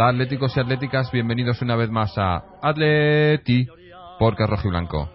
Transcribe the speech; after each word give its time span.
Hola 0.00 0.12
atléticos 0.12 0.56
y 0.56 0.60
atléticas, 0.60 1.12
bienvenidos 1.12 1.60
una 1.60 1.76
vez 1.76 1.90
más 1.90 2.16
a 2.16 2.42
Atleti 2.62 3.66
porque 4.18 4.44
es 4.44 4.48
rojo 4.48 4.66
y 4.66 4.70
blanco. 4.70 5.10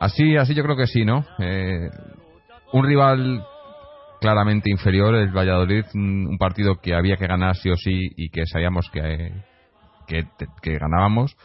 Así, 0.00 0.36
así 0.36 0.56
yo 0.56 0.64
creo 0.64 0.74
que 0.74 0.88
sí, 0.88 1.04
¿no? 1.04 1.24
Eh, 1.38 1.88
un 2.72 2.84
rival 2.84 3.46
claramente 4.20 4.72
inferior, 4.72 5.14
el 5.14 5.30
Valladolid, 5.30 5.84
un, 5.94 6.36
partido 6.36 6.80
que 6.80 6.96
había 6.96 7.16
que 7.16 7.28
ganar 7.28 7.54
sí 7.54 7.70
o 7.70 7.76
sí 7.76 8.10
y 8.16 8.30
que 8.30 8.44
sabíamos 8.44 8.90
que, 8.90 9.34
que, 10.08 10.76
ganábamos. 10.76 11.36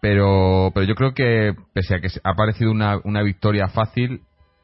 Pero, 0.00 0.70
pero 0.72 0.86
yo 0.86 0.94
creo 0.94 1.14
que, 1.14 1.52
pese 1.74 1.96
a 1.96 2.00
que 2.00 2.10
ha 2.22 2.34
parecido 2.34 2.70
una, 2.70 3.00
una 3.02 3.22
victoria 3.22 3.66
fácil, 3.66 4.20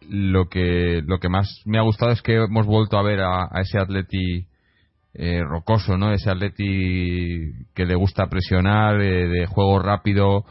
lo 0.08 0.48
que, 0.48 1.02
lo 1.04 1.18
que 1.18 1.28
más 1.28 1.62
me 1.64 1.78
ha 1.78 1.82
gustado 1.82 2.12
es 2.12 2.22
que 2.22 2.36
hemos 2.36 2.64
vuelto 2.64 2.96
a 2.96 3.02
ver 3.02 3.22
a, 3.22 3.48
ese 3.60 3.76
Atleti 3.76 4.46
eh, 5.14 5.40
rocoso, 5.42 5.96
¿no? 5.96 6.12
Ese 6.12 6.30
Atleti 6.30 7.52
que 7.74 7.86
le 7.86 7.94
gusta 7.94 8.26
presionar, 8.26 9.00
eh, 9.00 9.28
de 9.28 9.46
juego 9.46 9.78
rápido, 9.78 10.44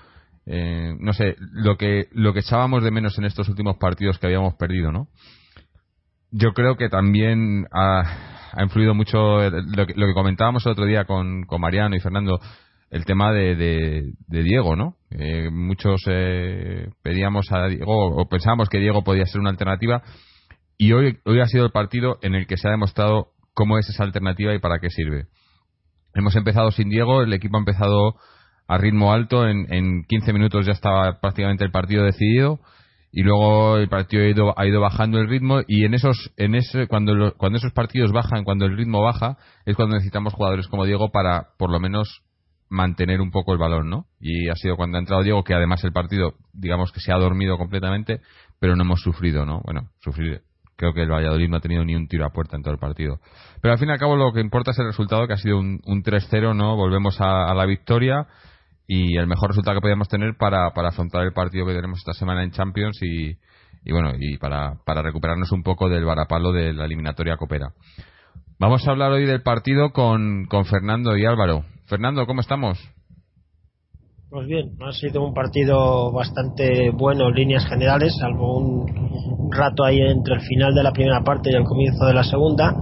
eh, 0.46 0.94
no 1.00 1.14
sé, 1.14 1.36
lo 1.40 1.78
que, 1.78 2.08
lo 2.12 2.34
que 2.34 2.40
echábamos 2.40 2.84
de 2.84 2.92
menos 2.92 3.18
en 3.18 3.26
estos 3.26 3.48
últimos 3.50 3.78
partidos 3.78 4.20
que 4.20 4.28
habíamos 4.28 4.56
perdido, 4.56 4.92
¿no? 4.92 5.08
Yo 6.32 6.54
creo 6.54 6.76
que 6.78 6.90
también 6.90 7.68
ha, 7.72 8.62
influido 8.62 8.96
mucho 8.96 9.50
lo 9.50 9.86
que, 9.86 9.94
lo 9.96 10.08
que, 10.08 10.14
comentábamos 10.14 10.66
el 10.66 10.72
otro 10.72 10.86
día 10.86 11.06
con, 11.06 11.44
con 11.44 11.62
Mariano 11.62 11.96
y 11.96 12.00
Fernando, 12.00 12.40
el 12.94 13.06
tema 13.06 13.34
de, 13.34 13.56
de, 13.56 14.44
Diego, 14.44 14.76
¿no? 14.76 14.98
Eh, 15.10 15.50
muchos 15.52 16.02
eh, 16.08 16.90
pedíamos 17.02 17.52
a 17.52 17.68
Diego 17.68 18.08
o 18.08 18.30
pensábamos 18.30 18.70
que 18.70 18.78
Diego 18.78 19.04
podía 19.04 19.26
ser 19.26 19.42
una 19.42 19.50
alternativa 19.50 20.04
y 20.78 20.92
hoy, 20.92 21.18
hoy 21.26 21.40
ha 21.40 21.48
sido 21.48 21.66
el 21.66 21.72
partido 21.72 22.20
en 22.22 22.36
el 22.36 22.46
que 22.46 22.56
se 22.56 22.68
ha 22.68 22.72
demostrado 22.72 23.30
cómo 23.54 23.78
es 23.78 23.90
esa 23.90 24.04
alternativa 24.04 24.54
y 24.54 24.60
para 24.60 24.80
qué 24.80 24.90
sirve. 24.90 25.28
Hemos 26.14 26.36
empezado 26.36 26.72
sin 26.72 26.90
Diego, 26.90 27.24
el 27.24 27.34
equipo 27.34 27.58
ha 27.58 27.60
empezado 27.60 28.16
a 28.68 28.78
ritmo 28.78 29.12
alto, 29.12 29.48
en, 29.48 29.72
en 29.74 30.04
15 30.04 30.34
minutos 30.34 30.66
ya 30.66 30.74
estaba 30.74 31.20
prácticamente 31.20 31.64
el 31.64 31.72
partido 31.72 32.04
decidido 32.04 32.60
y 33.16 33.22
luego 33.22 33.78
el 33.78 33.88
partido 33.90 34.24
ha 34.24 34.28
ido, 34.28 34.60
ha 34.60 34.66
ido 34.66 34.82
bajando 34.82 35.20
el 35.20 35.30
ritmo 35.30 35.62
y 35.68 35.86
en 35.86 35.94
esos 35.94 36.34
en 36.36 36.56
ese 36.56 36.88
cuando 36.88 37.36
cuando 37.38 37.60
esos 37.60 37.72
partidos 37.72 38.12
bajan 38.12 38.44
cuando 38.44 38.66
el 38.66 38.76
ritmo 38.76 39.04
baja 39.04 39.38
es 39.66 39.76
cuando 39.76 39.94
necesitamos 39.94 40.34
jugadores 40.34 40.68
como 40.68 40.84
Diego 40.84 41.12
para 41.12 41.50
por 41.60 41.72
lo 41.72 41.80
menos 41.80 42.24
mantener 42.70 43.22
un 43.22 43.30
poco 43.30 43.54
el 43.54 43.60
balón 43.60 43.88
no 43.88 44.08
y 44.20 44.50
ha 44.50 44.56
sido 44.56 44.76
cuando 44.76 44.98
ha 44.98 45.00
entrado 45.00 45.22
Diego 45.22 45.44
que 45.44 45.54
además 45.54 45.84
el 45.84 45.94
partido 45.94 46.34
digamos 46.54 46.92
que 46.92 47.02
se 47.02 47.14
ha 47.14 47.18
dormido 47.18 47.56
completamente 47.60 48.20
pero 48.60 48.76
no 48.76 48.82
hemos 48.82 49.02
sufrido 49.02 49.46
no 49.46 49.62
bueno 49.64 49.92
sufrir 50.00 50.42
creo 50.76 50.94
que 50.94 51.04
el 51.04 51.12
Valladolid 51.12 51.50
no 51.50 51.58
ha 51.58 51.62
tenido 51.62 51.84
ni 51.86 51.96
un 51.96 52.08
tiro 52.08 52.26
a 52.26 52.30
puerta 52.30 52.56
en 52.56 52.64
todo 52.64 52.74
el 52.74 52.80
partido 52.80 53.20
pero 53.62 53.74
al 53.74 53.80
fin 53.80 53.90
y 53.90 53.92
al 53.92 54.00
cabo 54.00 54.16
lo 54.16 54.34
que 54.34 54.42
importa 54.42 54.72
es 54.72 54.80
el 54.80 54.88
resultado 54.88 55.28
que 55.28 55.34
ha 55.34 55.38
sido 55.38 55.60
un, 55.60 55.80
un 55.86 56.04
3-0 56.04 56.56
no 56.56 56.76
volvemos 56.76 57.20
a 57.20 57.54
la 57.54 57.66
victoria 57.66 58.28
y 58.88 59.18
el 59.18 59.28
mejor 59.28 59.50
resultado 59.50 59.78
que 59.78 59.82
podíamos 59.82 60.08
tener 60.08 60.36
para, 60.38 60.72
para 60.72 60.90
afrontar 60.90 61.24
el 61.24 61.34
partido 61.34 61.66
que 61.66 61.74
tenemos 61.74 62.00
esta 62.00 62.14
semana 62.14 62.44
en 62.44 62.52
Champions 62.52 63.00
y, 63.02 63.38
bueno, 63.92 64.12
y 64.20 64.38
para, 64.38 64.76
para 64.86 65.02
recuperarnos 65.02 65.52
un 65.52 65.64
poco 65.64 65.90
del 65.90 66.06
varapalo 66.06 66.52
de 66.52 66.74
la 66.74 66.86
eliminatoria 66.86 67.38
copera. 67.38 67.74
Vamos 68.60 68.88
a 68.88 68.92
hablar 68.92 69.12
hoy 69.12 69.26
del 69.26 69.42
partido 69.42 69.92
con, 69.92 70.46
con 70.46 70.66
Fernando 70.66 71.18
y 71.18 71.26
Álvaro. 71.26 71.64
Fernando, 71.86 72.26
¿cómo 72.26 72.42
estamos? 72.42 72.80
Pues 74.34 74.48
bien, 74.48 74.72
ha 74.82 74.92
sido 74.92 75.24
un 75.24 75.32
partido 75.32 76.12
bastante 76.12 76.90
bueno 76.90 77.30
en 77.30 77.36
líneas 77.36 77.68
generales, 77.68 78.18
salvo 78.20 78.58
un 78.58 79.52
rato 79.52 79.84
ahí 79.84 80.00
entre 80.00 80.34
el 80.34 80.42
final 80.42 80.74
de 80.74 80.82
la 80.82 80.92
primera 80.92 81.24
parte 81.24 81.52
y 81.52 81.56
el 81.56 81.64
comienzo 81.64 82.04
de 82.08 82.16
la 82.16 82.24
segunda 82.24 82.76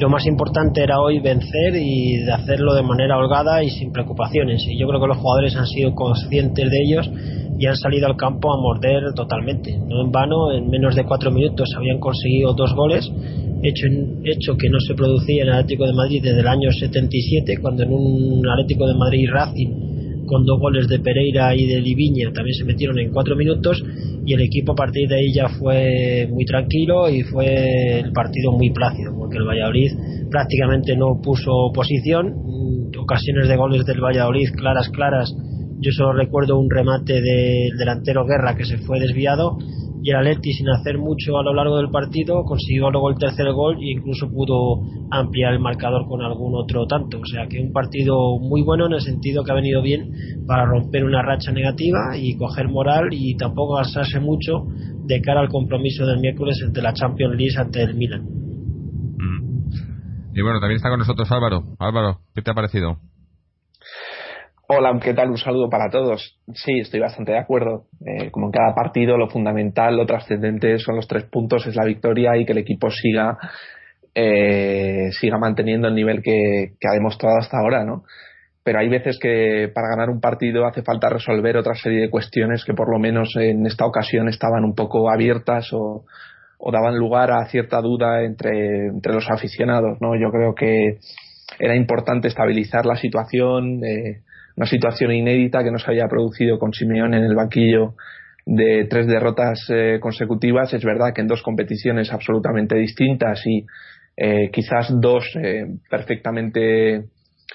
lo 0.00 0.10
más 0.10 0.26
importante 0.26 0.82
era 0.82 1.00
hoy 1.00 1.20
vencer 1.20 1.76
y 1.76 2.24
de 2.24 2.32
hacerlo 2.32 2.74
de 2.74 2.82
manera 2.82 3.16
holgada 3.16 3.62
y 3.62 3.70
sin 3.70 3.92
preocupaciones. 3.92 4.66
Y 4.66 4.78
yo 4.78 4.88
creo 4.88 5.00
que 5.00 5.06
los 5.06 5.16
jugadores 5.16 5.56
han 5.56 5.66
sido 5.66 5.94
conscientes 5.94 6.68
de 6.70 6.82
ellos 6.84 7.10
y 7.58 7.66
han 7.66 7.76
salido 7.76 8.06
al 8.06 8.16
campo 8.16 8.52
a 8.52 8.60
morder 8.60 9.14
totalmente. 9.14 9.78
No 9.78 10.02
en 10.02 10.10
vano, 10.10 10.52
en 10.52 10.68
menos 10.68 10.96
de 10.96 11.04
cuatro 11.04 11.30
minutos 11.30 11.68
habían 11.76 11.98
conseguido 11.98 12.52
dos 12.52 12.74
goles, 12.74 13.10
hecho, 13.62 13.86
hecho 14.24 14.56
que 14.58 14.68
no 14.68 14.80
se 14.80 14.94
producía 14.94 15.44
en 15.44 15.48
el 15.48 15.54
Atlético 15.54 15.86
de 15.86 15.94
Madrid 15.94 16.22
desde 16.22 16.40
el 16.40 16.48
año 16.48 16.70
77, 16.70 17.58
cuando 17.62 17.84
en 17.84 17.92
un 17.92 18.48
Atlético 18.48 18.86
de 18.86 18.94
Madrid 18.94 19.28
Racing 19.32 19.85
con 20.26 20.44
dos 20.44 20.58
goles 20.60 20.88
de 20.88 20.98
Pereira 20.98 21.54
y 21.54 21.66
de 21.66 21.80
Liviña 21.80 22.32
también 22.32 22.54
se 22.54 22.64
metieron 22.64 22.98
en 22.98 23.10
cuatro 23.10 23.36
minutos 23.36 23.82
y 24.24 24.34
el 24.34 24.42
equipo 24.42 24.72
a 24.72 24.74
partir 24.74 25.08
de 25.08 25.16
ahí 25.16 25.32
ya 25.32 25.48
fue 25.48 26.28
muy 26.30 26.44
tranquilo 26.44 27.08
y 27.08 27.22
fue 27.22 28.00
el 28.00 28.12
partido 28.12 28.52
muy 28.52 28.70
plácido 28.70 29.14
porque 29.16 29.38
el 29.38 29.46
Valladolid 29.46 29.92
prácticamente 30.30 30.96
no 30.96 31.20
puso 31.22 31.70
posición 31.72 32.34
mm, 32.34 32.98
ocasiones 32.98 33.48
de 33.48 33.56
goles 33.56 33.84
del 33.84 34.00
Valladolid 34.00 34.50
claras 34.56 34.88
claras. 34.90 35.34
Yo 35.78 35.92
solo 35.92 36.14
recuerdo 36.14 36.58
un 36.58 36.70
remate 36.70 37.20
del 37.20 37.76
delantero 37.78 38.24
Guerra 38.24 38.56
que 38.56 38.64
se 38.64 38.78
fue 38.78 38.98
desviado 38.98 39.58
y 40.06 40.10
el 40.10 40.16
Atleti 40.18 40.52
sin 40.52 40.68
hacer 40.68 40.98
mucho 40.98 41.36
a 41.36 41.42
lo 41.42 41.52
largo 41.52 41.78
del 41.78 41.90
partido 41.90 42.44
consiguió 42.44 42.92
luego 42.92 43.10
el 43.10 43.18
tercer 43.18 43.52
gol 43.52 43.76
e 43.82 43.90
incluso 43.90 44.30
pudo 44.30 44.80
ampliar 45.10 45.52
el 45.52 45.58
marcador 45.58 46.06
con 46.06 46.22
algún 46.22 46.54
otro 46.54 46.86
tanto. 46.86 47.18
O 47.18 47.26
sea 47.26 47.48
que 47.48 47.58
un 47.58 47.72
partido 47.72 48.38
muy 48.38 48.62
bueno 48.62 48.86
en 48.86 48.92
el 48.92 49.00
sentido 49.00 49.42
que 49.42 49.50
ha 49.50 49.56
venido 49.56 49.82
bien 49.82 50.12
para 50.46 50.64
romper 50.64 51.04
una 51.04 51.22
racha 51.22 51.50
negativa 51.50 52.16
y 52.16 52.36
coger 52.36 52.68
moral 52.68 53.08
y 53.10 53.36
tampoco 53.36 53.78
gastarse 53.78 54.20
mucho 54.20 54.68
de 55.06 55.20
cara 55.20 55.40
al 55.40 55.48
compromiso 55.48 56.06
del 56.06 56.20
miércoles 56.20 56.56
entre 56.64 56.84
la 56.84 56.92
Champions 56.92 57.34
League 57.34 57.58
ante 57.58 57.82
el 57.82 57.96
Milan. 57.96 58.22
Mm. 58.22 60.36
Y 60.36 60.40
bueno, 60.40 60.60
también 60.60 60.76
está 60.76 60.88
con 60.88 61.00
nosotros 61.00 61.28
Álvaro. 61.32 61.64
Álvaro, 61.80 62.20
¿qué 62.32 62.42
te 62.42 62.52
ha 62.52 62.54
parecido? 62.54 63.00
Hola, 64.68 64.98
¿qué 65.00 65.14
tal? 65.14 65.30
Un 65.30 65.38
saludo 65.38 65.70
para 65.70 65.88
todos. 65.90 66.40
Sí, 66.52 66.80
estoy 66.80 66.98
bastante 66.98 67.30
de 67.30 67.38
acuerdo. 67.38 67.84
Eh, 68.04 68.32
como 68.32 68.46
en 68.46 68.52
cada 68.52 68.74
partido, 68.74 69.16
lo 69.16 69.28
fundamental, 69.28 69.96
lo 69.96 70.06
trascendente 70.06 70.78
son 70.78 70.96
los 70.96 71.06
tres 71.06 71.24
puntos, 71.24 71.66
es 71.68 71.76
la 71.76 71.84
victoria 71.84 72.36
y 72.36 72.44
que 72.44 72.50
el 72.52 72.58
equipo 72.58 72.90
siga 72.90 73.38
eh, 74.12 75.10
siga 75.12 75.38
manteniendo 75.38 75.86
el 75.86 75.94
nivel 75.94 76.22
que, 76.22 76.72
ha 76.88 76.94
demostrado 76.94 77.36
hasta 77.36 77.58
ahora, 77.58 77.84
¿no? 77.84 78.04
Pero 78.64 78.80
hay 78.80 78.88
veces 78.88 79.18
que 79.20 79.70
para 79.72 79.88
ganar 79.88 80.10
un 80.10 80.20
partido 80.20 80.66
hace 80.66 80.82
falta 80.82 81.10
resolver 81.10 81.56
otra 81.58 81.74
serie 81.74 82.00
de 82.00 82.10
cuestiones 82.10 82.64
que 82.64 82.74
por 82.74 82.90
lo 82.90 82.98
menos 82.98 83.36
en 83.36 83.66
esta 83.66 83.86
ocasión 83.86 84.28
estaban 84.28 84.64
un 84.64 84.74
poco 84.74 85.10
abiertas 85.10 85.68
o, 85.72 86.06
daban 86.72 86.96
lugar 86.96 87.30
a 87.30 87.46
cierta 87.46 87.80
duda 87.80 88.24
entre, 88.24 88.86
entre 88.86 89.12
los 89.12 89.30
aficionados, 89.30 89.98
¿no? 90.00 90.18
Yo 90.18 90.30
creo 90.32 90.54
que 90.54 90.98
era 91.60 91.76
importante 91.76 92.26
estabilizar 92.26 92.86
la 92.86 92.96
situación, 92.96 93.84
eh, 93.84 94.22
una 94.56 94.66
situación 94.66 95.12
inédita 95.12 95.62
que 95.62 95.70
no 95.70 95.78
se 95.78 95.90
había 95.90 96.08
producido 96.08 96.58
con 96.58 96.72
Simeón 96.72 97.14
en 97.14 97.24
el 97.24 97.34
banquillo 97.34 97.94
de 98.46 98.86
tres 98.88 99.06
derrotas 99.06 99.66
eh, 99.68 99.98
consecutivas. 100.00 100.72
Es 100.72 100.84
verdad 100.84 101.12
que 101.14 101.20
en 101.20 101.26
dos 101.26 101.42
competiciones 101.42 102.12
absolutamente 102.12 102.76
distintas 102.76 103.42
y 103.44 103.66
eh, 104.16 104.50
quizás 104.50 104.88
dos 104.98 105.24
eh, 105.42 105.66
perfectamente, 105.90 107.04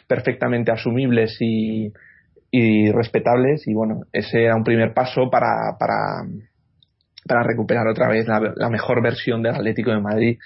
perfectamente 0.08 0.72
asumibles 0.72 1.38
y, 1.40 1.92
y, 2.52 2.92
respetables. 2.92 3.68
Y 3.68 3.74
bueno, 3.74 4.02
ese 4.12 4.44
era 4.44 4.56
un 4.56 4.64
primer 4.64 4.94
paso 4.94 5.30
para, 5.32 5.78
para, 5.80 6.24
recuperar 7.44 7.88
otra 7.88 8.10
vez 8.10 8.28
la 8.28 8.70
mejor 8.70 9.02
versión 9.02 9.42
del 9.42 9.56
Atlético 9.56 9.92
de 9.92 10.02
Madrid 10.02 10.38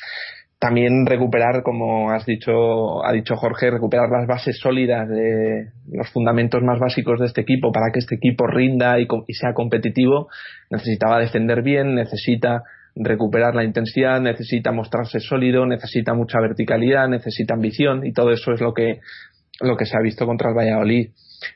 también 0.66 1.06
recuperar, 1.06 1.62
como 1.62 2.10
has 2.10 2.26
dicho, 2.26 3.06
ha 3.06 3.12
dicho 3.12 3.36
Jorge, 3.36 3.70
recuperar 3.70 4.10
las 4.10 4.26
bases 4.26 4.58
sólidas 4.60 5.08
de 5.08 5.70
los 5.92 6.10
fundamentos 6.10 6.64
más 6.64 6.80
básicos 6.80 7.20
de 7.20 7.28
este 7.28 7.42
equipo 7.42 7.72
para 7.72 7.92
que 7.94 8.00
este 8.00 8.16
equipo 8.16 8.48
rinda 8.48 9.00
y, 9.00 9.06
sea 9.34 9.54
competitivo. 9.54 10.28
Necesitaba 10.72 11.20
defender 11.20 11.62
bien, 11.62 11.94
necesita 11.94 12.64
recuperar 12.96 13.54
la 13.54 13.64
intensidad, 13.64 14.20
necesita 14.20 14.72
mostrarse 14.72 15.20
sólido, 15.20 15.68
necesita 15.68 16.16
mucha 16.16 16.40
verticalidad, 16.42 17.08
necesita 17.10 17.54
ambición 17.54 18.04
y 18.04 18.12
todo 18.12 18.32
eso 18.32 18.52
es 18.52 18.60
lo 18.60 18.74
que, 18.74 19.02
lo 19.62 19.78
que 19.78 19.86
se 19.86 19.96
ha 19.96 20.02
visto 20.02 20.26
contra 20.26 20.50
el 20.50 20.56
Valladolid 20.56 21.12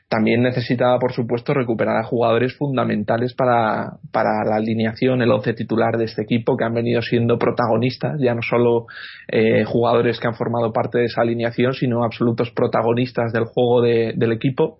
también 0.08 0.42
necesitaba, 0.42 0.98
por 0.98 1.12
supuesto, 1.12 1.54
recuperar 1.54 1.96
a 1.96 2.04
jugadores 2.04 2.56
fundamentales 2.56 3.34
para, 3.34 3.98
para 4.12 4.44
la 4.44 4.56
alineación, 4.56 5.22
el 5.22 5.30
once 5.30 5.54
titular 5.54 5.96
de 5.96 6.04
este 6.04 6.22
equipo, 6.22 6.56
que 6.56 6.64
han 6.64 6.74
venido 6.74 7.02
siendo 7.02 7.38
protagonistas, 7.38 8.18
ya 8.20 8.34
no 8.34 8.42
solo 8.42 8.86
eh, 9.28 9.64
jugadores 9.64 10.18
que 10.18 10.28
han 10.28 10.34
formado 10.34 10.72
parte 10.72 10.98
de 10.98 11.06
esa 11.06 11.22
alineación, 11.22 11.74
sino 11.74 12.04
absolutos 12.04 12.50
protagonistas 12.50 13.32
del 13.32 13.44
juego 13.44 13.82
del 13.82 14.32
equipo. 14.32 14.78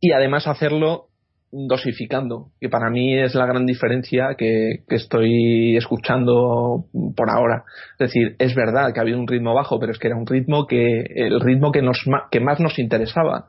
Y 0.00 0.12
además 0.12 0.46
hacerlo 0.48 1.11
dosificando, 1.52 2.48
que 2.58 2.70
para 2.70 2.88
mí 2.88 3.18
es 3.18 3.34
la 3.34 3.44
gran 3.44 3.66
diferencia 3.66 4.34
que, 4.38 4.80
estoy 4.88 5.76
escuchando 5.76 6.86
por 7.14 7.30
ahora. 7.30 7.64
Es 7.98 8.08
decir, 8.08 8.36
es 8.38 8.54
verdad 8.54 8.92
que 8.92 9.00
ha 9.00 9.02
habido 9.02 9.18
un 9.18 9.28
ritmo 9.28 9.54
bajo, 9.54 9.78
pero 9.78 9.92
es 9.92 9.98
que 9.98 10.08
era 10.08 10.16
un 10.16 10.26
ritmo 10.26 10.66
que, 10.66 11.04
el 11.14 11.40
ritmo 11.40 11.70
que, 11.70 11.82
nos, 11.82 12.02
que 12.30 12.40
más 12.40 12.58
nos 12.58 12.78
interesaba. 12.78 13.46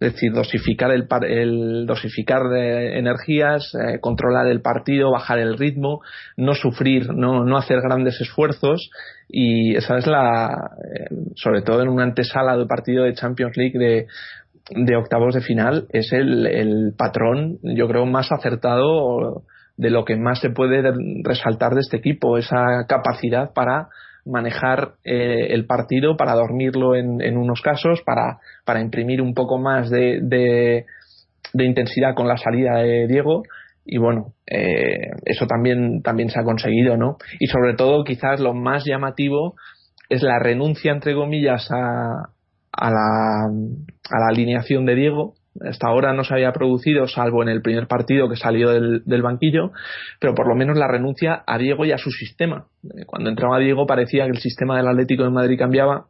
Es 0.00 0.14
decir, 0.14 0.32
dosificar 0.32 0.90
el, 0.90 1.06
el 1.28 1.86
dosificar 1.86 2.48
de 2.48 2.98
energías, 2.98 3.72
eh, 3.74 4.00
controlar 4.00 4.48
el 4.48 4.60
partido, 4.60 5.12
bajar 5.12 5.38
el 5.38 5.56
ritmo, 5.56 6.00
no 6.36 6.54
sufrir, 6.54 7.14
no, 7.14 7.44
no 7.44 7.56
hacer 7.56 7.80
grandes 7.80 8.20
esfuerzos 8.20 8.90
y 9.28 9.76
esa 9.76 9.98
es 9.98 10.06
la, 10.08 10.70
eh, 10.82 11.14
sobre 11.36 11.62
todo 11.62 11.82
en 11.82 11.88
una 11.88 12.02
antesala 12.02 12.56
del 12.56 12.66
partido 12.66 13.04
de 13.04 13.14
Champions 13.14 13.56
League 13.56 13.78
de, 13.78 14.06
de 14.70 14.96
octavos 14.96 15.34
de 15.34 15.40
final 15.40 15.86
es 15.90 16.12
el, 16.12 16.94
patrón, 16.96 17.58
yo 17.62 17.88
creo, 17.88 18.06
más 18.06 18.30
acertado 18.32 19.42
de 19.76 19.90
lo 19.90 20.04
que 20.04 20.16
más 20.16 20.40
se 20.40 20.50
puede 20.50 20.82
resaltar 21.24 21.74
de 21.74 21.80
este 21.80 21.96
equipo, 21.96 22.38
esa 22.38 22.86
capacidad 22.88 23.52
para 23.52 23.88
manejar 24.24 24.92
eh, 25.04 25.48
el 25.50 25.66
partido, 25.66 26.16
para 26.16 26.34
dormirlo 26.34 26.94
en, 26.94 27.20
en 27.20 27.36
unos 27.36 27.60
casos, 27.60 28.02
para, 28.02 28.38
para, 28.64 28.80
imprimir 28.80 29.20
un 29.20 29.34
poco 29.34 29.58
más 29.58 29.90
de, 29.90 30.20
de, 30.22 30.84
intensidad 31.64 32.14
con 32.14 32.28
la 32.28 32.36
salida 32.36 32.78
de 32.78 33.08
Diego. 33.08 33.42
Y 33.84 33.98
bueno, 33.98 34.34
eh, 34.46 35.10
eso 35.24 35.46
también, 35.46 36.02
también 36.02 36.28
se 36.28 36.38
ha 36.38 36.44
conseguido, 36.44 36.96
¿no? 36.96 37.16
Y 37.40 37.48
sobre 37.48 37.74
todo, 37.74 38.04
quizás 38.04 38.38
lo 38.38 38.54
más 38.54 38.84
llamativo 38.84 39.56
es 40.08 40.22
la 40.22 40.38
renuncia, 40.38 40.92
entre 40.92 41.14
comillas, 41.14 41.68
a, 41.72 42.31
a 42.72 42.90
la, 42.90 44.28
alineación 44.28 44.86
de 44.86 44.94
Diego. 44.94 45.34
Hasta 45.60 45.86
ahora 45.86 46.14
no 46.14 46.24
se 46.24 46.32
había 46.32 46.52
producido, 46.52 47.06
salvo 47.06 47.42
en 47.42 47.50
el 47.50 47.60
primer 47.60 47.86
partido 47.86 48.28
que 48.28 48.36
salió 48.36 48.70
del, 48.70 49.22
banquillo, 49.22 49.72
pero 50.18 50.34
por 50.34 50.48
lo 50.48 50.54
menos 50.54 50.78
la 50.78 50.88
renuncia 50.88 51.44
a 51.46 51.58
Diego 51.58 51.84
y 51.84 51.92
a 51.92 51.98
su 51.98 52.10
sistema. 52.10 52.66
Eh, 52.84 53.04
cuando 53.06 53.28
entraba 53.28 53.58
Diego 53.58 53.86
parecía 53.86 54.24
que 54.24 54.30
el 54.30 54.38
sistema 54.38 54.78
del 54.78 54.88
Atlético 54.88 55.24
de 55.24 55.30
Madrid 55.30 55.58
cambiaba 55.58 56.06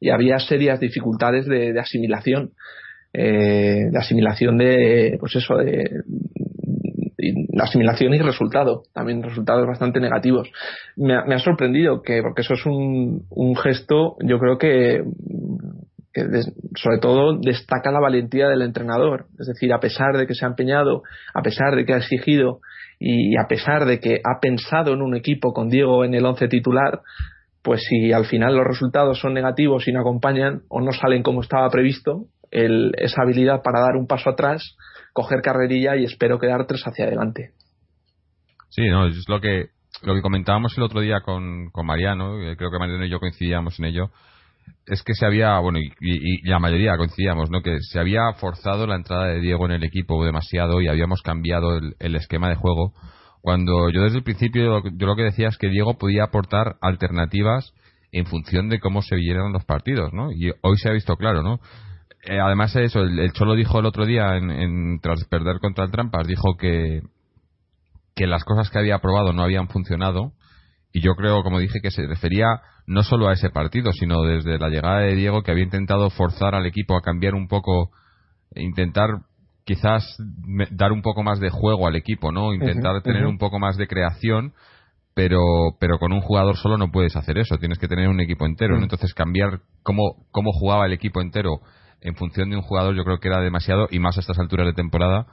y 0.00 0.08
había 0.08 0.38
serias 0.38 0.80
dificultades 0.80 1.46
de, 1.46 1.78
asimilación. 1.78 2.52
Eh, 3.12 3.90
de 3.92 3.98
asimilación 3.98 4.56
de, 4.56 5.18
pues 5.20 5.36
eso, 5.36 5.56
de, 5.56 5.84
asimilación 7.60 8.14
y 8.14 8.18
resultado, 8.18 8.82
también 8.92 9.22
resultados 9.22 9.66
bastante 9.66 10.00
negativos. 10.00 10.50
Me 10.96 11.14
ha, 11.14 11.38
sorprendido 11.38 12.02
que, 12.02 12.22
porque 12.22 12.42
eso 12.42 12.54
es 12.54 12.66
un 12.66 13.56
gesto, 13.56 14.16
yo 14.20 14.38
creo 14.38 14.58
que 14.58 15.04
que 16.14 16.22
sobre 16.76 16.98
todo 17.00 17.38
destaca 17.40 17.90
la 17.90 18.00
valentía 18.00 18.48
del 18.48 18.62
entrenador. 18.62 19.26
Es 19.38 19.48
decir, 19.48 19.72
a 19.72 19.80
pesar 19.80 20.16
de 20.16 20.26
que 20.26 20.34
se 20.34 20.44
ha 20.44 20.48
empeñado, 20.48 21.02
a 21.34 21.42
pesar 21.42 21.74
de 21.74 21.84
que 21.84 21.92
ha 21.92 21.98
exigido 21.98 22.60
y 23.00 23.36
a 23.36 23.48
pesar 23.48 23.84
de 23.84 23.98
que 23.98 24.20
ha 24.24 24.40
pensado 24.40 24.94
en 24.94 25.02
un 25.02 25.16
equipo 25.16 25.52
con 25.52 25.68
Diego 25.68 26.04
en 26.04 26.14
el 26.14 26.24
once 26.24 26.46
titular, 26.46 27.00
pues 27.62 27.82
si 27.88 28.12
al 28.12 28.26
final 28.26 28.54
los 28.54 28.64
resultados 28.64 29.18
son 29.18 29.34
negativos 29.34 29.88
y 29.88 29.92
no 29.92 30.00
acompañan 30.00 30.62
o 30.68 30.80
no 30.80 30.92
salen 30.92 31.22
como 31.24 31.40
estaba 31.40 31.68
previsto, 31.68 32.26
esa 32.50 33.22
habilidad 33.22 33.62
para 33.62 33.80
dar 33.80 33.96
un 33.96 34.06
paso 34.06 34.30
atrás, 34.30 34.76
coger 35.12 35.42
carrerilla 35.42 35.96
y 35.96 36.04
espero 36.04 36.38
quedar 36.38 36.66
tres 36.66 36.82
hacia 36.86 37.06
adelante. 37.06 37.50
Sí, 38.68 38.88
no, 38.88 39.08
es 39.08 39.28
lo 39.28 39.40
que 39.40 39.70
lo 40.02 40.14
que 40.14 40.22
comentábamos 40.22 40.76
el 40.76 40.84
otro 40.84 41.00
día 41.00 41.20
con, 41.20 41.70
con 41.70 41.86
Mariano, 41.86 42.36
creo 42.56 42.70
que 42.70 42.78
Mariano 42.78 43.04
y 43.04 43.10
yo 43.10 43.20
coincidíamos 43.20 43.78
en 43.78 43.86
ello, 43.86 44.10
es 44.86 45.02
que 45.02 45.14
se 45.14 45.24
había, 45.24 45.58
bueno, 45.60 45.78
y, 45.78 46.42
la 46.48 46.58
mayoría 46.58 46.96
coincidíamos, 46.96 47.50
¿no? 47.50 47.62
Que 47.62 47.78
se 47.80 47.98
había 47.98 48.32
forzado 48.34 48.86
la 48.86 48.96
entrada 48.96 49.26
de 49.26 49.40
Diego 49.40 49.64
en 49.66 49.72
el 49.72 49.84
equipo 49.84 50.24
demasiado 50.24 50.80
y 50.80 50.88
habíamos 50.88 51.22
cambiado 51.22 51.78
el, 51.98 52.16
esquema 52.16 52.48
de 52.48 52.56
juego. 52.56 52.92
Cuando 53.40 53.90
yo 53.90 54.02
desde 54.02 54.18
el 54.18 54.24
principio, 54.24 54.82
yo 54.82 55.06
lo 55.06 55.16
que 55.16 55.22
decía 55.22 55.48
es 55.48 55.58
que 55.58 55.68
Diego 55.68 55.98
podía 55.98 56.24
aportar 56.24 56.76
alternativas 56.80 57.72
en 58.12 58.26
función 58.26 58.68
de 58.68 58.78
cómo 58.78 59.02
se 59.02 59.16
vieran 59.16 59.52
los 59.52 59.64
partidos, 59.64 60.12
¿no? 60.12 60.30
Y 60.32 60.52
hoy 60.62 60.76
se 60.76 60.88
ha 60.88 60.92
visto 60.92 61.16
claro, 61.16 61.42
¿no? 61.42 61.60
Eh, 62.26 62.38
además 62.40 62.72
de 62.72 62.84
eso, 62.84 63.00
el, 63.00 63.32
Cholo 63.32 63.54
dijo 63.54 63.80
el 63.80 63.86
otro 63.86 64.06
día, 64.06 64.36
en, 64.36 64.98
tras 65.00 65.24
perder 65.24 65.58
contra 65.60 65.84
el 65.84 65.90
Trampas, 65.90 66.26
dijo 66.26 66.56
que, 66.56 67.02
que 68.14 68.26
las 68.26 68.44
cosas 68.44 68.70
que 68.70 68.78
había 68.78 68.98
probado 68.98 69.32
no 69.32 69.42
habían 69.42 69.68
funcionado. 69.68 70.32
Y 70.96 71.00
yo 71.00 71.16
creo, 71.16 71.42
como 71.42 71.58
dije, 71.58 71.80
que 71.82 71.90
se 71.90 72.06
refería 72.06 72.60
no 72.86 73.02
solo 73.02 73.28
a 73.28 73.32
ese 73.32 73.50
partido, 73.50 73.90
sino 73.92 74.22
desde 74.22 74.60
la 74.60 74.68
llegada 74.68 75.00
de 75.00 75.16
Diego 75.16 75.42
que 75.42 75.50
había 75.50 75.64
intentado 75.64 76.08
forzar 76.08 76.54
al 76.54 76.66
equipo 76.66 76.96
a 76.96 77.02
cambiar 77.02 77.34
un 77.34 77.48
poco, 77.48 77.90
intentar 78.54 79.08
quizás 79.64 80.16
dar 80.70 80.92
un 80.92 81.02
poco 81.02 81.24
más 81.24 81.40
de 81.40 81.50
juego 81.50 81.88
al 81.88 81.96
equipo, 81.96 82.30
¿no? 82.30 82.54
Intentar 82.54 83.02
tener 83.02 83.26
un 83.26 83.38
poco 83.38 83.58
más 83.58 83.76
de 83.76 83.88
creación, 83.88 84.52
pero 85.14 85.40
pero 85.80 85.98
con 85.98 86.12
un 86.12 86.20
jugador 86.20 86.56
solo 86.56 86.78
no 86.78 86.92
puedes 86.92 87.16
hacer 87.16 87.38
eso, 87.38 87.58
tienes 87.58 87.80
que 87.80 87.88
tener 87.88 88.08
un 88.08 88.20
equipo 88.20 88.46
entero, 88.46 88.78
Entonces 88.78 89.14
cambiar 89.14 89.62
cómo 89.82 90.26
cómo 90.30 90.52
jugaba 90.52 90.86
el 90.86 90.92
equipo 90.92 91.20
entero 91.20 91.58
en 92.02 92.14
función 92.14 92.50
de 92.50 92.56
un 92.56 92.62
jugador 92.62 92.94
yo 92.94 93.02
creo 93.02 93.18
que 93.18 93.26
era 93.26 93.40
demasiado 93.40 93.88
y 93.90 93.98
más 93.98 94.16
a 94.16 94.20
estas 94.20 94.38
alturas 94.38 94.66
de 94.66 94.74
temporada. 94.74 95.26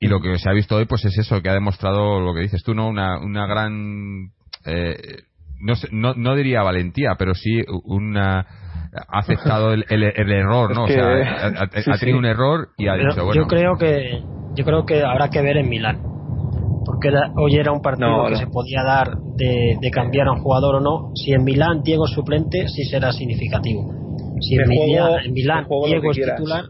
Y 0.00 0.08
lo 0.08 0.20
que 0.20 0.36
se 0.38 0.50
ha 0.50 0.52
visto 0.52 0.74
hoy 0.74 0.86
pues 0.86 1.04
es 1.04 1.16
eso, 1.16 1.40
que 1.42 1.48
ha 1.48 1.54
demostrado 1.54 2.18
lo 2.18 2.34
que 2.34 2.40
dices 2.40 2.62
tú, 2.64 2.74
¿no? 2.74 2.88
Una, 2.88 3.20
una 3.20 3.46
gran 3.46 4.32
eh, 4.66 5.22
no, 5.60 5.74
no, 5.92 6.14
no 6.14 6.34
diría 6.34 6.62
valentía, 6.62 7.16
pero 7.18 7.34
sí 7.34 7.60
una 7.84 8.46
ha 8.92 9.18
aceptado 9.20 9.72
el, 9.72 9.84
el, 9.88 10.32
error, 10.32 10.74
¿no? 10.74 10.84
o 10.84 10.88
sea, 10.88 11.06
ha, 11.06 11.68
tenido 12.00 12.18
un 12.18 12.24
error 12.24 12.70
y 12.76 12.88
ha 12.88 12.94
dicho, 12.94 13.24
bueno. 13.24 13.42
Yo 13.42 13.46
creo 13.46 13.76
que 13.76 14.22
yo 14.56 14.64
creo 14.64 14.84
que 14.84 15.02
habrá 15.02 15.28
que 15.28 15.40
ver 15.42 15.58
en 15.58 15.68
Milán. 15.68 16.02
Porque 16.84 17.10
hoy 17.36 17.54
era 17.56 17.72
un 17.72 17.82
partido 17.82 18.26
que 18.28 18.36
se 18.36 18.46
podía 18.46 18.82
dar 18.82 19.16
de, 19.36 19.76
de, 19.80 19.90
cambiar 19.90 20.26
a 20.28 20.32
un 20.32 20.40
jugador 20.40 20.76
o 20.76 20.80
no. 20.80 21.12
Si 21.14 21.32
en 21.32 21.44
Milán 21.44 21.82
Diego 21.82 22.06
es 22.06 22.12
suplente, 22.12 22.66
sí 22.68 22.84
será 22.84 23.12
significativo. 23.12 23.82
Si 24.40 24.56
en, 24.56 24.68
Milán, 24.68 25.66
Diego 25.86 26.10
es 26.10 26.16
titular, 26.16 26.64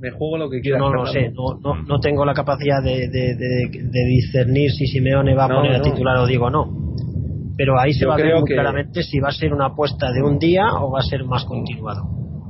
me 0.00 0.10
juego 0.10 0.38
lo 0.38 0.50
que 0.50 0.60
quiera. 0.60 0.78
No 0.78 0.92
lo 0.92 1.06
sé, 1.06 1.30
no, 1.30 1.60
no, 1.60 1.82
no, 1.82 2.00
tengo 2.00 2.24
la 2.24 2.34
capacidad 2.34 2.82
de, 2.82 3.08
de, 3.08 3.36
de, 3.36 4.04
discernir 4.08 4.70
si 4.72 4.86
Simeone 4.86 5.34
va 5.34 5.44
a 5.44 5.48
poner 5.48 5.76
a 5.76 5.82
titular 5.82 6.16
o 6.18 6.26
Diego 6.26 6.50
no 6.50 6.87
pero 7.58 7.78
ahí 7.78 7.92
se 7.92 8.06
va 8.06 8.14
a 8.14 8.18
ver 8.18 8.36
muy 8.36 8.44
claramente 8.44 9.02
si 9.02 9.18
va 9.18 9.30
a 9.30 9.32
ser 9.32 9.52
una 9.52 9.66
apuesta 9.66 10.12
de 10.12 10.22
un 10.22 10.38
día 10.38 10.62
o 10.80 10.92
va 10.92 11.00
a 11.00 11.02
ser 11.02 11.24
más 11.24 11.44
continuado. 11.44 12.02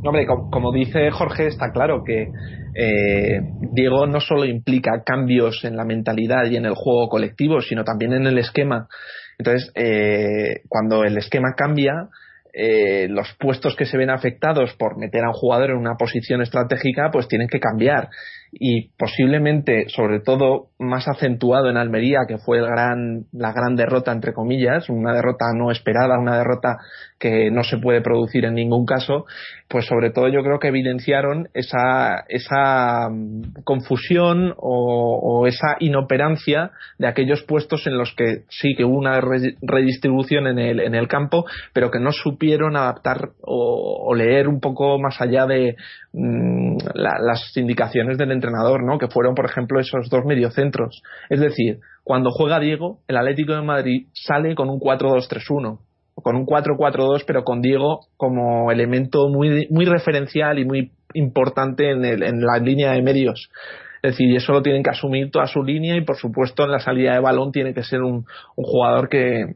Hombre, 0.05 0.27
como, 0.27 0.71
dice 0.71 1.11
Jorge, 1.11 1.47
está 1.47 1.73
claro 1.73 2.05
que 2.05 2.29
eh, 2.75 3.41
Diego 3.73 4.07
no 4.07 4.21
solo 4.21 4.45
implica 4.45 5.03
cambios 5.05 5.65
en 5.65 5.77
la 5.77 5.87
mentalidad 5.87 6.45
y 6.45 6.57
en 6.57 6.67
el 6.67 6.75
juego 6.75 7.09
colectivo, 7.09 7.63
sino 7.63 7.85
también 7.85 8.13
en 8.13 8.27
el 8.27 8.39
esquema. 8.39 8.87
Entonces, 9.39 9.73
eh, 9.75 10.61
cuando 10.69 11.03
el 11.05 11.17
esquema 11.17 11.55
cambia, 11.57 12.11
eh, 12.53 13.09
los 13.09 13.35
puestos 13.41 13.77
que 13.77 13.87
se 13.87 13.97
ven 13.97 14.11
afectados 14.11 14.75
por 14.79 14.99
meter 14.99 15.25
a 15.25 15.29
un 15.29 15.35
jugador 15.35 15.71
en 15.71 15.79
una 15.79 15.97
posición 15.97 16.43
estratégica, 16.43 17.09
pues 17.11 17.29
tienen 17.29 17.49
que 17.49 17.61
cambiar 17.61 18.11
y 18.53 18.91
posiblemente, 18.99 19.87
sobre 19.89 20.21
todo, 20.21 20.69
más 20.79 21.09
acentuado 21.09 21.69
en 21.69 21.77
Almería, 21.77 22.21
que 22.27 22.39
fue 22.39 22.59
el 22.59 22.67
gran, 22.67 23.27
la 23.33 23.53
gran 23.53 23.77
derrota, 23.77 24.13
entre 24.13 24.33
comillas, 24.33 24.89
una 24.89 25.13
derrota 25.13 25.47
no 25.55 25.71
esperada, 25.71 26.19
una 26.19 26.39
derrota 26.39 26.79
que 27.19 27.51
no 27.51 27.65
se 27.65 27.79
puede 27.79 28.01
producir 28.01 28.45
en 28.45 28.55
ningún 28.55 28.87
caso, 28.87 29.27
pues 29.69 29.87
sobre 29.87 30.11
todo 30.11 30.29
yo 30.29 30.43
creo 30.43 30.59
que 30.59 30.69
evidenciaron 30.69 31.49
esa, 31.53 32.25
esa 32.29 33.09
mm, 33.11 33.63
confusión 33.65 34.55
o, 34.57 35.47
esa 35.47 35.77
inoperancia 35.81 36.73
de 36.99 37.07
aquellos 37.07 37.43
puestos 37.43 37.87
en 37.87 37.97
los 37.97 38.15
que 38.15 38.45
sí 38.49 38.75
que 38.77 38.85
hubo 38.85 38.99
una 38.99 39.21
redistribución 39.21 40.47
en 40.47 40.59
el, 40.59 40.81
en 40.81 40.95
el 40.95 41.09
campo, 41.09 41.45
pero 41.73 41.91
que 41.91 42.01
no 42.01 42.13
supieron 42.13 42.77
adaptar 42.77 43.31
o, 43.43 44.15
leer 44.15 44.49
un 44.49 44.61
poco 44.61 44.99
más 44.99 45.21
allá 45.21 45.47
de 45.47 45.77
mm, 46.79 46.91
las 46.95 47.57
indicaciones 47.57 48.19
del 48.19 48.33
entrenador, 48.33 48.85
¿no? 48.85 48.99
Que 48.99 49.09
fueron, 49.09 49.35
por 49.35 49.47
ejemplo, 49.47 49.81
esos 49.81 50.09
dos 50.09 50.25
mediocentros. 50.25 51.03
Es 51.29 51.41
decir, 51.41 51.79
cuando 52.05 52.31
juega 52.31 52.61
Diego, 52.61 53.01
el 53.09 53.17
Atlético 53.17 53.55
de 53.55 53.63
Madrid 53.63 54.07
sale 54.13 54.55
con 54.55 54.69
un 54.71 54.81
4-2-3-1 54.81 55.81
con 56.23 56.37
un 56.37 56.47
4-4-2, 56.47 57.25
pero 57.27 57.45
con 57.45 57.61
Diego 57.61 58.01
como 58.17 58.71
elemento 58.73 59.29
muy, 59.29 59.85
referencial 59.85 60.59
y 60.59 60.65
muy 60.65 60.93
importante 61.15 61.91
en, 61.91 62.05
el, 62.05 62.23
en 62.23 62.41
la 62.41 62.59
línea 62.59 62.93
de 62.93 63.03
medios. 63.03 63.51
Es 64.03 64.13
decir, 64.13 64.35
eso 64.37 64.53
lo 64.53 64.63
tienen 64.63 64.83
que 64.83 64.91
asumir 64.91 65.31
toda 65.31 65.47
su 65.47 65.63
línea 65.63 65.97
y 65.97 66.05
por 66.05 66.17
supuesto 66.17 66.65
en 66.65 66.73
la 66.73 66.79
salida 66.79 67.15
de 67.15 67.21
balón 67.21 67.53
tiene 67.53 67.75
que 67.75 67.83
ser 67.83 68.03
un, 68.03 68.25
un 68.57 68.65
jugador 68.65 69.09
que, 69.09 69.55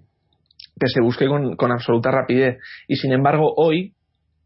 que 0.79 0.89
se 0.89 1.01
busque 1.01 1.27
con, 1.27 1.57
con 1.57 1.73
absoluta 1.73 2.11
rapidez. 2.11 2.59
Y 2.89 2.97
sin 2.97 3.13
embargo, 3.13 3.53
hoy 3.57 3.95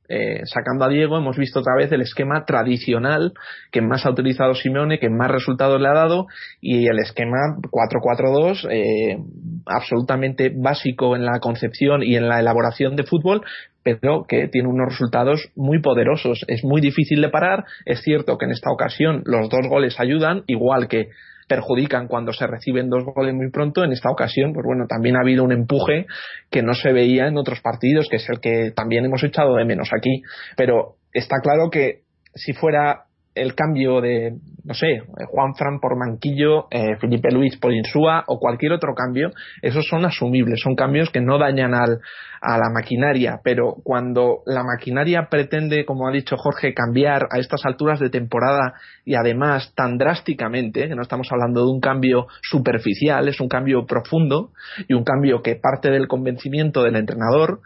eh, 0.08 0.42
sacando 0.44 0.84
a 0.84 0.88
Diego, 0.88 1.18
hemos 1.18 1.36
visto 1.36 1.60
otra 1.60 1.74
vez 1.76 1.90
el 1.92 2.00
esquema 2.00 2.44
tradicional 2.44 3.32
que 3.70 3.82
más 3.82 4.06
ha 4.06 4.10
utilizado 4.10 4.54
Simeone, 4.54 4.98
que 4.98 5.10
más 5.10 5.30
resultados 5.30 5.80
le 5.80 5.88
ha 5.88 5.94
dado, 5.94 6.26
y 6.60 6.86
el 6.86 6.98
esquema 6.98 7.56
4-4-2, 7.70 8.68
eh, 8.70 9.18
absolutamente 9.66 10.52
básico 10.54 11.16
en 11.16 11.24
la 11.24 11.40
concepción 11.40 12.02
y 12.02 12.16
en 12.16 12.28
la 12.28 12.40
elaboración 12.40 12.96
de 12.96 13.04
fútbol, 13.04 13.42
pero 13.82 14.24
que 14.28 14.48
tiene 14.48 14.68
unos 14.68 14.88
resultados 14.88 15.50
muy 15.54 15.80
poderosos. 15.80 16.44
Es 16.48 16.64
muy 16.64 16.80
difícil 16.80 17.20
de 17.20 17.28
parar. 17.28 17.64
Es 17.84 18.02
cierto 18.02 18.36
que 18.36 18.46
en 18.46 18.50
esta 18.50 18.70
ocasión 18.72 19.22
los 19.24 19.48
dos 19.48 19.68
goles 19.68 20.00
ayudan, 20.00 20.42
igual 20.48 20.88
que 20.88 21.08
perjudican 21.46 22.08
cuando 22.08 22.32
se 22.32 22.46
reciben 22.46 22.90
dos 22.90 23.04
goles 23.04 23.34
muy 23.34 23.50
pronto. 23.50 23.84
En 23.84 23.92
esta 23.92 24.10
ocasión, 24.10 24.52
pues 24.52 24.64
bueno, 24.64 24.86
también 24.88 25.16
ha 25.16 25.20
habido 25.20 25.44
un 25.44 25.52
empuje 25.52 26.06
que 26.50 26.62
no 26.62 26.74
se 26.74 26.92
veía 26.92 27.26
en 27.28 27.38
otros 27.38 27.60
partidos, 27.60 28.08
que 28.08 28.16
es 28.16 28.28
el 28.28 28.40
que 28.40 28.72
también 28.74 29.04
hemos 29.04 29.22
echado 29.22 29.56
de 29.56 29.64
menos 29.64 29.90
aquí. 29.96 30.22
Pero 30.56 30.96
está 31.12 31.36
claro 31.42 31.70
que 31.70 32.02
si 32.34 32.52
fuera 32.52 33.05
el 33.36 33.54
cambio 33.54 34.00
de, 34.00 34.32
no 34.64 34.74
sé, 34.74 35.02
Juan 35.28 35.54
Fran 35.54 35.78
por 35.78 35.96
Manquillo, 35.96 36.66
eh, 36.70 36.96
Felipe 36.98 37.30
Luis 37.30 37.56
por 37.58 37.72
Insúa 37.72 38.24
o 38.26 38.40
cualquier 38.40 38.72
otro 38.72 38.94
cambio, 38.94 39.30
esos 39.62 39.86
son 39.86 40.04
asumibles, 40.06 40.60
son 40.60 40.74
cambios 40.74 41.10
que 41.10 41.20
no 41.20 41.38
dañan 41.38 41.74
al, 41.74 42.00
a 42.40 42.56
la 42.56 42.70
maquinaria, 42.72 43.40
pero 43.44 43.76
cuando 43.84 44.38
la 44.46 44.64
maquinaria 44.64 45.28
pretende, 45.30 45.84
como 45.84 46.08
ha 46.08 46.12
dicho 46.12 46.36
Jorge, 46.36 46.72
cambiar 46.72 47.28
a 47.30 47.38
estas 47.38 47.64
alturas 47.66 48.00
de 48.00 48.08
temporada 48.08 48.74
y 49.04 49.14
además 49.14 49.72
tan 49.76 49.98
drásticamente, 49.98 50.88
que 50.88 50.94
no 50.94 51.02
estamos 51.02 51.28
hablando 51.30 51.64
de 51.64 51.70
un 51.70 51.80
cambio 51.80 52.26
superficial, 52.40 53.28
es 53.28 53.40
un 53.40 53.48
cambio 53.48 53.84
profundo 53.86 54.50
y 54.88 54.94
un 54.94 55.04
cambio 55.04 55.42
que 55.42 55.56
parte 55.56 55.90
del 55.90 56.08
convencimiento 56.08 56.82
del 56.82 56.96
entrenador, 56.96 57.60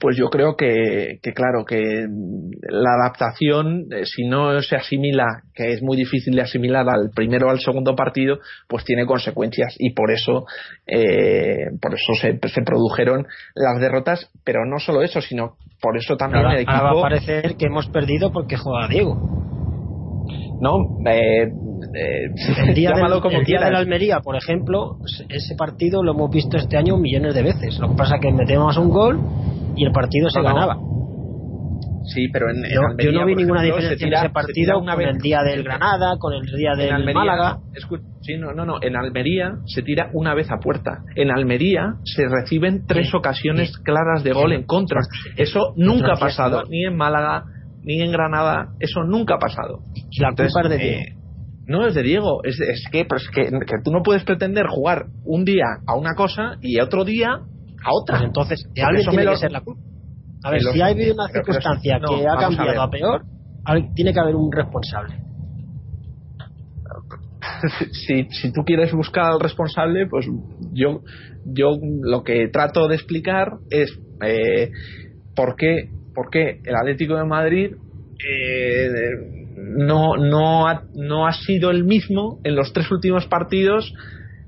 pues 0.00 0.16
yo 0.16 0.28
creo 0.30 0.56
que, 0.56 1.18
claro, 1.34 1.64
que 1.64 2.06
la 2.68 2.94
adaptación, 2.94 3.86
eh, 3.92 4.04
si 4.04 4.26
no 4.26 4.60
se 4.62 4.76
asimila, 4.76 5.42
que 5.54 5.72
es 5.72 5.82
muy 5.82 5.96
difícil 5.96 6.34
de 6.34 6.42
asimilar 6.42 6.88
al 6.88 7.10
primero 7.14 7.48
o 7.48 7.50
al 7.50 7.60
segundo 7.60 7.94
partido, 7.94 8.38
pues 8.68 8.84
tiene 8.84 9.04
consecuencias 9.04 9.74
y 9.78 9.90
por 9.92 10.10
eso, 10.10 10.46
eh, 10.86 11.70
por 11.80 11.94
eso 11.94 12.12
se, 12.20 12.38
produjeron 12.64 13.26
las 13.54 13.80
derrotas, 13.80 14.30
pero 14.44 14.64
no 14.64 14.78
solo 14.78 15.02
eso, 15.02 15.20
sino 15.20 15.56
por 15.80 15.96
eso 15.96 16.16
también 16.16 16.46
el 16.46 16.56
equipo. 16.60 16.72
va 16.72 16.90
a 16.90 17.02
parecer 17.02 17.56
que 17.56 17.66
hemos 17.66 17.88
perdido 17.88 18.32
porque 18.32 18.56
juega 18.56 18.88
Diego. 18.88 19.42
No, 20.60 20.76
eh, 21.10 21.50
el 21.94 22.74
día, 22.74 22.92
del, 22.92 23.20
como 23.20 23.38
el 23.38 23.44
día 23.44 23.60
de 23.64 23.70
la 23.70 23.78
Almería, 23.78 24.20
por 24.20 24.36
ejemplo, 24.36 24.98
ese 25.28 25.56
partido 25.56 26.02
lo 26.02 26.12
hemos 26.12 26.30
visto 26.30 26.56
este 26.56 26.76
año 26.76 26.96
millones 26.96 27.34
de 27.34 27.42
veces. 27.42 27.78
Lo 27.80 27.88
que 27.88 27.96
pasa 27.96 28.14
es 28.14 28.20
que 28.22 28.32
metemos 28.32 28.76
un 28.78 28.88
gol 28.88 29.20
y 29.76 29.84
el 29.84 29.92
partido 29.92 30.28
se 30.30 30.42
ganaba. 30.42 30.76
Sí, 32.04 32.28
pero 32.32 32.50
en, 32.50 32.64
yo 32.98 33.12
no 33.12 33.26
vi 33.26 33.34
ninguna 33.34 33.62
diferencia 33.62 34.06
en 34.06 34.12
ese 34.12 34.30
partido 34.30 34.80
con 34.80 35.00
el 35.00 35.18
día 35.18 35.42
del 35.42 35.62
Granada, 35.62 36.16
con 36.18 36.34
el 36.34 36.42
día 36.42 36.72
del 36.76 37.14
Málaga. 37.14 37.58
Sí, 38.22 38.36
no, 38.38 38.52
no, 38.52 38.64
no. 38.64 38.78
En 38.82 38.96
Almería 38.96 39.54
se 39.66 39.82
tira 39.82 40.10
una 40.12 40.34
vez 40.34 40.50
a 40.50 40.58
puerta. 40.58 41.02
En 41.16 41.30
Almería 41.30 41.94
se 42.04 42.24
reciben 42.28 42.86
tres 42.86 43.14
ocasiones 43.14 43.76
claras 43.78 44.22
de 44.24 44.32
gol 44.32 44.52
en 44.52 44.64
contra. 44.64 45.00
Eso 45.36 45.74
nunca 45.76 46.14
ha 46.14 46.20
pasado, 46.20 46.64
ni 46.68 46.84
en 46.84 46.96
Málaga, 46.96 47.44
ni 47.82 48.00
en 48.00 48.12
Granada. 48.12 48.70
Eso 48.80 49.04
nunca 49.04 49.34
ha 49.34 49.38
pasado. 49.38 49.80
La 50.18 50.34
culpa 50.34 50.68
de. 50.68 50.76
Eh, 50.76 51.16
no 51.64 51.86
es 51.86 51.94
de 51.94 52.02
Diego, 52.02 52.42
es, 52.42 52.60
es, 52.60 52.84
que, 52.90 53.04
pues 53.04 53.28
que, 53.32 53.44
que, 53.44 53.76
tú 53.84 53.92
no 53.92 54.02
puedes 54.02 54.24
pretender 54.24 54.66
jugar 54.66 55.06
un 55.24 55.44
día 55.44 55.64
a 55.86 55.94
una 55.94 56.14
cosa 56.16 56.56
y 56.60 56.80
otro 56.80 57.04
día 57.04 57.40
a 57.84 57.90
otra. 57.92 58.18
Pues 58.18 58.26
entonces, 58.28 58.68
alguien 58.82 59.08
tiene 59.08 59.26
que 59.26 59.36
ser 59.36 59.52
la 59.52 59.60
culpa. 59.60 59.82
A 60.44 60.50
ver, 60.50 60.62
si 60.62 60.80
hay 60.80 61.10
una 61.10 61.28
circunstancia 61.28 62.00
que, 62.00 62.26
ha 62.26 62.36
cambiado 62.36 62.82
a, 62.82 62.90
peor, 62.90 63.22
tiene 63.94 64.12
que 64.12 64.20
haber 64.20 64.34
un 64.34 64.50
responsable. 64.50 65.16
si, 67.92 68.24
si 68.30 68.52
tú 68.52 68.62
quieres 68.64 68.92
buscar 68.92 69.32
al 69.32 69.40
responsable, 69.40 70.06
pues 70.08 70.26
yo, 70.72 71.02
yo 71.44 71.76
lo 72.02 72.24
que 72.24 72.48
trato 72.48 72.88
de 72.88 72.96
explicar 72.96 73.52
es 73.70 73.96
eh, 74.24 74.70
por, 75.36 75.54
qué, 75.56 75.90
por 76.14 76.30
qué 76.30 76.60
el 76.64 76.74
Atlético 76.74 77.16
de 77.16 77.24
Madrid 77.24 77.72
eh, 78.18 78.88
no, 79.56 80.16
no, 80.16 80.66
ha, 80.66 80.84
no 80.94 81.26
ha 81.26 81.32
sido 81.32 81.70
el 81.70 81.84
mismo 81.84 82.40
en 82.42 82.56
los 82.56 82.72
tres 82.72 82.90
últimos 82.90 83.26
partidos 83.26 83.92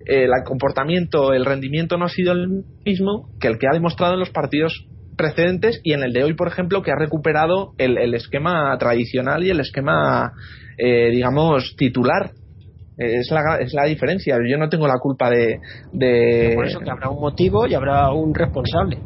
el 0.06 0.30
comportamiento, 0.44 1.32
el 1.32 1.44
rendimiento 1.44 1.96
no 1.96 2.06
ha 2.06 2.08
sido 2.08 2.32
el 2.32 2.64
mismo 2.84 3.30
que 3.40 3.48
el 3.48 3.58
que 3.58 3.66
ha 3.68 3.72
demostrado 3.72 4.14
en 4.14 4.20
los 4.20 4.30
partidos 4.30 4.86
precedentes 5.16 5.80
y 5.82 5.92
en 5.92 6.02
el 6.02 6.12
de 6.12 6.24
hoy, 6.24 6.34
por 6.34 6.48
ejemplo, 6.48 6.82
que 6.82 6.90
ha 6.90 6.96
recuperado 6.98 7.72
el, 7.78 8.14
esquema 8.14 8.76
tradicional 8.78 9.44
y 9.44 9.50
el 9.50 9.60
esquema, 9.60 10.32
eh, 10.78 11.10
digamos, 11.10 11.74
titular. 11.76 12.32
Es 12.96 13.30
la, 13.30 13.56
es 13.58 13.74
la 13.74 13.84
diferencia. 13.84 14.36
Yo 14.48 14.56
no 14.56 14.68
tengo 14.68 14.86
la 14.86 14.98
culpa 15.00 15.28
de. 15.28 15.58
de... 15.92 16.52
Por 16.54 16.66
eso 16.66 16.78
que 16.78 16.90
habrá 16.90 17.10
un 17.10 17.20
motivo 17.20 17.66
y 17.66 17.74
habrá 17.74 18.12
un 18.12 18.32
responsable. 18.32 18.98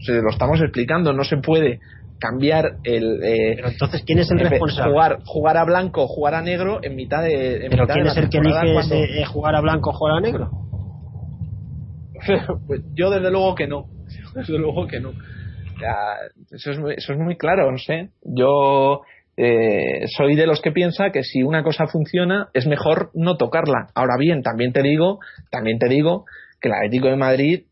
Se 0.00 0.20
lo 0.20 0.30
estamos 0.30 0.60
explicando. 0.60 1.12
No 1.12 1.24
se 1.24 1.38
puede 1.38 1.80
cambiar 2.22 2.76
el. 2.84 3.20
Eh, 3.22 3.52
Pero 3.56 3.68
entonces, 3.68 4.02
¿quién 4.06 4.20
es 4.20 4.30
el 4.30 4.38
responsable? 4.38 4.92
Jugar, 4.92 5.18
jugar 5.24 5.56
a 5.56 5.64
blanco, 5.64 6.06
jugar 6.06 6.34
a 6.34 6.42
negro 6.42 6.78
en 6.82 6.94
mitad 6.94 7.22
de. 7.22 7.66
¿Pero 7.68 7.86
quién 7.86 8.06
es 8.06 8.16
el 8.16 8.28
que 8.30 8.38
elige 8.38 9.20
eh, 9.20 9.24
jugar 9.24 9.56
a 9.56 9.60
blanco 9.60 9.90
o 9.90 9.92
jugar 9.92 10.18
a 10.18 10.20
negro? 10.20 10.50
pues 12.66 12.82
yo, 12.94 13.10
desde 13.10 13.30
luego 13.30 13.54
que 13.54 13.66
no. 13.66 13.86
Desde 14.34 14.58
luego 14.58 14.86
que 14.86 15.00
no. 15.00 15.12
eso, 16.50 16.70
es 16.70 16.78
muy, 16.78 16.94
eso 16.94 17.12
es 17.12 17.18
muy 17.18 17.36
claro, 17.36 17.70
no 17.70 17.78
sé. 17.78 18.10
Yo. 18.22 19.02
Eh, 19.34 20.04
soy 20.14 20.36
de 20.36 20.46
los 20.46 20.60
que 20.60 20.72
piensa 20.72 21.10
que 21.10 21.22
si 21.22 21.42
una 21.42 21.62
cosa 21.62 21.86
funciona 21.86 22.50
es 22.52 22.66
mejor 22.66 23.10
no 23.14 23.38
tocarla. 23.38 23.88
Ahora 23.94 24.16
bien, 24.18 24.42
también 24.42 24.74
te 24.74 24.82
digo, 24.82 25.20
también 25.50 25.78
te 25.78 25.88
digo 25.88 26.26
que 26.60 26.68
el 26.68 26.74
Atlético 26.74 27.08
de 27.08 27.16
Madrid 27.16 27.62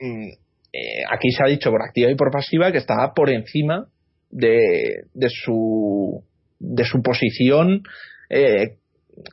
mm, 0.00 0.28
aquí 1.12 1.30
se 1.30 1.44
ha 1.44 1.48
dicho 1.48 1.70
por 1.70 1.82
activa 1.82 2.10
y 2.10 2.16
por 2.16 2.32
pasiva 2.32 2.72
que 2.72 2.78
está 2.78 3.12
por 3.14 3.30
encima 3.30 3.86
de, 4.34 5.28
su, 5.28 6.24
de 6.58 6.84
su 6.84 7.02
posición, 7.02 7.82
eh, 8.28 8.76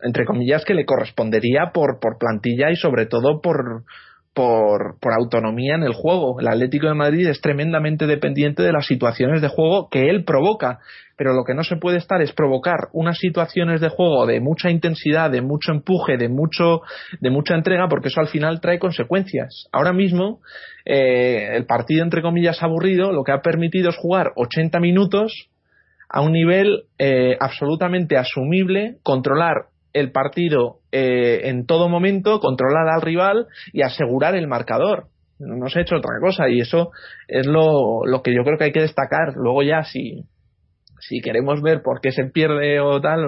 entre 0.03 0.25
comillas, 0.25 0.63
que 0.63 0.75
le 0.75 0.85
correspondería 0.85 1.71
por, 1.73 1.99
por 1.99 2.17
plantilla 2.19 2.69
y 2.71 2.75
sobre 2.75 3.07
todo 3.07 3.41
por, 3.41 3.83
por, 4.41 4.99
por, 4.99 5.13
autonomía 5.13 5.75
en 5.75 5.83
el 5.83 5.93
juego. 5.93 6.39
El 6.39 6.47
Atlético 6.47 6.87
de 6.87 6.95
Madrid 6.95 7.27
es 7.27 7.41
tremendamente 7.41 8.07
dependiente 8.07 8.63
de 8.63 8.71
las 8.71 8.87
situaciones 8.87 9.39
de 9.39 9.49
juego 9.49 9.87
que 9.91 10.09
él 10.09 10.23
provoca, 10.23 10.79
pero 11.15 11.33
lo 11.33 11.43
que 11.43 11.53
no 11.53 11.63
se 11.63 11.75
puede 11.75 11.97
estar 11.97 12.23
es 12.23 12.33
provocar 12.33 12.89
unas 12.91 13.19
situaciones 13.19 13.81
de 13.81 13.89
juego 13.89 14.25
de 14.25 14.39
mucha 14.39 14.71
intensidad, 14.71 15.29
de 15.29 15.41
mucho 15.41 15.71
empuje, 15.71 16.17
de 16.17 16.27
mucho, 16.27 16.81
de 17.19 17.29
mucha 17.29 17.53
entrega, 17.53 17.87
porque 17.87 18.07
eso 18.07 18.19
al 18.19 18.29
final 18.29 18.61
trae 18.61 18.79
consecuencias. 18.79 19.67
Ahora 19.71 19.93
mismo, 19.93 20.39
eh, 20.85 21.55
el 21.55 21.67
partido 21.67 22.03
entre 22.03 22.23
comillas 22.23 22.63
aburrido, 22.63 23.11
lo 23.11 23.23
que 23.23 23.33
ha 23.33 23.43
permitido 23.43 23.91
es 23.91 23.97
jugar 23.97 24.31
80 24.37 24.79
minutos 24.79 25.49
a 26.09 26.21
un 26.21 26.31
nivel 26.31 26.85
eh, 26.97 27.37
absolutamente 27.39 28.17
asumible, 28.17 28.95
controlar 29.03 29.67
el 29.93 30.11
partido 30.11 30.79
eh, 30.91 31.41
en 31.49 31.65
todo 31.65 31.89
momento, 31.89 32.39
controlar 32.39 32.87
al 32.87 33.01
rival 33.01 33.47
y 33.73 33.81
asegurar 33.81 34.35
el 34.35 34.47
marcador. 34.47 35.07
No, 35.39 35.69
se 35.69 35.79
ha 35.79 35.81
hecho 35.81 35.95
otra 35.95 36.19
cosa 36.21 36.49
y 36.49 36.59
eso 36.59 36.91
es 37.27 37.47
lo, 37.47 38.05
lo, 38.05 38.21
que 38.21 38.33
yo 38.33 38.43
creo 38.43 38.57
que 38.57 38.65
hay 38.65 38.71
que 38.71 38.81
destacar. 38.81 39.33
Luego 39.35 39.63
ya 39.63 39.83
si, 39.83 40.23
si 40.99 41.19
queremos 41.19 41.61
ver 41.61 41.81
por 41.81 41.99
qué 41.99 42.11
se 42.11 42.25
pierde 42.25 42.79
o 42.79 43.01
tal, 43.01 43.25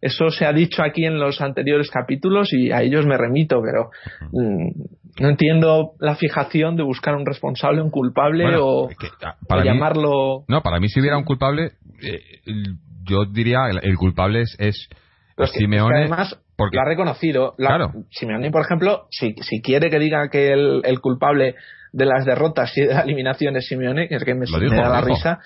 eso 0.00 0.30
se 0.30 0.44
ha 0.44 0.52
dicho 0.52 0.82
aquí 0.82 1.04
en 1.04 1.18
los 1.18 1.40
anteriores 1.40 1.90
capítulos 1.90 2.52
y 2.52 2.70
a 2.70 2.82
ellos 2.82 3.06
me 3.06 3.16
remito, 3.16 3.62
pero 3.62 3.90
mm, 4.32 5.22
no 5.22 5.28
entiendo 5.28 5.92
la 6.00 6.16
fijación 6.16 6.76
de 6.76 6.82
buscar 6.82 7.14
un 7.14 7.24
responsable, 7.24 7.80
un 7.80 7.90
culpable 7.90 8.56
o, 8.58 8.88
para 9.48 9.64
llamarlo... 9.64 10.44
No, 10.48 10.62
para 10.62 10.80
mí 10.80 10.88
si 10.88 11.00
hubiera 11.00 11.16
un 11.16 11.24
culpable, 11.24 11.72
eh, 12.02 12.20
yo 13.04 13.24
diría 13.24 13.68
el, 13.70 13.80
el 13.82 13.96
culpable 13.96 14.42
es, 14.42 14.54
es 14.58 14.88
Simeone. 15.46 16.00
además 16.00 16.38
porque... 16.56 16.76
lo 16.76 16.82
ha 16.82 16.84
reconocido. 16.84 17.54
claro. 17.56 17.92
Simeone, 18.10 18.50
por 18.50 18.62
ejemplo, 18.62 19.06
si, 19.10 19.34
si 19.40 19.62
quiere 19.62 19.90
que 19.90 19.98
diga 19.98 20.28
que 20.28 20.52
el, 20.52 20.82
el 20.84 21.00
culpable 21.00 21.54
de 21.92 22.06
las 22.06 22.24
derrotas 22.24 22.76
y 22.76 22.82
de 22.82 22.94
la 22.94 23.00
eliminación 23.00 23.54
de 23.54 23.62
Simeone, 23.62 24.08
que 24.08 24.16
es 24.16 24.24
que 24.24 24.34
me, 24.34 24.46
da 24.46 24.88
la 24.88 25.00
risa, 25.00 25.40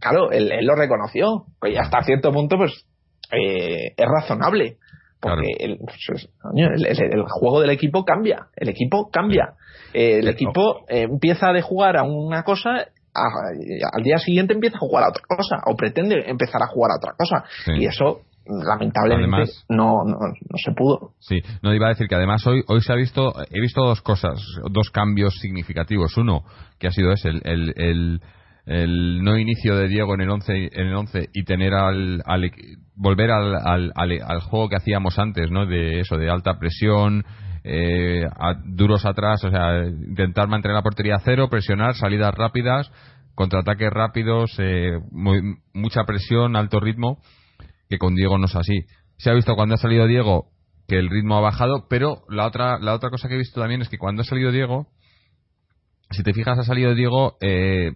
claro, 0.00 0.30
él, 0.30 0.50
lo 0.62 0.74
reconoció. 0.74 1.44
y 1.62 1.76
hasta 1.76 2.02
cierto 2.02 2.32
punto, 2.32 2.56
pues, 2.56 2.86
eh, 3.32 3.92
es 3.96 4.06
razonable. 4.06 4.78
Porque 5.20 5.76
pues, 5.80 6.28
el, 6.44 6.86
el, 6.86 7.24
juego 7.28 7.60
del 7.60 7.70
equipo 7.70 8.04
cambia. 8.04 8.48
El 8.56 8.68
equipo 8.68 9.10
cambia. 9.10 9.54
el 9.92 10.28
equipo 10.28 10.84
empieza 10.88 11.52
de 11.52 11.62
jugar 11.62 11.96
a 11.96 12.02
una 12.02 12.42
cosa 12.42 12.86
al 13.14 14.02
día 14.02 14.18
siguiente 14.18 14.54
empieza 14.54 14.76
a 14.76 14.80
jugar 14.80 15.04
a 15.04 15.08
otra 15.10 15.22
cosa 15.28 15.62
o 15.66 15.76
pretende 15.76 16.24
empezar 16.26 16.60
a 16.62 16.66
jugar 16.66 16.90
a 16.90 16.96
otra 16.96 17.12
cosa 17.16 17.44
y 17.78 17.86
eso 17.86 18.22
lamentablemente 18.46 19.50
no, 19.68 20.04
no, 20.04 20.18
se 20.56 20.72
pudo. 20.72 21.12
Sí, 21.18 21.40
no 21.62 21.74
iba 21.74 21.86
a 21.86 21.90
decir 21.90 22.08
que 22.08 22.14
además 22.14 22.46
hoy 22.46 22.62
hoy 22.66 22.80
se 22.80 22.92
ha 22.92 22.96
visto 22.96 23.34
he 23.50 23.60
visto 23.60 23.82
dos 23.82 24.02
cosas, 24.02 24.40
dos 24.70 24.90
cambios 24.90 25.34
significativos. 25.40 26.16
Uno 26.16 26.42
que 26.78 26.88
ha 26.88 26.90
sido 26.90 27.12
ese 27.12 27.28
el, 27.28 27.72
el, 27.76 28.20
el 28.66 29.22
no 29.22 29.38
inicio 29.38 29.76
de 29.76 29.88
Diego 29.88 30.14
en 30.14 30.22
el 30.22 30.30
11 30.30 30.70
en 30.72 30.86
el 30.86 30.94
11 30.94 31.30
y 31.32 31.44
tener 31.44 31.74
al, 31.74 32.22
al 32.24 32.50
volver 32.94 33.30
al, 33.30 33.54
al, 33.54 33.92
al, 33.94 34.40
juego 34.40 34.68
que 34.68 34.76
hacíamos 34.76 35.18
antes, 35.18 35.50
¿no? 35.50 35.66
De 35.66 36.00
eso, 36.00 36.16
de 36.16 36.30
alta 36.30 36.58
presión, 36.58 37.24
eh, 37.64 38.26
duros 38.66 39.04
atrás, 39.04 39.42
o 39.44 39.50
sea, 39.50 39.84
intentar 39.86 40.48
mantener 40.48 40.76
la 40.76 40.82
portería 40.82 41.16
a 41.16 41.20
cero, 41.20 41.48
presionar, 41.50 41.94
salidas 41.94 42.34
rápidas, 42.34 42.90
contraataques 43.34 43.90
rápidos, 43.90 44.54
eh, 44.58 44.98
mucha 45.72 46.04
presión, 46.04 46.56
alto 46.56 46.80
ritmo, 46.80 47.18
que 47.88 47.98
con 47.98 48.14
Diego 48.14 48.38
no 48.38 48.46
es 48.46 48.56
así. 48.56 48.86
Se 49.16 49.30
ha 49.30 49.34
visto 49.34 49.54
cuando 49.54 49.74
ha 49.74 49.78
salido 49.78 50.06
Diego 50.06 50.50
que 50.88 50.98
el 50.98 51.08
ritmo 51.08 51.36
ha 51.36 51.40
bajado, 51.40 51.86
pero 51.88 52.22
la 52.28 52.46
otra, 52.46 52.78
la 52.78 52.94
otra 52.94 53.10
cosa 53.10 53.28
que 53.28 53.34
he 53.34 53.38
visto 53.38 53.60
también 53.60 53.82
es 53.82 53.88
que 53.88 53.98
cuando 53.98 54.22
ha 54.22 54.24
salido 54.24 54.52
Diego, 54.52 54.88
si 56.10 56.22
te 56.22 56.34
fijas, 56.34 56.58
ha 56.58 56.64
salido 56.64 56.94
Diego 56.94 57.36
eh, 57.40 57.92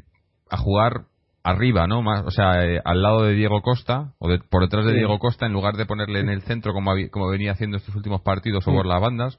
a 0.50 0.56
jugar 0.56 1.04
arriba, 1.42 1.86
¿no? 1.86 2.02
Más, 2.02 2.24
o 2.24 2.30
sea, 2.30 2.64
eh, 2.64 2.80
al 2.84 3.02
lado 3.02 3.22
de 3.24 3.34
Diego 3.34 3.62
Costa, 3.62 4.14
o 4.18 4.28
por 4.50 4.62
detrás 4.62 4.86
de 4.86 4.94
Diego 4.94 5.18
Costa, 5.18 5.46
en 5.46 5.52
lugar 5.52 5.74
de 5.74 5.86
ponerle 5.86 6.20
en 6.20 6.28
el 6.28 6.42
centro 6.42 6.72
como, 6.72 6.92
como 7.10 7.28
venía 7.28 7.52
haciendo 7.52 7.76
estos 7.76 7.94
últimos 7.94 8.22
partidos 8.22 8.66
o 8.66 8.72
por 8.72 8.86
las 8.86 9.00
bandas, 9.00 9.38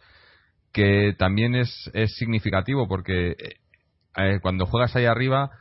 que 0.71 1.15
también 1.17 1.55
es, 1.55 1.89
es 1.93 2.15
significativo 2.15 2.87
porque 2.87 3.35
eh, 4.17 4.39
cuando 4.41 4.65
juegas 4.65 4.95
ahí 4.95 5.05
arriba 5.05 5.51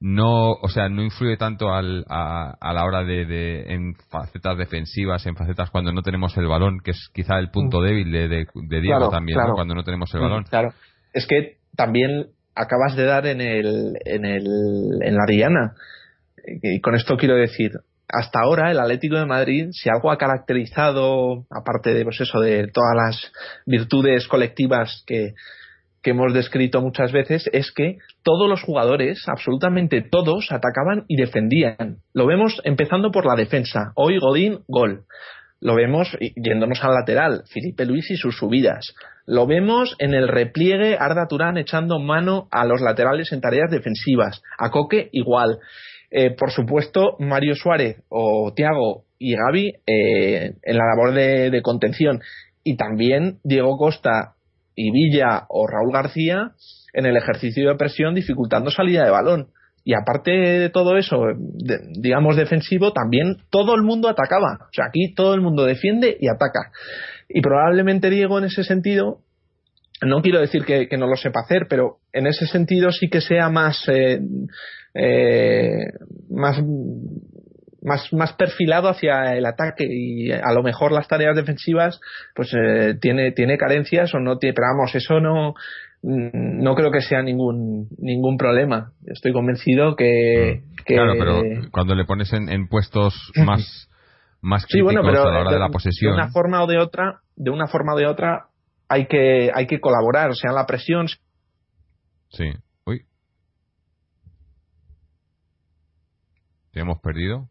no 0.00 0.52
o 0.52 0.68
sea 0.68 0.88
no 0.88 1.02
influye 1.02 1.36
tanto 1.36 1.72
al, 1.72 2.04
a, 2.08 2.54
a, 2.60 2.72
la 2.74 2.84
hora 2.84 3.02
de, 3.02 3.24
de, 3.24 3.72
en 3.72 3.94
facetas 4.10 4.58
defensivas 4.58 5.24
en 5.26 5.36
facetas 5.36 5.70
cuando 5.70 5.92
no 5.92 6.02
tenemos 6.02 6.36
el 6.36 6.46
balón 6.46 6.80
que 6.84 6.90
es 6.90 7.08
quizá 7.14 7.38
el 7.38 7.50
punto 7.50 7.80
mm. 7.80 7.84
débil 7.84 8.12
de, 8.12 8.28
de, 8.28 8.80
Diego 8.80 9.08
también 9.08 9.38
cuando 9.54 9.74
no 9.74 9.84
tenemos 9.84 10.12
el 10.14 10.20
mm, 10.20 10.22
balón. 10.22 10.44
claro. 10.44 10.72
Es 11.14 11.26
que 11.26 11.56
también 11.74 12.26
acabas 12.54 12.94
de 12.94 13.04
dar 13.04 13.26
en 13.26 13.40
el 13.40 13.94
en 14.04 14.24
el 14.26 14.46
en 15.02 15.14
la 15.14 15.24
diana 15.26 15.74
y 16.62 16.80
con 16.80 16.94
esto 16.94 17.16
quiero 17.16 17.36
decir 17.36 17.72
hasta 18.08 18.40
ahora 18.40 18.70
el 18.70 18.78
Atlético 18.78 19.16
de 19.16 19.26
Madrid, 19.26 19.68
si 19.72 19.88
algo 19.88 20.12
ha 20.12 20.18
caracterizado, 20.18 21.44
aparte 21.50 21.92
de 21.92 22.04
pues 22.04 22.20
eso, 22.20 22.40
de 22.40 22.68
todas 22.68 22.94
las 22.94 23.32
virtudes 23.66 24.28
colectivas 24.28 25.02
que, 25.06 25.34
que 26.06 26.12
hemos 26.12 26.32
descrito 26.32 26.80
muchas 26.80 27.10
veces, 27.10 27.50
es 27.52 27.72
que 27.72 27.98
todos 28.22 28.48
los 28.48 28.62
jugadores, 28.62 29.24
absolutamente 29.26 30.02
todos, 30.02 30.52
atacaban 30.52 31.04
y 31.08 31.16
defendían. 31.16 31.96
Lo 32.14 32.26
vemos 32.28 32.62
empezando 32.62 33.10
por 33.10 33.26
la 33.26 33.34
defensa. 33.34 33.90
Hoy 33.96 34.20
Godín, 34.20 34.60
gol. 34.68 35.02
Lo 35.60 35.74
vemos 35.74 36.16
yéndonos 36.36 36.84
al 36.84 36.94
lateral, 36.94 37.42
Felipe 37.52 37.84
Luis 37.86 38.08
y 38.12 38.16
sus 38.16 38.38
subidas. 38.38 38.94
Lo 39.26 39.48
vemos 39.48 39.96
en 39.98 40.14
el 40.14 40.28
repliegue, 40.28 40.96
Arda 40.96 41.26
Turán 41.26 41.58
echando 41.58 41.98
mano 41.98 42.46
a 42.52 42.64
los 42.66 42.80
laterales 42.80 43.32
en 43.32 43.40
tareas 43.40 43.72
defensivas. 43.72 44.42
A 44.60 44.70
Coque 44.70 45.08
igual. 45.10 45.58
Eh, 46.12 46.30
por 46.38 46.52
supuesto, 46.52 47.16
Mario 47.18 47.56
Suárez 47.56 47.96
o 48.10 48.52
Tiago 48.54 49.06
y 49.18 49.34
Gaby 49.34 49.72
eh, 49.88 50.52
en 50.62 50.76
la 50.76 50.84
labor 50.94 51.14
de, 51.14 51.62
contención. 51.62 52.20
Y 52.62 52.76
también 52.76 53.40
Diego 53.42 53.76
Costa 53.76 54.35
y 54.76 54.92
Villa 54.92 55.46
o 55.48 55.66
Raúl 55.66 55.92
García 55.92 56.52
en 56.92 57.06
el 57.06 57.16
ejercicio 57.16 57.68
de 57.68 57.76
presión 57.76 58.14
dificultando 58.14 58.70
salida 58.70 59.04
de 59.04 59.10
balón. 59.10 59.48
Y 59.84 59.94
aparte 59.94 60.30
de 60.30 60.70
todo 60.70 60.96
eso, 60.96 61.22
digamos 61.98 62.36
defensivo, 62.36 62.92
también 62.92 63.36
todo 63.50 63.74
el 63.74 63.82
mundo 63.82 64.08
atacaba. 64.08 64.58
O 64.62 64.72
sea, 64.72 64.86
aquí 64.88 65.14
todo 65.14 65.34
el 65.34 65.40
mundo 65.40 65.64
defiende 65.64 66.16
y 66.20 66.28
ataca. 66.28 66.72
Y 67.28 67.40
probablemente 67.40 68.10
Diego 68.10 68.38
en 68.38 68.44
ese 68.44 68.64
sentido, 68.64 69.20
no 70.02 70.22
quiero 70.22 70.40
decir 70.40 70.64
que, 70.64 70.88
no 70.98 71.06
lo 71.06 71.16
sepa 71.16 71.40
hacer, 71.40 71.66
pero 71.68 71.98
en 72.12 72.26
ese 72.26 72.46
sentido 72.46 72.90
sí 72.90 73.08
que 73.08 73.20
sea 73.20 73.48
más 73.48 73.88
eh, 73.88 74.20
eh, 74.98 75.92
más, 76.30 76.58
más, 77.86 78.12
más 78.12 78.32
perfilado 78.32 78.88
hacia 78.88 79.36
el 79.36 79.46
ataque 79.46 79.86
y 79.88 80.32
a 80.32 80.52
lo 80.52 80.62
mejor 80.62 80.90
las 80.90 81.06
tareas 81.06 81.36
defensivas 81.36 82.00
pues 82.34 82.52
eh, 82.52 82.94
tiene, 83.00 83.30
tiene 83.30 83.56
carencias 83.56 84.12
o 84.12 84.18
no 84.18 84.38
tiene, 84.38 84.54
pero 84.54 84.66
vamos, 84.74 84.94
eso 84.94 85.20
no, 85.20 85.54
no 86.02 86.74
creo 86.74 86.90
que 86.90 87.00
sea 87.00 87.22
ningún 87.22 87.88
ningún 87.98 88.36
problema. 88.36 88.92
Estoy 89.06 89.32
convencido 89.32 89.94
que, 89.94 90.62
mm, 90.62 90.84
claro, 90.84 91.12
pero 91.16 91.42
cuando 91.70 91.94
le 91.94 92.04
pones 92.04 92.32
en, 92.32 92.68
puestos 92.68 93.14
más 93.46 93.88
más 94.40 94.66
críticos 94.66 94.96
a 94.96 95.12
la 95.12 95.22
hora 95.22 95.52
de, 95.52 95.58
la 95.58 95.68
posesión, 95.68 96.16
de 96.16 96.22
una 96.22 96.30
forma 96.32 96.64
o 96.64 96.66
de 96.66 96.78
otra, 96.78 97.20
de 97.36 97.50
una 97.50 97.68
forma 97.68 97.94
o 97.94 97.96
de 97.96 98.06
otra 98.06 98.48
hay 98.88 99.06
que 99.06 99.50
hay 99.54 99.66
que 99.68 99.80
colaborar, 99.80 100.30
o 100.30 100.34
sea, 100.34 100.52
la 100.52 100.66
presión. 100.66 101.06
Sí. 102.30 102.50
hemos 106.80 107.00
perdido? 107.00 107.48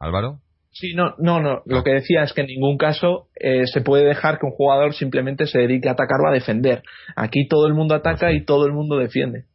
Álvaro. 0.00 0.40
Sí, 0.70 0.94
no, 0.94 1.14
no, 1.18 1.40
no. 1.40 1.62
Lo 1.66 1.82
que 1.82 1.90
decía 1.90 2.22
es 2.22 2.32
que 2.32 2.42
en 2.42 2.46
ningún 2.46 2.76
caso 2.76 3.28
eh, 3.34 3.66
se 3.66 3.80
puede 3.80 4.04
dejar 4.04 4.38
que 4.38 4.46
un 4.46 4.52
jugador 4.52 4.94
simplemente 4.94 5.46
se 5.46 5.58
dedique 5.58 5.88
a 5.88 5.92
atacar 5.92 6.20
o 6.20 6.28
a 6.28 6.32
defender. 6.32 6.82
Aquí 7.16 7.48
todo 7.48 7.66
el 7.66 7.74
mundo 7.74 7.94
ataca 7.94 8.32
y 8.32 8.44
todo 8.44 8.66
el 8.66 8.72
mundo 8.72 8.96
defiende. 8.96 9.46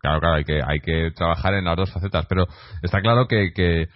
Claro, 0.00 0.20
claro, 0.20 0.36
hay 0.36 0.44
que, 0.44 0.60
hay 0.64 0.80
que 0.80 1.10
trabajar 1.14 1.54
en 1.54 1.64
las 1.64 1.76
dos 1.76 1.92
facetas, 1.92 2.26
pero 2.28 2.46
está 2.82 3.00
claro 3.00 3.26
que, 3.26 3.52
que 3.52 3.88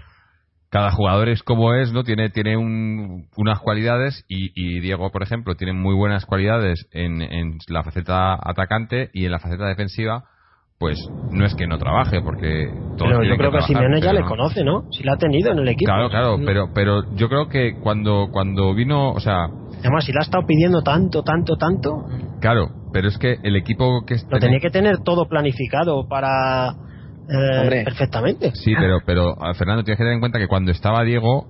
cada 0.70 0.90
jugador 0.90 1.28
es 1.28 1.42
como 1.42 1.74
es, 1.74 1.92
¿no? 1.92 2.04
Tiene, 2.04 2.30
tiene 2.30 2.56
unas 2.56 3.60
cualidades 3.60 4.24
y, 4.26 4.52
y, 4.54 4.80
Diego, 4.80 5.10
por 5.12 5.22
ejemplo, 5.22 5.54
tiene 5.54 5.74
muy 5.74 5.94
buenas 5.94 6.24
cualidades 6.24 6.88
en, 6.92 7.20
en 7.20 7.58
la 7.68 7.82
faceta 7.82 8.34
atacante 8.34 9.10
y 9.12 9.26
en 9.26 9.32
la 9.32 9.38
faceta 9.38 9.66
defensiva 9.66 10.24
pues 10.82 10.98
no 11.30 11.46
es 11.46 11.54
que 11.54 11.68
no 11.68 11.78
trabaje, 11.78 12.20
porque 12.22 12.68
Pero 12.98 13.22
yo 13.22 13.36
creo 13.36 13.52
que, 13.52 13.62
Simeone 13.62 14.00
ya 14.00 14.12
le 14.12 14.22
conoce, 14.22 14.64
¿no? 14.64 14.82
Si 14.90 15.04
la 15.04 15.12
ha 15.12 15.16
tenido 15.16 15.52
en 15.52 15.60
el 15.60 15.68
equipo. 15.68 15.88
Claro, 15.88 16.10
claro, 16.10 16.38
pero, 16.44 16.70
pero 16.74 17.02
yo 17.14 17.28
creo 17.28 17.48
que 17.48 17.78
cuando, 17.80 18.30
cuando 18.32 18.74
vino, 18.74 19.12
o 19.12 19.20
sea... 19.20 19.44
Además, 19.78 20.04
si 20.04 20.12
la 20.12 20.22
ha 20.22 20.24
estado 20.24 20.44
pidiendo 20.44 20.82
tanto, 20.82 21.22
tanto, 21.22 21.54
tanto... 21.56 22.06
Claro, 22.40 22.66
pero 22.92 23.06
es 23.06 23.16
que 23.16 23.36
el 23.44 23.54
equipo 23.54 24.04
que... 24.04 24.16
Lo 24.28 24.40
tenía 24.40 24.58
que 24.58 24.70
tener 24.70 25.04
todo 25.04 25.28
planificado 25.28 26.08
para... 26.08 26.70
Eh, 27.28 27.84
perfectamente. 27.84 28.50
Sí, 28.56 28.74
pero, 28.76 28.98
pero 29.06 29.36
Fernando, 29.56 29.84
tienes 29.84 29.98
que 29.98 30.02
tener 30.02 30.14
en 30.14 30.20
cuenta 30.20 30.40
que 30.40 30.48
cuando 30.48 30.72
estaba 30.72 31.04
Diego 31.04 31.46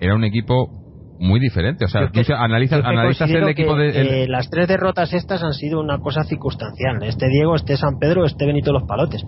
era 0.00 0.14
un 0.14 0.22
equipo 0.22 0.85
muy 1.18 1.40
diferente. 1.40 1.84
O 1.84 1.88
sea, 1.88 2.10
tú 2.10 2.20
analizas, 2.34 2.84
analizas 2.84 3.30
el 3.30 3.48
equipo 3.48 3.76
de. 3.76 4.26
las 4.28 4.50
tres 4.50 4.68
derrotas 4.68 5.12
estas 5.12 5.42
han 5.42 5.52
sido 5.52 5.80
una 5.80 5.98
cosa 5.98 6.24
circunstancial. 6.24 7.02
Este 7.02 7.28
Diego, 7.28 7.56
este 7.56 7.76
San 7.76 7.98
Pedro, 7.98 8.24
este 8.24 8.46
Benito 8.46 8.72
Los 8.72 8.84
Palotes. 8.84 9.24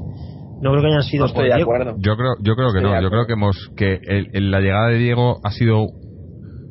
No 0.61 0.73
creo 0.73 0.83
que 0.83 0.89
hayan 0.89 1.03
sido 1.03 1.27
Diego. 1.27 1.73
Yo 1.99 2.17
creo, 2.17 2.33
yo 2.41 2.57
creo 2.57 2.73
que 2.73 2.81
no. 2.81 3.01
Yo 3.01 3.11
creo 3.11 3.27
que 3.27 3.33
hemos 3.35 3.71
que 3.77 4.01
el, 4.03 4.51
la 4.51 4.61
llegada 4.61 4.89
de 4.89 4.99
Diego 4.99 5.41
ha 5.45 5.51
sido 5.51 5.87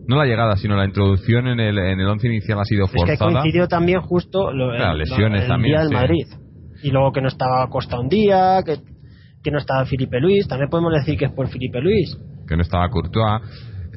no 0.08 0.16
la 0.16 0.26
llegada, 0.26 0.56
sino 0.56 0.76
la 0.76 0.86
introducción 0.86 1.48
en 1.48 1.60
el, 1.60 1.78
en 1.78 2.00
el 2.00 2.08
once 2.08 2.28
inicial 2.28 2.60
ha 2.60 2.64
sido 2.64 2.88
forzada. 2.88 3.14
Es 3.14 3.20
que 3.20 3.26
coincidió 3.26 3.68
también 3.68 4.02
justo 4.02 4.54
lo, 4.54 4.72
lesiones 4.94 5.44
el, 5.44 5.48
también, 5.48 5.74
día 5.74 5.84
del 5.84 5.94
Madrid. 5.94 6.26
Y 6.82 6.92
luego 6.92 7.12
que 7.12 7.22
no 7.22 7.28
estaba 7.28 7.68
Costa 7.70 8.00
un 8.00 8.08
día, 8.08 8.62
que, 8.66 8.78
que 9.44 9.52
no 9.52 9.58
estaba 9.58 9.86
Felipe 9.86 10.20
Luis, 10.20 10.48
también 10.48 10.70
podemos 10.70 10.94
decir 10.94 11.18
que 11.18 11.26
es 11.26 11.32
por 11.32 11.50
Felipe 11.50 11.82
Luis. 11.82 12.18
Que 12.48 12.56
no 12.56 12.62
estaba 12.62 12.88
Courtois. 12.90 13.42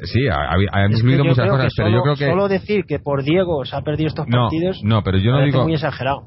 Sí, 0.04 0.26
ha, 0.28 0.86
influido 0.86 1.24
muchas 1.24 1.48
cosas, 1.48 1.72
pero 1.76 1.90
yo 1.90 2.02
creo 2.02 2.16
que. 2.16 2.26
Solo 2.26 2.48
decir 2.48 2.84
que 2.86 2.98
por 2.98 3.22
Diego 3.22 3.64
se 3.64 3.76
ha 3.76 3.82
perdido 3.82 4.08
estos 4.08 4.26
partidos. 4.26 4.80
No, 4.82 5.02
pero 5.02 5.18
yo 5.18 5.32
no 5.32 5.44
digo. 5.44 5.62
muy 5.64 5.74
exagerado. 5.74 6.22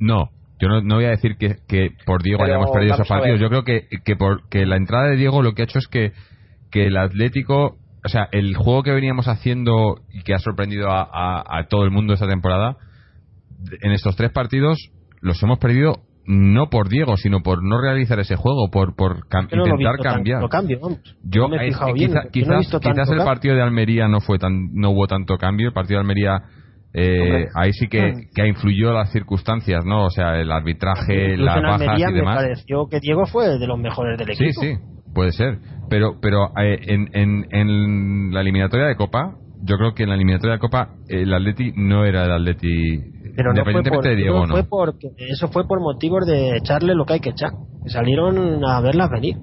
No, 0.00 0.30
yo 0.60 0.68
no, 0.68 0.94
voy 0.94 1.06
a 1.06 1.10
decir 1.10 1.36
que, 1.38 1.56
que 1.66 1.90
por 2.06 2.22
Diego 2.22 2.44
hayamos 2.44 2.70
perdido 2.70 2.94
esos 2.94 3.08
partidos. 3.08 3.40
Yo 3.40 3.48
creo 3.48 3.64
que, 3.64 3.88
que, 4.04 4.16
por, 4.16 4.48
que 4.48 4.64
la 4.66 4.76
entrada 4.76 5.08
de 5.08 5.16
Diego 5.16 5.42
lo 5.42 5.52
que 5.52 5.62
ha 5.62 5.64
hecho 5.64 5.78
es 5.78 5.88
que, 5.88 6.12
que 6.70 6.86
el 6.86 6.96
Atlético. 6.96 7.78
O 8.04 8.08
sea, 8.08 8.28
el 8.30 8.54
juego 8.54 8.84
que 8.84 8.92
veníamos 8.92 9.26
haciendo 9.26 9.96
y 10.08 10.22
que 10.22 10.32
ha 10.32 10.38
sorprendido 10.38 10.88
a, 10.90 11.42
a 11.46 11.66
todo 11.66 11.84
el 11.84 11.90
mundo 11.90 12.14
esta 12.14 12.28
temporada, 12.28 12.76
en 13.82 13.90
estos 13.92 14.14
tres 14.16 14.30
partidos 14.30 14.78
los 15.20 15.42
hemos 15.42 15.58
perdido 15.58 16.02
no 16.28 16.68
por 16.68 16.90
Diego, 16.90 17.16
sino 17.16 17.40
por 17.42 17.64
no 17.64 17.80
realizar 17.80 18.20
ese 18.20 18.36
juego, 18.36 18.68
por, 18.70 18.94
por 18.94 19.24
intentar 19.50 19.96
cambiar. 20.02 20.46
cambio, 20.50 20.78
Yo, 21.24 21.48
quizás, 22.30 23.10
el 23.10 23.24
partido 23.24 23.54
de 23.54 23.62
Almería 23.62 24.08
no 24.08 24.20
fue 24.20 24.38
tan, 24.38 24.74
no 24.74 24.90
hubo 24.90 25.06
tanto 25.06 25.38
cambio. 25.38 25.68
El 25.68 25.72
partido 25.72 25.98
de 25.98 26.02
Almería 26.02 26.42
eh, 26.92 27.46
ahí 27.54 27.72
sí 27.72 27.88
que, 27.88 28.12
mm. 28.12 28.34
que 28.34 28.46
influyó 28.46 28.92
las 28.92 29.10
circunstancias, 29.10 29.86
¿no? 29.86 30.04
O 30.04 30.10
sea, 30.10 30.38
el 30.38 30.52
arbitraje, 30.52 31.38
las 31.38 31.62
bajas 31.62 31.98
y 31.98 32.12
demás. 32.12 32.36
Me 32.36 32.42
pareció 32.42 32.86
que 32.90 33.00
Diego 33.00 33.24
fue 33.24 33.58
de 33.58 33.66
los 33.66 33.78
mejores 33.78 34.18
del 34.18 34.30
equipo. 34.30 34.60
Sí, 34.60 34.74
sí, 34.74 34.74
puede 35.14 35.32
ser. 35.32 35.58
Pero, 35.88 36.18
pero 36.20 36.48
eh, 36.60 36.78
en, 36.88 37.08
en, 37.14 37.46
en 37.50 38.34
la 38.34 38.42
eliminatoria 38.42 38.86
de 38.86 38.96
Copa, 38.96 39.34
yo 39.62 39.76
creo 39.78 39.94
que 39.94 40.02
en 40.02 40.10
la 40.10 40.14
eliminatoria 40.14 40.54
de 40.54 40.60
Copa 40.60 40.90
el 41.08 41.32
Atleti 41.32 41.72
no 41.74 42.04
era 42.04 42.24
el 42.24 42.32
Atleti 42.32 43.00
pero 43.38 43.54
no 43.54 43.64
fue 43.64 43.84
por, 43.84 44.02
de 44.02 44.16
Diego, 44.16 44.48
no, 44.48 44.64
Fue 44.66 44.92
eso 45.16 45.46
fue 45.46 45.68
por 45.68 45.78
motivos 45.78 46.26
de 46.26 46.56
echarle 46.56 46.96
lo 46.96 47.04
que 47.04 47.12
hay 47.12 47.20
que 47.20 47.30
echar. 47.30 47.52
Que 47.84 47.88
salieron 47.88 48.64
a 48.64 48.80
verlas 48.80 49.08
venir. 49.10 49.36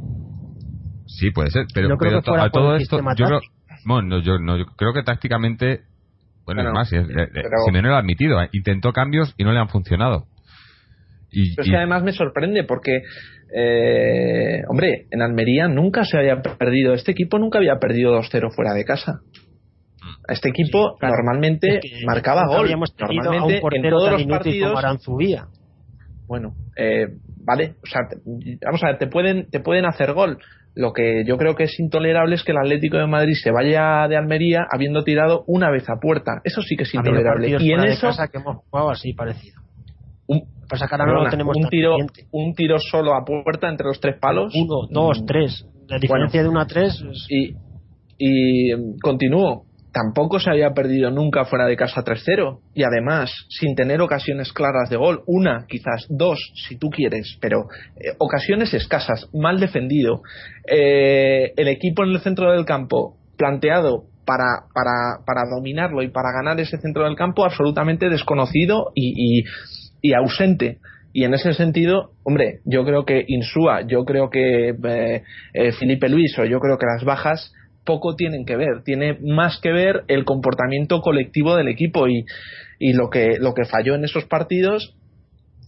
Sí, 1.08 1.32
puede 1.32 1.50
ser. 1.50 1.66
Pero, 1.74 1.96
a 1.96 2.50
todo 2.50 2.76
esto, 2.76 3.00
yo 3.16 3.26
creo, 3.26 3.40
bueno, 3.86 4.20
yo, 4.20 4.38
no, 4.38 4.58
yo 4.58 4.66
creo 4.76 4.92
que 4.92 5.04
tácticamente, 5.04 5.84
bueno, 6.44 6.68
es 6.68 6.74
más, 6.74 6.90
si, 6.90 6.98
eh, 6.98 7.06
eh, 7.08 7.82
lo 7.82 7.96
ha 7.96 8.00
admitido, 8.00 8.42
eh, 8.42 8.50
intentó 8.52 8.92
cambios 8.92 9.34
y 9.38 9.46
no 9.46 9.54
le 9.54 9.60
han 9.60 9.70
funcionado. 9.70 10.26
Y, 11.32 11.56
Pero 11.56 11.64
es 11.64 11.72
que 11.72 11.78
además 11.78 12.04
me 12.04 12.12
sorprende 12.12 12.66
porque, 12.66 13.00
eh, 13.56 14.62
hombre, 14.68 15.08
en 15.10 15.22
Almería 15.22 15.70
nunca 15.70 16.04
se 16.04 16.18
había 16.18 16.42
perdido, 16.42 16.94
este 16.94 17.14
equipo 17.14 17.40
nunca 17.40 17.60
había 17.60 17.80
perdido 17.80 18.12
2-0 18.12 18.54
fuera 18.54 18.74
de 18.74 18.84
casa. 18.84 19.22
Este 20.28 20.50
equipo 20.50 20.98
normalmente 21.02 21.80
marcaba 22.06 22.48
gol. 22.48 22.70
Normalmente 22.70 23.62
en 23.72 23.90
todos 23.90 24.12
los 24.12 24.24
partidos. 24.26 24.84
Bueno, 26.28 26.56
eh, 26.76 27.08
vale, 27.46 27.76
o 27.84 27.86
sea, 27.86 28.02
vamos 28.66 28.84
a 28.84 28.88
ver, 28.88 28.98
te 28.98 29.08
pueden, 29.08 29.50
te 29.50 29.60
pueden 29.60 29.86
hacer 29.86 30.14
gol. 30.14 30.40
Lo 30.74 30.92
que 30.92 31.24
yo 31.26 31.38
creo 31.38 31.56
que 31.56 31.64
es 31.64 31.80
intolerable 31.80 32.36
es 32.36 32.44
que 32.44 32.52
el 32.52 32.58
Atlético 32.58 32.98
de 32.98 33.08
Madrid 33.08 33.36
se 33.42 33.52
vaya 33.52 34.08
de 34.10 34.18
Almería 34.18 34.66
habiendo 34.70 35.04
tirado 35.04 35.44
una 35.48 35.70
vez 35.70 35.88
a 35.90 36.00
puerta. 36.02 36.42
Eso 36.44 36.62
sí 36.62 36.76
que 36.76 36.84
es 36.84 36.94
intolerable. 36.94 37.56
Y 37.60 37.72
en 37.72 37.86
eso 37.86 38.10
que 38.32 38.38
hemos 38.40 38.58
jugado 38.70 38.90
así 38.90 39.14
parecido. 39.14 39.62
Un, 40.28 40.48
un 41.56 41.70
tiro, 41.70 41.96
un 42.32 42.56
tiro 42.56 42.80
solo 42.80 43.14
a 43.14 43.24
puerta 43.24 43.70
entre 43.70 43.86
los 43.88 44.00
tres 44.00 44.18
palos. 44.20 44.54
Uno, 44.56 44.88
dos, 44.90 45.22
mm. 45.22 45.26
tres. 45.26 45.66
La 45.88 46.00
diferencia 46.00 46.42
de 46.42 46.50
una 46.50 46.64
a 46.64 46.68
tres. 46.68 47.06
Y, 47.30 47.54
y 48.18 48.76
mm, 48.76 48.98
continúo 49.02 49.65
tampoco 49.96 50.42
se 50.42 50.50
había 50.50 50.74
perdido 50.74 51.10
nunca 51.10 51.46
fuera 51.46 51.66
de 51.66 51.78
casa 51.78 52.04
3-0 52.04 52.60
y 52.74 52.84
además 52.84 53.32
sin 53.48 53.76
tener 53.76 54.02
ocasiones 54.02 54.52
claras 54.52 54.90
de 54.90 54.98
gol, 54.98 55.24
una, 55.26 55.66
quizás 55.70 56.06
dos, 56.10 56.38
si 56.68 56.78
tú 56.78 56.90
quieres, 56.90 57.38
pero 57.40 57.68
eh, 57.96 58.12
ocasiones 58.18 58.74
escasas, 58.74 59.30
mal 59.34 59.58
defendido, 59.58 60.22
eh, 60.70 61.54
el 61.56 61.70
equipo 61.70 62.04
en 62.04 62.10
el 62.10 62.20
centro 62.20 62.52
del 62.52 62.66
campo 62.66 63.16
planteado 63.38 64.04
para, 64.26 64.66
para, 64.74 65.24
para, 65.26 65.50
dominarlo 65.50 66.04
y 66.04 66.10
para 66.10 66.34
ganar 66.34 66.60
ese 66.60 66.78
centro 66.78 67.06
del 67.06 67.16
campo 67.16 67.46
absolutamente 67.46 68.10
desconocido 68.10 68.92
y, 68.96 69.44
y, 70.02 70.14
ausente. 70.14 70.80
Y 71.14 71.24
en 71.24 71.34
ese 71.36 71.54
sentido, 71.54 72.12
hombre, 72.24 72.60
yo 72.66 72.84
creo 72.84 73.06
que 73.06 73.24
Insúa, 73.26 73.88
yo 73.88 74.04
creo 74.04 74.30
que 74.30 74.76
eh, 75.54 75.72
Felipe 75.80 76.10
Luis 76.10 76.38
o 76.38 76.44
yo 76.44 76.60
creo 76.60 76.78
que 76.78 76.86
las 76.86 77.06
bajas 77.06 77.54
poco 77.86 78.16
tienen 78.16 78.46
que 78.46 78.56
ver, 78.56 78.84
tiene 78.84 79.18
más 79.22 79.60
que 79.62 79.72
ver 79.72 80.04
el 80.08 80.26
comportamiento 80.26 81.02
colectivo 81.02 81.56
del 81.56 81.68
equipo 81.68 82.08
y, 82.08 82.26
lo, 82.94 83.10
que, 83.10 83.38
lo 83.40 83.54
que 83.54 83.66
falló 83.66 83.96
en 83.96 84.04
esos 84.04 84.26
partidos 84.26 84.96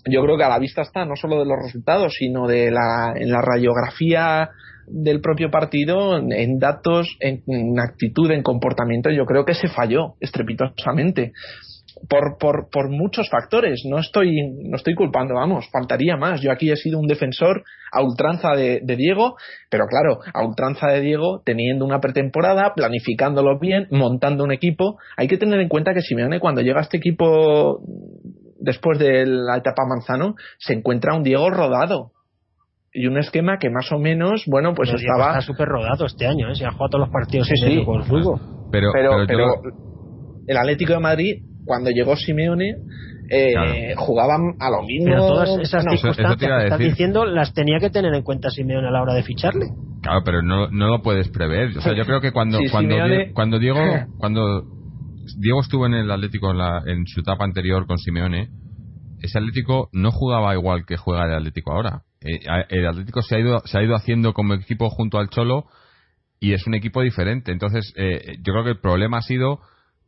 yo 0.10 0.22
creo 0.22 0.38
que 0.38 0.44
a 0.44 0.50
la 0.50 0.60
vista 0.60 0.82
está 0.82 1.06
no 1.06 1.16
solo 1.16 1.40
de 1.40 1.46
los 1.46 1.58
resultados, 1.62 2.14
sino 2.18 2.48
de 2.48 2.72
la, 2.72 3.14
en 3.16 3.30
la 3.30 3.42
radiografía 3.42 4.50
del 4.88 5.20
propio 5.20 5.52
partido, 5.52 6.18
en, 6.18 6.60
datos, 6.60 7.18
en, 7.20 7.42
actitud, 7.80 8.32
en 8.32 8.42
comportamiento, 8.42 9.10
yo 9.10 9.26
creo 9.26 9.44
que 9.44 9.54
se 9.54 9.68
falló 9.68 10.16
estrepitosamente 10.22 11.34
por, 12.10 12.38
por, 12.38 12.70
por 12.70 12.90
muchos 12.90 13.30
factores. 13.30 13.84
No 13.90 14.00
estoy, 14.00 14.32
no 14.64 14.76
estoy 14.76 14.96
culpando, 14.96 15.36
vamos, 15.36 15.68
faltaría 15.72 16.18
más. 16.18 16.42
Yo 16.42 16.52
aquí 16.52 16.72
he 16.72 16.76
sido 16.76 17.00
un 17.00 17.08
defensor 17.08 17.64
a 17.92 18.02
ultranza 18.02 18.52
de, 18.56 18.82
Diego, 18.82 19.36
pero 19.70 19.86
claro, 19.86 20.20
a 20.34 20.46
ultranza 20.46 20.88
de 20.88 21.02
Diego, 21.02 21.42
teniendo 21.46 21.86
una 21.86 22.00
pretemporada, 22.00 22.74
planificándolo 22.76 23.60
bien, 23.60 23.88
montando 23.92 24.44
un 24.44 24.52
equipo. 24.52 24.98
Hay 25.16 25.28
que 25.28 25.38
tener 25.38 25.60
en 25.60 25.70
cuenta 25.70 25.94
que 25.94 26.02
Simeone, 26.02 26.40
cuando 26.40 26.62
llega 26.62 26.80
a 26.80 26.84
este 26.84 26.98
equipo 26.98 27.82
después 28.60 29.00
de 29.00 29.26
la 29.26 29.58
etapa 29.58 29.84
Manzano, 29.88 30.36
se 30.58 30.74
encuentra 30.74 31.16
un 31.16 31.24
Diego 31.24 31.50
rodado, 31.50 32.12
y 32.94 33.06
un 33.06 33.18
esquema 33.20 33.58
que 33.60 33.70
más 33.70 33.92
o 33.92 34.00
menos, 34.00 34.46
bueno, 34.48 34.74
pues 34.74 34.92
estaba. 34.92 35.38
Está 35.38 35.42
súper 35.42 35.68
rodado 35.68 36.08
este 36.08 36.26
año, 36.26 36.50
¿eh? 36.50 36.56
Se 36.56 36.66
ha 36.66 36.72
jugado 36.72 36.90
todos 36.90 37.06
los 37.06 37.14
partidos 37.14 37.48
sí, 37.48 37.56
sí. 37.56 37.86
Pero, 38.72 38.92
pero, 38.92 39.12
pero, 39.28 39.46
el 40.48 40.58
Atlético 40.58 40.94
de 40.94 41.00
Madrid 41.00 41.44
cuando 41.68 41.92
llegó 41.92 42.16
Simeone 42.16 42.76
eh, 43.30 43.94
jugaban 43.98 44.56
a 44.60 44.70
lo 44.70 44.84
mismo. 44.84 45.10
Pero 45.10 45.28
todas 45.28 45.60
esas 45.60 45.84
circunstancias 45.84 46.38
que 46.40 46.64
estás 46.64 46.80
diciendo 46.80 47.26
las 47.26 47.54
tenía 47.54 47.80
que 47.80 47.90
tener 47.90 48.14
en 48.14 48.24
cuenta 48.24 48.50
Simeone 48.50 48.88
a 48.88 48.92
la 48.92 49.02
hora 49.02 49.14
de 49.14 49.24
ficharle. 49.24 49.68
Claro, 50.02 50.22
pero 50.24 50.42
no, 50.42 50.70
no 50.70 50.88
lo 50.88 51.02
puedes 51.02 51.30
prever. 51.30 51.78
O 51.78 51.82
sea, 51.82 51.94
yo 51.94 52.06
creo 52.06 52.22
que 52.22 52.32
cuando, 52.32 52.60
cuando, 52.72 52.96
cuando 53.34 53.60
Diego 53.60 53.80
cuando 54.18 54.64
Diego 55.38 55.62
estuvo 55.62 55.86
en 55.86 55.94
el 55.94 56.10
Atlético 56.10 56.52
en, 56.52 56.58
la, 56.58 56.82
en 56.86 57.06
su 57.06 57.20
etapa 57.20 57.44
anterior 57.44 57.86
con 57.86 57.98
Simeone, 57.98 58.50
ese 59.22 59.38
Atlético 59.38 59.90
no 59.92 60.12
jugaba 60.12 60.54
igual 60.56 60.86
que 60.86 60.96
juega 60.96 61.26
el 61.26 61.34
Atlético 61.34 61.74
ahora. 61.74 62.04
Eh, 62.22 62.40
el 62.70 62.88
Atlético 62.88 63.22
se 63.22 63.36
ha 63.36 63.40
ido 63.40 63.62
se 63.66 63.78
ha 63.78 63.84
ido 63.84 63.96
haciendo 63.96 64.34
como 64.34 64.54
equipo 64.54 64.90
junto 64.90 65.20
al 65.20 65.30
Cholo 65.30 65.66
y 66.40 66.54
es 66.54 66.66
un 66.68 66.76
equipo 66.76 67.02
diferente. 67.02 67.52
Entonces, 67.52 67.94
eh, 67.98 68.38
yo 68.38 68.54
creo 68.54 68.64
que 68.64 68.72
el 68.72 68.80
problema 68.80 69.18
ha 69.18 69.22
sido 69.22 69.60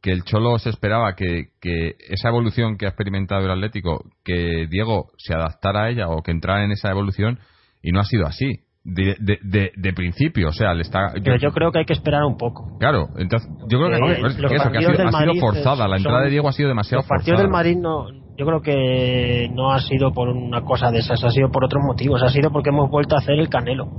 que 0.02 0.12
el 0.12 0.24
Cholo 0.24 0.58
se 0.60 0.70
esperaba 0.70 1.16
que, 1.16 1.50
esa 2.10 2.30
evolución 2.30 2.78
que 2.78 2.86
ha 2.86 2.90
experimentado 2.90 3.46
el 3.46 3.52
Atlético, 3.52 4.06
que 4.24 4.68
Diego 4.70 5.10
se 5.18 5.34
adaptara 5.34 5.84
a 5.84 5.90
ella 5.90 6.08
o 6.08 6.22
que 6.22 6.32
entrara 6.32 6.64
en 6.64 6.72
esa 6.72 6.90
evolución, 6.90 7.40
y 7.82 7.92
no 7.92 8.00
ha 8.00 8.06
sido 8.06 8.26
así. 8.26 8.62
De, 8.86 9.16
de, 9.20 9.94
principio, 9.94 10.48
o 10.48 10.52
sea, 10.52 10.74
le 10.74 10.82
está. 10.82 11.14
Yo, 11.16 11.22
Pero 11.24 11.38
yo 11.38 11.52
creo 11.52 11.72
que 11.72 11.80
hay 11.80 11.86
que 11.86 11.94
esperar 11.94 12.24
un 12.24 12.38
poco. 12.38 12.78
Claro, 12.80 13.10
entonces 13.18 13.48
yo 13.68 13.78
creo 13.78 13.90
que, 13.90 14.14
eh, 14.14 14.58
ha, 14.58 15.12
sido, 15.12 15.36
forzada, 15.36 15.88
la 15.88 15.98
entrada 15.98 16.22
de 16.24 16.30
Diego 16.32 16.48
ha 16.48 16.54
sido 16.54 16.70
demasiado 16.70 17.04
forzada. 17.04 17.18
Los 17.18 17.26
partidos 17.26 17.40
del 17.42 17.52
Madrid 17.52 17.78
no, 17.78 18.08
yo 18.40 18.46
creo 18.46 18.62
que 18.62 19.50
no 19.54 19.74
ha 19.74 19.82
sido 19.82 20.14
por 20.14 20.30
una 20.30 20.64
cosa 20.64 20.92
de 20.92 21.00
esas, 21.00 21.22
ha 21.24 21.30
sido 21.30 21.52
por 21.52 21.66
otros 21.66 21.84
motivos, 21.86 22.24
ha 22.24 22.30
sido 22.30 22.52
porque 22.52 22.70
hemos 22.70 22.90
vuelto 22.90 23.16
a 23.16 23.20
hacer 23.20 23.38
el 23.38 23.50
canelo. 23.50 23.92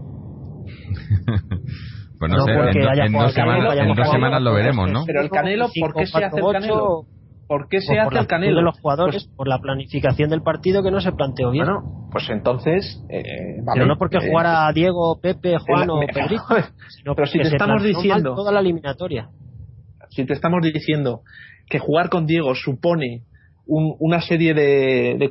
Pues 2.21 2.31
no, 2.33 2.45
sé, 2.45 2.53
en, 2.53 3.13
dos, 3.15 3.33
semanas, 3.33 4.43
lo 4.43 4.53
veremos, 4.53 4.91
¿no? 4.91 5.05
Pero 5.07 5.23
el 5.23 5.31
Canelo, 5.31 5.69
¿por 5.81 5.95
qué 5.95 6.05
se 6.05 6.23
hace 6.23 6.39
el 6.39 6.53
Canelo? 6.53 7.07
¿Por 7.49 7.67
qué 7.67 7.81
se 7.81 7.99
hace 7.99 8.19
el 8.19 8.27
Canelo? 8.27 8.57
de 8.57 8.63
los 8.63 8.79
jugadores, 8.79 9.25
pues 9.25 9.37
por 9.37 9.49
la 9.49 9.59
planificación 9.59 10.29
del 10.29 10.43
partido 10.43 10.83
que 10.83 10.91
no 10.91 11.01
se 11.01 11.13
planteó 11.13 11.51
bien. 11.51 11.65
Bueno, 11.65 12.09
pues 12.13 12.29
entonces. 12.29 13.03
Eh, 13.09 13.63
pero 13.73 13.87
no 13.87 13.97
porque 13.97 14.19
eh, 14.19 14.29
jugara 14.29 14.71
Diego, 14.75 15.19
Pepe, 15.19 15.57
Juan 15.67 15.89
o 15.89 16.01
Pedrito, 16.01 16.45
sino 16.91 17.15
pero 17.15 17.27
si 17.27 17.39
te 17.39 17.49
estamos 17.49 17.83
diciendo. 17.83 18.35
Toda 18.35 18.53
la 18.53 18.61
eliminatoria. 18.61 19.31
Si 20.11 20.27
te 20.27 20.35
estamos 20.35 20.61
diciendo 20.61 21.23
que 21.71 21.79
jugar 21.79 22.11
con 22.11 22.27
Diego 22.27 22.55
supone 22.55 23.23
una 23.65 24.21
serie 24.21 24.53
de, 24.53 25.17
de 25.19 25.31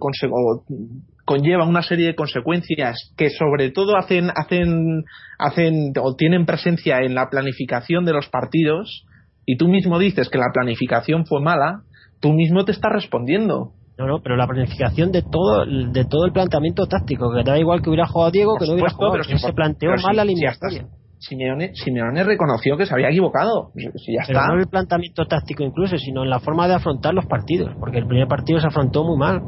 conlleva 1.30 1.64
una 1.64 1.84
serie 1.84 2.08
de 2.08 2.16
consecuencias 2.16 3.14
que 3.16 3.30
sobre 3.30 3.70
todo 3.70 3.98
hacen, 3.98 4.32
hacen, 4.36 5.04
hacen 5.38 5.94
o 6.02 6.16
tienen 6.16 6.48
presencia 6.48 7.02
en 7.02 7.14
la 7.14 7.30
planificación 7.30 8.04
de 8.04 8.14
los 8.14 8.30
partidos 8.30 9.06
y 9.46 9.56
tú 9.56 9.68
mismo 9.68 10.00
dices 10.00 10.28
que 10.28 10.40
la 10.40 10.50
planificación 10.52 11.28
fue 11.28 11.40
mala, 11.40 11.82
tú 12.20 12.34
mismo 12.34 12.66
te 12.66 12.72
estás 12.72 12.92
respondiendo. 12.92 13.74
No, 14.00 14.08
no, 14.08 14.22
pero 14.24 14.38
la 14.38 14.48
planificación 14.48 15.12
de 15.12 15.22
todo, 15.22 15.68
de 15.68 16.04
todo 16.06 16.26
el 16.26 16.32
planteamiento 16.32 16.88
táctico, 16.88 17.32
que 17.32 17.44
da 17.44 17.60
igual 17.60 17.84
que 17.84 17.90
hubiera 17.90 18.08
jugado 18.08 18.32
Diego, 18.32 18.58
que 18.58 18.66
no 18.66 18.74
hubiera 18.74 18.90
jugado, 18.90 19.20
pero 19.22 19.38
se 19.38 19.54
planteó 19.54 19.92
mal 20.02 20.16
la 20.16 20.24
alineación. 20.24 20.90
Simeone, 21.20 21.76
Simeone, 21.76 22.24
reconoció 22.24 22.76
que 22.76 22.88
se 22.88 22.94
había 22.96 23.10
equivocado. 23.10 23.70
Si 23.76 24.14
ya 24.16 24.24
pero 24.26 24.40
no 24.48 24.54
en 24.56 24.62
el 24.62 24.68
planteamiento 24.68 25.28
táctico 25.28 25.62
incluso, 25.62 25.96
sino 26.00 26.24
en 26.24 26.32
la 26.32 26.40
forma 26.40 26.68
de 26.68 26.74
afrontar 26.74 27.14
los 27.14 27.28
partidos, 27.28 27.76
porque 27.80 28.00
el 28.00 28.08
primer 28.08 28.28
partido 28.28 28.60
se 28.60 28.66
afrontó 28.66 29.04
muy 29.04 29.18
mal. 29.20 29.42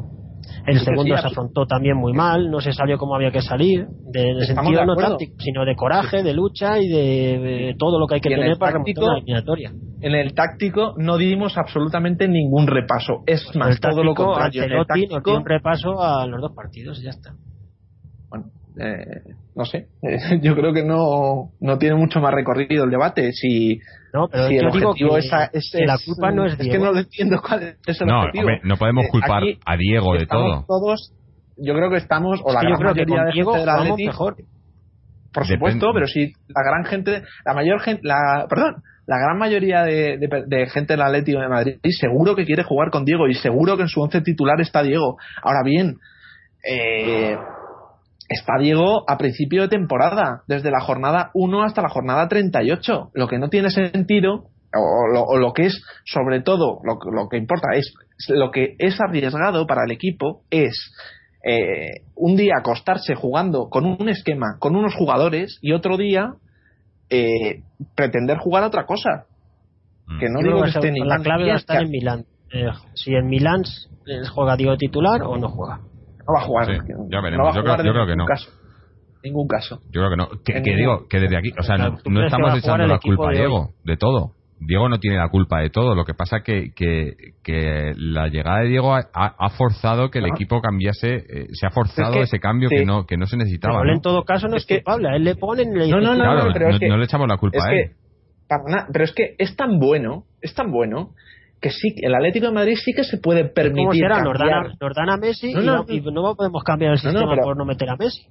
El 0.66 0.80
segundo 0.80 1.16
se 1.16 1.26
afrontó 1.26 1.66
también 1.66 1.96
muy 1.96 2.12
mal, 2.12 2.50
no 2.50 2.60
se 2.60 2.72
salió 2.72 2.98
cómo 2.98 3.14
había 3.14 3.30
que 3.30 3.42
salir, 3.42 3.86
de, 4.12 4.30
el 4.30 4.46
sentido 4.46 4.84
no 4.84 4.96
táctico, 4.96 5.34
sino 5.38 5.64
de 5.64 5.74
coraje, 5.74 6.22
de 6.22 6.32
lucha 6.32 6.78
y 6.78 6.88
de, 6.88 7.74
todo 7.78 7.98
lo 7.98 8.06
que 8.06 8.16
hay 8.16 8.20
que 8.20 8.30
tener 8.30 8.56
para 8.58 8.72
remontar 8.72 9.04
la 9.04 9.18
eliminatoria. 9.18 9.72
En 10.00 10.14
el 10.14 10.34
táctico 10.34 10.94
no 10.98 11.16
dimos 11.16 11.56
absolutamente 11.56 12.28
ningún 12.28 12.66
repaso, 12.66 13.22
es 13.26 13.54
más, 13.54 13.80
todo 13.80 14.04
lo 14.04 14.14
contrario. 14.14 14.64
El 14.64 14.86
táctico, 14.86 15.36
un 15.36 15.44
repaso 15.44 16.00
a 16.02 16.26
los 16.26 16.40
dos 16.40 16.52
partidos 16.54 17.00
y 17.00 17.04
ya 17.04 17.10
está. 17.10 17.34
Bueno, 18.28 18.46
eh, 18.78 19.34
no 19.54 19.64
sé, 19.64 19.88
yo 20.42 20.54
creo 20.54 20.72
que 20.72 20.82
no, 20.82 21.50
no 21.60 21.78
tiene 21.78 21.96
mucho 21.96 22.20
más 22.20 22.32
recorrido 22.32 22.84
el 22.84 22.90
debate. 22.90 23.32
Si, 23.32 23.80
no, 24.12 24.28
pero 24.28 24.50
yo 24.50 24.70
digo 24.70 24.94
que, 24.94 25.84
la 25.84 25.98
culpa 26.04 26.30
no 26.32 26.46
es 26.46 26.58
Diego. 26.58 26.74
Es 26.74 26.78
que 26.78 26.92
no 26.92 26.98
entiendo 26.98 27.42
cuál 27.46 27.76
es 27.86 28.00
el 28.00 28.06
no, 28.06 28.20
objetivo. 28.20 28.48
no 28.64 28.76
podemos 28.76 29.04
eh, 29.06 29.08
culpar 29.10 29.42
a 29.64 29.76
Diego 29.76 30.14
de 30.14 30.26
todo. 30.26 30.64
Todos, 30.66 31.12
yo 31.56 31.74
creo 31.74 31.90
que 31.90 31.96
estamos, 31.96 32.40
o 32.44 32.52
la 32.52 32.60
gran 32.60 32.82
mayoría 32.82 33.24
de 33.24 33.32
Diego 33.32 33.52
gente 33.54 33.70
de 33.70 34.06
mejor. 34.06 34.36
Por 35.32 35.46
supuesto, 35.46 35.92
pero 35.94 36.06
si 36.06 36.32
la 36.48 36.62
gran 36.62 36.84
gente, 36.84 37.22
la 37.46 37.54
mayor 37.54 37.80
gente, 37.80 38.02
la, 38.04 38.46
perdón, 38.50 38.82
la 39.06 39.16
gran 39.18 39.38
mayoría 39.38 39.82
de, 39.82 40.18
de, 40.18 40.44
de, 40.46 40.66
gente 40.66 40.92
del 40.92 41.02
Atlético 41.02 41.40
de 41.40 41.48
Madrid 41.48 41.76
seguro 41.90 42.36
que 42.36 42.44
quiere 42.44 42.62
jugar 42.64 42.90
con 42.90 43.06
Diego 43.06 43.26
y 43.28 43.34
seguro 43.34 43.76
que 43.76 43.82
en 43.82 43.88
su 43.88 44.02
once 44.02 44.20
titular 44.20 44.60
está 44.60 44.82
Diego. 44.82 45.16
Ahora 45.42 45.62
bien, 45.64 45.96
eh, 46.64 47.36
está 48.32 48.58
Diego 48.58 49.04
a 49.08 49.18
principio 49.18 49.62
de 49.62 49.68
temporada, 49.68 50.42
desde 50.46 50.70
la 50.70 50.80
jornada 50.80 51.30
1 51.34 51.62
hasta 51.62 51.82
la 51.82 51.88
jornada 51.88 52.28
38. 52.28 53.10
Lo 53.14 53.28
que 53.28 53.38
no 53.38 53.48
tiene 53.48 53.70
sentido, 53.70 54.48
o 54.74 55.36
lo, 55.38 55.52
que 55.52 55.66
es, 55.66 55.82
sobre 56.04 56.40
todo, 56.40 56.80
lo, 56.84 57.28
que 57.28 57.36
importa 57.36 57.68
es, 57.74 57.92
lo 58.28 58.50
que 58.50 58.74
es 58.78 59.00
arriesgado 59.00 59.66
para 59.66 59.84
el 59.84 59.92
equipo 59.92 60.42
es 60.50 60.92
eh, 61.44 62.04
un 62.14 62.36
día 62.36 62.54
acostarse 62.58 63.14
jugando 63.14 63.68
con 63.68 63.84
un 63.84 64.08
esquema, 64.08 64.56
con 64.58 64.76
unos 64.76 64.94
jugadores, 64.94 65.58
y 65.60 65.72
otro 65.72 65.96
día 65.96 66.34
eh, 67.10 67.62
pretender 67.94 68.38
jugar 68.38 68.64
a 68.64 68.68
otra 68.68 68.86
cosa. 68.86 69.26
Mm. 70.06 70.18
Que 70.18 70.28
no 70.28 70.40
digo 70.40 70.62
que 70.62 70.70
esté 70.70 70.88
en 70.88 71.06
La 71.06 71.18
clave 71.18 71.46
va 71.48 71.54
a 71.54 71.56
estar 71.56 71.82
en 71.82 71.90
Milán. 71.90 72.24
Eh, 72.52 72.66
si 72.94 73.14
en 73.14 73.26
Milán 73.28 73.62
juega 74.34 74.56
Diego 74.56 74.76
titular 74.76 75.22
o 75.22 75.36
no 75.36 75.48
juega. 75.48 75.80
No 76.26 76.34
va 76.34 76.40
a 76.40 76.44
jugar. 76.44 76.66
Sí, 76.66 76.72
no 76.88 77.06
ya 77.10 77.20
veremos. 77.20 77.48
a 77.48 77.54
Yo 77.58 77.62
creo- 77.64 77.76
yo 77.84 77.92
creo 77.92 78.06
que 78.06 78.12
ningún 78.12 78.18
no. 78.18 78.26
Caso. 78.26 78.50
Ningún 79.24 79.46
caso. 79.48 79.80
Yo 79.92 80.00
creo 80.00 80.10
que 80.10 80.16
no. 80.16 80.28
Que, 80.44 80.62
que 80.62 80.76
digo, 80.76 81.06
que 81.08 81.20
desde 81.20 81.36
aquí, 81.36 81.52
o 81.58 81.62
sea, 81.62 81.76
no, 81.78 81.96
¿tú 82.02 82.10
no 82.10 82.24
estamos 82.24 82.56
echando 82.58 82.86
la 82.86 82.98
culpa 82.98 83.28
a 83.28 83.30
de 83.30 83.36
Diego, 83.38 83.70
de 83.84 83.96
todo. 83.96 84.32
Diego 84.64 84.88
no 84.88 84.98
tiene 84.98 85.16
la 85.16 85.28
culpa 85.28 85.58
de 85.60 85.70
todo. 85.70 85.94
Lo 85.96 86.04
que 86.04 86.14
pasa 86.14 86.40
que, 86.44 86.70
que, 86.74 87.14
que 87.42 87.92
la 87.96 88.28
llegada 88.28 88.60
de 88.60 88.68
Diego 88.68 88.94
ha, 88.94 89.08
ha 89.12 89.50
forzado 89.50 90.10
que 90.10 90.18
el 90.20 90.26
No. 90.28 90.34
equipo 90.34 90.60
cambiase, 90.60 91.14
eh, 91.16 91.46
se 91.52 91.66
ha 91.66 91.70
forzado 91.70 92.10
Es 92.10 92.16
que- 92.16 92.22
ese 92.22 92.38
cambio 92.40 92.68
sí. 92.68 92.76
que 92.76 92.84
no 92.84 93.04
que 93.06 93.16
no 93.16 93.26
se 93.26 93.36
necesitaba. 93.36 93.74
Pero 93.74 93.82
él 93.84 93.88
¿no? 93.88 93.94
en 93.96 94.00
todo 94.02 94.24
caso 94.24 94.46
no 94.48 94.56
es, 94.56 94.62
Es 94.62 94.66
que-. 94.68 94.82
A 94.86 94.94
él 95.16 95.24
le 95.24 95.34
ponen 95.36 95.72
le 95.76 95.88
No, 95.88 96.00
no, 96.00 96.14
no, 96.14 96.22
Claro, 96.22 96.46
no, 96.46 96.52
pero 96.52 96.68
es 96.68 96.74
no- 96.74 96.78
que- 96.78 96.88
no 96.88 96.96
le 96.96 97.04
echamos 97.04 97.28
la 97.28 97.36
culpa 97.38 97.58
es 97.58 97.64
a 97.64 97.72
él. 97.72 97.76
que, 97.90 97.94
para 98.48 98.62
nada, 98.68 98.86
pero 98.92 99.04
es 99.04 99.12
que 99.12 99.34
es 99.38 99.56
tan 99.56 99.78
bueno, 99.80 100.24
es 100.40 100.54
tan 100.54 100.70
bueno, 100.70 101.10
que 101.62 101.70
sí, 101.70 101.94
el 102.02 102.14
Atlético 102.14 102.46
de 102.48 102.52
Madrid 102.52 102.76
sí 102.84 102.92
que 102.92 103.04
se 103.04 103.16
puede 103.18 103.44
permitir 103.46 103.84
¿Cómo 103.84 103.92
será? 103.94 104.22
Nos 104.22 104.38
dan, 104.38 104.48
cambiar. 104.50 104.66
a, 104.66 104.84
nos 104.84 104.94
dan 104.94 105.08
a 105.10 105.16
Messi 105.16 105.54
No, 105.54 105.62
y, 105.62 105.64
no, 105.66 105.84
y 105.88 106.00
no 106.12 106.34
podemos 106.36 106.62
cambiar 106.64 106.92
el 106.92 106.98
sistema 106.98 107.36
por 107.42 107.56
no 107.56 107.64
meter 107.64 107.88
a 107.88 107.96
Messi. 107.96 108.26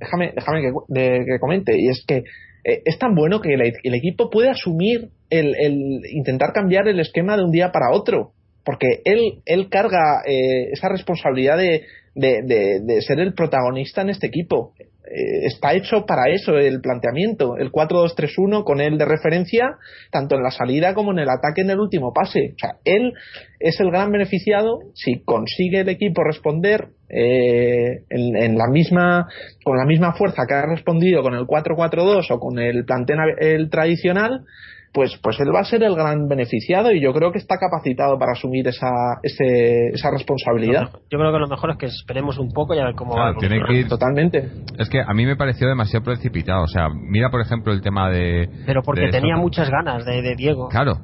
déjame, 0.00 0.32
déjame 0.34 0.60
que, 0.60 0.70
de- 0.88 1.24
que 1.24 1.38
comente, 1.40 1.72
y 1.80 1.88
es 1.88 2.04
que 2.06 2.24
eh, 2.64 2.82
es 2.84 2.98
tan 2.98 3.14
bueno 3.14 3.40
que 3.40 3.54
el, 3.54 3.62
el 3.82 3.94
equipo 3.94 4.28
puede 4.28 4.50
asumir 4.50 5.10
el, 5.30 5.54
el 5.58 6.00
intentar 6.10 6.52
cambiar 6.52 6.88
el 6.88 6.98
esquema 7.00 7.36
de 7.36 7.44
un 7.44 7.50
día 7.52 7.70
para 7.72 7.90
otro, 7.92 8.32
porque 8.64 9.00
él, 9.04 9.40
él 9.46 9.68
carga 9.68 10.22
eh, 10.26 10.70
esa 10.72 10.88
responsabilidad 10.88 11.56
de, 11.58 11.82
de, 12.14 12.42
de- 12.42 12.80
de 12.82 13.02
ser 13.02 13.20
el 13.20 13.34
protagonista 13.34 14.02
en 14.02 14.10
este 14.10 14.26
equipo. 14.26 14.72
Eh, 15.06 15.46
está 15.46 15.74
hecho 15.74 16.06
para 16.06 16.30
eso 16.30 16.56
el 16.56 16.80
planteamiento, 16.80 17.56
el 17.58 17.70
4-2-3-1 17.70 18.64
con 18.64 18.80
él 18.80 18.96
de 18.96 19.04
referencia, 19.04 19.76
tanto 20.10 20.36
en 20.36 20.42
la 20.42 20.50
salida 20.50 20.94
como 20.94 21.12
en 21.12 21.18
el 21.18 21.28
ataque 21.28 21.60
en 21.60 21.70
el 21.70 21.78
último 21.78 22.12
pase. 22.12 22.54
O 22.54 22.58
sea, 22.58 22.76
él 22.84 23.12
es 23.60 23.78
el 23.80 23.90
gran 23.90 24.10
beneficiado 24.10 24.80
si 24.94 25.22
consigue 25.22 25.80
el 25.80 25.90
equipo 25.90 26.24
responder 26.24 26.88
eh, 27.10 28.02
en, 28.08 28.36
en 28.36 28.56
la 28.56 28.66
misma 28.68 29.28
con 29.62 29.76
la 29.76 29.84
misma 29.84 30.14
fuerza 30.14 30.46
que 30.48 30.54
ha 30.54 30.66
respondido 30.66 31.22
con 31.22 31.34
el 31.34 31.44
4-4-2 31.44 32.26
o 32.30 32.38
con 32.40 32.58
el 32.58 32.84
plantel 32.86 33.18
el 33.38 33.68
tradicional 33.68 34.44
pues 34.94 35.18
pues 35.22 35.38
él 35.40 35.48
va 35.54 35.60
a 35.60 35.64
ser 35.64 35.82
el 35.82 35.94
gran 35.96 36.28
beneficiado 36.28 36.92
y 36.92 37.02
yo 37.02 37.12
creo 37.12 37.32
que 37.32 37.38
está 37.38 37.56
capacitado 37.58 38.16
para 38.16 38.32
asumir 38.32 38.66
esa 38.68 38.88
ese- 39.24 39.88
esa 39.92 40.10
responsabilidad 40.12 40.90
Yo 41.10 41.18
creo 41.18 41.32
que 41.32 41.38
lo 41.40 41.48
mejor 41.48 41.70
es 41.72 41.76
que 41.78 41.86
esperemos 41.86 42.38
un 42.38 42.50
poco 42.52 42.74
y 42.74 42.78
a 42.78 42.84
ver 42.84 42.94
cómo 42.94 43.14
Claro, 43.14 43.34
va. 43.34 43.38
tiene 43.40 43.58
que 43.66 43.72
ir- 43.74 43.88
totalmente 43.88 44.50
Es 44.78 44.88
que 44.88 45.00
a 45.00 45.12
mí 45.12 45.26
me 45.26 45.36
pareció 45.36 45.66
demasiado 45.68 46.04
precipitado. 46.04 46.62
O 46.62 46.68
sea, 46.68 46.88
mira 46.88 47.28
por 47.30 47.40
ejemplo 47.40 47.72
el 47.72 47.80
tema 47.82 48.08
de. 48.10 48.48
Pero 48.66 48.82
porque 48.82 49.02
de 49.06 49.10
tenía 49.10 49.36
muchas 49.36 49.68
ganas 49.68 50.04
de, 50.04 50.22
de 50.22 50.34
Diego. 50.36 50.68
Claro. 50.68 50.94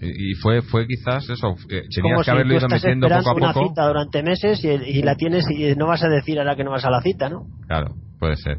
Y 0.00 0.34
fue, 0.34 0.62
fue 0.62 0.86
quizás 0.88 1.28
eso. 1.30 1.54
eh, 1.70 1.82
Tenías 1.94 2.14
como 2.16 2.22
que 2.24 2.30
haberlo 2.32 2.54
ido 2.56 2.68
metiendo 2.68 3.08
poco 3.08 3.30
a 3.30 3.34
una 3.34 3.52
poco. 3.52 3.68
cita 3.68 3.86
durante 3.86 4.22
meses 4.24 4.64
y, 4.64 4.68
y 4.68 5.02
la 5.02 5.14
tienes 5.14 5.44
y 5.50 5.74
no 5.76 5.86
vas 5.86 6.02
a 6.02 6.08
decir 6.08 6.38
ahora 6.40 6.56
que 6.56 6.64
no 6.64 6.72
vas 6.72 6.84
a 6.84 6.90
la 6.90 7.00
cita, 7.02 7.28
¿no? 7.28 7.42
Claro, 7.68 7.94
puede 8.18 8.34
ser. 8.36 8.58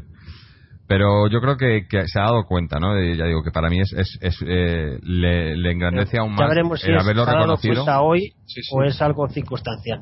Pero 0.86 1.28
yo 1.28 1.40
creo 1.40 1.56
que, 1.56 1.86
que 1.88 2.06
se 2.08 2.18
ha 2.18 2.24
dado 2.24 2.44
cuenta, 2.44 2.78
¿no? 2.78 2.94
De- 2.94 3.16
ya 3.16 3.24
digo 3.24 3.42
que 3.42 3.50
para 3.50 3.70
mí 3.70 3.80
es, 3.80 3.92
es, 3.94 4.18
es, 4.20 4.36
eh, 4.46 4.98
le, 5.02 5.56
le 5.56 5.72
engrandece 5.72 6.18
aún 6.18 6.34
más 6.34 6.48
veremos 6.48 6.80
si 6.80 6.90
el 6.90 6.98
haberlo 6.98 7.24
reconocido. 7.24 7.84
hoy 8.02 8.34
Sí, 8.44 8.62
sí. 8.62 8.70
o 8.74 8.82
es 8.82 9.00
algo 9.00 9.26
circunstancial. 9.28 10.00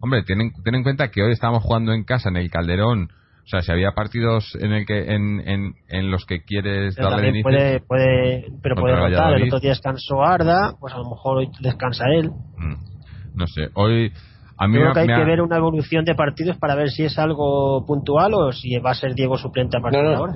Hombre, 0.00 0.22
ten 0.24 0.40
en, 0.40 0.52
ten 0.64 0.74
en 0.74 0.82
cuenta 0.82 1.10
que 1.10 1.22
hoy 1.22 1.32
estábamos 1.32 1.62
jugando 1.62 1.92
en 1.92 2.02
casa 2.04 2.28
en 2.28 2.36
el 2.38 2.50
Calderón. 2.50 3.08
O 3.44 3.46
sea, 3.50 3.60
si 3.62 3.70
había 3.72 3.92
partidos 3.92 4.56
en 4.60 4.72
el 4.72 4.86
que 4.86 5.12
en, 5.14 5.40
en, 5.48 5.74
en 5.88 6.10
los 6.10 6.24
que 6.26 6.42
quieres 6.44 6.94
Pero 6.96 7.10
darle 7.10 7.28
inicio. 7.28 7.42
puede, 7.44 7.80
puede, 7.80 8.44
pero 8.62 8.76
puede 8.76 8.96
rotar. 8.96 9.34
El 9.34 9.44
otro 9.44 9.60
día 9.60 9.70
descansó 9.70 10.22
Arda, 10.22 10.74
pues 10.80 10.92
a 10.94 10.98
lo 10.98 11.10
mejor 11.10 11.38
hoy 11.38 11.48
descansa 11.60 12.04
él. 12.12 12.30
Mm, 12.58 12.74
No 13.34 13.46
sé, 13.46 13.68
hoy 13.74 14.12
a 14.60 14.68
mí 14.68 14.74
Yo 14.74 14.80
me, 14.80 14.84
creo 14.84 14.94
que 14.94 15.00
hay 15.00 15.06
me 15.08 15.14
que 15.14 15.22
ha- 15.22 15.24
ver 15.24 15.40
una 15.40 15.56
evolución 15.56 16.04
de 16.04 16.14
partidos 16.14 16.56
para 16.58 16.74
ver 16.76 16.90
si 16.90 17.02
es 17.04 17.18
algo 17.18 17.84
puntual 17.86 18.34
o 18.34 18.52
si 18.52 18.76
va 18.78 18.90
a 18.90 18.94
ser 18.94 19.14
Diego 19.14 19.36
suplente 19.38 19.76
a 19.76 19.80
partir 19.80 20.00
No, 20.02 20.04
no. 20.04 20.10
de 20.10 20.16
ahora. 20.16 20.34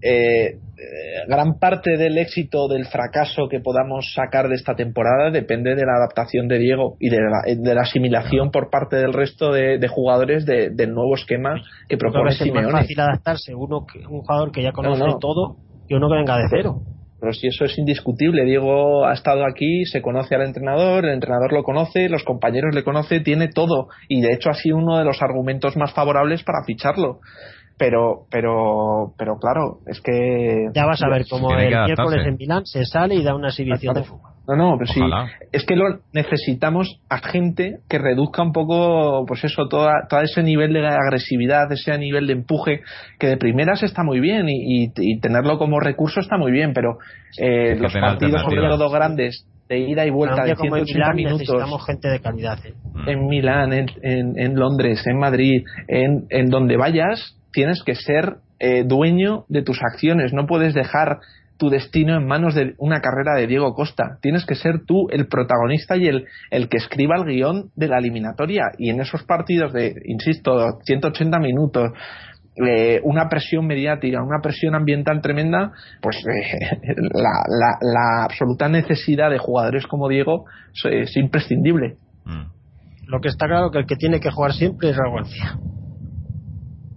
Eh, 0.00 0.46
eh, 0.50 1.26
gran 1.26 1.58
parte 1.58 1.96
del 1.96 2.16
éxito 2.18 2.66
o 2.66 2.68
del 2.68 2.86
fracaso 2.86 3.48
que 3.50 3.58
podamos 3.58 4.12
sacar 4.14 4.48
de 4.48 4.54
esta 4.54 4.76
temporada 4.76 5.32
depende 5.32 5.74
de 5.74 5.84
la 5.84 5.96
adaptación 5.96 6.46
de 6.46 6.58
Diego 6.58 6.94
y 7.00 7.10
de 7.10 7.18
la, 7.18 7.42
de 7.52 7.74
la 7.74 7.80
asimilación 7.82 8.52
por 8.52 8.70
parte 8.70 8.94
del 8.94 9.12
resto 9.12 9.50
de, 9.52 9.78
de 9.78 9.88
jugadores 9.88 10.46
de- 10.46 10.70
del 10.70 10.92
nuevo 10.94 11.16
esquema 11.16 11.60
que 11.88 11.96
propone 11.96 12.26
que 12.28 12.34
es 12.34 12.38
más 12.40 12.46
Simeone. 12.46 12.70
fácil 12.70 13.00
adaptarse 13.00 13.54
uno 13.56 13.84
que, 13.92 13.98
un 14.06 14.20
jugador 14.20 14.52
que 14.52 14.62
ya 14.62 14.70
conoce 14.70 15.02
no. 15.02 15.18
todo 15.18 15.56
que 15.88 15.96
uno 15.96 16.08
que 16.08 16.14
venga 16.16 16.36
de 16.38 16.44
cero. 16.48 16.76
Pero 17.20 17.32
si 17.32 17.48
eso 17.48 17.64
es 17.64 17.76
indiscutible, 17.78 18.44
Diego 18.44 19.04
ha 19.04 19.12
estado 19.12 19.44
aquí, 19.44 19.84
se 19.86 20.00
conoce 20.00 20.36
al 20.36 20.42
entrenador, 20.42 21.04
el 21.04 21.14
entrenador 21.14 21.52
lo 21.52 21.64
conoce, 21.64 22.08
los 22.08 22.22
compañeros 22.22 22.74
le 22.74 22.84
conoce, 22.84 23.20
tiene 23.20 23.48
todo 23.48 23.88
y 24.08 24.20
de 24.20 24.32
hecho 24.32 24.50
ha 24.50 24.54
sido 24.54 24.76
uno 24.76 24.98
de 24.98 25.04
los 25.04 25.20
argumentos 25.20 25.76
más 25.76 25.92
favorables 25.92 26.44
para 26.44 26.64
ficharlo. 26.64 27.20
Pero, 27.76 28.26
pero, 28.30 29.14
pero 29.16 29.36
claro, 29.38 29.78
es 29.86 30.00
que 30.00 30.66
Ya 30.74 30.84
vas 30.84 31.00
a 31.02 31.08
ver 31.08 31.26
cómo 31.30 31.56
el 31.56 31.68
miércoles 31.68 32.26
en 32.26 32.36
Milán 32.36 32.66
se 32.66 32.84
sale 32.84 33.14
y 33.14 33.22
da 33.22 33.34
una 33.34 33.48
exhibición 33.48 33.94
de 33.94 34.02
fútbol. 34.02 34.37
No, 34.48 34.56
no, 34.56 34.76
pero 34.78 34.90
sí. 34.92 34.98
Es 35.52 35.64
que 35.66 35.76
lo 35.76 36.00
necesitamos 36.14 37.00
a 37.10 37.18
gente 37.18 37.80
que 37.88 37.98
reduzca 37.98 38.42
un 38.42 38.52
poco, 38.52 39.24
pues 39.26 39.44
eso, 39.44 39.68
toda, 39.68 40.06
todo 40.08 40.20
ese 40.22 40.42
nivel 40.42 40.72
de 40.72 40.86
agresividad, 40.86 41.70
ese 41.70 41.96
nivel 41.98 42.26
de 42.26 42.32
empuje, 42.32 42.80
que 43.18 43.26
de 43.26 43.36
primeras 43.36 43.82
está 43.82 44.02
muy 44.02 44.20
bien 44.20 44.48
y, 44.48 44.84
y- 44.86 44.92
y 44.96 45.20
tenerlo 45.20 45.58
como 45.58 45.80
recurso 45.80 46.20
está 46.20 46.38
muy 46.38 46.50
bien, 46.50 46.72
pero 46.72 46.98
eh, 47.38 47.76
los 47.78 47.92
partidos, 47.92 48.42
sobre 48.42 48.56
todo 48.68 48.90
grandes, 48.90 49.46
de 49.68 49.80
ida 49.80 50.06
y 50.06 50.10
vuelta 50.10 50.36
de 50.40 50.46
día 50.46 50.54
como 50.54 50.76
en 50.78 50.86
180 50.86 51.12
Milán 51.12 51.16
minutos 51.16 51.40
necesitamos 51.40 51.84
gente 51.86 52.08
de 52.08 52.20
calidad. 52.20 52.58
¿eh? 52.64 52.72
Mm. 52.94 53.08
en 53.08 53.26
Milán, 53.28 53.72
en, 53.74 53.86
en- 54.02 54.38
en 54.38 54.54
Londres, 54.54 55.06
en 55.06 55.18
Madrid, 55.18 55.62
en, 55.88 56.24
en 56.30 56.48
donde 56.48 56.78
vayas, 56.78 57.36
tienes 57.52 57.82
que 57.84 57.94
ser 57.94 58.36
eh, 58.60 58.84
dueño 58.84 59.44
de 59.48 59.62
tus 59.62 59.78
acciones. 59.82 60.32
No 60.32 60.46
puedes 60.46 60.72
dejar 60.72 61.18
tu 61.58 61.68
destino 61.70 62.16
en 62.16 62.26
manos 62.26 62.54
de 62.54 62.74
una 62.78 63.00
carrera 63.00 63.34
de 63.34 63.46
Diego 63.46 63.74
Costa. 63.74 64.18
Tienes 64.22 64.46
que 64.46 64.54
ser 64.54 64.84
tú 64.86 65.08
el 65.10 65.26
protagonista 65.26 65.96
y 65.96 66.06
el, 66.06 66.26
el 66.50 66.68
que 66.68 66.76
escriba 66.78 67.16
el 67.16 67.24
guion 67.24 67.70
de 67.76 67.88
la 67.88 67.98
eliminatoria. 67.98 68.62
Y 68.78 68.90
en 68.90 69.00
esos 69.00 69.24
partidos 69.24 69.72
de, 69.72 69.94
insisto, 70.06 70.78
180 70.84 71.38
minutos, 71.40 71.90
eh, 72.64 73.00
una 73.04 73.28
presión 73.28 73.66
mediática, 73.66 74.22
una 74.22 74.40
presión 74.42 74.74
ambiental 74.74 75.20
tremenda, 75.20 75.72
pues 76.00 76.16
eh, 76.26 76.58
la, 77.12 77.42
la- 77.48 77.78
la 77.80 78.24
absoluta 78.24 78.68
necesidad 78.68 79.30
de 79.30 79.38
jugadores 79.38 79.86
como 79.86 80.08
Diego 80.08 80.44
es, 80.74 81.08
es 81.10 81.16
imprescindible. 81.16 81.96
Mm. 82.24 82.46
Lo 83.08 83.20
que 83.20 83.28
está 83.28 83.46
claro 83.46 83.70
que 83.70 83.78
el 83.78 83.86
que 83.86 83.96
tiene 83.96 84.20
que 84.20 84.30
jugar 84.30 84.52
siempre 84.52 84.90
es 84.90 84.96
Raúl 84.96 85.22
García. 85.22 85.58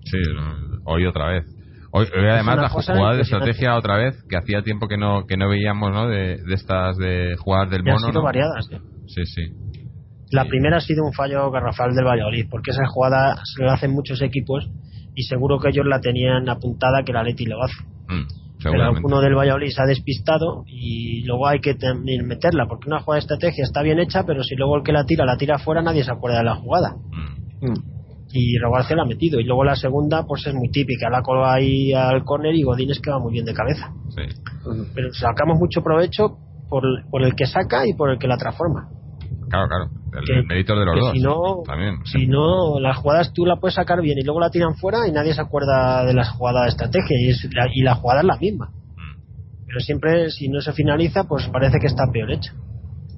Sí, 0.03 0.17
hoy 0.85 1.05
otra 1.05 1.27
vez. 1.27 1.45
Hoy, 1.93 2.05
hoy 2.17 2.27
además 2.29 2.57
la 2.57 2.69
jugada 2.69 3.15
de 3.15 3.21
estrategia 3.21 3.75
otra 3.75 3.97
vez, 3.97 4.15
que 4.29 4.37
hacía 4.37 4.61
tiempo 4.63 4.87
que 4.87 4.97
no 4.97 5.25
que 5.27 5.35
no 5.37 5.49
veíamos, 5.49 5.91
¿no? 5.91 6.07
De, 6.07 6.37
de 6.37 6.53
estas 6.53 6.95
de 6.97 7.35
jugar 7.37 7.69
del 7.69 7.81
Y 7.85 7.89
han 7.89 7.95
mono, 7.95 8.07
sido 8.07 8.19
¿no? 8.19 8.23
variadas. 8.23 8.69
¿eh? 8.71 8.79
Sí, 9.07 9.25
sí. 9.25 9.41
La 10.31 10.43
Sí. 10.43 10.49
primera 10.49 10.77
ha 10.77 10.81
sido 10.81 11.03
un 11.05 11.11
fallo 11.11 11.51
garrafal 11.51 11.93
del 11.93 12.05
Valladolid, 12.05 12.45
porque 12.49 12.71
esa 12.71 12.85
jugada 12.87 13.35
se 13.43 13.63
la 13.65 13.73
hacen 13.73 13.91
muchos 13.91 14.21
equipos 14.21 14.69
y 15.13 15.23
seguro 15.23 15.59
que 15.59 15.69
ellos 15.69 15.85
la 15.85 15.99
tenían 15.99 16.47
apuntada 16.47 17.03
que 17.03 17.11
la 17.11 17.23
Leti 17.23 17.45
lo 17.45 17.61
hace. 17.61 17.83
Mm, 18.07 18.27
Pero 18.63 18.93
uno 19.03 19.19
del 19.19 19.35
Valladolid 19.35 19.69
se 19.71 19.81
ha 19.81 19.85
despistado 19.85 20.63
y 20.67 21.25
luego 21.25 21.47
hay 21.47 21.59
que 21.59 21.75
meterla, 22.23 22.67
porque 22.69 22.87
una 22.87 23.01
jugada 23.01 23.17
de 23.17 23.23
estrategia 23.25 23.63
está 23.65 23.81
bien 23.81 23.99
hecha, 23.99 24.23
pero 24.25 24.43
si 24.43 24.55
luego 24.55 24.77
el 24.77 24.83
que 24.83 24.93
la 24.93 25.03
tira 25.03 25.25
la 25.25 25.35
tira 25.35 25.57
fuera, 25.59 25.81
nadie 25.81 26.05
se 26.05 26.11
acuerda 26.11 26.37
de 26.37 26.43
la 26.45 26.55
jugada. 26.55 26.93
Mm. 27.61 27.73
Y 28.33 28.57
García 28.59 28.95
la 28.95 29.03
ha 29.03 29.05
metido. 29.05 29.39
Y 29.39 29.43
luego 29.43 29.63
la 29.63 29.75
segunda, 29.75 30.23
pues 30.25 30.45
es 30.47 30.53
muy 30.53 30.69
típica, 30.69 31.09
la 31.09 31.21
colga 31.21 31.53
ahí 31.53 31.93
al 31.93 32.23
córner 32.23 32.55
y 32.55 32.63
Godínez 32.63 32.99
que 33.01 33.11
va 33.11 33.19
muy 33.19 33.33
bien 33.33 33.45
de 33.45 33.53
cabeza. 33.53 33.91
Sí. 34.09 34.21
Pero 34.95 35.13
sacamos 35.13 35.59
mucho 35.59 35.81
provecho 35.83 36.37
por, 36.69 36.83
por 37.09 37.23
el 37.23 37.35
que 37.35 37.45
saca 37.45 37.85
y 37.87 37.93
por 37.93 38.09
el 38.11 38.17
que 38.19 38.27
la 38.27 38.37
transforma. 38.37 38.87
Claro, 39.49 39.67
claro. 39.67 39.89
El, 40.13 40.23
Que- 40.25 40.47
mérito 40.47 40.75
de 40.79 40.85
los 40.85 40.95
dos. 40.99 41.11
si 41.11 41.19
no- 41.19 41.63
También. 41.65 41.95
Si 42.05 42.25
no, 42.27 42.79
las 42.79 42.97
jugadas 42.97 43.33
tú 43.33 43.45
la 43.45 43.57
puedes 43.57 43.75
sacar 43.75 44.01
bien 44.01 44.17
y 44.17 44.23
luego 44.23 44.39
la 44.39 44.49
tiran 44.49 44.75
fuera 44.75 45.07
y 45.07 45.11
nadie 45.11 45.33
se 45.33 45.41
acuerda 45.41 46.05
de 46.05 46.13
las 46.13 46.29
jugadas 46.29 46.63
de 46.65 46.69
estrategia 46.69 47.17
y, 47.19 47.29
es 47.29 47.47
la, 47.53 47.67
y 47.73 47.81
la 47.81 47.95
jugada 47.95 48.21
es 48.21 48.27
la 48.27 48.37
misma. 48.37 48.67
Mm. 48.67 49.65
Pero 49.67 49.79
siempre, 49.81 50.29
si 50.29 50.47
no 50.47 50.61
se 50.61 50.71
finaliza, 50.71 51.25
pues 51.25 51.47
parece 51.49 51.79
que 51.79 51.87
está 51.87 52.05
peor 52.11 52.31
hecha. 52.31 52.53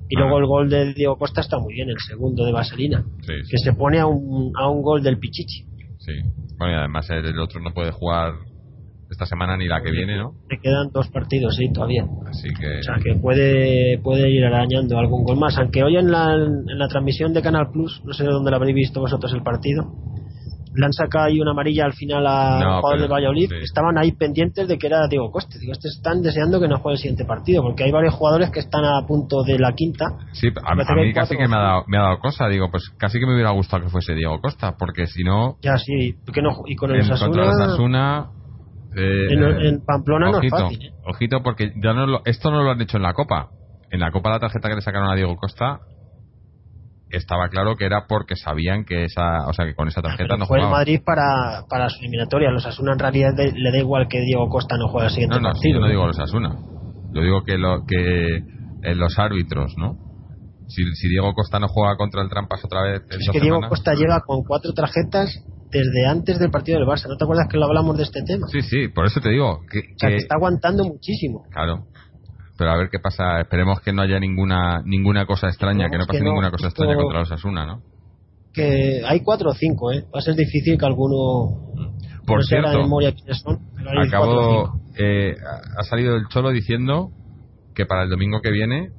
Y 0.10 0.16
luego 0.18 0.38
el 0.38 0.46
gol 0.46 0.70
de 0.70 0.94
Diego 0.94 1.18
Costa 1.18 1.42
está 1.42 1.58
muy 1.60 1.74
bien, 1.74 1.89
el 1.89 1.98
segundo 2.08 2.46
de 2.46 2.52
Vaselina, 2.52 3.04
Sí, 3.22 3.34
sí. 3.44 3.52
que 3.52 3.58
se 3.58 3.74
pone 3.74 4.00
a 4.00 4.06
un, 4.06 4.52
a 4.60 4.70
un 4.70 4.82
gol 4.82 5.02
del 5.02 5.18
Pichichi. 5.18 5.66
Sí. 6.00 6.13
Bueno, 6.58 6.74
y 6.74 6.78
además 6.78 7.10
el, 7.10 7.39
otro 7.39 7.62
no 7.62 7.74
puede 7.74 7.92
jugar 7.92 8.34
esta 9.10 9.26
semana 9.26 9.56
ni 9.58 9.68
la 9.68 9.82
que 9.82 9.92
viene, 9.92 10.18
¿no? 10.18 10.34
Le 10.50 10.60
quedan 10.60 10.89
dos 10.92 11.08
partidos, 11.10 11.56
sí, 11.56 11.72
todavía. 11.72 12.06
Así 12.28 12.50
que. 12.50 12.80
O 12.80 12.84
sea 12.84 12.96
que 13.04 13.16
puede, 13.20 14.00
puede 14.00 14.30
ir 14.30 14.44
arañando 14.44 14.98
algún 14.98 15.24
gol 15.24 15.38
más. 15.38 15.58
Aunque 15.58 15.84
hoy 15.84 15.98
en 15.98 16.12
la, 16.12 16.34
en 16.34 16.78
la 16.80 16.88
transmisión 16.88 17.34
de 17.34 17.42
Canal 17.42 17.70
Plus, 17.72 18.02
no 18.06 18.13
sé 18.13 18.24
de 18.24 18.32
dónde 18.32 18.50
lo 18.52 18.58
habréis 18.58 18.76
visto 18.76 19.00
vosotros 19.00 19.32
el 19.34 19.44
partido, 19.44 19.84
le 20.76 20.86
han 20.86 20.94
sacado 20.94 21.26
ahí 21.26 21.40
una 21.40 21.52
amarilla 21.52 21.86
al 21.86 21.94
final 21.94 22.26
a 22.26 22.60
No, 22.60 22.66
jugador 22.82 22.92
pero- 22.94 23.02
de 23.02 23.08
Valladolid, 23.08 23.50
sí. 23.50 23.56
estaban 23.64 23.98
ahí 23.98 24.12
pendientes 24.14 24.68
de 24.68 24.78
que 24.78 24.88
era 24.88 25.08
Diego 25.08 25.30
Costa. 25.32 25.58
Digo, 25.60 25.72
estos 25.74 25.96
están 25.96 26.22
deseando 26.22 26.60
que 26.60 26.68
no 26.68 26.80
juegue 26.80 26.96
el 26.96 27.00
siguiente 27.02 27.26
partido, 27.26 27.62
porque 27.62 27.84
hay 27.84 27.92
varios 27.92 28.14
jugadores 28.16 28.50
que 28.52 28.60
están 28.60 28.84
a 28.86 29.06
punto 29.08 29.44
de 29.44 29.60
la 29.60 29.74
quinta. 29.74 30.06
Sí, 30.34 30.48
a, 30.64 30.72
a 30.72 30.96
mí 30.96 31.14
casi 31.14 31.38
que 31.38 31.48
me 31.48 31.56
ha, 31.56 31.60
dado, 31.60 31.84
me 31.88 31.98
ha 31.98 32.02
dado 32.02 32.20
cosa. 32.20 32.48
Digo, 32.48 32.70
pues 32.72 32.90
casi 32.98 33.20
que 33.20 33.26
me 33.26 33.34
hubiera 33.34 33.52
gustado 33.52 33.84
que 33.84 33.90
fuese 33.90 34.14
Diego 34.16 34.40
Costa, 34.42 34.76
porque 34.78 35.06
si 35.08 35.24
no, 35.24 35.58
Ya 35.62 35.78
sí, 35.78 36.14
¿por 36.26 36.34
qué 36.34 36.42
no? 36.42 36.50
Y 36.66 36.76
con 36.76 36.92
el 36.92 37.02
Osasuna, 37.02 37.44
Osasuna. 37.50 38.26
eh, 38.96 39.28
en, 39.32 39.44
en 39.44 39.86
Pamplona 39.86 40.30
ojito, 40.30 40.58
no 40.60 40.68
es 40.70 40.74
fácil. 40.78 40.88
¿eh? 40.88 40.92
ojito, 41.06 41.44
porque 41.44 41.72
ya 41.84 41.94
no 41.94 42.06
lo- 42.08 42.22
esto 42.26 42.52
no 42.52 42.64
lo 42.64 42.72
han 42.72 42.82
hecho 42.82 42.98
en 42.98 43.04
la 43.04 43.14
Copa. 43.14 43.50
En 43.92 44.00
la 44.00 44.12
Copa 44.12 44.30
la 44.32 44.40
tarjeta 44.40 44.70
que 44.70 44.76
le 44.76 44.82
sacaron 44.82 45.10
a 45.12 45.16
Diego 45.16 45.36
Costa 45.36 45.80
estaba 47.17 47.49
claro 47.49 47.76
que 47.76 47.86
era 47.86 48.06
porque 48.08 48.36
sabían 48.36 48.86
que 48.86 49.06
esa, 49.06 49.47
o 49.47 49.54
sea, 49.54 49.65
que 49.65 49.76
con 49.76 49.88
esa 49.88 50.02
tarjeta 50.02 50.36
no 50.38 50.45
fue 50.45 50.58
el 50.58 50.63
jugaba. 50.65 50.80
Madrid 50.80 50.99
para, 51.06 51.63
para 51.69 51.89
su 51.89 51.99
eliminatoria. 52.02 52.49
Los 52.52 52.65
Asuna 52.65 52.93
en 52.93 52.99
realidad 52.99 53.30
de- 53.36 53.52
le 53.54 53.71
da 53.71 53.78
igual 53.78 54.08
que 54.10 54.19
Diego 54.21 54.47
Costa 54.49 54.76
no 54.78 54.88
juegue 54.88 55.08
el 55.08 55.13
siguiente 55.13 55.36
No, 55.36 55.41
no, 55.41 55.49
sí, 55.56 55.69
partido. 55.69 55.73
yo 55.76 55.80
no 55.82 55.88
digo 55.89 56.08
los 56.08 56.19
Asuna. 56.19 56.56
Yo 57.13 57.21
digo 57.21 57.43
que 57.43 57.58
lo 57.58 57.86
que 57.86 58.38
en 58.84 58.97
los 58.99 59.17
árbitros, 59.19 59.73
¿no? 59.78 59.95
Si, 60.67 60.84
si 60.95 61.08
Diego 61.10 61.34
Costa 61.34 61.60
no 61.60 61.67
juega 61.67 61.95
contra 61.97 62.21
el 62.23 62.30
Trampas 62.30 62.63
otra 62.65 62.82
vez 62.84 63.02
Es 63.10 63.30
que 63.32 63.39
Diego 63.39 63.58
semanas- 63.58 63.69
Costa 63.69 63.93
llega 63.93 64.21
con 64.26 64.43
cuatro 64.43 64.71
tarjetas 64.73 65.30
desde 65.69 66.06
antes 66.08 66.39
del 66.39 66.49
partido 66.52 66.80
del 66.80 66.88
Barça. 66.88 67.08
¿No 67.08 67.17
te 67.17 67.23
acuerdas 67.26 67.47
que 67.49 67.58
lo 67.58 67.65
hablamos 67.65 67.97
de 67.97 68.04
este 68.04 68.21
tema? 68.23 68.47
Sí, 68.47 68.62
sí, 68.62 68.88
por 68.89 69.06
eso 69.06 69.19
te 69.21 69.30
digo 69.30 69.60
que, 69.71 69.80
O 69.80 69.82
sea, 69.97 70.10
que- 70.10 70.15
que 70.15 70.21
está 70.21 70.36
aguantando 70.36 70.84
muchísimo. 70.84 71.43
claro. 71.52 71.86
Pero 72.58 72.72
a 72.72 72.78
ver 72.78 72.89
qué 72.89 73.00
pasa. 73.00 73.42
Esperemos 73.42 73.82
que 73.82 73.94
no 73.94 74.02
haya 74.02 74.20
ninguna 74.20 74.82
ninguna 74.86 75.26
cosa 75.26 75.48
extraña, 75.48 75.89
que 75.89 75.98
no 75.98 76.06
pase 76.06 76.20
que 76.20 76.24
no. 76.24 76.30
ninguna 76.32 76.52
cosa 76.52 76.68
extraña 76.68 76.96
contra 76.96 77.20
los 77.20 77.32
Asuna, 77.32 77.66
¿no? 77.66 77.82
Que 78.54 79.02
hay 79.06 79.22
cuatro 79.22 79.50
o 79.50 79.54
cinco, 79.54 79.92
¿eh? 79.92 80.06
Va 80.13 80.20
a 80.20 80.22
ser 80.22 80.36
difícil 80.36 80.78
que 80.78 80.86
alguno. 80.86 81.74
Por 82.26 82.38
no 82.38 82.44
cierto, 82.44 82.78
memoria 82.78 83.13
quiénes 83.13 83.39
son, 83.39 83.60
pero 83.76 83.89
hay 83.89 84.10
cuatro 84.10 84.38
o 84.38 84.66
acabo 84.68 84.84
eh, 84.98 85.36
ha 85.46 85.82
ha 85.82 85.84
salido 85.84 86.16
el 86.16 86.28
cholo 86.28 86.52
diciendo 86.52 87.10
que 87.76 87.86
para 87.86 88.04
el 88.04 88.10
domingo 88.10 88.39
que 88.42 88.52
viene 88.52 88.92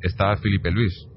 está 0.00 0.36
Felipe 0.36 0.70
Luis. 0.70 1.09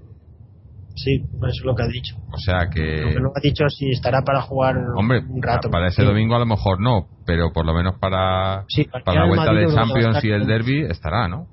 Sí, 0.96 1.22
eso 1.24 1.48
es 1.48 1.66
lo 1.66 1.76
que 1.76 1.84
ha 1.84 1.88
dicho. 1.88 2.16
O 2.32 2.38
sea 2.38 2.66
Lo 2.66 2.70
que 2.70 3.20
no 3.20 3.30
ha 3.36 3.40
dicho 3.42 3.68
si 3.70 3.90
estará 3.90 4.22
para 4.22 4.42
jugar 4.42 4.76
hombre, 4.96 5.20
un 5.28 5.42
rato. 5.42 5.70
para 5.72 5.88
ese 5.88 6.04
domingo 6.04 6.36
a 6.36 6.40
lo 6.40 6.46
mejor 6.46 6.80
no, 6.80 7.08
pero 7.26 7.52
por 7.52 7.66
lo 7.66 7.74
menos 7.74 7.96
para 8.00 8.64
Sí, 8.68 8.84
para 8.86 9.04
para 9.04 9.20
la 9.20 9.24
el 9.24 9.30
vuelta 9.30 9.52
Madrid 9.52 9.68
de 9.68 9.74
Champions 9.74 10.24
y 10.24 10.30
el 10.30 10.46
Derby 10.46 10.86
estará, 10.86 11.28
¿no? 11.28 11.48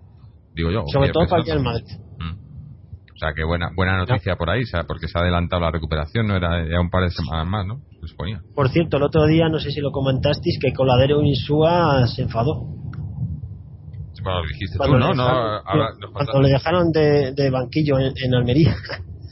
Digo 0.54 0.70
yo. 0.70 0.82
Sobre 0.92 1.10
todo 1.10 1.26
para 1.26 1.42
el 1.42 1.62
Madrid. 1.62 1.86
Mm. 2.18 2.32
O 3.14 3.18
sea 3.18 3.32
que 3.34 3.44
buena 3.44 3.70
buena 3.74 3.96
noticia 3.96 4.36
por 4.36 4.50
ahí, 4.50 4.62
o 4.62 4.66
sea, 4.66 4.84
porque 4.84 5.08
se 5.08 5.18
ha 5.18 5.22
adelantado 5.22 5.62
la 5.62 5.70
recuperación, 5.70 6.26
no 6.26 6.36
era 6.36 6.66
ya 6.68 6.80
un 6.80 6.90
par 6.90 7.04
de 7.04 7.10
semanas 7.10 7.46
más, 7.46 7.66
¿no? 7.66 7.80
Se 8.00 8.08
suponía. 8.08 8.40
Por 8.54 8.68
cierto, 8.68 8.98
el 8.98 9.04
otro 9.04 9.26
día, 9.26 9.48
no 9.48 9.58
sé 9.58 9.70
si 9.70 9.80
lo 9.80 9.90
comentasteis, 9.90 10.58
que 10.60 10.72
Coladero 10.74 11.22
Insúa 11.22 12.06
se 12.08 12.22
enfadó. 12.22 12.66
Bueno, 14.22 14.40
lo 14.42 14.48
dijiste 14.48 14.76
tú, 14.76 14.78
Cuando, 14.78 14.98
¿no? 14.98 15.06
le, 15.06 15.12
dejaron, 15.14 15.98
no, 15.98 16.12
cuando 16.12 16.42
le 16.42 16.48
dejaron 16.50 16.92
de, 16.92 17.32
de 17.32 17.50
banquillo 17.50 17.98
en, 17.98 18.12
en 18.22 18.34
Almería, 18.34 18.76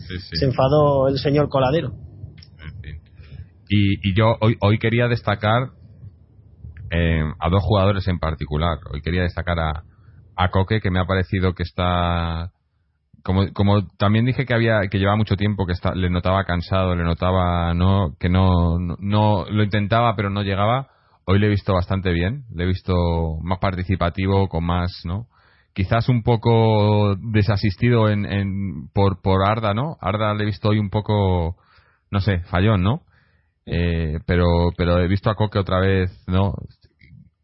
Sí, 0.09 0.19
sí. 0.19 0.37
se 0.39 0.45
enfadó 0.47 1.07
el 1.09 1.19
señor 1.19 1.49
Coladero. 1.51 1.91
En 2.65 2.81
fin. 2.81 2.97
Y, 3.69 4.09
y 4.11 4.15
yo 4.15 4.37
hoy, 4.41 4.57
hoy 4.61 4.79
quería 4.79 5.07
destacar 5.07 5.71
eh, 6.91 7.23
a 7.39 7.49
dos 7.51 7.63
jugadores 7.63 8.09
en 8.09 8.19
particular. 8.19 8.79
Hoy 8.93 9.03
quería 9.03 9.23
destacar 9.23 9.59
a, 9.59 9.85
a 10.37 10.49
Coque, 10.51 10.81
que 10.81 10.91
me 10.91 11.01
ha 11.01 11.05
parecido 11.05 11.55
que 11.55 11.63
está. 11.63 12.53
Como, 13.23 13.53
como 13.53 13.87
también 13.99 14.25
dije 14.25 14.47
que 14.47 14.55
había 14.55 14.81
que 14.91 14.99
llevaba 14.99 15.17
mucho 15.17 15.37
tiempo 15.37 15.67
que 15.67 15.73
está, 15.73 15.95
le 15.95 16.09
notaba 16.09 16.45
cansado, 16.45 16.95
le 16.95 17.03
notaba 17.05 17.75
no 17.75 18.15
que 18.19 18.29
no, 18.31 18.79
no, 18.79 18.97
no- 19.01 19.45
lo 19.51 19.63
intentaba 19.63 20.17
pero 20.17 20.31
no 20.31 20.43
llegaba. 20.43 20.89
Hoy 21.27 21.39
le 21.39 21.47
he 21.47 21.51
visto 21.51 21.75
bastante 21.75 22.11
bien, 22.13 22.45
le 22.55 22.65
he 22.65 22.67
visto 22.67 22.95
más 23.43 23.59
participativo, 23.59 24.49
con 24.49 24.65
más, 24.65 25.03
¿no? 25.05 25.27
Quizás 25.79 26.09
un 26.09 26.25
poco 26.25 27.15
desasistido 27.17 28.09
en, 28.09 28.27
en 28.27 28.89
por 28.93 29.23
por 29.23 29.49
Arda, 29.49 29.75
¿no? 29.75 29.97
Arda 30.01 30.35
le 30.35 30.43
he 30.43 30.47
visto 30.47 30.71
hoy 30.71 30.81
un 30.81 30.91
poco 30.91 31.55
no 32.11 32.21
sé, 32.21 32.41
fallón, 32.51 32.83
¿no? 32.83 33.03
Eh, 33.65 34.19
pero 34.27 34.71
pero 34.77 34.99
he 34.99 35.07
visto 35.07 35.31
a 35.31 35.37
Coque 35.37 35.61
otra 35.61 35.79
vez, 35.79 36.11
¿no? 36.27 36.53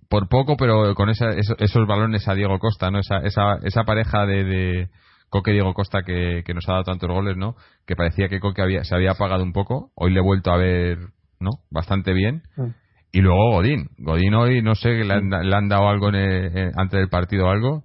Por 0.08 0.28
poco, 0.28 0.56
pero 0.56 0.96
con 0.96 1.10
esa, 1.10 1.30
eso- 1.30 1.54
esos 1.58 1.86
balones 1.86 2.26
a 2.26 2.34
Diego 2.34 2.58
Costa, 2.58 2.90
¿no? 2.90 2.98
Esa, 2.98 3.18
esa, 3.18 3.58
esa 3.62 3.84
pareja 3.84 4.26
de, 4.26 4.42
de 4.44 4.88
Coque 5.28 5.52
Diego 5.52 5.72
Costa 5.72 6.02
que, 6.02 6.42
que 6.44 6.54
nos 6.54 6.68
ha 6.68 6.72
dado 6.72 6.84
tantos 6.84 7.08
goles, 7.10 7.36
¿no? 7.36 7.54
Que 7.86 7.94
parecía 7.94 8.28
que 8.28 8.40
Coque 8.40 8.62
había, 8.62 8.82
se 8.82 8.96
había 8.96 9.12
apagado 9.12 9.44
un 9.44 9.52
poco. 9.52 9.92
Hoy 9.94 10.12
le 10.12 10.18
he 10.18 10.22
vuelto 10.22 10.50
a 10.50 10.56
ver, 10.56 10.98
¿no? 11.38 11.50
Bastante 11.70 12.12
bien. 12.12 12.42
Mm. 12.56 12.70
Y 13.12 13.20
luego 13.20 13.52
Godín. 13.52 13.90
Godín 13.98 14.34
hoy, 14.34 14.60
no 14.60 14.74
sé, 14.74 14.88
le 15.04 15.14
han, 15.14 15.30
le 15.30 15.54
han 15.56 15.68
dado 15.68 15.88
algo 15.88 16.08
en 16.08 16.14
el- 16.16 16.58
en- 16.58 16.72
antes 16.76 16.98
del 16.98 17.08
partido 17.08 17.46
o 17.46 17.50
algo, 17.50 17.84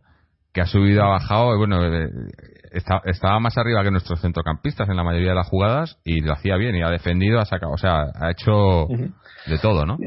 que 0.53 0.61
ha 0.61 0.65
subido, 0.65 1.03
ha 1.03 1.09
bajado. 1.09 1.57
Bueno, 1.57 1.83
eh, 1.85 2.09
está- 2.71 3.01
estaba 3.05 3.39
más 3.39 3.57
arriba 3.57 3.83
que 3.83 3.91
nuestros 3.91 4.21
centrocampistas 4.21 4.89
en 4.89 4.95
la 4.97 5.03
mayoría 5.03 5.29
de 5.29 5.35
las 5.35 5.47
jugadas 5.47 5.99
y 6.03 6.21
lo 6.21 6.33
hacía 6.33 6.55
bien 6.57 6.75
y 6.75 6.81
ha 6.81 6.89
defendido, 6.89 7.39
ha 7.39 7.45
sacado, 7.45 7.73
o 7.73 7.77
sea, 7.77 8.05
ha 8.15 8.31
hecho 8.31 8.87
de 9.47 9.57
todo, 9.61 9.85
¿no? 9.85 9.97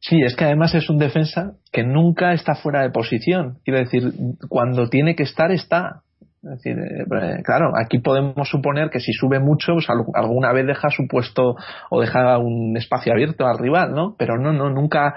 Sí, 0.00 0.20
es 0.22 0.36
que 0.36 0.44
además 0.44 0.74
es 0.74 0.88
un 0.88 0.98
defensa 0.98 1.52
que 1.72 1.82
nunca 1.82 2.32
está 2.32 2.54
fuera 2.54 2.82
de 2.82 2.90
posición. 2.90 3.58
Quiero 3.64 3.80
decir, 3.80 4.12
cuando 4.48 4.88
tiene 4.88 5.16
que 5.16 5.24
estar, 5.24 5.50
está. 5.50 6.02
Es 6.44 6.62
decir, 6.62 6.76
eh, 6.78 7.42
claro, 7.42 7.72
aquí 7.82 7.98
podemos 7.98 8.48
suponer 8.48 8.88
que 8.90 9.00
si 9.00 9.12
sube 9.12 9.40
mucho, 9.40 9.72
pues 9.72 9.90
al- 9.90 10.04
alguna 10.14 10.52
vez 10.52 10.64
deja 10.66 10.90
su 10.90 11.08
puesto 11.08 11.56
o 11.90 12.00
deja 12.00 12.38
un 12.38 12.76
espacio 12.76 13.12
abierto 13.12 13.46
al 13.46 13.58
rival, 13.58 13.92
¿no? 13.94 14.14
Pero 14.16 14.36
no, 14.38 14.52
no, 14.52 14.70
nunca, 14.70 15.16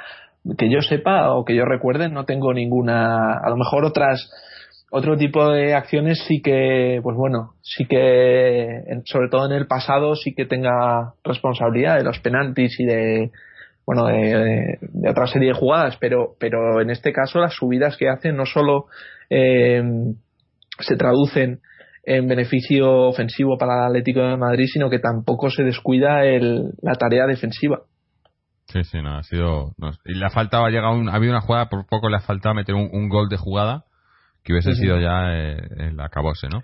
que 0.57 0.71
yo 0.71 0.81
sepa 0.81 1.33
o 1.33 1.45
que 1.45 1.55
yo 1.55 1.65
recuerde, 1.65 2.09
no 2.09 2.25
tengo 2.25 2.51
ninguna, 2.53 3.33
a 3.33 3.49
lo 3.49 3.57
mejor 3.57 3.85
otras, 3.85 4.31
otro 4.91 5.17
tipo 5.17 5.51
de 5.51 5.75
acciones 5.75 6.23
sí 6.27 6.41
que, 6.41 6.99
pues 7.03 7.15
bueno, 7.15 7.53
sí 7.61 7.85
que, 7.85 8.81
sobre 9.05 9.29
todo 9.29 9.45
en 9.45 9.51
el 9.51 9.67
pasado, 9.67 10.15
sí 10.15 10.33
que 10.33 10.45
tenga 10.45 11.13
responsabilidad 11.23 11.97
de 11.97 12.03
los 12.03 12.19
penaltis 12.19 12.79
y 12.79 12.85
de, 12.85 13.31
bueno, 13.85 14.07
de, 14.07 14.79
otra 15.07 15.27
serie 15.27 15.49
de 15.49 15.53
jugadas, 15.53 15.97
pero, 15.97 16.35
pero 16.39 16.81
en 16.81 16.89
este 16.89 17.13
caso 17.13 17.39
las 17.39 17.53
subidas 17.53 17.97
que 17.97 18.09
hace 18.09 18.31
no 18.31 18.45
solo 18.47 18.87
eh, 19.29 19.83
se 20.79 20.95
traducen 20.95 21.59
en 22.03 22.27
beneficio 22.27 23.09
ofensivo 23.09 23.59
para 23.59 23.81
el 23.81 23.89
Atlético 23.89 24.21
de 24.21 24.37
Madrid, 24.37 24.65
sino 24.73 24.89
que 24.89 24.97
tampoco 24.97 25.51
se 25.51 25.63
descuida 25.63 26.25
el, 26.25 26.71
la 26.81 26.93
tarea 26.95 27.27
defensiva. 27.27 27.81
Sí, 28.65 28.83
sí, 28.83 29.01
no, 29.03 29.17
ha 29.17 29.23
sido. 29.23 29.73
no, 29.77 29.91
y 30.05 30.15
le 30.15 30.25
ha 30.25 30.29
faltado, 30.31 30.65
ha 30.65 30.69
llegado 30.69 30.93
un, 30.93 31.09
ha 31.09 31.15
habido 31.15 31.33
una 31.33 31.41
jugada, 31.41 31.69
por 31.69 31.85
poco 31.85 32.09
le 32.09 32.17
ha 32.17 32.21
faltado 32.21 32.55
meter 32.55 32.73
un 32.73 33.09
gol 33.09 33.29
de 33.29 33.37
jugada 33.37 33.85
que 34.49 34.53
hubiese 34.53 34.73
sido 34.73 34.99
ya 34.99 35.31
eh, 35.31 35.61
el 35.77 35.99
acabose, 35.99 36.47
¿no? 36.49 36.63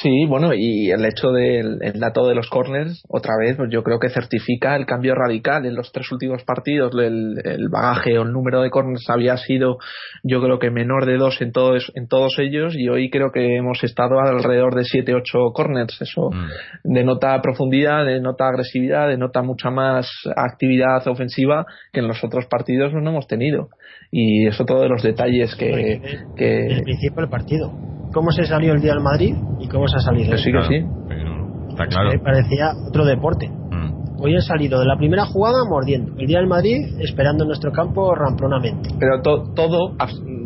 Sí, 0.00 0.26
bueno, 0.28 0.54
y 0.54 0.90
el 0.92 1.04
hecho 1.04 1.32
del 1.32 1.78
el 1.80 1.98
dato 1.98 2.28
de 2.28 2.36
los 2.36 2.48
corners, 2.48 3.02
otra 3.08 3.34
vez, 3.36 3.56
pues 3.56 3.68
yo 3.72 3.82
creo 3.82 3.98
que 3.98 4.10
certifica 4.10 4.76
el 4.76 4.86
cambio 4.86 5.16
radical. 5.16 5.66
En 5.66 5.74
los 5.74 5.90
tres 5.90 6.12
últimos 6.12 6.44
partidos, 6.44 6.92
el, 6.94 7.34
el 7.44 7.68
bagaje 7.68 8.16
o 8.16 8.22
el 8.22 8.30
número 8.32 8.62
de 8.62 8.70
corners 8.70 9.04
había 9.08 9.36
sido, 9.36 9.78
yo 10.22 10.40
creo 10.40 10.60
que 10.60 10.70
menor 10.70 11.04
de 11.04 11.16
dos 11.16 11.40
en 11.40 11.50
todos, 11.50 11.90
en 11.96 12.06
todos 12.06 12.38
ellos, 12.38 12.76
y 12.76 12.88
hoy 12.88 13.10
creo 13.10 13.32
que 13.32 13.56
hemos 13.56 13.82
estado 13.82 14.20
alrededor 14.20 14.76
de 14.76 14.84
siete, 14.84 15.14
ocho 15.14 15.50
corners. 15.52 16.00
Eso 16.00 16.30
Mm. 16.30 16.92
denota 16.94 17.40
profundidad, 17.42 18.04
denota 18.04 18.46
agresividad, 18.48 19.08
denota 19.08 19.42
mucha 19.42 19.70
más 19.70 20.08
actividad 20.36 21.06
ofensiva 21.08 21.66
que 21.92 22.00
en 22.00 22.06
los 22.06 22.22
otros 22.22 22.46
partidos 22.46 22.92
no 22.92 23.10
hemos 23.10 23.26
tenido. 23.26 23.68
Y 24.12 24.46
eso 24.46 24.64
todos 24.64 24.82
de 24.82 24.88
los 24.88 25.02
detalles 25.02 25.56
que, 25.56 26.00
que 26.36 26.66
el 26.66 26.82
principio 26.82 27.22
del 27.22 27.30
partido. 27.30 27.72
¿Cómo 28.12 28.30
se 28.30 28.44
salió 28.46 28.72
el 28.72 28.80
día 28.80 28.92
del 28.94 29.02
Madrid 29.02 29.34
y 29.60 29.68
cómo 29.68 29.86
se 29.88 29.96
ha 29.96 30.00
salido? 30.00 30.30
que 30.32 30.38
sí, 30.38 30.52
que 30.52 30.62
sí. 30.62 30.86
pero 31.08 31.68
está 31.70 31.84
Es 31.84 31.88
claro. 31.90 32.10
que 32.10 32.18
parecía 32.18 32.70
otro 32.88 33.04
deporte. 33.04 33.48
Mm. 33.48 33.88
Hoy 34.20 34.34
han 34.34 34.42
salido 34.42 34.80
de 34.80 34.86
la 34.86 34.96
primera 34.96 35.24
jugada 35.26 35.58
mordiendo. 35.68 36.12
El 36.18 36.26
día 36.26 36.38
del 36.38 36.48
Madrid 36.48 36.76
esperando 37.00 37.44
en 37.44 37.48
nuestro 37.48 37.70
campo 37.72 38.14
ramplonamente. 38.14 38.90
Pero 38.98 39.20
to- 39.22 39.52
todo, 39.54 39.94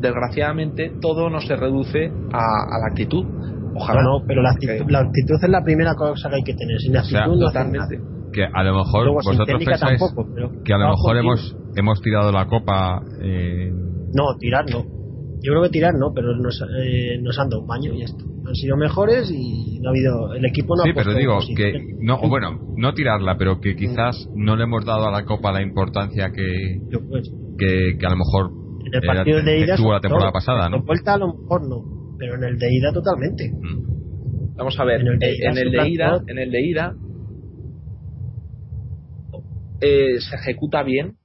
desgraciadamente, 0.00 0.92
todo 1.00 1.30
no 1.30 1.40
se 1.40 1.56
reduce 1.56 2.06
a, 2.32 2.38
a 2.38 2.78
la 2.80 2.86
actitud. 2.90 3.24
Ojalá. 3.74 4.02
No, 4.02 4.18
no, 4.18 4.24
pero 4.26 4.42
la 4.42 4.50
actitud, 4.50 4.90
la 4.90 4.98
actitud 5.00 5.36
es 5.42 5.48
la 5.48 5.62
primera 5.62 5.94
cosa 5.94 6.28
que 6.28 6.36
hay 6.36 6.42
que 6.42 6.54
tener. 6.54 6.78
Sin 6.80 6.96
actitud 6.96 7.10
sea, 7.18 7.26
no 7.26 7.38
Totalmente. 7.38 7.96
nada. 7.98 8.08
Que 8.32 8.44
a 8.44 8.62
lo 8.62 8.74
mejor 8.76 9.04
Luego, 9.04 9.14
vosotros 9.24 9.46
pensáis 9.64 9.80
tampoco, 10.00 10.26
pero 10.34 10.50
que 10.64 10.72
a 10.74 10.78
lo 10.78 10.88
mejor 10.90 11.16
hemos, 11.18 11.56
hemos 11.76 12.00
tirado 12.02 12.32
la 12.32 12.46
copa. 12.46 13.00
eh, 13.22 13.70
No, 14.14 14.36
tirar 14.38 14.64
no. 14.70 14.84
Yo 15.42 15.52
creo 15.52 15.62
que 15.64 15.70
tirar 15.70 15.94
no, 15.94 16.12
pero 16.14 16.36
nos, 16.36 16.62
eh, 16.62 17.18
nos 17.20 17.38
han 17.38 17.48
dado 17.50 17.62
un 17.62 17.68
baño 17.68 17.92
y 17.94 17.98
ya 18.00 18.04
está. 18.04 18.22
Han 18.46 18.54
sido 18.54 18.76
mejores 18.76 19.30
y 19.30 19.80
no 19.80 19.88
ha 19.88 19.90
habido. 19.90 20.34
El 20.34 20.44
equipo 20.44 20.76
no 20.76 20.82
sí, 20.84 20.90
ha 20.90 20.94
pero 20.94 21.14
digo 21.14 21.38
que 21.56 21.72
no, 22.00 22.16
o 22.20 22.28
bueno, 22.28 22.60
no 22.76 22.94
tirarla, 22.94 23.36
pero 23.36 23.60
que 23.60 23.74
quizás 23.74 24.28
no 24.34 24.56
le 24.56 24.64
hemos 24.64 24.84
dado 24.84 25.06
a 25.06 25.10
la 25.10 25.24
copa 25.24 25.50
la 25.52 25.62
importancia 25.62 26.30
que, 26.32 26.80
Yo, 26.90 27.00
pues, 27.08 27.28
que, 27.58 27.96
que 27.98 28.06
a 28.06 28.10
lo 28.10 28.16
mejor 28.16 28.50
en 28.86 28.94
el 28.94 29.02
era- 29.04 29.14
partido 29.14 29.42
de 29.42 29.58
ida. 29.60 29.76
tuvo 29.76 29.92
la 29.92 30.00
temporada 30.00 30.30
todo. 30.30 30.34
pasada, 30.34 30.66
En 30.66 30.72
¿no? 30.72 30.82
vuelta 30.84 31.14
a 31.14 31.18
lo 31.18 31.28
mejor 31.34 31.68
no, 31.68 32.16
pero 32.18 32.34
en 32.36 32.44
el 32.44 32.58
de 32.58 32.74
ida 32.74 32.92
totalmente. 32.92 33.50
Mm. 33.52 34.54
Vamos 34.56 34.78
a 34.78 34.84
ver, 34.84 35.00
En 35.00 35.08
el 35.08 35.18
de 35.18 35.26
eh, 35.26 35.36
ida 35.38 35.50
en 35.50 35.58
el 35.58 35.70
de 35.72 35.88
ida, 35.88 36.20
en 36.28 36.38
el 36.38 36.50
de 36.50 36.66
ida 36.66 36.94
eh, 39.80 40.20
se 40.20 40.36
ejecuta 40.36 40.82
bien, 40.82 41.16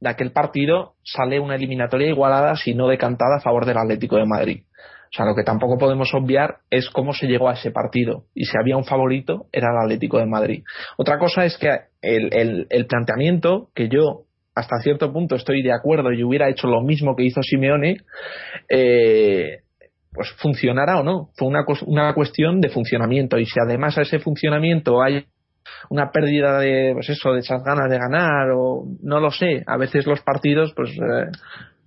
de 0.00 0.10
aquel 0.10 0.32
partido 0.32 0.94
sale 1.02 1.40
una 1.40 1.54
eliminatoria 1.54 2.08
igualada, 2.08 2.56
si 2.56 2.74
no 2.74 2.88
decantada, 2.88 3.36
a 3.36 3.40
favor 3.40 3.64
del 3.64 3.78
Atlético 3.78 4.16
de 4.16 4.26
Madrid. 4.26 4.62
O 5.06 5.16
sea, 5.16 5.24
lo 5.24 5.34
que 5.34 5.44
tampoco 5.44 5.78
podemos 5.78 6.12
obviar 6.14 6.58
es 6.70 6.90
cómo 6.90 7.12
se 7.12 7.26
llegó 7.26 7.48
a 7.48 7.54
ese 7.54 7.70
partido. 7.70 8.24
Y 8.34 8.44
si 8.44 8.58
había 8.60 8.76
un 8.76 8.84
favorito, 8.84 9.46
era 9.52 9.68
el 9.70 9.84
Atlético 9.84 10.18
de 10.18 10.26
Madrid. 10.26 10.64
Otra 10.96 11.18
cosa 11.18 11.44
es 11.44 11.56
que 11.56 11.68
el, 12.02 12.66
el, 12.68 12.86
planteamiento, 12.86 13.70
que 13.74 13.88
yo 13.88 14.24
hasta 14.54 14.78
cierto 14.82 15.12
punto 15.12 15.36
estoy 15.36 15.62
de 15.62 15.72
acuerdo 15.72 16.12
y 16.12 16.24
hubiera 16.24 16.48
hecho 16.48 16.66
lo 16.66 16.82
mismo 16.82 17.14
que 17.14 17.24
hizo 17.24 17.40
Simeone, 17.42 17.98
eh, 18.68 19.60
pues 20.12 20.30
funcionará 20.38 20.98
o 20.98 21.04
no. 21.04 21.30
Fue 21.36 21.46
una, 21.46 21.64
una 21.86 22.14
cuestión 22.14 22.60
de 22.60 22.70
funcionamiento. 22.70 23.38
Y 23.38 23.46
si 23.46 23.60
además 23.60 23.96
a 23.98 24.02
ese 24.02 24.18
funcionamiento 24.18 25.02
hay 25.02 25.26
una 25.90 26.10
pérdida 26.10 26.58
de 26.58 26.92
pues 26.94 27.08
eso 27.08 27.32
de 27.32 27.40
esas 27.40 27.62
ganas 27.62 27.90
de 27.90 27.98
ganar 27.98 28.50
o 28.54 28.84
no 29.02 29.20
lo 29.20 29.30
sé. 29.30 29.62
A 29.66 29.76
veces 29.76 30.06
los 30.06 30.20
partidos 30.20 30.72
pues 30.74 30.90
eh, 30.90 31.30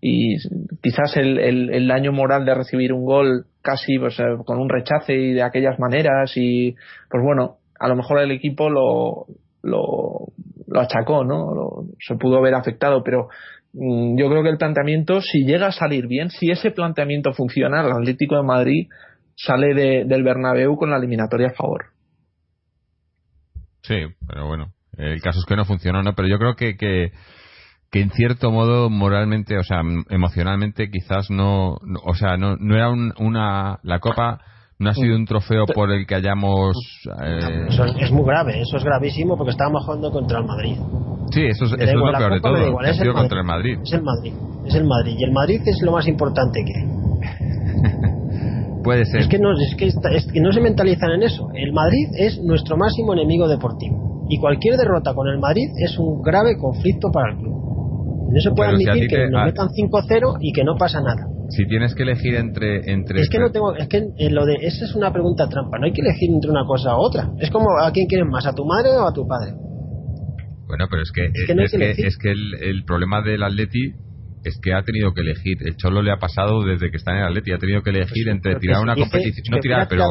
y 0.02 0.38
quizás 0.82 1.18
el, 1.18 1.38
el, 1.40 1.88
daño 1.88 2.12
moral 2.12 2.46
de 2.46 2.56
recibir 2.56 2.94
un 2.94 3.04
gol 3.04 3.46
casi 3.62 4.00
pues, 4.00 4.18
eh, 4.20 4.24
con 4.46 4.60
un 4.60 4.70
rechace 4.70 5.14
y 5.14 5.34
de 5.34 5.44
aquellas 5.44 5.78
maneras 5.78 6.32
y 6.36 6.76
pues 7.10 7.24
bueno 7.24 7.58
a 7.78 7.88
lo 7.90 7.96
mejor 7.96 8.20
el 8.20 8.32
equipo 8.32 8.70
lo 8.70 9.26
lo, 9.62 10.28
lo 10.68 10.80
achacó 10.80 11.26
no 11.26 11.84
se 12.00 12.16
pudo 12.16 12.42
ver 12.42 12.54
afectado 12.54 13.04
pero 13.04 13.28
mm, 13.74 14.18
yo 14.18 14.30
creo 14.30 14.42
que 14.42 14.50
el 14.50 14.58
planteamiento 14.58 15.20
si 15.20 15.44
llega 15.44 15.68
a 15.68 15.72
salir 15.74 16.08
bien 16.08 16.30
si 16.30 16.50
ese 16.50 16.72
planteamiento 16.72 17.34
funciona 17.34 17.82
el 17.82 17.92
Atlético 17.92 18.38
de 18.38 18.44
Madrid 18.44 18.88
sale 19.36 19.74
de, 19.74 20.06
del 20.06 20.24
Bernabéu 20.24 20.78
con 20.78 20.92
la 20.92 20.98
eliminatoria 20.98 21.48
a 21.48 21.54
favor 21.54 21.88
Sí, 23.82 23.96
pero 24.28 24.48
bueno, 24.48 24.74
el 24.98 25.22
caso 25.22 25.40
es 25.40 25.46
que 25.46 25.56
no 25.56 25.66
funcionó, 25.66 26.04
¿no? 26.04 26.14
Pero 26.14 26.28
yo 26.28 26.38
creo 26.38 26.56
que, 26.56 26.76
que, 26.76 27.12
que 27.92 28.02
en 28.02 28.12
cierto 28.12 28.52
modo 28.52 28.90
moralmente, 28.90 29.58
o 29.58 29.64
sea, 29.64 29.82
emocionalmente 30.10 30.90
quizás 30.90 31.30
no, 31.30 31.78
o 32.04 32.14
sea, 32.16 32.38
no, 32.38 32.56
no 32.58 32.76
era 32.76 32.90
una, 32.90 33.80
la 33.84 34.00
copa 34.00 34.42
no 34.80 34.90
ha 34.90 34.94
sido 34.94 35.16
un 35.16 35.26
trofeo 35.26 35.66
por 35.66 35.92
el 35.92 36.08
que 36.08 36.16
hayamos... 36.16 36.74
Eh... 37.22 37.66
Eso 37.68 37.84
es, 37.84 38.12
muy 38.12 38.24
grave, 38.26 38.62
eso 38.62 38.78
es 38.78 38.84
gravísimo 38.84 39.36
porque 39.36 39.52
estábamos 39.52 39.84
jugando 39.84 40.10
contra 40.10 40.40
el 40.40 40.46
Madrid. 40.46 40.78
Sí, 41.32 41.46
eso 41.46 41.66
es, 41.66 41.74
eso 41.74 41.84
es 41.84 41.94
lo 41.94 42.12
peor 42.14 42.34
de 42.34 42.40
todo. 42.40 42.68
Igual, 42.68 42.86
es 42.86 43.00
el 43.02 43.14
contra 43.14 43.40
el 43.40 43.46
Madrid. 43.46 43.78
Es 43.84 43.92
el 43.92 44.04
Madrid, 44.04 44.34
es 44.66 44.76
el 44.76 44.86
Madrid. 44.86 45.16
Y 45.20 45.24
el 45.26 45.32
Madrid 45.34 45.62
es 45.66 45.82
lo 45.82 45.92
más 45.92 46.08
importante 46.08 46.64
que 46.64 46.74
Puede 48.84 49.06
ser. 49.06 49.22
Es 49.22 49.28
que, 49.28 49.40
no, 49.40 49.52
es, 49.52 49.76
que 49.76 49.88
es 49.88 50.32
que 50.32 50.42
no 50.42 50.52
se 50.52 50.62
mentalizan 50.62 51.12
en 51.12 51.24
eso. 51.24 51.50
El 51.54 51.74
Madrid 51.74 52.08
es 52.18 52.42
nuestro 52.42 52.78
máximo 52.78 53.14
enemigo 53.14 53.48
deportivo. 53.48 54.26
Y 54.30 54.40
cualquier 54.40 54.78
derrota 54.78 55.14
con 55.14 55.28
el 55.28 55.40
Madrid 55.40 55.70
es 55.78 55.98
un 55.98 56.22
grave 56.22 56.58
conflicto 56.58 57.12
para 57.12 57.32
el 57.32 57.38
club. 57.38 57.60
No 58.32 58.40
se 58.40 58.52
puede 58.52 58.70
admitir 58.70 59.08
que 59.08 59.28
nos 59.28 59.46
metan 59.46 59.70
5-0 59.70 60.38
y 60.40 60.54
que 60.54 60.64
no 60.64 60.76
pasa 60.78 61.02
nada. 61.02 61.26
Si 61.50 61.66
tienes 61.66 61.96
que 61.96 62.04
elegir 62.04 62.36
entre. 62.36 62.92
entre 62.92 63.22
es 63.22 63.30
que 63.30 63.40
no 63.40 63.50
tengo. 63.52 63.76
Es 63.76 63.88
que 63.88 64.08
lo 64.30 64.46
de. 64.46 64.58
Esa 64.62 64.86
es 64.86 64.94
una 64.94 65.12
pregunta 65.12 65.50
trampa. 65.50 65.80
No 65.80 65.86
hay 65.86 65.94
que 65.94 66.02
elegir 66.02 66.30
entre 66.32 66.52
una 66.52 66.64
cosa 66.66 66.96
u 66.96 67.00
otra. 67.00 67.32
Es 67.40 67.50
como 67.50 67.66
a 67.82 67.92
quién 67.92 68.06
quieres 68.06 68.28
más, 68.30 68.46
a 68.46 68.54
tu 68.54 68.66
madre 68.66 68.92
o 68.92 69.08
a 69.08 69.14
tu 69.14 69.28
padre. 69.28 69.54
Bueno, 70.68 70.86
pero 70.92 71.02
es 71.02 71.12
que, 71.12 71.26
es 71.26 71.72
que, 71.72 72.06
es 72.08 72.18
que, 72.20 72.30
el, 72.30 72.54
el, 72.62 72.84
problema 72.86 73.24
del 73.24 73.42
Atleti 73.42 73.96
es 74.44 74.60
que 74.62 74.74
ha 74.74 74.84
tenido 74.84 75.14
que 75.14 75.22
elegir. 75.22 75.58
El 75.66 75.76
Cholo 75.76 76.02
le 76.02 76.12
ha 76.12 76.18
pasado 76.18 76.64
desde 76.64 76.90
que 76.90 76.98
está 76.98 77.12
en 77.12 77.18
el 77.20 77.24
Atleti, 77.28 77.52
ha 77.52 77.58
tenido 77.58 77.82
que 77.82 77.90
elegir 77.90 78.26
pues 78.26 78.36
entre 78.36 78.56
tirar 78.56 78.82
una 78.82 78.96
competición, 78.96 79.44
no 79.52 79.60
tirar, 79.60 79.88
pero 79.90 80.06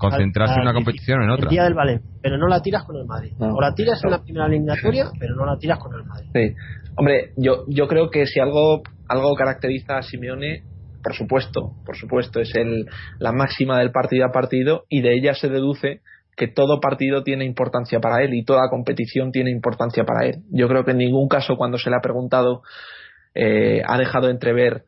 concentrarse 0.00 0.54
en 0.54 0.62
una 0.62 0.72
competición 0.72 1.20
o 1.20 1.24
en 1.24 1.30
otra. 1.30 1.44
El 1.44 1.50
día 1.50 1.64
del 1.64 1.74
Vale, 1.74 2.00
pero 2.22 2.38
no 2.38 2.48
la 2.48 2.60
tiras 2.62 2.84
con 2.84 2.96
el 2.96 3.06
Madrid. 3.06 3.32
o 3.38 3.60
la 3.60 3.74
tiras 3.74 4.02
en 4.04 4.10
la 4.10 4.22
primera 4.22 4.46
eliminatoria, 4.46 5.10
pero 5.18 5.34
no 5.34 5.46
la 5.46 5.58
tiras 5.58 5.78
con 5.78 5.94
el 5.94 6.04
Madrid. 6.04 6.28
Sí. 6.32 6.54
Hombre, 6.96 7.32
yo, 7.36 7.64
yo 7.68 7.88
creo 7.88 8.10
que 8.10 8.26
si 8.26 8.40
algo, 8.40 8.82
algo 9.08 9.34
caracteriza 9.34 9.98
a 9.98 10.02
Simeone, 10.02 10.62
por 11.02 11.14
supuesto, 11.14 11.72
por 11.84 11.96
supuesto, 11.96 12.40
es 12.40 12.54
el, 12.54 12.86
la 13.18 13.32
máxima 13.32 13.78
del 13.78 13.90
partido 13.90 14.26
a 14.26 14.32
partido 14.32 14.84
y 14.88 15.02
de 15.02 15.14
ella 15.14 15.34
se 15.34 15.48
deduce 15.48 16.00
que 16.36 16.48
todo 16.48 16.80
partido 16.80 17.22
tiene 17.22 17.44
importancia 17.44 17.98
para 18.00 18.22
él 18.22 18.34
y 18.34 18.44
toda 18.44 18.68
competición 18.68 19.32
tiene 19.32 19.50
importancia 19.50 20.04
para 20.04 20.26
él. 20.26 20.42
Yo 20.50 20.68
creo 20.68 20.84
que 20.84 20.90
en 20.90 20.98
ningún 20.98 21.28
caso 21.28 21.56
cuando 21.56 21.78
se 21.78 21.90
le 21.90 21.96
ha 21.96 22.02
preguntado 22.02 22.62
eh, 23.36 23.82
ha 23.86 23.98
dejado 23.98 24.30
entrever 24.30 24.84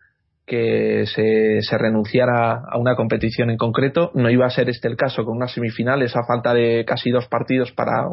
que 0.49 1.05
se, 1.07 1.61
se, 1.61 1.79
renunciara 1.79 2.63
a 2.69 2.79
una 2.79 2.97
competición 2.97 3.51
en 3.51 3.59
concreto. 3.59 4.11
No 4.15 4.31
iba 4.31 4.47
a 4.47 4.51
ser 4.51 4.71
este 4.71 4.89
el 4.89 4.97
caso 4.97 5.23
con 5.25 5.37
unas 5.37 5.53
semifinales 5.53 6.17
a 6.17 6.25
falta 6.27 6.55
de 6.55 6.87
casi 6.87 7.11
dos 7.11 7.29
partidos 7.29 7.71
para, 7.73 8.09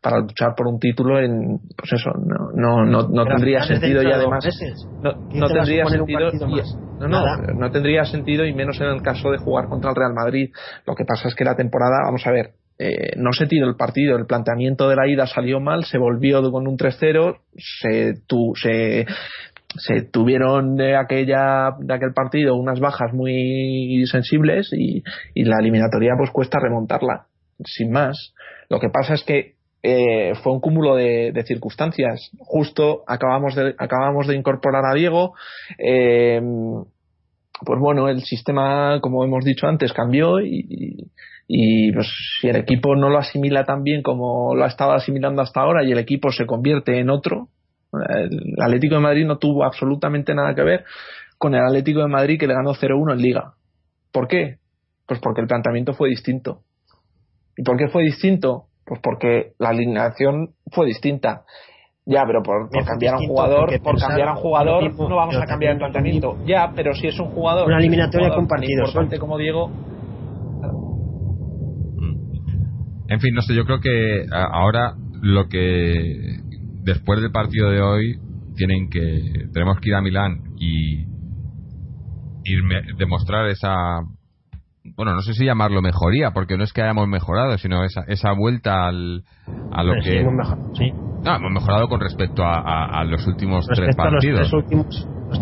para 0.00 0.20
luchar 0.20 0.54
por 0.56 0.68
un 0.68 0.78
título 0.78 1.18
en, 1.18 1.58
pues 1.76 1.92
eso, 1.92 2.12
no, 2.12 2.52
no, 2.54 2.86
no, 2.86 3.08
no 3.08 3.24
tendría 3.24 3.62
sentido 3.62 4.02
y 4.04 4.12
además 4.12 4.46
no, 5.02 5.14
no 5.32 5.48
tendría 5.48 5.84
sentido 5.86 6.30
no, 7.00 7.08
no, 7.08 7.36
no 7.54 7.70
tendría 7.70 8.04
sentido 8.04 8.44
y 8.44 8.54
menos 8.54 8.80
en 8.80 8.88
el 8.88 9.02
caso 9.02 9.30
de 9.30 9.38
jugar 9.38 9.68
contra 9.68 9.90
el 9.90 9.96
Real 9.96 10.14
Madrid. 10.14 10.50
Lo 10.86 10.94
que 10.94 11.04
pasa 11.04 11.28
es 11.28 11.34
que 11.34 11.44
la 11.44 11.56
temporada, 11.56 11.96
vamos 12.04 12.24
a 12.26 12.30
ver, 12.30 12.52
eh, 12.82 13.12
no 13.16 13.32
se 13.32 13.46
tiró 13.46 13.68
el 13.68 13.76
partido, 13.76 14.16
el 14.16 14.24
planteamiento 14.24 14.88
de 14.88 14.96
la 14.96 15.06
ida 15.06 15.26
salió 15.26 15.60
mal, 15.60 15.84
se 15.84 15.98
volvió 15.98 16.40
con 16.50 16.66
un 16.66 16.78
3-0, 16.78 17.38
se, 17.56 18.14
tu, 18.26 18.54
se, 18.54 19.04
se 19.76 20.02
tuvieron 20.02 20.76
de 20.76 20.96
aquella 20.96 21.70
de 21.78 21.94
aquel 21.94 22.12
partido 22.12 22.56
unas 22.56 22.80
bajas 22.80 23.12
muy 23.12 24.04
sensibles 24.10 24.70
y, 24.72 25.02
la 25.34 25.58
eliminatoria 25.60 26.14
pues 26.16 26.30
cuesta 26.30 26.58
remontarla. 26.60 27.26
Sin 27.64 27.90
más. 27.90 28.34
Lo 28.68 28.80
que 28.80 28.88
pasa 28.88 29.14
es 29.14 29.22
que 29.22 29.54
eh, 29.82 30.32
fue 30.42 30.52
un 30.52 30.60
cúmulo 30.60 30.96
de, 30.96 31.32
circunstancias. 31.46 32.30
Justo 32.38 33.04
acabamos 33.06 33.54
de 33.54 33.74
acabamos 33.78 34.26
de 34.26 34.36
incorporar 34.36 34.84
a 34.84 34.94
Diego 34.94 35.34
eh, 35.78 36.40
pues 37.62 37.78
bueno 37.78 38.08
el 38.08 38.22
sistema 38.22 39.00
como 39.02 39.24
hemos 39.24 39.44
dicho 39.44 39.66
antes 39.66 39.92
cambió 39.92 40.40
y, 40.40 41.10
y 41.46 41.92
pues 41.92 42.08
si 42.40 42.48
el 42.48 42.56
equipo 42.56 42.96
no 42.96 43.10
lo 43.10 43.18
asimila 43.18 43.64
tan 43.64 43.82
bien 43.82 44.02
como 44.02 44.54
lo 44.54 44.64
ha 44.64 44.68
estado 44.68 44.92
asimilando 44.92 45.42
hasta 45.42 45.60
ahora 45.60 45.84
y 45.84 45.92
el 45.92 45.98
equipo 45.98 46.30
se 46.32 46.46
convierte 46.46 46.98
en 46.98 47.10
otro 47.10 47.48
el 47.92 48.54
Atlético 48.60 48.96
de 48.96 49.00
Madrid 49.00 49.26
no 49.26 49.38
tuvo 49.38 49.64
absolutamente 49.64 50.34
nada 50.34 50.54
que 50.54 50.62
ver 50.62 50.84
con 51.38 51.54
el 51.54 51.64
Atlético 51.64 52.00
de 52.00 52.08
Madrid 52.08 52.38
que 52.38 52.46
le 52.46 52.54
ganó 52.54 52.74
0-1 52.74 53.12
en 53.12 53.18
Liga. 53.18 53.54
¿Por 54.12 54.28
qué? 54.28 54.58
Pues 55.06 55.20
porque 55.20 55.40
el 55.40 55.46
planteamiento 55.46 55.94
fue 55.94 56.08
distinto. 56.08 56.60
¿Y 57.56 57.62
por 57.62 57.76
qué 57.76 57.88
fue 57.88 58.02
distinto? 58.02 58.66
Pues 58.84 59.00
porque 59.02 59.52
la 59.58 59.70
alineación 59.70 60.50
fue 60.70 60.86
distinta. 60.86 61.44
Ya, 62.06 62.24
pero 62.26 62.42
por, 62.42 62.68
cambiar 62.84 63.14
a 63.14 63.18
un 63.18 63.26
jugador, 63.26 63.82
por 63.82 64.00
cambiar 64.00 64.28
a 64.28 64.32
un 64.32 64.38
jugador 64.38 64.92
no 64.98 65.16
vamos 65.16 65.36
a 65.36 65.46
cambiar 65.46 65.72
el 65.72 65.78
planteamiento. 65.78 66.38
Ya, 66.44 66.72
pero 66.74 66.92
si 66.94 67.06
es 67.06 67.18
un 67.20 67.28
jugador, 67.28 67.66
una 67.66 67.78
eliminatoria 67.78 68.30
con 68.30 68.46
partidos, 68.46 68.94
como 69.18 69.38
Diego. 69.38 69.70
En 73.08 73.20
fin, 73.20 73.34
no 73.34 73.42
sé, 73.42 73.54
yo 73.54 73.64
creo 73.64 73.80
que 73.80 74.24
ahora 74.32 74.94
lo 75.20 75.48
que 75.48 76.39
después 76.90 77.20
del 77.20 77.30
partido 77.30 77.70
de 77.70 77.80
hoy 77.80 78.18
tienen 78.56 78.90
que 78.90 79.48
tenemos 79.52 79.78
que 79.80 79.90
ir 79.90 79.94
a 79.94 80.00
Milán 80.00 80.42
y, 80.58 81.08
demostrar 82.98 83.46
esa 83.46 84.00
bueno 84.96 85.14
no 85.14 85.20
sé 85.20 85.34
si 85.34 85.44
llamarlo 85.44 85.82
mejoría 85.82 86.32
porque 86.32 86.56
no 86.56 86.64
es 86.64 86.72
que 86.72 86.82
hayamos 86.82 87.06
mejorado 87.06 87.56
sino 87.58 87.84
esa, 87.84 88.02
esa 88.08 88.32
vuelta 88.32 88.88
al, 88.88 89.22
a 89.70 89.84
lo 89.84 89.92
que 90.02 90.20
hemos 90.20 90.34
mejorado, 90.34 90.74
sí. 90.74 90.90
no, 90.90 91.36
hemos 91.36 91.52
mejorado 91.52 91.88
con 91.88 92.00
respecto 92.00 92.42
a, 92.44 93.04
los 93.04 93.24
últimos 93.28 93.66
tres 93.68 93.94
partidos. 93.94 94.50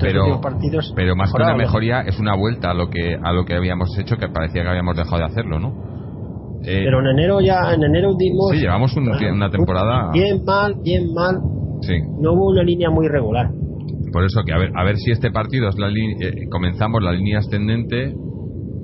pero, 0.00 0.40
partidos 0.42 0.92
pero 0.94 1.16
más 1.16 1.32
que 1.32 1.42
una 1.42 1.56
mejoría 1.56 2.02
es 2.02 2.18
una 2.18 2.34
vuelta 2.34 2.72
a 2.72 2.74
lo 2.74 2.90
que 2.90 3.16
a 3.22 3.32
lo 3.32 3.46
que 3.46 3.54
habíamos 3.54 3.96
hecho 3.98 4.16
que 4.16 4.28
parecía 4.28 4.64
que 4.64 4.68
habíamos 4.68 4.96
dejado 4.96 5.18
de 5.18 5.24
hacerlo 5.24 5.58
no 5.58 5.97
eh, 6.64 6.82
pero 6.84 7.00
en 7.00 7.06
enero 7.18 7.40
ya, 7.40 7.72
en 7.72 7.82
enero 7.82 8.14
dimos. 8.18 8.50
Sí, 8.52 8.58
llevamos 8.58 8.96
una 8.96 9.50
temporada. 9.50 10.10
Bien 10.12 10.42
mal, 10.44 10.74
bien 10.82 11.12
mal. 11.14 11.40
Sí. 11.82 11.94
No 12.20 12.32
hubo 12.32 12.50
una 12.50 12.62
línea 12.62 12.90
muy 12.90 13.08
regular. 13.08 13.50
Por 14.12 14.24
eso 14.24 14.42
que 14.44 14.52
a 14.52 14.58
ver, 14.58 14.70
a 14.74 14.84
ver 14.84 14.96
si 14.96 15.10
este 15.10 15.30
partido 15.30 15.68
es 15.68 15.78
la 15.78 15.88
eh, 15.88 16.48
comenzamos 16.50 17.02
la 17.02 17.12
línea 17.12 17.38
ascendente, 17.38 18.14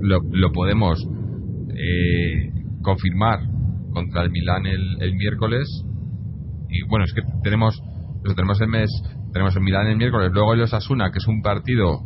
lo, 0.00 0.20
lo 0.30 0.52
podemos 0.52 1.02
eh, 1.70 2.50
confirmar 2.82 3.40
contra 3.92 4.22
el 4.22 4.30
Milán 4.30 4.66
el, 4.66 5.02
el, 5.02 5.14
miércoles. 5.14 5.66
Y 6.68 6.86
bueno, 6.88 7.04
es 7.04 7.14
que 7.14 7.22
tenemos, 7.42 7.80
tenemos 8.36 8.60
el 8.60 8.68
mes, 8.68 8.90
tenemos 9.32 9.56
el 9.56 9.62
Milán 9.62 9.86
el 9.86 9.96
miércoles, 9.96 10.30
luego 10.32 10.54
el 10.54 10.62
Osasuna, 10.62 11.10
que 11.10 11.18
es 11.18 11.26
un 11.26 11.42
partido 11.42 12.00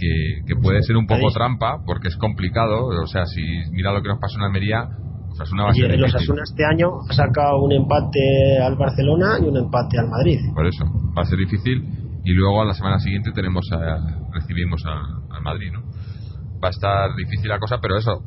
que, 0.00 0.56
puede 0.56 0.82
ser 0.82 0.96
un 0.96 1.06
poco 1.06 1.30
trampa 1.32 1.82
porque 1.84 2.08
es 2.08 2.16
complicado. 2.16 2.86
O 2.86 3.06
sea, 3.06 3.26
si 3.26 3.42
mira 3.72 3.92
lo 3.92 4.02
que 4.02 4.08
nos 4.08 4.18
pasó 4.18 4.38
en 4.38 4.44
Almería, 4.44 4.88
Osasuna 5.30 5.64
va 5.64 5.70
a 5.70 5.74
ser. 5.74 5.98
Los 5.98 6.14
Asuna 6.14 6.42
este 6.42 6.64
año 6.64 6.88
ha 7.08 7.12
sacado 7.12 7.62
un 7.62 7.72
empate 7.72 8.58
al 8.62 8.76
Barcelona 8.76 9.38
y 9.40 9.44
un 9.44 9.56
empate 9.56 9.98
al 9.98 10.08
Madrid. 10.08 10.40
Por 10.54 10.66
eso, 10.66 10.84
va 11.16 11.22
a 11.22 11.26
ser 11.26 11.38
difícil. 11.38 11.84
Y 12.24 12.32
luego 12.32 12.60
a 12.60 12.66
la 12.66 12.74
semana 12.74 12.98
siguiente 12.98 13.32
tenemos 13.32 13.70
a, 13.72 13.96
recibimos 14.32 14.84
al 14.84 15.42
Madrid, 15.42 15.72
¿no? 15.72 15.82
Va 16.62 16.68
a 16.68 16.70
estar 16.70 17.14
difícil 17.16 17.48
la 17.48 17.58
cosa, 17.58 17.78
pero 17.80 17.96
eso. 17.96 18.22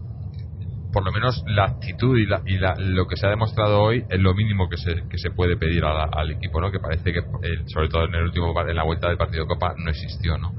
por 0.91 1.05
lo 1.05 1.11
menos 1.11 1.43
la 1.45 1.65
actitud 1.65 2.17
y, 2.17 2.25
la, 2.25 2.41
y 2.45 2.57
la, 2.57 2.73
lo 2.77 3.05
que 3.07 3.17
se 3.17 3.27
ha 3.27 3.29
demostrado 3.29 3.81
hoy 3.81 4.03
es 4.09 4.19
lo 4.19 4.33
mínimo 4.33 4.67
que 4.67 4.77
se, 4.77 5.07
que 5.09 5.17
se 5.19 5.29
puede 5.29 5.57
pedir 5.57 5.83
al 5.85 6.31
equipo, 6.31 6.59
¿no? 6.59 6.71
Que 6.71 6.79
parece 6.79 7.13
que, 7.13 7.19
eh, 7.19 7.63
sobre 7.67 7.89
todo 7.89 8.05
en 8.05 8.15
el 8.15 8.23
último 8.23 8.53
en 8.67 8.75
la 8.75 8.83
vuelta 8.83 9.09
del 9.09 9.17
partido 9.17 9.43
de 9.43 9.49
Copa, 9.49 9.75
no 9.77 9.91
existió, 9.91 10.37
¿no? 10.39 10.53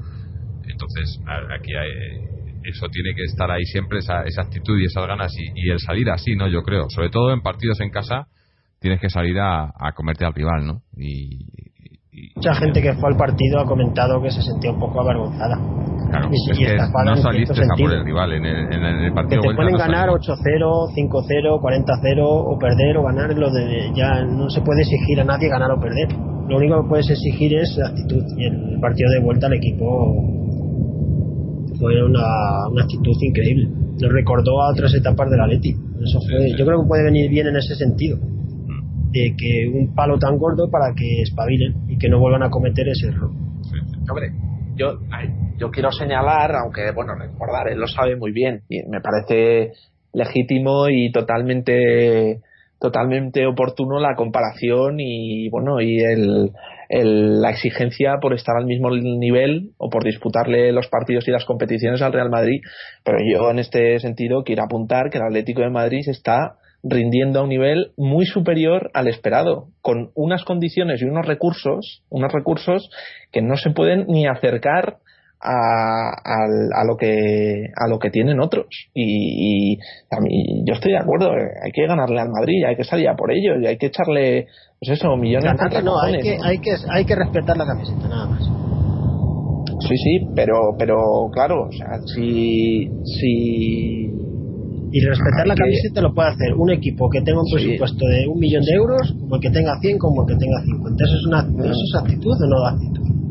Entonces, 0.85 1.19
aquí 1.57 1.73
hay, 1.73 1.89
eso 2.63 2.87
tiene 2.91 3.13
que 3.15 3.23
estar 3.23 3.49
ahí 3.49 3.63
siempre, 3.65 3.99
esa, 3.99 4.23
esa 4.23 4.43
actitud 4.43 4.77
y 4.79 4.85
esas 4.85 5.07
ganas 5.07 5.33
y, 5.37 5.51
y, 5.55 5.69
el 5.69 5.79
salir 5.79 6.09
así, 6.09 6.35
¿no? 6.35 6.47
Yo 6.47 6.63
creo, 6.63 6.85
sobre 6.89 7.09
todo 7.09 7.33
en 7.33 7.41
partidos 7.41 7.79
en 7.81 7.89
casa, 7.89 8.27
tienes 8.79 8.99
que 8.99 9.09
salir 9.09 9.39
a, 9.39 9.65
a 9.65 9.91
comerte 9.93 10.25
al 10.25 10.33
rival, 10.33 10.65
¿no? 10.65 10.81
Y, 10.97 11.39
Mucha 12.35 12.55
gente 12.55 12.81
que 12.81 12.93
fue 12.93 13.09
al 13.09 13.17
partido 13.17 13.59
ha 13.59 13.65
comentado 13.65 14.21
que 14.21 14.31
se 14.31 14.41
sentía 14.41 14.71
un 14.71 14.79
poco 14.79 15.01
avergonzada. 15.01 15.57
Claro, 16.09 16.29
y, 16.31 16.51
es 16.51 16.57
que 16.57 16.77
no 16.77 17.17
saliste 17.17 17.61
a 17.61 17.75
por 17.77 17.91
el 17.91 18.05
rival 18.05 18.31
en 18.31 18.45
el, 18.45 18.73
en 18.73 18.83
el 18.83 19.13
partido. 19.13 19.41
Que 19.41 19.49
te 19.49 19.55
pueden 19.55 19.75
ganar 19.75 20.07
8-0, 20.07 20.21
5-0, 20.95 21.59
40-0 21.59 22.19
o 22.21 22.57
perder 22.57 22.97
o 22.97 23.03
ganar. 23.03 23.33
Lo 23.35 23.51
de, 23.51 23.91
ya 23.93 24.23
no 24.23 24.49
se 24.49 24.61
puede 24.61 24.83
exigir 24.83 25.19
a 25.19 25.25
nadie 25.25 25.49
ganar 25.49 25.71
o 25.71 25.79
perder. 25.79 26.07
Lo 26.47 26.55
único 26.55 26.83
que 26.83 26.87
puedes 26.87 27.09
exigir 27.09 27.53
es 27.57 27.75
la 27.77 27.89
actitud. 27.89 28.23
Y 28.37 28.45
el 28.45 28.79
partido 28.79 29.09
de 29.11 29.19
vuelta 29.19 29.47
al 29.47 29.53
equipo 29.53 30.44
fue 31.79 32.03
una, 32.03 32.67
una 32.69 32.83
actitud 32.83 33.15
increíble. 33.21 33.67
Nos 34.01 34.11
recordó 34.11 34.61
a 34.61 34.71
otras 34.71 34.93
etapas 34.93 35.29
del 35.29 35.41
Atleti. 35.41 35.71
Eso 35.71 36.19
fue, 36.21 36.51
Yo 36.57 36.65
creo 36.65 36.81
que 36.81 36.87
puede 36.87 37.03
venir 37.03 37.29
bien 37.29 37.47
en 37.47 37.55
ese 37.55 37.75
sentido 37.75 38.17
de 39.11 39.33
que 39.37 39.71
un 39.73 39.95
palo 39.95 40.19
tan 40.19 40.37
gordo 40.37 40.69
para 40.69 40.93
que 40.93 41.21
espabilen 41.21 41.87
y 41.87 41.97
que 41.97 42.09
no 42.09 42.19
vuelvan 42.19 42.43
a 42.43 42.49
cometer 42.49 42.87
ese 42.89 43.07
error. 43.07 43.31
Hombre, 44.09 44.31
yo, 44.75 44.99
yo 45.57 45.71
quiero 45.71 45.91
señalar, 45.91 46.53
aunque 46.55 46.91
bueno, 46.93 47.13
recordar, 47.15 47.69
él 47.69 47.79
lo 47.79 47.87
sabe 47.87 48.17
muy 48.17 48.31
bien 48.31 48.63
y 48.67 48.83
me 48.89 48.99
parece 48.99 49.71
legítimo 50.13 50.89
y 50.89 51.11
totalmente 51.11 52.41
totalmente 52.79 53.47
oportuno 53.47 53.99
la 53.99 54.15
comparación 54.15 54.99
y 54.99 55.49
bueno 55.49 55.79
y 55.81 55.97
el, 55.99 56.51
el, 56.95 57.41
la 57.41 57.49
exigencia 57.49 58.15
por 58.21 58.33
estar 58.33 58.55
al 58.55 58.65
mismo 58.65 58.89
nivel 58.89 59.71
o 59.77 59.89
por 59.89 60.03
disputarle 60.03 60.71
los 60.71 60.87
partidos 60.87 61.27
y 61.27 61.31
las 61.31 61.43
competiciones 61.43 62.01
al 62.01 62.13
Real 62.13 62.29
Madrid. 62.29 62.61
Pero 63.03 63.17
yo 63.19 63.51
en 63.51 63.59
este 63.59 63.99
sentido 63.99 64.43
quiero 64.43 64.63
apuntar 64.63 65.09
que 65.09 65.17
el 65.17 65.25
Atlético 65.25 65.61
de 65.61 65.69
Madrid 65.69 66.07
está 66.07 66.55
rindiendo 66.83 67.39
a 67.39 67.43
un 67.43 67.49
nivel 67.49 67.91
muy 67.97 68.25
superior 68.25 68.91
al 68.93 69.07
esperado, 69.07 69.69
con 69.81 70.11
unas 70.13 70.45
condiciones 70.45 71.01
y 71.01 71.05
unos 71.05 71.25
recursos, 71.25 72.03
unos 72.09 72.31
recursos 72.31 72.89
que 73.31 73.41
no 73.41 73.57
se 73.57 73.71
pueden 73.71 74.05
ni 74.07 74.27
acercar 74.27 74.99
a, 75.41 76.09
a, 76.23 76.85
lo 76.85 76.97
que 76.97 77.67
a 77.75 77.87
lo 77.87 77.99
que 77.99 78.09
tienen 78.09 78.39
otros. 78.39 78.67
Y, 78.93 79.73
y, 79.73 79.79
a 80.09 80.19
mí 80.19 80.63
yo 80.65 80.73
estoy 80.73 80.93
de 80.93 80.99
acuerdo 80.99 81.31
hay 81.31 81.71
que 81.71 81.87
ganarle 81.87 82.19
al 82.19 82.29
Madrid 82.29 82.63
hay 82.67 82.75
que 82.75 82.83
salir 82.83 83.07
a 83.07 83.15
por 83.15 83.31
ello 83.31 83.59
y 83.59 83.67
hay 83.67 83.77
que 83.77 83.87
echarle 83.87 84.47
pues 84.79 84.97
eso 84.99 85.15
millones 85.17 85.51
de 85.51 85.83
no, 85.83 85.99
hay 85.99 86.19
que, 86.19 86.37
hay 86.43 86.59
que 86.59 86.75
hay 86.89 87.05
que 87.05 87.15
respetar 87.15 87.57
la 87.57 87.65
camiseta 87.65 88.07
nada 88.07 88.27
más. 88.27 88.43
Sí 89.87 89.97
sí 89.97 90.27
pero 90.35 90.75
pero 90.77 91.29
claro 91.31 91.67
o 91.67 91.71
sea 91.71 91.99
si 92.13 92.89
si 93.03 94.11
y 94.91 94.99
respetar 95.01 95.45
la 95.45 95.55
camiseta 95.55 96.01
lo 96.01 96.13
puede 96.13 96.29
hacer 96.29 96.53
un 96.55 96.71
equipo 96.71 97.09
que 97.09 97.21
tenga 97.21 97.41
un 97.41 97.51
presupuesto 97.51 98.05
de 98.05 98.27
un 98.29 98.39
millón 98.39 98.63
de 98.63 98.71
euros, 98.75 99.13
como 99.19 99.35
el 99.35 99.41
que 99.41 99.49
tenga 99.49 99.77
100, 99.81 99.97
como 99.97 100.21
el 100.21 100.27
que 100.27 100.39
tenga 100.39 100.61
50. 100.63 101.03
¿Eso 101.03 101.15
es, 101.15 101.25
una, 101.25 101.39
¿eso 101.41 101.83
es 101.83 101.95
actitud 101.99 102.31
o 102.31 102.47
no 102.47 102.65
actitud? 102.65 103.24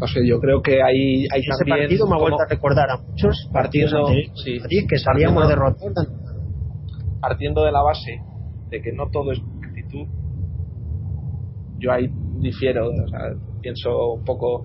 No 0.00 0.06
sé, 0.06 0.20
yo 0.26 0.38
creo 0.38 0.62
que 0.62 0.82
hay, 0.82 1.26
hay 1.32 1.40
Ese 1.40 1.64
partido 1.68 2.06
me 2.06 2.16
ha 2.16 2.20
vuelto 2.20 2.42
a 2.42 2.48
recordar 2.48 2.90
a 2.90 2.98
muchos 2.98 3.48
partidos 3.52 3.92
sí, 4.44 4.86
que 4.88 4.98
salíamos 4.98 5.48
derrotados. 5.48 6.08
Partiendo 7.20 7.64
de 7.64 7.72
la 7.72 7.82
base 7.82 8.20
de 8.70 8.80
que 8.80 8.92
no 8.92 9.10
todo 9.10 9.32
es 9.32 9.40
actitud, 9.66 10.06
yo 11.78 11.92
ahí 11.92 12.08
difiero, 12.40 12.90
o 12.90 13.08
sea, 13.08 13.34
pienso 13.60 14.12
un 14.12 14.24
poco 14.24 14.62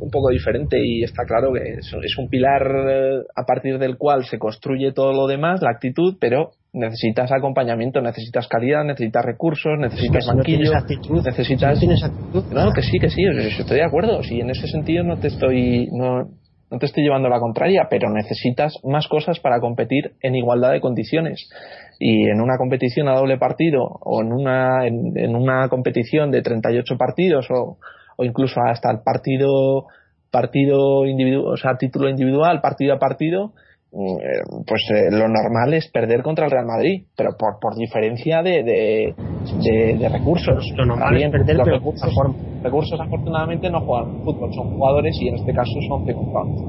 un 0.00 0.10
poco 0.10 0.30
diferente 0.30 0.78
y 0.82 1.02
está 1.02 1.24
claro 1.24 1.52
que 1.52 1.74
es, 1.74 2.18
un 2.18 2.28
pilar 2.28 2.62
eh, 2.88 3.22
a 3.36 3.44
partir 3.44 3.78
del 3.78 3.98
cual 3.98 4.24
se 4.24 4.38
construye 4.38 4.92
todo 4.92 5.12
lo 5.12 5.26
demás, 5.26 5.60
la 5.60 5.70
actitud, 5.70 6.16
pero 6.18 6.52
necesitas 6.72 7.32
acompañamiento, 7.32 8.00
necesitas 8.00 8.46
calidad, 8.48 8.84
necesitas 8.84 9.24
recursos, 9.24 9.78
necesitas 9.78 10.26
banquillo, 10.26 10.76
actitud, 10.76 11.22
necesitas... 11.24 11.78
Si 11.78 11.86
no 11.86 11.94
tienes 11.94 12.04
actitud, 12.04 12.44
no, 12.52 12.72
que 12.72 12.82
sí, 12.82 12.98
que 12.98 13.10
sí, 13.10 13.22
estoy 13.58 13.78
de 13.78 13.84
acuerdo, 13.84 14.22
sí, 14.22 14.40
en 14.40 14.50
ese 14.50 14.66
sentido 14.68 15.04
no 15.04 15.18
te 15.18 15.28
estoy... 15.28 15.88
No, 15.92 16.28
no 16.70 16.78
te 16.78 16.86
estoy 16.86 17.02
llevando 17.02 17.28
la 17.28 17.40
contraria, 17.40 17.88
pero 17.90 18.08
necesitas 18.10 18.74
más 18.84 19.08
cosas 19.08 19.40
para 19.40 19.58
competir 19.58 20.12
en 20.22 20.36
igualdad 20.36 20.70
de 20.70 20.80
condiciones. 20.80 21.50
Y 21.98 22.30
en 22.30 22.40
una 22.40 22.58
competición 22.58 23.08
a 23.08 23.16
doble 23.16 23.38
partido 23.38 23.82
o 23.82 24.22
en 24.22 24.32
una, 24.32 24.86
en, 24.86 25.18
en 25.18 25.34
una 25.34 25.68
competición 25.68 26.30
de 26.30 26.42
38 26.42 26.96
partidos 26.96 27.48
o, 27.50 27.78
o 28.16 28.24
incluso 28.24 28.60
hasta 28.60 28.88
el 28.88 29.00
partido 29.00 29.88
partido 30.30 31.06
individual, 31.06 31.54
o 31.54 31.56
sea, 31.56 31.76
título 31.76 32.08
individual, 32.08 32.60
partido 32.60 32.94
a 32.94 32.98
partido, 32.98 33.52
pues 33.90 34.82
eh, 34.94 35.10
lo 35.10 35.28
normal 35.28 35.74
es 35.74 35.90
perder 35.90 36.22
contra 36.22 36.44
el 36.44 36.50
Real 36.50 36.66
Madrid, 36.66 37.06
pero 37.16 37.36
por, 37.36 37.58
por 37.60 37.74
diferencia 37.74 38.42
de, 38.42 38.62
de, 38.62 40.08
recursos. 40.08 40.64
Lo 40.76 40.86
normal 40.86 41.16
es 41.16 41.30
perder, 41.30 41.56
los 41.56 41.64
pero 41.64 41.78
recursos, 41.78 42.14
recursos 42.62 43.00
afortunadamente 43.00 43.68
no 43.68 43.80
juegan 43.80 44.22
fútbol, 44.22 44.54
son 44.54 44.70
jugadores 44.74 45.16
y 45.20 45.28
en 45.28 45.34
este 45.36 45.52
caso 45.52 45.72
son 45.88 46.06
circunstancias. 46.06 46.60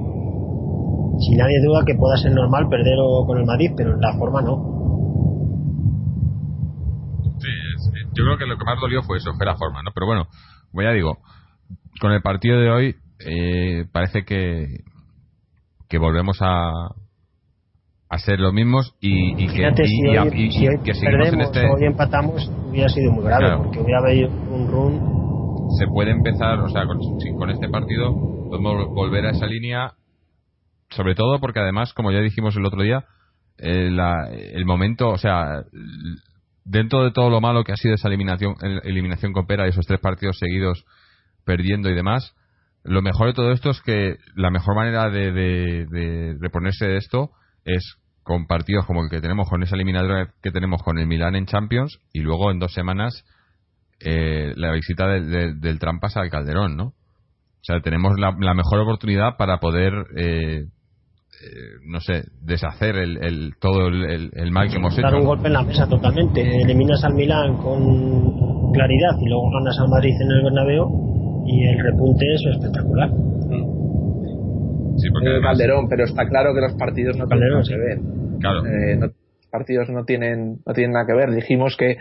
Si 1.19 1.35
nadie 1.35 1.61
duda 1.63 1.83
que 1.85 1.93
pueda 1.95 2.17
ser 2.17 2.31
normal 2.33 2.67
perder 2.69 2.97
con 3.27 3.37
el 3.37 3.45
Madrid, 3.45 3.71
pero 3.77 3.93
en 3.93 4.01
la 4.01 4.17
forma 4.17 4.41
no. 4.41 4.79
Sí, 7.37 7.49
yo 8.13 8.23
creo 8.23 8.37
que 8.37 8.45
lo 8.45 8.57
que 8.57 8.65
más 8.65 8.79
dolió 8.79 9.03
fue 9.03 9.17
eso, 9.17 9.31
fue 9.37 9.45
la 9.45 9.55
forma, 9.55 9.83
¿no? 9.83 9.91
Pero 9.93 10.07
bueno, 10.07 10.27
como 10.71 10.81
ya 10.81 10.91
digo, 10.91 11.19
con 11.99 12.11
el 12.11 12.21
partido 12.23 12.59
de 12.59 12.71
hoy 12.71 12.95
eh, 13.25 13.85
parece 13.91 14.23
que 14.25 14.83
que 15.91 15.97
volvemos 15.97 16.37
a 16.39 16.71
a 18.11 18.17
ser 18.19 18.39
los 18.39 18.53
mismos 18.53 18.93
y, 18.99 19.41
y 19.41 19.47
que, 19.47 19.71
que 20.83 20.93
seguimos 20.93 21.33
en 21.33 21.41
este 21.41 21.65
hoy 21.65 21.85
empatamos 21.85 22.51
hubiera 22.69 22.89
sido 22.89 23.11
muy 23.13 23.23
grave 23.23 23.57
porque 23.57 23.79
hubiera 23.79 23.99
habido 23.99 24.29
un 24.29 24.67
run. 24.67 25.71
Se 25.79 25.87
puede 25.87 26.11
empezar 26.11 26.59
o 26.59 26.69
sea 26.69 26.85
con, 26.85 26.99
con 27.37 27.49
este 27.49 27.69
partido 27.69 28.13
podemos 28.49 28.87
volver 28.89 29.25
a 29.27 29.31
esa 29.31 29.45
línea 29.45 29.93
sobre 30.89 31.15
todo 31.15 31.39
porque 31.39 31.61
además 31.61 31.93
como 31.93 32.11
ya 32.11 32.19
dijimos 32.19 32.55
el 32.57 32.65
otro 32.65 32.83
día 32.83 33.05
eh, 33.57 33.89
la, 33.89 34.29
el 34.29 34.65
momento 34.65 35.09
o 35.09 35.17
sea 35.17 35.63
dentro 36.65 37.05
de 37.05 37.11
todo 37.11 37.29
lo 37.29 37.39
malo 37.39 37.63
que 37.63 37.71
ha 37.71 37.77
sido 37.77 37.95
esa 37.95 38.09
eliminación 38.09 38.55
eliminación 38.83 39.31
con 39.31 39.47
Pera 39.47 39.67
esos 39.67 39.87
tres 39.87 40.01
partidos 40.01 40.37
seguidos 40.37 40.85
perdiendo 41.45 41.89
y 41.89 41.95
demás, 41.95 42.35
lo 42.83 43.01
mejor 43.01 43.27
de 43.27 43.33
todo 43.33 43.51
esto 43.51 43.69
es 43.69 43.81
que 43.81 44.17
la 44.35 44.49
mejor 44.49 44.75
manera 44.75 45.09
de, 45.09 45.31
de, 45.31 46.37
reponerse 46.39 46.87
de 46.87 46.97
esto 46.97 47.31
es 47.65 47.97
con 48.31 48.47
partidos 48.47 48.85
como 48.85 49.03
el 49.03 49.09
que 49.09 49.19
tenemos 49.19 49.49
con 49.49 49.61
esa 49.61 49.75
eliminatoria 49.75 50.29
que 50.41 50.51
tenemos 50.51 50.81
con 50.83 50.97
el 50.97 51.05
Milan 51.05 51.35
en 51.35 51.47
Champions 51.47 51.99
y 52.13 52.21
luego 52.21 52.49
en 52.49 52.59
dos 52.59 52.73
semanas 52.73 53.25
eh, 53.99 54.53
la 54.55 54.71
visita 54.71 55.05
del 55.07 55.79
Trampas 55.79 56.15
al 56.15 56.29
Calderón, 56.29 56.77
¿no? 56.77 56.85
O 56.85 57.63
sea, 57.63 57.81
tenemos 57.81 58.13
la, 58.17 58.31
mejor 58.53 58.79
oportunidad 58.79 59.35
para 59.37 59.57
poder, 59.57 59.91
eh, 60.17 60.63
eh, 60.63 60.67
no 61.85 61.99
sé, 61.99 62.23
deshacer 62.41 62.95
el, 62.95 63.53
todo 63.59 63.87
el, 63.87 64.51
mal 64.51 64.69
que 64.69 64.77
hemos 64.77 64.93
hecho. 64.93 65.01
Dar 65.01 65.15
un 65.15 65.25
golpe 65.25 65.47
en 65.47 65.53
la 65.53 65.63
mesa 65.63 65.87
totalmente. 65.89 66.41
Eliminas 66.61 67.03
al 67.03 67.13
Milan 67.13 67.57
con 67.57 68.71
claridad 68.71 69.11
y 69.19 69.27
luego 69.27 69.51
ganas 69.59 69.77
al 69.77 69.89
Madrid 69.89 70.13
en 70.21 70.31
el 70.31 70.43
Bernabéu 70.43 71.43
y 71.45 71.67
el 71.67 71.83
repunte 71.83 72.25
es 72.33 72.41
espectacular. 72.55 73.09
Sí, 74.97 75.09
porque 75.11 75.37
eh, 75.37 75.41
Calderón, 75.41 75.87
pero 75.89 76.05
está 76.05 76.27
claro 76.27 76.53
que 76.53 76.61
los 76.61 76.73
partidos 76.73 77.17
no 77.17 77.27
tienen 77.27 77.49
nada 77.49 77.63
que 77.67 77.77
ver. 77.77 77.99
Claro. 78.39 78.65
Eh, 78.65 78.97
los 78.99 79.11
partidos 79.49 79.89
no 79.89 80.03
tienen, 80.05 80.59
no 80.65 80.73
tienen 80.73 80.93
nada 80.93 81.05
que 81.05 81.13
ver. 81.13 81.31
Dijimos 81.31 81.75
que 81.77 81.97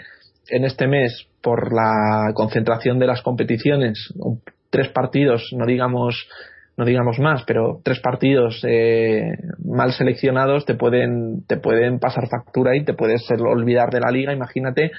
en 0.49 0.65
este 0.65 0.87
mes, 0.87 1.27
por 1.43 1.75
la 1.75 2.33
concentración 2.35 2.99
de 2.99 3.07
las 3.07 3.23
competiciones, 3.23 4.13
tres 4.71 4.89
partidos, 4.89 5.51
no 5.57 5.67
digamos 5.67 6.29
no 6.77 6.87
digamos 6.87 7.19
más, 7.19 7.43
pero 7.47 7.81
tres 7.85 8.01
partidos 8.01 8.65
eh, 8.67 9.33
mal 9.63 9.93
seleccionados 9.93 10.65
te 10.65 10.75
pueden 10.75 11.45
te 11.47 11.59
pueden 11.59 11.99
pasar 11.99 12.27
factura 12.29 12.75
y 12.75 12.85
te 12.85 12.95
puedes 12.95 13.23
olvidar 13.31 13.91
de 13.91 14.01
la 14.01 14.11
liga. 14.11 14.33
Imagínate 14.33 14.91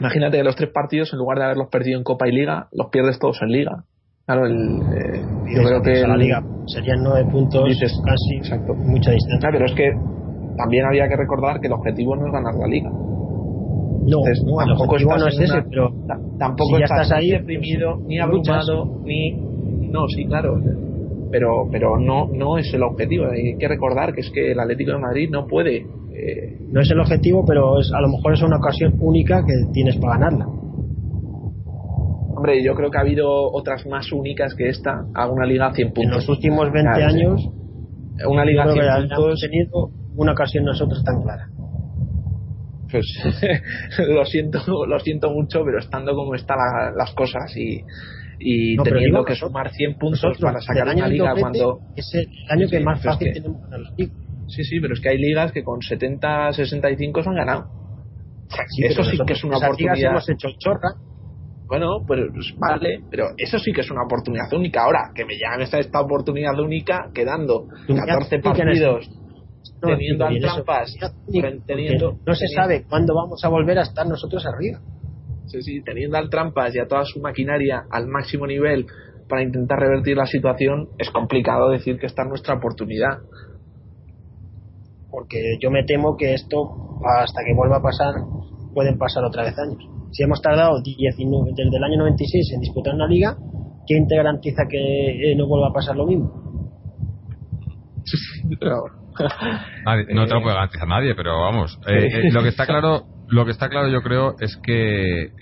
Imagínate 0.00 0.38
que 0.38 0.44
los 0.44 0.56
tres 0.56 0.70
partidos, 0.70 1.12
en 1.12 1.18
lugar 1.18 1.38
de 1.38 1.44
haberlos 1.44 1.68
perdido 1.68 1.98
en 1.98 2.04
Copa 2.04 2.26
y 2.26 2.32
Liga, 2.32 2.68
los 2.72 2.88
pierdes 2.88 3.18
todos 3.18 3.38
en 3.42 3.52
Liga. 3.52 3.84
Claro, 4.24 4.46
el, 4.46 4.80
eh, 4.96 5.22
yo 5.54 5.62
creo 5.62 5.82
que. 5.82 6.06
la 6.06 6.16
Liga 6.16 6.42
serían 6.66 7.02
nueve 7.02 7.28
puntos, 7.30 7.64
casi, 8.04 8.36
exacto. 8.36 8.74
mucha 8.74 9.10
distancia. 9.12 9.48
pero 9.52 9.66
es 9.66 9.72
que 9.72 9.92
también 10.56 10.86
había 10.86 11.08
que 11.08 11.16
recordar 11.16 11.60
que 11.60 11.66
el 11.66 11.72
objetivo 11.72 12.16
no 12.16 12.26
es 12.26 12.32
ganar 12.32 12.54
la 12.54 12.66
Liga. 12.66 12.90
No, 12.90 14.16
no 14.46 14.62
el 14.62 14.72
objetivo 14.72 15.16
no 15.16 15.26
es 15.26 15.38
ese, 15.38 15.62
pero 15.68 15.90
tampoco 16.38 16.76
si 16.76 16.80
ya 16.80 16.84
estás, 16.84 17.12
ahí 17.12 17.30
deprimido, 17.30 17.98
ni 18.06 18.18
abrumado, 18.18 19.00
ni. 19.04 19.32
No, 19.90 20.06
sí, 20.08 20.24
claro. 20.24 20.56
pero 21.30 21.68
pero 21.70 21.98
no 21.98 22.28
no 22.32 22.58
es 22.58 22.72
el 22.74 22.82
objetivo 22.82 23.26
hay 23.26 23.56
que 23.56 23.68
recordar 23.68 24.12
que 24.12 24.20
es 24.20 24.30
que 24.30 24.52
el 24.52 24.60
Atlético 24.60 24.92
de 24.92 24.98
Madrid 24.98 25.28
no 25.30 25.46
puede 25.46 25.78
eh, 25.78 26.58
no 26.70 26.80
es 26.80 26.90
el 26.90 27.00
objetivo 27.00 27.44
pero 27.44 27.78
es 27.80 27.90
a 27.92 28.00
lo 28.00 28.08
mejor 28.08 28.34
es 28.34 28.42
una 28.42 28.56
ocasión 28.56 28.94
única 29.00 29.44
que 29.44 29.52
tienes 29.72 29.96
para 29.96 30.18
ganarla 30.18 30.46
hombre 32.40 32.64
yo 32.64 32.74
creo 32.74 32.90
que 32.90 32.98
ha 32.98 33.02
habido 33.02 33.28
otras 33.52 33.86
más 33.86 34.10
únicas 34.12 34.54
que 34.54 34.68
esta. 34.68 35.04
A 35.14 35.28
una 35.28 35.46
liga 35.46 35.66
a 35.66 35.74
100 35.74 35.92
puntos 35.92 36.04
en 36.04 36.10
los 36.16 36.28
últimos 36.28 36.72
20 36.72 37.02
años 37.02 37.48
una 38.26 38.44
liga 38.44 38.64
a 38.64 38.72
100 38.72 39.08
puntos. 39.08 39.40
tenido 39.40 39.90
una 40.16 40.32
ocasión 40.32 40.64
nosotros 40.64 41.02
tan 41.04 41.22
clara. 41.22 41.48
Pues 42.90 43.06
lo 44.08 44.24
siento 44.24 44.58
lo 44.86 44.98
siento 44.98 45.30
mucho 45.30 45.62
pero 45.64 45.78
estando 45.78 46.14
como 46.14 46.34
están 46.34 46.58
las 46.96 47.12
cosas 47.12 47.56
y 47.56 47.82
y 48.42 48.76
teniendo 48.78 49.22
que 49.22 49.34
sumar 49.34 49.70
100 49.70 49.98
puntos 49.98 50.38
para 50.40 50.60
sacar 50.60 50.88
una 50.96 51.06
liga 51.06 51.34
cuando 51.38 51.80
es 51.94 52.10
el 52.14 52.26
año 52.48 52.66
que 52.68 52.80
más 52.80 53.02
fácil 53.02 53.34
tenemos 53.34 53.60
para 53.60 53.78
la 53.78 53.90
liga 53.96 54.12
sí 54.48 54.64
sí 54.64 54.80
pero 54.80 54.94
es 54.94 55.00
que 55.00 55.10
hay 55.10 55.18
ligas 55.18 55.52
que 55.52 55.62
con 55.62 55.80
70 55.82 56.54
65 56.54 57.22
se 57.22 57.28
han 57.28 57.36
ganado 57.36 57.66
eso 58.78 59.04
sí 59.04 59.18
que 59.24 59.34
es 59.34 59.44
una 59.44 59.58
oportunidad. 59.58 60.12
hemos 60.12 60.28
hecho 60.28 60.48
chorra 60.58 60.94
bueno 61.70 62.04
pues 62.06 62.20
vale 62.58 63.00
pero 63.10 63.28
eso 63.38 63.58
sí 63.58 63.72
que 63.72 63.80
es 63.80 63.90
una 63.90 64.02
oportunidad 64.04 64.52
única 64.52 64.82
ahora 64.82 65.12
que 65.14 65.24
me 65.24 65.38
llamen 65.38 65.62
esta, 65.62 65.78
esta 65.78 66.00
oportunidad 66.00 66.58
única 66.58 67.10
quedando 67.14 67.68
14 67.86 68.38
partidos 68.40 69.08
teniendo 69.80 70.26
al 70.26 70.38
trampas 70.40 70.94
teniendo, 71.66 72.18
no 72.26 72.34
se 72.34 72.48
sabe 72.48 72.84
cuándo 72.88 73.14
vamos 73.14 73.42
a 73.44 73.48
volver 73.48 73.78
a 73.78 73.82
estar 73.82 74.06
nosotros 74.06 74.44
arriba 74.44 74.80
Sí, 75.50 75.62
sí, 75.62 75.82
teniendo 75.82 76.16
al 76.16 76.30
Trampas 76.30 76.76
y 76.76 76.78
a 76.78 76.86
toda 76.86 77.04
su 77.04 77.20
maquinaria 77.20 77.82
al 77.90 78.06
máximo 78.06 78.46
nivel 78.46 78.86
para 79.28 79.42
intentar 79.42 79.80
revertir 79.80 80.16
la 80.16 80.26
situación, 80.26 80.90
es 80.98 81.10
complicado 81.10 81.70
decir 81.70 81.98
que 81.98 82.06
esta 82.06 82.22
es 82.22 82.28
nuestra 82.28 82.54
oportunidad. 82.54 83.18
Porque 85.10 85.56
yo 85.60 85.72
me 85.72 85.84
temo 85.84 86.16
que 86.16 86.34
esto, 86.34 87.00
hasta 87.20 87.42
que 87.44 87.54
vuelva 87.54 87.78
a 87.78 87.82
pasar, 87.82 88.14
pueden 88.74 88.96
pasar 88.96 89.24
otra 89.24 89.42
vez 89.42 89.54
años. 89.58 89.99
Si 90.12 90.22
hemos 90.22 90.40
tardado 90.42 90.82
19, 90.82 91.52
desde 91.54 91.76
el 91.76 91.84
año 91.84 91.98
96 91.98 92.52
en 92.54 92.60
disputar 92.60 92.94
una 92.94 93.06
liga, 93.06 93.36
¿quién 93.86 94.06
te 94.06 94.16
garantiza 94.16 94.64
que 94.68 95.32
eh, 95.32 95.36
no 95.36 95.46
vuelva 95.46 95.68
a 95.68 95.72
pasar 95.72 95.96
lo 95.96 96.06
mismo? 96.06 96.32
no 100.14 100.26
te 100.26 100.34
lo 100.34 100.42
puede 100.42 100.54
garantizar 100.54 100.88
nadie, 100.88 101.14
pero 101.14 101.40
vamos. 101.40 101.78
Eh, 101.86 102.06
eh, 102.06 102.32
lo 102.32 102.42
que 102.42 102.48
está 102.48 102.66
claro, 102.66 103.04
lo 103.28 103.44
que 103.44 103.52
está 103.52 103.68
claro, 103.68 103.88
yo 103.88 104.02
creo, 104.02 104.34
es 104.40 104.56
que 104.62 105.32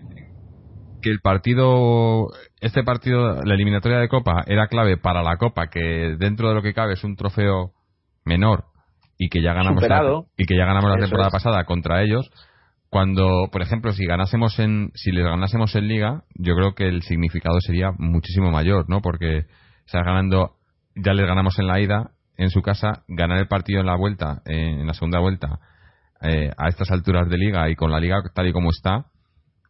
que 1.00 1.10
el 1.10 1.20
partido, 1.20 2.28
este 2.60 2.82
partido, 2.82 3.42
la 3.44 3.54
eliminatoria 3.54 3.98
de 3.98 4.08
Copa, 4.08 4.42
era 4.46 4.66
clave 4.66 4.96
para 4.96 5.22
la 5.22 5.36
Copa, 5.36 5.68
que 5.68 6.16
dentro 6.18 6.48
de 6.48 6.54
lo 6.54 6.62
que 6.62 6.74
cabe 6.74 6.94
es 6.94 7.04
un 7.04 7.16
trofeo 7.16 7.72
menor 8.24 8.64
y 9.16 9.28
que 9.28 9.42
ya 9.42 9.52
ganamos 9.52 9.82
la, 9.86 10.22
y 10.36 10.44
que 10.44 10.56
ya 10.56 10.64
ganamos 10.64 10.90
la 10.90 10.98
temporada 10.98 11.30
pasada 11.30 11.64
contra 11.64 12.02
ellos. 12.02 12.30
Cuando, 12.90 13.48
por 13.52 13.60
ejemplo, 13.60 13.92
si 13.92 14.06
ganásemos 14.06 14.58
en, 14.58 14.90
si 14.94 15.12
les 15.12 15.24
ganásemos 15.24 15.74
en 15.74 15.88
Liga, 15.88 16.24
yo 16.34 16.54
creo 16.54 16.74
que 16.74 16.88
el 16.88 17.02
significado 17.02 17.60
sería 17.60 17.92
muchísimo 17.98 18.50
mayor, 18.50 18.88
¿no? 18.88 19.00
Porque 19.02 19.44
estás 19.84 20.04
ganando, 20.04 20.56
ya 20.94 21.12
les 21.12 21.26
ganamos 21.26 21.58
en 21.58 21.66
la 21.66 21.80
ida, 21.80 22.12
en 22.36 22.50
su 22.50 22.62
casa, 22.62 23.04
ganar 23.08 23.38
el 23.38 23.48
partido 23.48 23.80
en 23.80 23.86
la 23.86 23.96
vuelta, 23.96 24.42
en 24.46 24.86
la 24.86 24.94
segunda 24.94 25.18
vuelta, 25.18 25.58
eh, 26.22 26.50
a 26.56 26.68
estas 26.68 26.90
alturas 26.90 27.28
de 27.28 27.36
Liga 27.36 27.68
y 27.68 27.76
con 27.76 27.90
la 27.90 28.00
Liga 28.00 28.22
tal 28.34 28.48
y 28.48 28.52
como 28.52 28.70
está, 28.70 29.06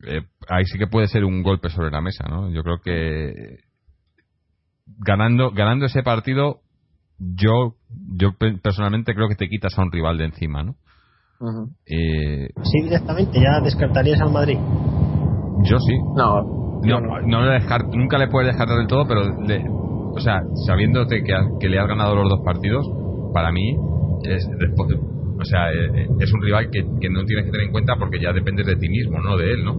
eh, 0.06 0.22
ahí 0.48 0.64
sí 0.66 0.78
que 0.78 0.86
puede 0.86 1.08
ser 1.08 1.24
un 1.24 1.42
golpe 1.42 1.70
sobre 1.70 1.90
la 1.90 2.00
mesa, 2.00 2.24
¿no? 2.28 2.50
Yo 2.50 2.62
creo 2.62 2.80
que 2.80 3.58
ganando 4.86 5.50
ganando 5.50 5.86
ese 5.86 6.02
partido, 6.02 6.60
yo 7.18 7.74
yo 8.16 8.36
personalmente 8.62 9.14
creo 9.14 9.28
que 9.28 9.34
te 9.34 9.48
quitas 9.48 9.76
a 9.76 9.82
un 9.82 9.90
rival 9.90 10.18
de 10.18 10.26
encima, 10.26 10.62
¿no? 10.62 10.76
Eh, 11.86 12.48
sí, 12.62 12.82
directamente, 12.82 13.40
ya 13.40 13.60
descartarías 13.62 14.20
al 14.20 14.32
Madrid. 14.32 14.58
Yo 15.64 15.78
sí. 15.78 15.94
No, 16.16 16.42
no, 16.82 17.00
no, 17.00 17.42
le 17.42 17.60
nunca 17.96 18.18
le 18.18 18.28
puedes 18.28 18.48
descartar 18.48 18.78
del 18.78 18.86
todo, 18.86 19.06
pero 19.06 19.22
o 19.22 20.20
sea, 20.20 20.40
sabiéndote 20.66 21.22
que, 21.22 21.32
que 21.60 21.68
le 21.68 21.78
has 21.78 21.86
ganado 21.86 22.16
los 22.16 22.28
dos 22.28 22.40
partidos, 22.44 22.86
para 23.32 23.52
mí 23.52 23.76
es 24.24 24.48
después, 24.58 24.94
o 25.38 25.44
sea, 25.44 25.70
eh, 25.70 25.90
eh, 25.94 26.08
es 26.20 26.32
un 26.32 26.42
rival 26.42 26.70
que, 26.70 26.82
que, 27.00 27.10
no 27.10 27.24
tienes 27.24 27.46
que 27.46 27.52
tener 27.52 27.66
en 27.66 27.72
cuenta 27.72 27.94
porque 27.98 28.18
ya 28.20 28.32
dependes 28.32 28.66
de 28.66 28.76
ti 28.76 28.88
mismo, 28.88 29.20
no 29.20 29.36
de 29.36 29.52
él, 29.52 29.64
¿no? 29.64 29.76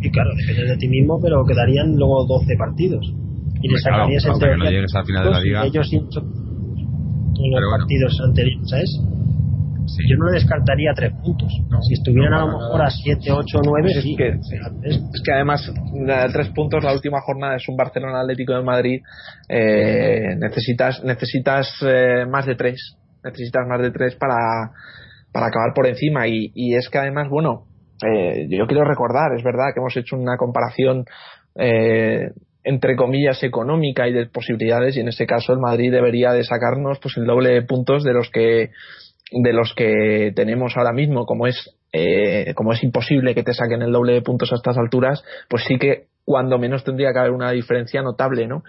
Y 0.00 0.10
claro, 0.10 0.30
dependes 0.36 0.68
de 0.68 0.76
ti 0.78 0.88
mismo, 0.88 1.20
pero 1.20 1.44
quedarían 1.44 1.96
luego 1.96 2.24
12 2.26 2.56
partidos. 2.56 3.14
Y 3.60 3.68
le 3.68 3.78
sacarías 3.78 4.22
claro, 4.22 4.36
entre 4.36 4.50
que 4.50 4.56
no 4.56 4.70
llegues 4.70 4.94
al 4.94 5.04
final 5.04 5.24
de 5.24 5.30
la 5.30 5.40
liga. 5.40 5.66
Ellos 5.66 5.92
en 5.92 7.50
los 7.52 7.70
partidos 7.70 8.20
anteriores, 8.24 8.68
¿sabes? 8.68 9.17
Sí. 9.88 10.04
Yo 10.08 10.16
no 10.18 10.26
le 10.26 10.40
descartaría 10.40 10.92
tres 10.94 11.12
puntos. 11.22 11.52
No, 11.68 11.82
si 11.82 11.94
estuvieran 11.94 12.30
no, 12.30 12.36
a 12.36 12.46
lo 12.46 12.58
mejor 12.58 12.82
a 12.82 12.90
7, 12.90 13.32
8, 13.32 13.58
9, 13.64 13.90
es 13.90 14.04
Que, 14.16 14.28
es, 14.28 14.96
es, 15.14 15.22
que 15.24 15.32
además, 15.32 15.72
tres 16.32 16.48
puntos, 16.50 16.84
la 16.84 16.92
última 16.92 17.20
jornada 17.20 17.56
es 17.56 17.68
un 17.68 17.76
Barcelona 17.76 18.20
Atlético 18.20 18.54
de 18.54 18.62
Madrid. 18.62 19.00
Eh, 19.48 20.36
necesitas 20.38 21.02
necesitas 21.02 21.68
eh, 21.82 22.26
más 22.28 22.46
de 22.46 22.54
tres 22.54 22.96
necesitas 23.24 23.66
más 23.66 23.80
de 23.80 23.90
tres 23.90 24.14
para, 24.16 24.72
para 25.32 25.46
acabar 25.46 25.72
por 25.74 25.86
encima. 25.86 26.26
Y, 26.26 26.52
y 26.54 26.74
es 26.74 26.88
que 26.88 26.98
además, 26.98 27.28
bueno, 27.28 27.64
eh, 28.06 28.46
yo 28.48 28.66
quiero 28.66 28.84
recordar, 28.84 29.32
es 29.36 29.42
verdad 29.42 29.72
que 29.74 29.80
hemos 29.80 29.96
hecho 29.96 30.16
una 30.16 30.36
comparación 30.36 31.04
eh, 31.56 32.30
entre 32.64 32.96
comillas 32.96 33.42
económica 33.42 34.06
y 34.08 34.12
de 34.12 34.26
posibilidades 34.26 34.96
y 34.96 35.00
en 35.00 35.08
este 35.08 35.26
caso 35.26 35.52
el 35.52 35.58
Madrid 35.58 35.90
debería 35.90 36.32
de 36.32 36.44
sacarnos 36.44 36.98
pues 37.00 37.16
el 37.16 37.24
doble 37.24 37.50
de 37.50 37.62
puntos 37.62 38.04
de 38.04 38.12
los 38.12 38.30
que 38.30 38.70
de 39.30 39.52
los 39.52 39.74
que 39.74 40.32
tenemos 40.34 40.76
ahora 40.76 40.92
mismo 40.92 41.26
como 41.26 41.46
es 41.46 41.74
eh, 41.92 42.52
como 42.54 42.72
es 42.72 42.82
imposible 42.82 43.34
que 43.34 43.42
te 43.42 43.54
saquen 43.54 43.82
el 43.82 43.92
doble 43.92 44.12
de 44.14 44.22
puntos 44.22 44.52
a 44.52 44.56
estas 44.56 44.78
alturas 44.78 45.22
pues 45.48 45.64
sí 45.66 45.78
que 45.78 46.06
cuando 46.24 46.58
menos 46.58 46.84
tendría 46.84 47.12
que 47.12 47.18
haber 47.18 47.32
una 47.32 47.50
diferencia 47.50 48.02
notable 48.02 48.46
no 48.46 48.62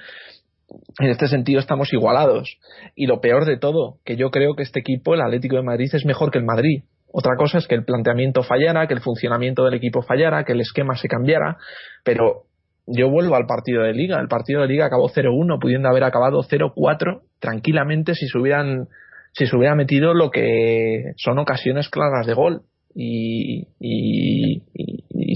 en 0.99 1.10
este 1.10 1.28
sentido 1.28 1.60
estamos 1.60 1.91
igualados. 1.93 2.57
Y 2.95 3.07
lo 3.07 3.22
peor 3.22 3.45
de 3.45 3.57
todo, 3.57 3.97
que 4.05 4.16
yo 4.16 4.30
creo 4.32 4.55
que 4.55 4.64
este 4.64 4.80
equipo, 4.80 5.14
el 5.14 5.22
Atlético 5.22 5.55
de 5.55 5.64
Madrid, 5.64 5.89
es 5.91 6.05
mejor 6.05 6.32
que 6.32 6.38
el 6.38 6.45
Madrid. 6.45 6.84
Otra 7.12 7.36
cosa 7.38 7.57
es 7.57 7.68
que 7.68 7.76
el 7.76 7.86
planteamiento 7.86 8.43
fallara, 8.43 8.88
que 8.88 8.93
el 8.93 9.01
funcionamiento 9.01 9.66
del 9.66 9.74
equipo 9.74 10.01
fallara, 10.01 10.43
que 10.43 10.53
el 10.53 10.62
esquema 10.62 10.95
se 10.95 11.07
cambiara, 11.07 11.57
pero 12.03 12.43
yo 12.86 13.10
vuelvo 13.10 13.36
al 13.36 13.47
partido 13.47 13.84
de 13.84 13.93
liga. 13.93 14.20
El 14.20 14.28
partido 14.28 14.62
de 14.62 14.68
liga 14.68 14.86
acabó 14.86 15.10
0-1, 15.10 15.60
pudiendo 15.60 15.89
haber 15.89 16.03
acabado 16.03 16.41
0-4 16.43 17.22
tranquilamente 17.39 18.14
si 18.14 18.28
se 18.28 18.38
hubieran 18.38 18.88
si 19.34 19.46
se 19.46 19.56
hubiera 19.56 19.76
metido 19.76 20.14
lo 20.14 20.32
que 20.32 21.14
son 21.18 21.40
ocasiones 21.40 21.90
claras 21.90 22.26
de 22.26 22.34
gol. 22.34 22.62
Y, 22.96 23.68
y, 23.80 24.64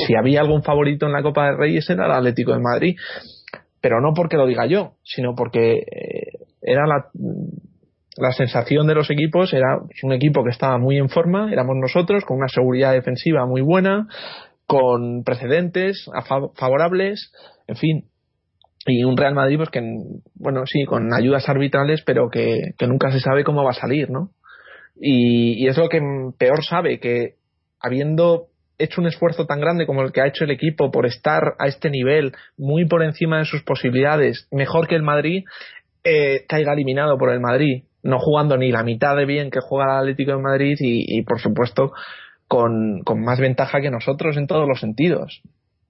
si 0.05 0.15
había 0.15 0.41
algún 0.41 0.63
favorito 0.63 1.05
en 1.05 1.13
la 1.13 1.21
Copa 1.21 1.45
de 1.45 1.55
Reyes 1.55 1.89
era 1.89 2.07
el 2.07 2.11
Atlético 2.11 2.51
de 2.53 2.59
Madrid 2.59 2.95
pero 3.83 3.99
no 3.99 4.13
porque 4.15 4.37
lo 4.37 4.47
diga 4.47 4.65
yo, 4.65 4.93
sino 5.03 5.35
porque 5.35 5.79
eh, 5.79 6.39
era 6.61 6.87
la, 6.87 7.09
la 8.15 8.31
sensación 8.31 8.87
de 8.87 8.95
los 8.95 9.11
equipos, 9.11 9.51
era 9.51 9.77
un 10.03 10.13
equipo 10.13 10.41
que 10.41 10.51
estaba 10.51 10.77
muy 10.77 10.97
en 10.97 11.09
forma, 11.09 11.51
éramos 11.51 11.75
nosotros, 11.75 12.23
con 12.23 12.37
una 12.37 12.47
seguridad 12.47 12.93
defensiva 12.93 13.45
muy 13.45 13.59
buena, 13.59 14.07
con 14.67 15.25
precedentes 15.25 16.09
favorables, 16.55 17.33
en 17.67 17.75
fin, 17.75 18.05
y 18.85 19.03
un 19.03 19.17
Real 19.17 19.33
Madrid 19.33 19.57
pues 19.57 19.69
que 19.69 19.81
bueno 20.35 20.63
sí 20.65 20.85
con 20.85 21.13
ayudas 21.13 21.47
arbitrales 21.47 22.03
pero 22.05 22.29
que, 22.29 22.73
que 22.77 22.87
nunca 22.87 23.11
se 23.11 23.19
sabe 23.19 23.43
cómo 23.43 23.63
va 23.63 23.71
a 23.71 23.75
salir 23.75 24.09
no 24.09 24.31
y, 24.95 25.63
y, 25.63 25.67
es 25.67 25.77
lo 25.77 25.89
que 25.89 25.99
peor 26.37 26.63
sabe 26.63 26.99
que 26.99 27.35
habiendo 27.79 28.47
hecho 28.77 29.01
un 29.01 29.07
esfuerzo 29.07 29.45
tan 29.45 29.59
grande 29.59 29.85
como 29.85 30.01
el 30.01 30.11
que 30.11 30.21
ha 30.21 30.27
hecho 30.27 30.43
el 30.43 30.51
equipo 30.51 30.91
por 30.91 31.05
estar 31.05 31.55
a 31.59 31.67
este 31.67 31.89
nivel, 31.89 32.33
muy 32.57 32.85
por 32.85 33.03
encima 33.03 33.39
de 33.39 33.45
sus 33.45 33.63
posibilidades, 33.63 34.47
mejor 34.51 34.87
que 34.87 34.95
el 34.95 35.03
Madrid, 35.03 35.45
eh, 36.03 36.45
caiga 36.47 36.73
eliminado 36.73 37.17
por 37.17 37.31
el 37.31 37.39
Madrid, 37.39 37.83
no 38.01 38.19
jugando 38.19 38.57
ni 38.57 38.71
la 38.71 38.83
mitad 38.83 39.15
de 39.15 39.25
bien 39.25 39.49
que 39.49 39.59
juega 39.61 39.93
el 39.93 39.99
Atlético 39.99 40.31
de 40.31 40.41
Madrid 40.41 40.75
y, 40.79 41.19
y 41.19 41.23
por 41.23 41.39
supuesto 41.39 41.93
con, 42.47 43.01
con, 43.03 43.23
más 43.23 43.39
ventaja 43.39 43.79
que 43.79 43.89
nosotros 43.89 44.35
en 44.37 44.47
todos 44.47 44.67
los 44.67 44.79
sentidos. 44.79 45.41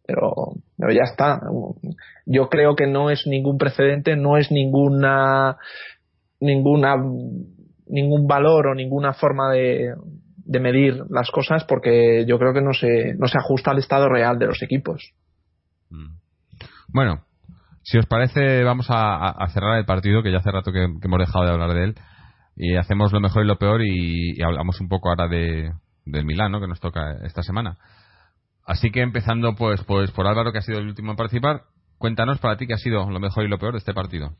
Pero, 0.06 0.34
pero 0.78 0.92
ya 0.92 1.04
está. 1.04 1.40
Yo 2.26 2.50
creo 2.50 2.76
que 2.76 2.88
no 2.88 3.10
es 3.10 3.26
ningún 3.26 3.58
precedente, 3.58 4.16
no 4.16 4.38
es 4.38 4.52
ninguna 4.52 5.58
ninguna 6.40 6.96
ningún 7.88 8.28
valor 8.28 8.68
o 8.68 8.76
ninguna 8.76 9.14
forma 9.14 9.52
de, 9.52 9.94
de 10.46 10.60
medir 10.60 11.04
las 11.10 11.32
cosas 11.32 11.64
porque 11.64 12.26
yo 12.28 12.38
creo 12.38 12.54
que 12.54 12.62
no 12.62 12.74
se, 12.74 13.14
no 13.18 13.28
se 13.28 13.38
ajusta 13.38 13.72
al 13.72 13.80
estado 13.80 14.10
real 14.10 14.40
de 14.40 14.48
los 14.48 14.62
equipos. 14.62 15.14
Mm. 15.90 16.18
Bueno, 16.90 17.24
si 17.82 17.98
os 17.98 18.06
parece, 18.06 18.64
vamos 18.64 18.88
a, 18.90 19.36
cerrar 19.54 19.78
el 19.78 19.86
partido, 19.86 20.24
que 20.24 20.32
ya 20.32 20.38
hace 20.38 20.52
rato 20.52 20.72
que, 20.72 20.88
que, 21.02 21.08
hemos 21.08 21.20
dejado 21.20 21.46
de 21.46 21.52
hablar 21.52 21.74
de 21.74 21.84
él, 21.86 21.96
y 22.56 22.76
hacemos 22.76 23.12
lo 23.12 23.20
mejor 23.20 23.44
y 23.44 23.48
lo 23.48 23.58
peor 23.58 23.82
y, 23.82 24.38
y 24.38 24.44
hablamos 24.44 24.80
un 24.80 24.88
poco 24.88 25.10
ahora 25.10 25.28
de, 25.28 25.72
del 26.06 26.26
Milán, 26.26 26.52
¿no? 26.52 26.60
que 26.60 26.68
nos 26.68 26.80
toca 26.80 27.18
esta 27.24 27.42
semana. 27.42 27.78
Así 28.66 28.92
que 28.92 29.02
empezando 29.02 29.56
pues, 29.56 29.84
pues 29.84 30.12
por 30.12 30.28
Álvaro, 30.28 30.52
que 30.52 30.60
ha 30.60 30.62
sido 30.62 30.80
el 30.80 30.88
último 30.88 31.12
en 31.12 31.18
participar, 31.18 31.64
cuéntanos 31.98 32.40
para 32.40 32.58
ti 32.58 32.68
qué 32.68 32.74
ha 32.74 32.78
sido 32.78 33.10
lo 33.10 33.20
mejor 33.20 33.46
y 33.46 33.50
lo 33.50 33.58
peor 33.58 33.74
de 33.74 33.80
este 33.80 33.94
partido. 33.94 34.32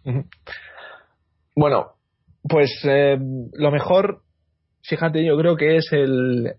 Bueno, 1.56 1.94
pues 2.42 2.70
eh, 2.84 3.18
lo 3.54 3.72
mejor, 3.72 4.22
fíjate, 4.84 5.26
yo 5.26 5.38
creo 5.38 5.56
que 5.56 5.78
es 5.78 5.88
el, 5.92 6.54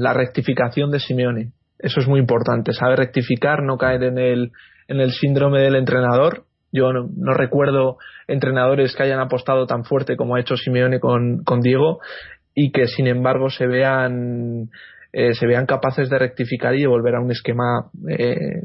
la 0.00 0.12
rectificación 0.14 0.90
de 0.90 1.00
Simeone. 1.00 1.52
Eso 1.78 2.00
es 2.00 2.06
muy 2.06 2.20
importante, 2.20 2.72
saber 2.72 2.98
rectificar, 2.98 3.62
no 3.62 3.76
caer 3.76 4.04
en 4.04 4.18
el, 4.18 4.52
en 4.86 5.00
el 5.00 5.12
síndrome 5.12 5.60
del 5.60 5.74
entrenador. 5.74 6.44
Yo 6.70 6.92
no, 6.92 7.34
recuerdo 7.34 7.98
entrenadores 8.28 8.94
que 8.94 9.02
hayan 9.02 9.20
apostado 9.20 9.66
tan 9.66 9.84
fuerte 9.84 10.16
como 10.16 10.36
ha 10.36 10.40
hecho 10.40 10.56
Simeone 10.56 11.00
con 11.00 11.60
Diego 11.60 11.98
y 12.54 12.70
que 12.72 12.86
sin 12.86 13.06
embargo 13.06 13.50
se 13.50 13.66
vean 13.66 14.70
eh, 15.14 15.34
se 15.34 15.46
vean 15.46 15.66
capaces 15.66 16.08
de 16.08 16.18
rectificar 16.18 16.74
y 16.74 16.80
de 16.80 16.86
volver 16.86 17.16
a 17.16 17.20
un 17.20 17.30
esquema 17.30 17.90
eh, 18.08 18.62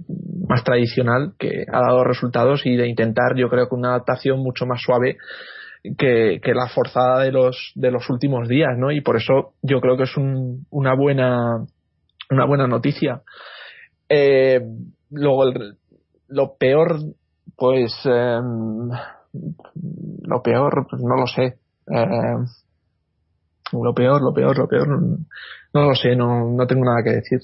más 0.47 0.63
tradicional 0.63 1.33
que 1.37 1.65
ha 1.69 1.81
dado 1.81 2.05
resultados 2.05 2.65
y 2.65 2.77
de 2.77 2.87
intentar 2.87 3.35
yo 3.35 3.49
creo 3.49 3.67
que 3.67 3.75
una 3.75 3.89
adaptación 3.89 4.39
mucho 4.39 4.65
más 4.65 4.81
suave 4.81 5.17
que, 5.97 6.39
la 6.53 6.69
forzada 6.69 7.23
de 7.23 7.33
los 7.33 7.73
de 7.75 7.91
los 7.91 8.09
últimos 8.09 8.47
días 8.47 8.77
no 8.77 8.91
y 8.91 9.01
por 9.01 9.17
eso 9.17 9.55
yo 9.61 9.81
creo 9.81 9.97
que 9.97 10.03
es 10.03 10.15
una 10.15 10.95
buena 10.95 11.65
una 12.29 12.45
buena 12.45 12.67
noticia. 12.67 13.21
Eh, 14.07 14.61
luego 15.11 15.51
lo 16.29 16.55
peor 16.57 16.97
pues 17.57 17.93
em, 18.05 18.89
lo 20.23 20.41
peor 20.41 20.87
pues 20.89 21.01
no 21.01 21.15
lo 21.17 21.27
sé 21.27 21.57
lo 23.71 23.93
peor, 23.93 24.21
lo 24.21 24.33
peor, 24.33 24.57
lo 24.57 24.67
peor, 24.67 24.87
no 24.87 25.81
lo 25.81 25.93
sé, 25.93 26.15
no, 26.15 26.49
no 26.49 26.67
tengo 26.67 26.85
nada 26.85 27.03
que 27.03 27.11
decir. 27.11 27.39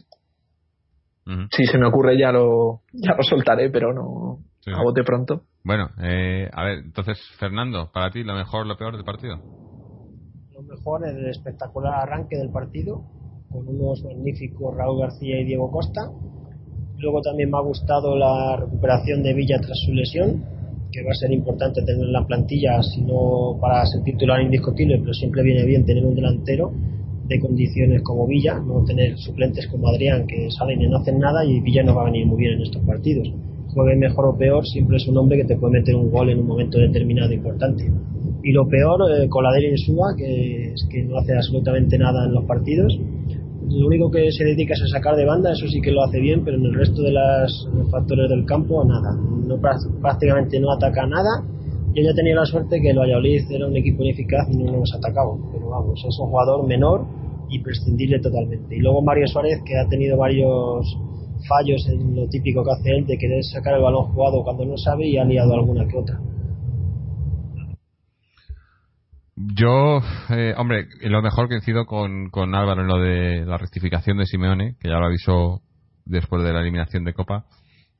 Si 1.52 1.66
se 1.66 1.78
me 1.78 1.88
ocurre 1.88 2.18
ya 2.18 2.32
lo, 2.32 2.82
ya 2.92 3.16
lo 3.16 3.24
soltaré, 3.24 3.70
pero 3.70 3.94
no 3.94 4.40
a 4.72 4.84
bote 4.84 5.04
pronto. 5.04 5.44
Bueno, 5.64 5.90
eh, 6.02 6.50
a 6.52 6.64
ver, 6.66 6.80
entonces, 6.80 7.18
Fernando, 7.40 7.90
para 7.92 8.12
ti, 8.12 8.24
lo 8.24 8.34
mejor, 8.34 8.66
lo 8.66 8.78
peor 8.78 8.96
del 8.96 9.06
partido. 9.06 9.38
Lo 10.52 10.62
mejor 10.62 11.08
es 11.08 11.16
el 11.16 11.30
espectacular 11.30 11.94
arranque 11.94 12.38
del 12.38 12.52
partido, 12.52 13.04
con 13.50 13.68
unos 13.68 14.04
magníficos 14.04 14.76
Raúl 14.76 15.02
García 15.02 15.40
y 15.40 15.46
Diego 15.46 15.72
Costa. 15.72 16.10
Luego 16.98 17.22
también 17.22 17.52
me 17.52 17.58
ha 17.58 17.62
gustado 17.62 18.18
la 18.18 18.58
recuperación 18.58 19.24
de 19.24 19.34
Villa 19.34 19.58
tras 19.60 19.78
su 19.86 19.94
lesión, 19.94 20.44
que 20.94 21.04
va 21.04 21.12
a 21.12 21.16
ser 21.16 21.32
importante 21.32 21.82
tener 21.82 22.06
en 22.06 22.14
la 22.14 22.26
plantilla, 22.26 22.82
si 22.84 23.02
no 23.02 23.58
para 23.60 23.86
ser 23.86 24.04
titular 24.04 24.40
indiscutible, 24.42 25.00
pero 25.00 25.14
siempre 25.14 25.42
viene 25.42 25.66
bien 25.66 25.86
tener 25.86 26.06
un 26.06 26.16
delantero 26.16 26.72
de 27.28 27.40
condiciones 27.40 28.02
como 28.04 28.28
Villa, 28.28 28.60
no 28.60 28.84
tener 28.84 29.18
suplentes 29.18 29.68
como 29.68 29.88
Adrián 29.88 30.28
que 30.28 30.52
salen 30.52 30.82
y 30.82 30.88
no 30.88 30.98
hacen 30.98 31.20
nada 31.20 31.44
y 31.44 31.60
Villa 31.62 31.84
no 31.84 31.96
va 31.96 32.04
a 32.04 32.06
venir 32.06 32.28
muy 32.28 32.38
bien 32.38 32.54
en 32.54 32.62
estos 32.62 32.84
partidos. 32.84 33.28
Juegue 33.74 33.96
mejor 33.96 34.26
o 34.28 34.38
peor, 34.38 34.66
siempre 34.68 34.98
es 34.98 35.08
un 35.08 35.18
hombre 35.18 35.38
que 35.38 35.46
te 35.46 35.56
puede 35.56 35.80
meter 35.80 35.96
un 35.96 36.12
gol 36.12 36.30
en 36.30 36.40
un 36.40 36.48
momento 36.48 36.78
determinado 36.78 37.34
importante. 37.34 37.90
Y 38.44 38.52
lo 38.52 38.68
peor, 38.68 39.00
eh, 39.10 39.26
y 39.26 39.78
Suba, 39.78 40.14
que, 40.16 40.74
es 40.74 40.88
que 40.92 41.04
no 41.04 41.18
hace 41.18 41.34
absolutamente 41.34 41.98
nada 41.98 42.26
en 42.26 42.34
los 42.34 42.46
partidos 42.46 43.00
lo 43.70 43.88
único 43.88 44.12
que 44.12 44.32
se 44.32 44.44
dedica 44.44 44.74
es 44.74 44.82
a 44.84 44.88
sacar 44.88 45.16
de 45.16 45.26
banda, 45.26 45.52
eso 45.52 45.68
sí 45.68 45.82
que 45.82 45.92
lo 45.92 46.04
hace 46.04 46.20
bien, 46.20 46.44
pero 46.44 46.58
en 46.58 46.66
el 46.66 46.74
resto 46.74 47.02
de 47.02 47.12
los 47.12 47.70
factores 47.92 48.30
del 48.30 48.46
campo, 48.46 48.84
nada. 48.84 49.16
No, 49.16 49.60
prácticamente 50.02 50.60
no 50.60 50.72
ataca 50.72 51.06
nada. 51.06 51.44
Yo 51.94 52.04
ya 52.04 52.14
tenía 52.14 52.36
la 52.36 52.46
suerte 52.46 52.82
que 52.82 52.90
el 52.90 52.98
Valladolid 52.98 53.42
era 53.52 53.68
un 53.68 53.78
equipo 53.78 54.04
ineficaz 54.04 54.48
y 54.52 54.58
no 54.58 54.72
nos 54.72 54.94
atacaba, 54.94 55.36
pero 55.52 55.70
vamos, 55.70 56.00
es 56.00 56.20
un 56.20 56.28
jugador 56.28 56.66
menor 56.68 57.06
y 57.50 57.60
prescindible 57.60 58.20
totalmente. 58.20 58.76
Y 58.76 58.80
luego 58.80 59.02
Mario 59.02 59.28
Suárez, 59.28 59.62
que 59.66 59.78
ha 59.78 59.88
tenido 59.88 60.18
varios 60.18 60.98
fallos 61.48 61.88
en 61.90 62.16
lo 62.16 62.28
típico 62.28 62.64
que 62.64 62.72
hace 62.72 62.90
él 62.92 63.06
de 63.06 63.18
querer 63.18 63.44
sacar 63.44 63.76
el 63.76 63.84
balón 63.84 64.06
jugado 64.14 64.44
cuando 64.44 64.66
no 64.66 64.78
sabe 64.78 65.08
y 65.08 65.18
ha 65.18 65.26
liado 65.26 65.54
alguna 65.54 65.88
que 65.88 65.98
otra. 65.98 66.20
Yo, 69.46 70.02
eh, 70.30 70.54
hombre, 70.58 70.88
lo 71.02 71.22
mejor 71.22 71.48
que 71.48 71.56
coincido 71.56 71.86
con, 71.86 72.30
con 72.30 72.56
Álvaro 72.56 72.82
en 72.82 72.88
lo 72.88 73.00
de 73.00 73.46
la 73.46 73.58
rectificación 73.58 74.18
de 74.18 74.26
Simeone, 74.26 74.76
que 74.80 74.90
ya 74.90 75.00
lo 75.00 75.08
avisó 75.08 75.62
después 76.06 76.44
de 76.44 76.54
la 76.54 76.62
eliminación 76.62 77.04
de 77.04 77.14
Copa. 77.14 77.46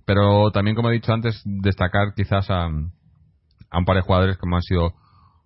Pero 0.06 0.52
también, 0.52 0.76
como 0.76 0.90
he 0.90 0.94
dicho 0.94 1.12
antes, 1.14 1.42
destacar 1.46 2.14
quizás 2.16 2.50
a, 2.50 2.66
a 2.66 3.78
un 3.78 3.86
par 3.86 3.96
de 3.96 4.02
jugadores 4.04 4.38
como 4.38 4.56
han 4.56 4.62
sido 4.62 4.94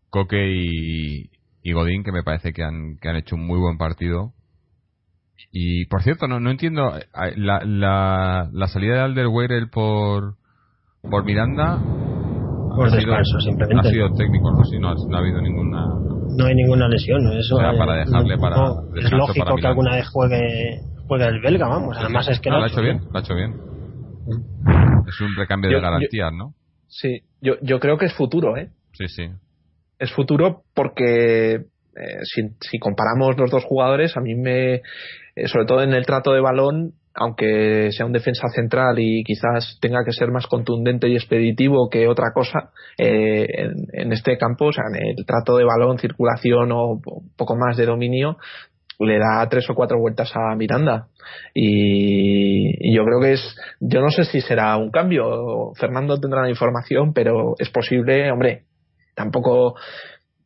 Coque 0.09 0.51
y, 0.51 1.71
Godín, 1.71 2.03
que 2.03 2.11
me 2.11 2.23
parece 2.23 2.53
que 2.53 2.63
han, 2.63 2.97
que 3.01 3.09
han 3.09 3.15
hecho 3.15 3.35
un 3.35 3.45
muy 3.45 3.59
buen 3.59 3.77
partido. 3.77 4.33
Y 5.51 5.85
por 5.85 6.03
cierto, 6.03 6.27
no, 6.27 6.39
no 6.39 6.51
entiendo 6.51 6.97
eh, 6.97 7.05
la, 7.35 7.61
la, 7.63 8.49
la 8.51 8.67
salida 8.67 8.95
de 8.95 9.01
Alderweireld 9.01 9.69
por, 9.69 10.35
por 11.01 11.23
Miranda 11.23 11.81
por 12.77 12.91
descanso, 12.91 13.39
simplemente. 13.39 13.87
Ha 13.87 13.91
sido 13.91 14.13
técnico, 14.13 14.51
no, 14.51 14.63
si 14.63 14.79
no, 14.79 14.89
ha 14.89 15.19
habido 15.19 15.41
ninguna. 15.41 15.85
No 16.37 16.45
hay 16.45 16.55
ninguna 16.55 16.87
lesión, 16.87 17.19
eso. 17.33 17.57
para 17.57 18.05
dejarle 18.05 18.37
para. 18.37 18.55
es 18.95 19.11
lógico 19.11 19.55
que 19.55 19.67
alguna 19.67 19.95
vez 19.95 20.07
juegue, 20.09 20.79
juegue 21.07 21.25
el 21.25 21.41
belga, 21.41 21.67
vamos. 21.67 21.97
Además 21.99 22.27
es 22.29 22.39
que 22.39 22.49
no, 22.49 22.59
lo 22.59 22.63
ha 22.63 22.67
hecho 22.67 22.81
bien, 22.81 23.01
lo 23.11 23.17
ha 23.17 23.21
hecho 23.21 23.35
bien. 23.35 23.53
Es 25.07 25.21
un 25.21 25.35
recambio 25.35 25.71
de 25.71 25.81
garantías, 25.81 26.31
¿no? 26.33 26.53
Sí, 26.87 27.21
yo, 27.41 27.55
yo 27.61 27.79
creo 27.79 27.97
que 27.97 28.05
es 28.05 28.13
futuro, 28.13 28.55
¿eh? 28.57 28.69
Sí, 28.93 29.07
sí. 29.07 29.27
Es 29.99 30.11
futuro 30.13 30.61
porque 30.73 31.55
eh, 31.55 32.19
si, 32.23 32.41
si 32.61 32.79
comparamos 32.79 33.37
los 33.37 33.49
dos 33.49 33.63
jugadores, 33.65 34.15
a 34.15 34.21
mí 34.21 34.35
me. 34.35 34.75
Eh, 35.35 35.47
sobre 35.47 35.65
todo 35.65 35.81
en 35.81 35.93
el 35.93 36.05
trato 36.05 36.33
de 36.33 36.41
balón, 36.41 36.93
aunque 37.17 37.91
sea 37.91 38.05
un 38.05 38.13
defensa 38.13 38.47
central 38.49 38.99
y 38.99 39.23
quizás 39.23 39.77
tenga 39.81 40.03
que 40.05 40.11
ser 40.11 40.29
más 40.29 40.45
contundente 40.45 41.09
y 41.09 41.15
expeditivo 41.15 41.89
que 41.89 42.07
otra 42.07 42.31
cosa, 42.33 42.69
eh, 42.97 43.47
en, 43.93 44.13
este 44.13 44.37
campo, 44.37 44.67
o 44.67 44.71
sea, 44.71 44.83
en 44.93 45.07
el 45.07 45.25
trato 45.25 45.57
de 45.57 45.65
balón, 45.65 45.97
circulación 45.97 46.71
o 46.71 46.91
un 46.93 47.31
poco 47.35 47.55
más 47.55 47.75
de 47.75 47.87
dominio, 47.87 48.37
le 48.99 49.17
da 49.17 49.47
tres 49.49 49.67
o 49.69 49.75
cuatro 49.75 49.99
vueltas 49.99 50.31
a 50.35 50.55
Miranda. 50.55 51.07
Y, 51.53 52.89
y, 52.89 52.95
yo 52.95 53.03
creo 53.03 53.19
que 53.19 53.33
es, 53.33 53.57
yo 53.79 53.99
no 54.01 54.09
sé 54.09 54.23
si 54.25 54.41
será 54.41 54.77
un 54.77 54.91
cambio, 54.91 55.71
Fernando 55.75 56.19
tendrá 56.19 56.41
la 56.43 56.49
información, 56.49 57.13
pero 57.13 57.55
es 57.57 57.69
posible, 57.69 58.31
hombre, 58.31 58.63
tampoco 59.15 59.75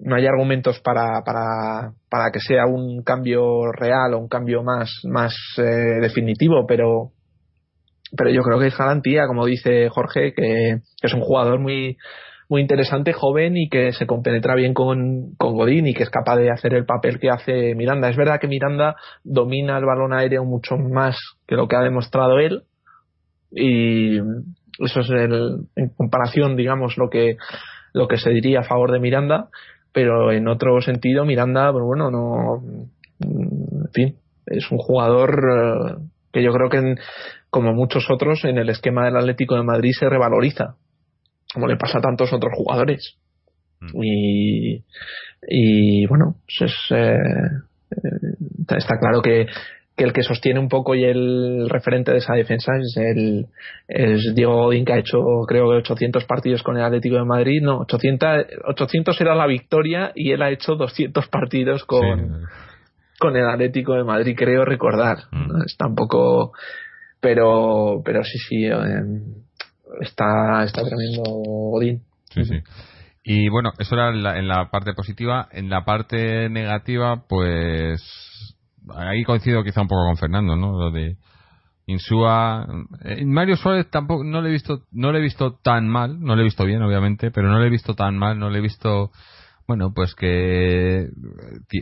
no 0.04 0.16
hay 0.16 0.26
argumentos 0.26 0.80
para, 0.80 1.22
para, 1.24 1.93
para 2.10 2.32
que 2.32 2.39
sea 2.39 2.66
un 2.66 3.04
cambio 3.04 3.72
real 3.72 4.14
o 4.14 4.20
un 4.20 4.28
cambio 4.28 4.64
más, 4.64 5.02
más 5.04 5.36
eh, 5.58 5.99
definitivo, 6.02 6.66
pero, 6.68 7.12
pero 8.16 8.30
yo 8.32 8.41
creo 8.41 8.60
que 8.60 8.68
es 8.68 8.78
garantía, 8.78 9.28
como 9.28 9.45
dice 9.45 9.89
Jorge, 9.89 10.34
que, 10.34 10.80
es 11.02 11.14
un 11.14 11.22
jugador 11.22 11.60
muy, 11.60 11.97
muy 12.49 12.62
interesante, 12.62 13.14
joven 13.14 13.58
y 13.58 13.70
que 13.70 13.91
se 13.91 14.08
compenetra 14.08 14.56
bien 14.56 14.74
con, 14.74 15.36
con, 15.38 15.54
Godín 15.54 15.88
y 15.88 15.93
que 15.93 16.04
es 16.04 16.10
capaz 16.10 16.38
de 16.38 16.52
hacer 16.52 16.74
el 16.74 16.86
papel 16.86 17.20
que 17.20 17.30
hace 17.30 17.76
Miranda. 17.76 18.10
Es 18.10 18.18
verdad 18.18 18.39
que 18.39 18.47
Miranda 18.47 18.95
domina 19.24 19.78
el 19.78 19.86
balón 19.86 20.14
aéreo 20.14 20.45
mucho 20.45 20.78
más 20.78 21.18
que 21.47 21.56
lo 21.56 21.68
que 21.68 21.76
ha 21.76 21.82
demostrado 21.82 22.39
él 22.39 22.64
y 23.52 24.18
eso 24.80 25.02
es 25.02 25.10
el, 25.10 25.68
en 25.76 25.89
comparación, 25.95 26.56
digamos, 26.56 26.97
lo 26.97 27.10
que, 27.10 27.36
lo 27.93 28.08
que 28.08 28.18
se 28.18 28.32
diría 28.32 28.62
a 28.62 28.64
favor 28.64 28.91
de 28.91 28.99
Miranda 28.99 29.49
pero 29.92 30.32
en 30.32 30.48
otro 30.48 30.82
sentido 30.82 31.26
Miranda, 31.26 31.72
pues 31.72 31.84
bueno, 31.84 32.10
no, 32.12 32.64
en 33.20 33.89
fin, 33.94 34.16
es 34.46 34.72
un 34.72 34.78
jugador 34.78 35.30
eh, 35.30 35.96
que 36.32 36.44
yo 36.44 36.52
creo 36.52 36.70
que 36.70 36.96
como 37.50 37.74
muchos 37.74 38.10
otros 38.10 38.46
en 38.46 38.58
el 38.58 38.70
esquema 38.70 39.06
del 39.06 39.18
Atlético 39.18 39.56
de 39.56 39.64
Madrid 39.64 39.92
se 39.98 40.10
revaloriza, 40.10 40.76
como 41.54 41.68
le 41.68 41.78
pasa 41.78 42.00
a 42.00 42.02
tantos 42.02 42.32
otros 42.32 42.54
jugadores. 42.56 43.18
Mm. 43.82 44.04
Y, 44.04 44.84
y 45.48 46.06
bueno, 46.08 46.36
pues 46.46 46.72
es, 46.72 46.92
eh, 46.92 47.18
eh, 47.92 48.78
está 48.78 48.98
claro 49.00 49.22
que 49.22 49.48
que 49.96 50.06
el 50.06 50.14
que 50.14 50.24
sostiene 50.24 50.60
un 50.60 50.70
poco 50.70 50.96
y 50.96 51.04
el 51.04 51.70
referente 51.70 52.12
de 52.12 52.20
esa 52.20 52.34
defensa 52.34 52.72
es 52.78 52.96
el 52.98 53.48
es 53.88 54.34
Diego 54.34 54.64
Godín 54.64 54.86
que 54.86 54.94
ha 54.94 54.98
hecho 54.98 55.20
creo 55.48 55.70
que 55.70 55.78
800 55.78 56.24
partidos 56.26 56.64
con 56.64 56.78
el 56.78 56.84
Atlético 56.84 57.18
de 57.18 57.26
Madrid. 57.26 57.62
No 57.62 57.80
800 57.80 58.46
800 58.66 59.22
era 59.22 59.36
la 59.36 59.48
victoria 59.48 60.12
y 60.16 60.32
él 60.32 60.42
ha 60.42 60.50
hecho 60.50 60.76
200 60.76 61.28
partidos 61.28 61.84
con 61.86 62.48
con 63.20 63.36
el 63.36 63.48
Atlético 63.48 63.94
de 63.94 64.04
Madrid 64.04 64.36
creo 64.38 64.66
recordar. 64.66 65.18
Mm. 65.32 65.64
está 65.66 65.88
un 65.88 65.96
poco 65.96 66.54
pero 67.20 68.02
pero 68.04 68.24
sí 68.24 68.38
sí 68.39 68.66
eh, 68.66 69.04
está 70.00 70.64
está 70.64 70.84
tremendo 70.84 71.22
Godín. 71.26 72.02
Sí 72.30 72.46
sí. 72.46 72.56
Y 73.24 73.50
bueno 73.50 73.72
eso 73.78 73.96
era 73.96 74.10
en 74.10 74.48
la 74.48 74.72
parte 74.72 74.94
positiva. 74.94 75.50
En 75.52 75.70
la 75.70 75.84
parte 75.84 76.50
negativa 76.50 77.24
pues 77.28 78.30
ahí 78.95 79.23
coincido 79.23 79.63
quizá 79.63 79.82
un 79.82 79.88
poco 79.88 80.05
con 80.05 80.17
Fernando, 80.17 80.55
¿no? 80.55 80.77
Lo 80.79 80.91
de 80.91 81.17
Insúa. 81.88 82.65
Eh, 83.03 83.25
Mario 83.25 83.55
Suárez 83.55 83.89
tampoco, 83.89 84.23
no 84.23 84.41
le 84.41 84.49
he 84.49 84.51
visto, 84.51 84.84
no 84.91 85.11
le 85.11 85.19
he 85.19 85.21
visto 85.21 85.57
tan 85.63 85.88
mal, 85.88 86.19
no 86.19 86.36
le 86.36 86.41
he 86.41 86.45
visto 86.45 86.65
bien, 86.65 86.82
obviamente, 86.82 87.32
pero 87.32 87.49
no 87.49 87.59
le 87.59 87.67
he 87.67 87.69
visto 87.69 87.95
tan 87.95 88.17
mal, 88.17 88.39
no 88.39 88.49
le 88.49 88.59
he 88.59 88.61
visto. 88.61 89.11
Bueno, 89.67 89.93
pues 89.93 90.15
que 90.15 91.07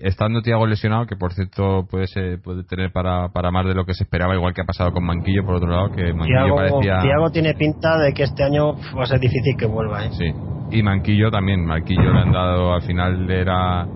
estando 0.03 0.41
Tiago 0.41 0.67
lesionado, 0.67 1.07
que 1.07 1.15
por 1.15 1.33
cierto 1.33 1.87
puede 1.89 2.05
ser, 2.07 2.39
puede 2.39 2.63
tener 2.63 2.91
para, 2.91 3.29
para 3.29 3.49
más 3.49 3.65
de 3.65 3.73
lo 3.73 3.85
que 3.85 3.95
se 3.95 4.03
esperaba, 4.03 4.35
igual 4.35 4.53
que 4.53 4.61
ha 4.61 4.65
pasado 4.65 4.91
con 4.91 5.05
Manquillo, 5.05 5.43
por 5.43 5.55
otro 5.55 5.69
lado, 5.69 5.91
que 5.91 6.13
Manquillo 6.13 6.55
parecía... 6.55 6.99
Tiago 7.01 7.31
tiene 7.31 7.55
pinta 7.55 7.97
de 7.97 8.13
que 8.13 8.23
este 8.23 8.43
año 8.43 8.75
va 8.95 9.03
a 9.03 9.07
ser 9.07 9.19
difícil 9.19 9.55
que 9.57 9.65
vuelva, 9.65 10.05
¿eh? 10.05 10.11
Sí, 10.11 10.31
y 10.71 10.83
Manquillo 10.83 11.31
también, 11.31 11.65
Manquillo 11.65 12.13
le 12.13 12.19
han 12.19 12.31
dado, 12.31 12.73
al 12.73 12.83
final 12.83 13.31
era 13.31 13.87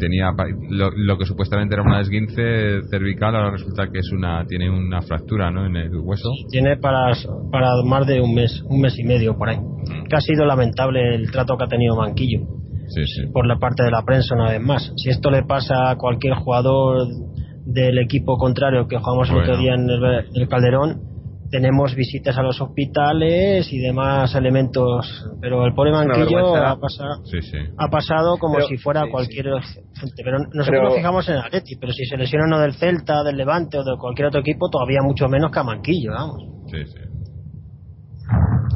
tenía 0.00 0.30
lo, 0.70 1.18
que 1.18 1.26
supuestamente 1.26 1.74
era 1.74 1.82
una 1.82 2.00
esguince 2.00 2.82
cervical 2.90 3.36
ahora 3.36 3.52
resulta 3.52 3.86
que 3.92 4.00
es 4.00 4.10
una 4.12 4.44
tiene 4.46 4.70
una 4.70 5.02
fractura 5.02 5.50
¿no? 5.50 5.66
en 5.66 5.76
el 5.76 5.96
hueso 5.96 6.30
tiene 6.50 6.76
para 6.76 7.12
para 7.52 7.70
más 7.84 8.06
de 8.06 8.20
un 8.20 8.34
mes 8.34 8.62
un 8.68 8.80
mes 8.80 8.98
y 8.98 9.04
medio 9.04 9.36
por 9.36 9.50
ahí 9.50 9.58
mm. 9.58 10.08
que 10.08 10.16
ha 10.16 10.20
sido 10.20 10.44
lamentable 10.44 11.14
el 11.14 11.30
trato 11.30 11.56
que 11.56 11.64
ha 11.64 11.68
tenido 11.68 11.94
Manquillo 11.96 12.40
sí, 12.88 13.04
sí. 13.06 13.26
por 13.32 13.46
la 13.46 13.58
parte 13.58 13.84
de 13.84 13.90
la 13.90 14.02
prensa 14.02 14.34
una 14.34 14.50
vez 14.50 14.60
más 14.60 14.92
si 14.96 15.10
esto 15.10 15.30
le 15.30 15.44
pasa 15.44 15.90
a 15.90 15.96
cualquier 15.96 16.34
jugador 16.34 17.06
del 17.66 17.98
equipo 17.98 18.36
contrario 18.36 18.88
que 18.88 18.98
jugamos 18.98 19.30
el 19.30 19.36
otro 19.36 19.58
día 19.58 19.74
en 19.74 19.88
el 19.88 20.48
Calderón 20.48 21.09
tenemos 21.50 21.94
visitas 21.94 22.38
a 22.38 22.42
los 22.42 22.60
hospitales 22.60 23.72
y 23.72 23.78
demás 23.78 24.34
elementos, 24.34 25.28
pero 25.40 25.66
el 25.66 25.74
pobre 25.74 25.90
Manquillo 25.90 26.54
ha, 26.56 26.78
pasado, 26.78 27.22
ha 27.76 27.88
pasado 27.88 28.38
como 28.38 28.60
si 28.62 28.76
fuera 28.76 29.06
cualquier 29.10 29.46
gente. 29.94 30.22
Pero 30.24 30.38
nosotros 30.52 30.84
nos 30.84 30.94
fijamos 30.94 31.28
en 31.28 31.34
el 31.34 31.40
Atleti, 31.40 31.76
pero 31.80 31.92
si 31.92 32.04
se 32.04 32.16
lesiona 32.16 32.46
uno 32.46 32.60
del 32.60 32.74
Celta, 32.74 33.24
del 33.24 33.36
Levante 33.36 33.78
o 33.78 33.84
de 33.84 33.96
cualquier 33.98 34.28
otro 34.28 34.40
equipo, 34.40 34.70
todavía 34.70 35.02
mucho 35.02 35.28
menos 35.28 35.50
que 35.50 35.58
a 35.58 35.64
Manquillo, 35.64 36.12
vamos. 36.12 36.42
Sí, 36.70 36.84
sí. 36.86 37.00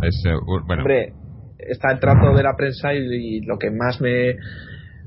Eh, 0.03 0.35
bueno. 0.67 0.83
Hombre, 0.83 1.13
está 1.59 1.93
el 1.93 2.01
trato 2.01 2.35
de 2.37 2.43
la 2.43 2.55
prensa 2.57 2.93
y 2.93 3.41
lo 3.41 3.57
que 3.59 3.71
más 3.71 4.01
me 4.01 4.35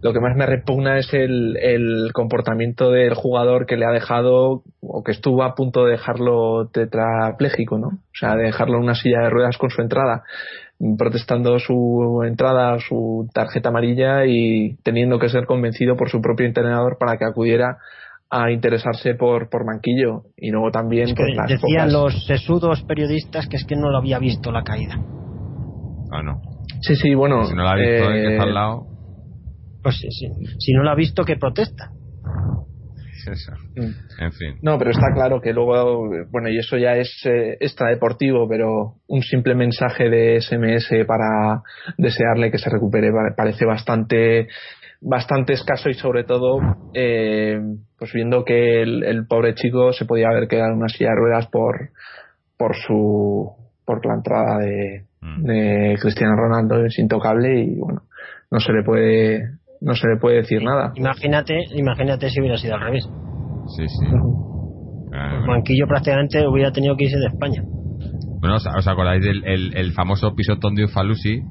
lo 0.01 0.13
que 0.13 0.19
más 0.19 0.35
me 0.35 0.45
repugna 0.45 0.99
es 0.99 1.11
el, 1.13 1.57
el, 1.57 2.11
comportamiento 2.13 2.91
del 2.91 3.15
jugador 3.15 3.65
que 3.65 3.77
le 3.77 3.85
ha 3.85 3.91
dejado 3.91 4.61
o 4.81 5.03
que 5.03 5.11
estuvo 5.11 5.43
a 5.43 5.55
punto 5.55 5.85
de 5.85 5.91
dejarlo 5.91 6.69
tetrapléjico, 6.71 7.79
¿no? 7.79 7.87
O 7.87 8.13
sea, 8.13 8.35
de 8.35 8.43
dejarlo 8.43 8.77
en 8.77 8.83
una 8.83 8.95
silla 8.95 9.21
de 9.21 9.29
ruedas 9.29 9.57
con 9.57 9.71
su 9.71 9.81
entrada, 9.81 10.23
protestando 10.97 11.57
su 11.59 12.21
entrada, 12.25 12.77
su 12.79 13.27
tarjeta 13.33 13.69
amarilla 13.69 14.25
y 14.25 14.77
teniendo 14.83 15.17
que 15.17 15.29
ser 15.29 15.45
convencido 15.45 15.95
por 15.95 16.09
su 16.09 16.21
propio 16.21 16.45
entrenador 16.45 16.97
para 16.99 17.17
que 17.17 17.25
acudiera 17.25 17.77
a 18.29 18.51
interesarse 18.51 19.15
por, 19.15 19.49
por 19.49 19.65
Manquillo 19.65 20.23
y 20.35 20.51
luego 20.51 20.69
también 20.69 21.15
pues, 21.15 21.29
decían 21.47 21.91
los 21.91 22.25
sesudos 22.25 22.83
periodistas 22.83 23.47
que 23.47 23.55
es 23.55 23.65
que 23.65 23.75
no 23.75 23.89
lo 23.89 23.97
había 23.97 24.19
visto 24.19 24.51
la 24.51 24.63
caída. 24.63 24.95
Ah 26.11 26.21
no. 26.21 26.41
Sí 26.81 26.95
sí 26.95 27.15
bueno 27.15 27.45
si 27.45 27.55
no 27.55 27.63
la 27.63 27.71
ha 27.71 27.75
visto 27.75 28.11
eh, 28.11 28.13
que 28.13 28.31
está 28.33 28.43
al 28.43 28.53
lado 28.53 28.96
pues 29.81 30.03
si 30.59 30.73
no 30.73 30.83
lo 30.83 30.89
ha 30.89 30.95
visto, 30.95 31.23
que 31.23 31.37
protesta? 31.37 31.91
Mm. 33.75 34.23
En 34.23 34.31
fin. 34.31 34.55
No, 34.61 34.77
pero 34.77 34.91
está 34.91 35.13
claro 35.13 35.41
que 35.41 35.53
luego, 35.53 36.09
bueno, 36.29 36.49
y 36.49 36.57
eso 36.57 36.77
ya 36.77 36.95
es 36.95 37.09
eh, 37.25 37.57
extradeportivo, 37.59 38.47
pero 38.47 38.95
un 39.07 39.21
simple 39.21 39.55
mensaje 39.55 40.09
de 40.09 40.41
SMS 40.41 41.05
para 41.05 41.61
desearle 41.97 42.51
que 42.51 42.57
se 42.57 42.69
recupere 42.69 43.11
parece 43.35 43.65
bastante 43.65 44.47
bastante 44.99 45.53
escaso 45.53 45.89
y 45.89 45.93
sobre 45.93 46.23
todo 46.23 46.59
eh, 46.95 47.59
pues 47.99 48.11
viendo 48.13 48.43
que 48.43 48.81
el, 48.81 49.27
pobre 49.27 49.53
chico 49.53 49.93
se 49.93 50.05
podía 50.05 50.29
haber 50.29 50.47
quedado 50.47 50.71
en 50.71 50.79
una 50.79 50.89
silla 50.89 51.11
de 51.11 51.17
ruedas 51.17 51.47
por 51.47 51.91
por 52.57 52.75
su 52.75 53.47
por 53.85 54.03
la 54.07 54.15
entrada 54.15 54.57
de, 54.57 55.05
mm. 55.21 55.43
de 55.43 55.97
Cristiano 56.01 56.35
Ronaldo 56.35 56.83
es 56.83 56.97
intocable 56.97 57.61
y 57.61 57.75
bueno 57.75 58.01
no 58.49 58.59
se 58.59 58.73
le 58.73 58.81
puede 58.83 59.51
no 59.81 59.95
se 59.95 60.07
le 60.07 60.17
puede 60.19 60.37
decir 60.37 60.63
nada. 60.63 60.91
Imagínate, 60.95 61.55
imagínate 61.75 62.29
si 62.29 62.39
hubiera 62.39 62.57
sido 62.57 62.75
al 62.75 62.81
revés. 62.81 63.07
Sí, 63.75 63.87
sí. 63.87 64.05
Manquillo 65.47 65.87
prácticamente 65.87 66.45
hubiera 66.47 66.71
tenido 66.71 66.95
que 66.95 67.05
irse 67.05 67.17
de 67.17 67.27
España. 67.27 67.63
Bueno, 68.39 68.55
¿os 68.55 68.87
acordáis 68.87 69.23
del 69.23 69.73
el, 69.75 69.91
famoso 69.93 70.35
pisotón 70.35 70.75
de 70.75 70.85
Ufalusi? 70.85 71.41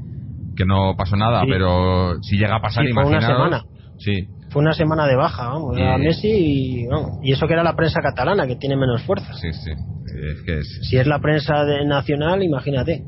Que 0.56 0.64
no 0.64 0.94
pasó 0.96 1.16
nada, 1.16 1.42
pero 1.48 2.14
si 2.22 2.38
llega 2.38 2.56
a 2.56 2.60
pasar, 2.60 2.84
sí, 2.86 2.92
fue 2.92 3.06
una 3.06 3.20
semana. 3.20 3.62
Sí. 3.98 4.28
Fue 4.50 4.62
una 4.62 4.72
semana 4.72 5.06
de 5.06 5.16
baja, 5.16 5.48
vamos, 5.48 5.76
a 5.76 5.98
Messi 5.98 6.28
y, 6.28 6.86
y 7.22 7.32
eso 7.32 7.46
que 7.46 7.52
era 7.52 7.62
la 7.62 7.74
prensa 7.74 8.00
catalana, 8.00 8.46
que 8.46 8.56
tiene 8.56 8.76
menos 8.76 9.02
fuerza. 9.02 9.34
Sí, 9.34 9.52
sí. 9.52 9.72
Es 9.72 10.42
que 10.42 10.58
es... 10.58 10.78
Si 10.88 10.96
es 10.96 11.06
la 11.06 11.18
prensa 11.18 11.64
de 11.64 11.84
nacional, 11.84 12.42
imagínate. 12.42 13.02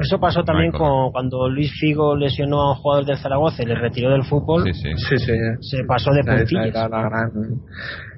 Eso 0.00 0.20
pasó 0.20 0.44
también 0.44 0.72
con, 0.72 1.10
cuando 1.10 1.48
Luis 1.48 1.72
Figo 1.80 2.14
lesionó 2.16 2.60
a 2.60 2.70
un 2.72 2.76
jugador 2.76 3.06
del 3.06 3.16
Zaragoza 3.16 3.62
y 3.62 3.66
le 3.66 3.76
retiró 3.76 4.10
del 4.10 4.24
fútbol. 4.24 4.64
Sí, 4.64 4.72
sí. 4.74 5.16
sí, 5.18 5.32
Se 5.60 5.84
pasó 5.84 6.10
de 6.12 6.22
puntillas. 6.22 6.66
Esa 6.66 6.86
era 6.86 6.88
la 6.88 7.02
gran, 7.02 7.30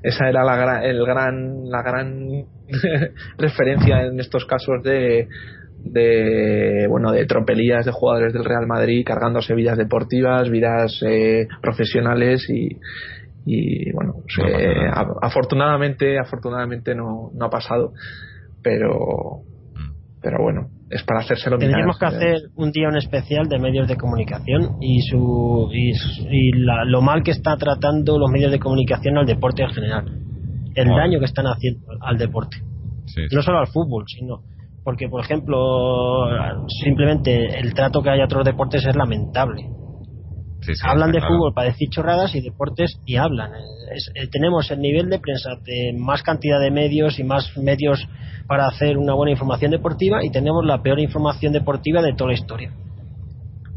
esa 0.03 0.29
era 0.29 0.45
la 0.45 0.85
el 0.85 1.07
gran, 1.07 1.71
la 1.71 1.83
gran 1.83 2.29
referencia 3.39 4.03
en 4.03 4.19
estos 4.19 4.45
casos 4.45 4.83
de, 4.83 5.29
de 5.85 6.87
bueno 6.89 7.13
de 7.13 7.25
tropelías 7.27 7.87
de 7.87 7.93
jugadores 7.93 8.33
del 8.33 8.45
Real 8.45 8.67
Madrid 8.67 9.05
cargándose 9.07 9.55
vidas 9.55 9.79
deportivas, 9.79 10.51
vidas 10.51 11.01
eh, 11.07 11.47
profesionales 11.63 12.49
y, 12.51 12.77
y 13.47 13.93
bueno 13.93 14.15
pues, 14.23 14.53
afortunadamente 15.23 16.19
afortunadamente 16.19 16.95
no, 16.95 17.31
no 17.35 17.47
ha 17.47 17.51
pasado 17.51 17.93
pero 18.63 19.43
mm. 19.75 20.21
pero 20.21 20.43
bueno 20.43 20.80
es 20.91 21.05
para 21.05 21.21
hacérselo 21.21 21.57
Tendríamos 21.57 21.99
que 21.99 22.05
hacer 22.05 22.41
un 22.57 22.73
día 22.73 22.89
un 22.89 22.97
especial 22.97 23.47
de 23.49 23.61
medios 23.61 23.87
de 23.87 23.97
comunicación 23.97 24.77
y 24.81 25.01
su 25.03 25.71
y, 25.73 26.51
lo 26.53 27.01
mal 27.01 27.23
que 27.23 27.31
está 27.31 27.57
tratando 27.57 28.19
los 28.19 28.31
medios 28.31 28.51
de 28.51 28.59
comunicación 28.59 29.17
al 29.17 29.27
deporte 29.27 29.63
en 29.63 29.71
general. 29.71 30.05
El 30.75 30.89
daño 30.89 31.21
que 31.21 31.27
están 31.27 31.47
haciendo 31.47 31.87
al 32.01 32.19
deporte. 32.19 32.57
No 33.33 33.43
solo 33.43 33.61
al 33.61 33.69
fútbol, 33.69 34.05
sino 34.07 34.43
porque, 34.83 35.09
por 35.09 35.23
ejemplo, 35.23 36.27
simplemente 36.83 37.59
el 37.59 37.75
trato 37.75 38.03
que 38.03 38.11
hay 38.11 38.21
a 38.21 38.25
otros 38.25 38.45
deportes 38.45 38.85
es 38.85 38.97
lamentable. 38.97 39.69
hablan 40.83 41.13
de 41.13 41.21
fútbol 41.21 41.53
para 41.55 41.69
decir 41.69 41.89
chorradas 41.91 42.35
y 42.35 42.41
deportes 42.41 42.99
y 43.05 43.17
hablan. 43.17 43.53
Eh, 43.53 44.27
tenemos 44.31 44.71
el 44.71 44.81
nivel 44.81 45.09
de 45.09 45.19
prensa 45.19 45.51
de 45.65 45.93
más 45.99 46.23
cantidad 46.23 46.61
de 46.61 46.71
medios 46.71 47.19
y 47.19 47.25
más 47.25 47.57
medios 47.57 48.09
para 48.51 48.67
hacer 48.67 48.99
una 48.99 49.15
buena 49.15 49.31
información 49.31 49.71
deportiva 49.71 50.25
y 50.25 50.31
tenemos 50.31 50.67
la 50.67 50.83
peor 50.83 50.99
información 50.99 51.53
deportiva 51.53 52.03
de 52.03 52.15
toda 52.15 52.33
la 52.33 52.35
historia. 52.35 52.73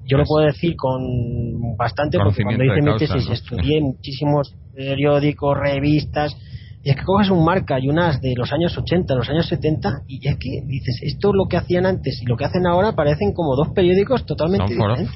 Yo 0.07 0.17
lo 0.17 0.23
pues 0.23 0.29
puedo 0.29 0.47
decir 0.47 0.75
con 0.75 1.77
bastante, 1.77 2.17
porque 2.17 2.41
cuando 2.41 2.63
hice 2.63 2.81
mi 2.81 2.97
tesis 2.97 3.29
estudié 3.29 3.81
muchísimos 3.81 4.55
periódicos, 4.73 5.55
revistas, 5.59 6.35
y 6.81 6.89
es 6.89 6.95
que 6.95 7.03
coges 7.03 7.29
un 7.29 7.45
marca 7.45 7.79
y 7.79 7.87
unas 7.87 8.19
de 8.19 8.33
los 8.35 8.51
años 8.51 8.75
80, 8.75 9.13
los 9.13 9.29
años 9.29 9.45
70, 9.45 9.89
y 10.07 10.27
es 10.27 10.37
que 10.39 10.63
dices, 10.65 11.01
esto 11.03 11.29
es 11.29 11.35
lo 11.35 11.45
que 11.47 11.57
hacían 11.57 11.85
antes 11.85 12.19
y 12.23 12.25
lo 12.25 12.35
que 12.35 12.45
hacen 12.45 12.65
ahora 12.65 12.93
parecen 12.93 13.31
como 13.31 13.55
dos 13.55 13.75
periódicos 13.75 14.25
totalmente 14.25 14.73
diferentes. 14.73 15.15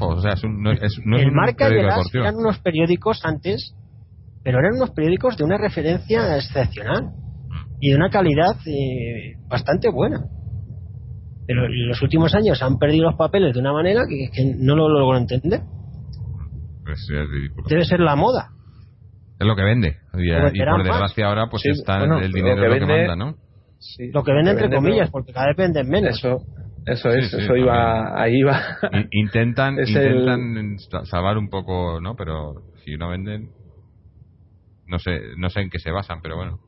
o 0.00 0.20
sea, 0.22 0.32
es 0.32 0.42
no 0.48 0.72
es, 0.72 0.80
el 1.04 1.32
marca 1.32 1.68
y 1.68 1.80
el 1.80 1.88
eran 2.14 2.36
unos 2.36 2.60
periódicos 2.60 3.20
antes, 3.26 3.74
pero 4.42 4.58
eran 4.58 4.76
unos 4.76 4.92
periódicos 4.92 5.36
de 5.36 5.44
una 5.44 5.58
referencia 5.58 6.38
excepcional 6.38 7.12
y 7.84 7.90
de 7.90 7.96
una 7.96 8.08
calidad 8.08 8.56
eh, 8.64 9.34
bastante 9.46 9.90
buena. 9.90 10.24
Pero 11.46 11.66
en 11.66 11.86
los 11.86 12.00
últimos 12.00 12.34
años 12.34 12.62
han 12.62 12.78
perdido 12.78 13.10
los 13.10 13.16
papeles 13.16 13.52
de 13.52 13.60
una 13.60 13.74
manera 13.74 14.04
que, 14.08 14.30
no 14.58 14.74
lo 14.74 14.88
logro 14.88 15.18
entender. 15.18 15.60
Pues 16.82 17.06
Debe 17.68 17.84
ser 17.84 18.00
la 18.00 18.16
moda. 18.16 18.52
Es 19.38 19.46
lo 19.46 19.54
que 19.54 19.64
vende. 19.64 19.98
Y, 20.14 20.30
por 20.64 20.82
desgracia 20.82 21.26
ahora 21.26 21.48
pues 21.50 21.66
está 21.66 22.02
el 22.02 22.32
dinero 22.32 22.66
lo 22.66 22.74
que, 22.74 22.86
manda, 22.86 23.16
¿no? 23.16 23.36
lo 24.14 24.24
que 24.24 24.32
vende 24.32 24.52
entre 24.52 24.70
comillas, 24.74 25.10
porque 25.10 25.34
cada 25.34 25.48
vez 25.48 25.56
venden 25.58 25.86
menos. 25.86 26.16
Eso, 26.16 26.38
eso 26.86 27.10
es, 27.10 27.34
eso 27.34 27.54
iba, 27.54 28.18
ahí 28.18 28.42
va. 28.42 28.78
Intentan, 29.10 29.76
intentan 29.86 30.78
salvar 31.04 31.36
un 31.36 31.50
poco, 31.50 32.00
¿no? 32.00 32.16
Pero 32.16 32.62
si 32.82 32.96
no 32.96 33.10
venden, 33.10 33.50
no 34.86 34.98
sé, 34.98 35.20
no 35.36 35.50
sé 35.50 35.60
en 35.60 35.68
qué 35.68 35.78
se 35.78 35.90
basan, 35.90 36.20
pero 36.22 36.36
bueno. 36.36 36.60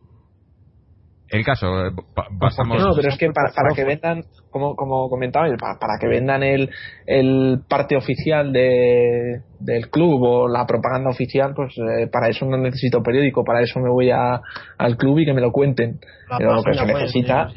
El 1.28 1.44
caso, 1.44 1.86
eh, 1.86 1.90
pasamos. 2.38 2.82
No, 2.82 2.94
pero 2.94 3.08
es 3.08 3.18
que 3.18 3.30
para, 3.30 3.74
que 3.74 3.84
vendan, 3.84 4.24
como, 4.50 4.76
como 4.76 5.08
comentaba, 5.08 5.46
para, 5.58 5.98
que 6.00 6.06
vendan 6.06 6.42
el, 6.44 6.70
el 7.04 7.60
parte 7.68 7.96
oficial 7.96 8.52
de, 8.52 9.40
del 9.58 9.90
club 9.90 10.22
o 10.22 10.48
la 10.48 10.66
propaganda 10.66 11.10
oficial, 11.10 11.52
pues 11.54 11.74
eh, 11.78 12.06
para 12.12 12.28
eso 12.28 12.46
no 12.46 12.56
necesito 12.56 13.02
periódico, 13.02 13.42
para 13.44 13.60
eso 13.60 13.80
me 13.80 13.90
voy 13.90 14.10
a, 14.10 14.40
al 14.78 14.96
club 14.96 15.18
y 15.18 15.24
que 15.24 15.34
me 15.34 15.40
lo 15.40 15.50
cuenten. 15.50 15.98
pero 16.38 16.54
lo 16.54 16.62
que 16.62 16.74
se 16.74 16.86
necesita. 16.86 17.48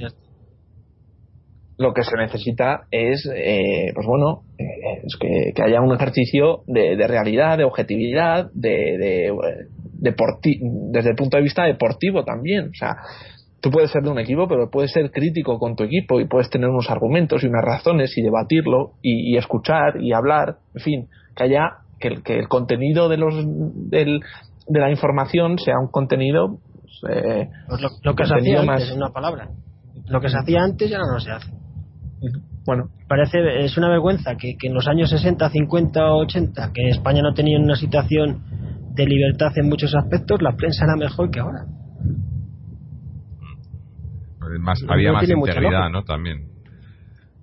Lo 1.78 1.93
que 1.93 2.03
se 2.03 2.17
necesita 2.17 2.88
es, 2.91 3.26
eh, 3.34 3.93
pues 3.95 4.05
bueno, 4.05 4.41
es 4.57 5.15
que, 5.17 5.53
que, 5.55 5.63
haya 5.63 5.80
un 5.80 5.95
ejercicio 5.95 6.63
de, 6.67 6.97
de 6.97 7.07
realidad, 7.07 7.57
de 7.57 7.63
objetividad, 7.63 8.51
de, 8.53 8.97
de, 8.97 9.34
desde 10.01 11.09
el 11.11 11.15
punto 11.15 11.38
de 11.38 11.43
vista 11.43 11.63
deportivo 11.63 12.26
también. 12.26 12.67
O 12.67 12.74
sea, 12.74 12.97
tú 13.62 13.72
puedes 13.72 13.91
ser 13.91 14.03
de 14.03 14.10
un 14.10 14.20
equipo, 14.20 14.47
pero 14.47 14.70
puedes 14.70 14.91
ser 14.91 15.12
crítico 15.12 15.60
con 15.60 15.76
tu 15.76 15.84
equipo 15.84 16.20
y 16.20 16.28
puedes 16.28 16.49
tener 16.49 16.70
unos 16.70 16.89
argumentos 16.89 17.43
y 17.43 17.47
unas 17.47 17.64
razones 17.64 18.18
y 18.18 18.22
debatirlo 18.22 18.93
y, 19.01 19.38
escuchar 19.38 20.01
y 20.01 20.14
hablar, 20.14 20.57
en 20.76 20.82
fin, 20.82 21.07
que 21.36 21.43
haya 21.43 21.78
que 21.99 22.07
el, 22.07 22.24
que 22.24 22.39
el 22.39 22.47
contenido 22.47 23.10
de 23.10 23.18
los 23.18 23.36
del, 23.89 24.22
de 24.68 24.80
la 24.80 24.89
información 24.89 25.57
sea 25.60 25.76
un 25.80 25.91
contenido 25.91 26.60
pues, 26.84 27.16
eh, 27.16 27.49
pues 27.68 27.82
lo, 28.03 28.16
que 28.16 28.26
se 28.26 28.36
hacía 28.36 28.62
antes, 28.62 28.91
una 28.91 29.10
palabra. 29.10 29.49
Lo 30.07 30.22
que 30.22 30.30
se 30.30 30.38
hacía 30.38 30.64
antes 30.64 30.89
ya 30.89 30.97
no 30.99 31.20
se 31.20 31.32
hace. 31.32 31.51
Bueno, 32.66 32.89
parece 33.07 33.64
es 33.64 33.78
una 33.78 33.89
vergüenza 33.89 34.36
que, 34.36 34.55
que 34.57 34.68
en 34.68 34.74
los 34.74 34.88
años 34.88 35.10
60, 35.10 35.49
50, 35.49 36.14
80, 36.14 36.72
que 36.74 36.89
España 36.89 37.22
no 37.22 37.34
tenía 37.34 37.57
una 37.60 37.76
situación 37.76 38.43
de 38.93 39.05
libertad 39.05 39.51
en 39.55 39.70
muchos 39.70 39.93
aspectos, 39.95 40.41
la 40.41 40.55
prensa 40.55 40.86
era 40.86 40.95
mejor 40.95 41.32
que 41.32 41.39
ahora 41.39 41.66
más, 44.59 44.83
había 44.87 45.11
más 45.11 45.29
integridad, 45.29 45.89
¿no? 45.89 46.03
También. 46.03 46.47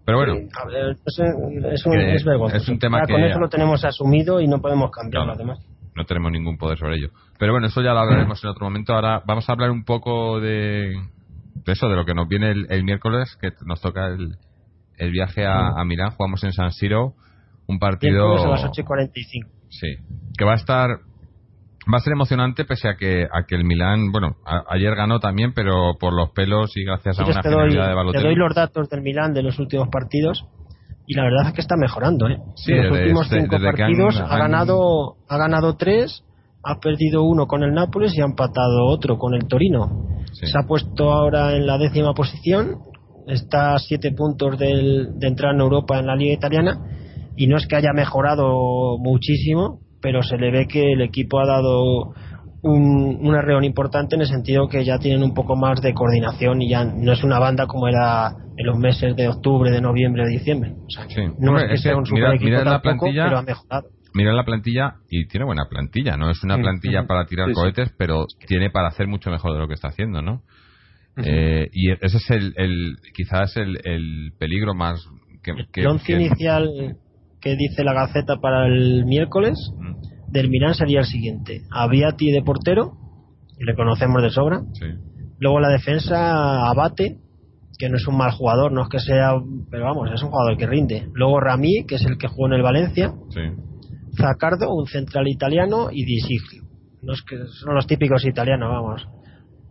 Pero 0.05 0.19
bueno. 0.19 0.35
es, 0.35 1.85
un, 1.85 2.05
es, 2.53 2.69
un 2.69 2.79
tema 2.79 3.03
que. 3.07 3.13
Con 3.13 3.25
eso 3.25 3.41
lo 3.41 3.49
tenemos 3.49 3.85
asumido 3.85 4.41
y 4.41 4.47
no 4.47 4.61
podemos 4.61 4.91
cambiarlo, 4.91 5.33
además. 5.33 5.59
No 5.97 6.05
tenemos 6.05 6.31
ningún 6.31 6.59
poder 6.59 6.79
sobre 6.79 6.97
ello. 6.97 7.09
Pero 7.39 7.53
bueno, 7.53 7.67
eso 7.67 7.83
ya 7.83 7.93
lo 7.93 8.01
hablaremos 8.01 8.43
en 8.43 8.51
otro 8.51 8.67
momento. 8.67 8.95
Ahora 8.95 9.23
vamos 9.27 9.49
a 9.49 9.53
hablar 9.53 9.71
un 9.71 9.85
poco 9.85 10.41
de, 10.41 10.95
de 11.55 11.73
eso, 11.73 11.89
de 11.89 11.97
lo 11.97 12.05
que 12.05 12.15
nos 12.15 12.29
viene 12.29 12.51
el, 12.51 12.85
miércoles, 12.85 13.37
que 13.41 13.53
nos 13.65 13.81
toca 13.81 14.07
el, 14.09 14.37
el 14.99 15.11
viaje 15.11 15.45
a, 15.45 15.71
a, 15.77 15.85
Milán. 15.85 16.11
Jugamos 16.11 16.45
en 16.45 16.53
San 16.53 16.71
Siro. 16.71 17.15
Un 17.67 17.81
partido. 17.81 18.45
a 18.45 18.49
las 18.49 18.65
8.45. 18.65 19.49
Sí. 19.71 19.97
Que 20.39 20.45
va 20.45 20.53
a 20.53 20.57
estar 20.57 21.01
va 21.93 21.99
a 21.99 22.01
ser 22.01 22.13
emocionante 22.13 22.65
pese 22.65 22.89
a 22.89 22.97
que 22.97 23.25
a 23.25 23.45
que 23.47 23.55
el 23.55 23.65
Milán 23.65 24.11
bueno 24.13 24.37
ayer 24.69 24.95
ganó 24.95 25.21
también 25.21 25.53
pero 25.55 25.97
por 25.99 26.13
los 26.13 26.31
pelos 26.31 26.77
y 26.77 26.85
gracias 26.85 27.19
a 27.19 27.25
una 27.25 27.43
genialidad 27.43 27.89
de 27.89 27.95
Balotelli. 27.95 28.23
te 28.23 28.29
doy 28.29 28.37
los 28.37 28.55
datos 28.55 28.89
del 28.89 29.03
Milán 29.03 29.33
de 29.33 29.43
los 29.43 29.59
últimos 29.59 29.89
partidos 29.89 30.45
y 31.07 31.15
la 31.15 31.23
verdad 31.23 31.49
es 31.49 31.53
que 31.55 31.61
está 31.61 31.77
mejorando 31.77 32.29
¿eh? 32.29 32.39
sí, 32.57 32.73
en 32.73 32.89
los 32.89 32.99
últimos 32.99 33.27
este, 33.27 33.41
cinco 33.41 33.57
partidos 33.63 34.21
ha 34.21 34.39
ganado 34.39 35.17
ha 35.29 35.37
ganado 35.37 35.77
tres 35.77 36.25
ha 36.67 36.81
perdido 36.81 37.23
uno 37.23 37.47
con 37.47 37.63
el 37.63 37.73
Nápoles 37.73 38.17
y 38.17 38.21
ha 38.21 38.25
empatado 38.25 38.87
otro 38.87 39.19
con 39.19 39.35
el 39.35 39.47
Torino. 39.47 40.09
Se 40.33 40.59
ha 40.59 40.67
puesto 40.67 41.13
ahora 41.13 41.55
en 41.55 41.65
la 41.65 41.79
décima 41.79 42.13
posición 42.13 42.79
está 43.29 43.75
a 43.75 43.79
siete 43.79 44.13
puntos 44.13 44.59
del, 44.59 45.19
de 45.19 45.29
entrar 45.29 45.55
en 45.55 45.61
Europa 45.61 45.99
en 45.99 46.07
la 46.07 46.17
liga 46.17 46.35
italiana 46.35 46.79
y 47.37 47.47
no 47.47 47.57
es 47.57 47.67
que 47.67 47.77
haya 47.77 47.93
mejorado 47.93 48.99
muchísimo 48.99 49.81
pero 50.07 50.23
se 50.23 50.37
le 50.37 50.53
ve 50.53 50.69
que 50.69 50.93
el 50.93 51.03
equipo 51.03 51.41
ha 51.41 51.47
dado 51.47 52.15
un, 52.63 53.19
un 53.21 53.35
arreón 53.35 53.65
importante 53.65 54.15
en 54.15 54.21
el 54.21 54.29
sentido 54.29 54.69
que 54.69 54.85
ya 54.85 55.01
tienen 55.01 55.25
un 55.25 55.35
poco 55.35 55.57
más 55.57 55.81
de 55.81 55.95
coordinación 55.95 56.63
y 56.63 56.71
ya 56.71 56.85
no 56.85 57.11
es 57.11 57.25
una 57.25 57.41
banda 57.41 57.67
como 57.67 57.89
era 57.89 58.37
en 58.57 58.67
los 58.67 58.79
meses 58.79 59.17
de 59.17 59.27
octubre, 59.27 59.73
de 59.73 59.81
noviembre, 59.81 60.23
de 60.23 60.31
diciembre. 60.31 60.75
No 61.41 61.59
es 61.59 61.71
que 61.71 61.77
sea 61.79 61.97
un 61.97 62.07
super 62.07 62.37
equipo 62.37 62.63
la 62.63 62.81
plantilla, 62.81 63.25
pero 63.25 63.39
ha 63.39 63.43
mejorado. 63.43 63.89
Mira 64.15 64.33
la 64.33 64.45
plantilla 64.45 64.95
y 65.11 65.27
tiene 65.27 65.45
buena 65.45 65.65
plantilla, 65.69 66.17
no 66.17 66.31
es 66.31 66.41
una 66.45 66.57
plantilla 66.57 67.05
para 67.05 67.27
tirar 67.27 67.51
cohetes, 67.53 67.93
pero 67.99 68.27
tiene 68.47 68.71
para 68.71 68.87
hacer 68.87 69.09
mucho 69.09 69.29
mejor 69.33 69.55
de 69.55 69.59
lo 69.59 69.67
que 69.67 69.75
está 69.75 69.89
haciendo, 69.89 70.23
¿no? 70.23 70.43
Eh, 71.17 71.69
y 71.73 71.91
ese 71.91 72.19
es 72.19 72.31
el, 72.31 72.55
el 72.57 72.97
quizás 73.13 73.57
el, 73.57 73.81
el 73.83 74.35
peligro 74.39 74.73
más 74.73 75.05
que, 75.43 75.53
que, 75.73 75.81
el 75.81 75.89
once 75.89 76.13
inicial 76.13 76.97
que 77.47 77.55
dice 77.55 77.85
la 77.85 77.93
Gaceta 77.93 78.39
para 78.41 78.67
el 78.67 79.05
miércoles 79.05 79.57
del 80.27 80.51
Milán 80.51 80.75
sería 80.75 80.99
el 80.99 81.07
siguiente. 81.07 81.63
Aviati 81.71 82.33
de 82.33 82.43
portero, 82.43 82.95
le 83.61 83.77
conocemos 83.77 84.21
de 84.21 84.31
sobra. 84.31 84.63
Luego 85.39 85.61
la 85.61 85.69
defensa, 85.69 86.69
Abate, 86.69 87.21
que 87.79 87.89
no 87.89 87.99
es 87.99 88.09
un 88.09 88.17
mal 88.17 88.33
jugador, 88.33 88.73
no 88.73 88.83
es 88.83 88.89
que 88.89 88.99
sea, 88.99 89.35
pero 89.71 89.85
vamos, 89.85 90.11
es 90.13 90.21
un 90.25 90.31
jugador 90.31 90.57
que 90.57 90.67
rinde. 90.67 91.09
Luego 91.13 91.39
Rami, 91.39 91.85
que 91.87 91.95
es 91.95 92.05
el 92.05 92.19
que 92.19 92.27
jugó 92.27 92.49
en 92.49 92.55
el 92.55 92.63
Valencia. 92.63 93.15
Zacardo, 94.21 94.75
un 94.75 94.89
central 94.89 95.29
italiano, 95.29 95.91
y 95.93 96.05
Di 96.05 96.19
No 97.03 97.13
es 97.13 97.23
que 97.23 97.37
son 97.63 97.77
los 97.77 97.87
típicos 97.87 98.27
italianos, 98.27 98.69
vamos. 98.71 99.07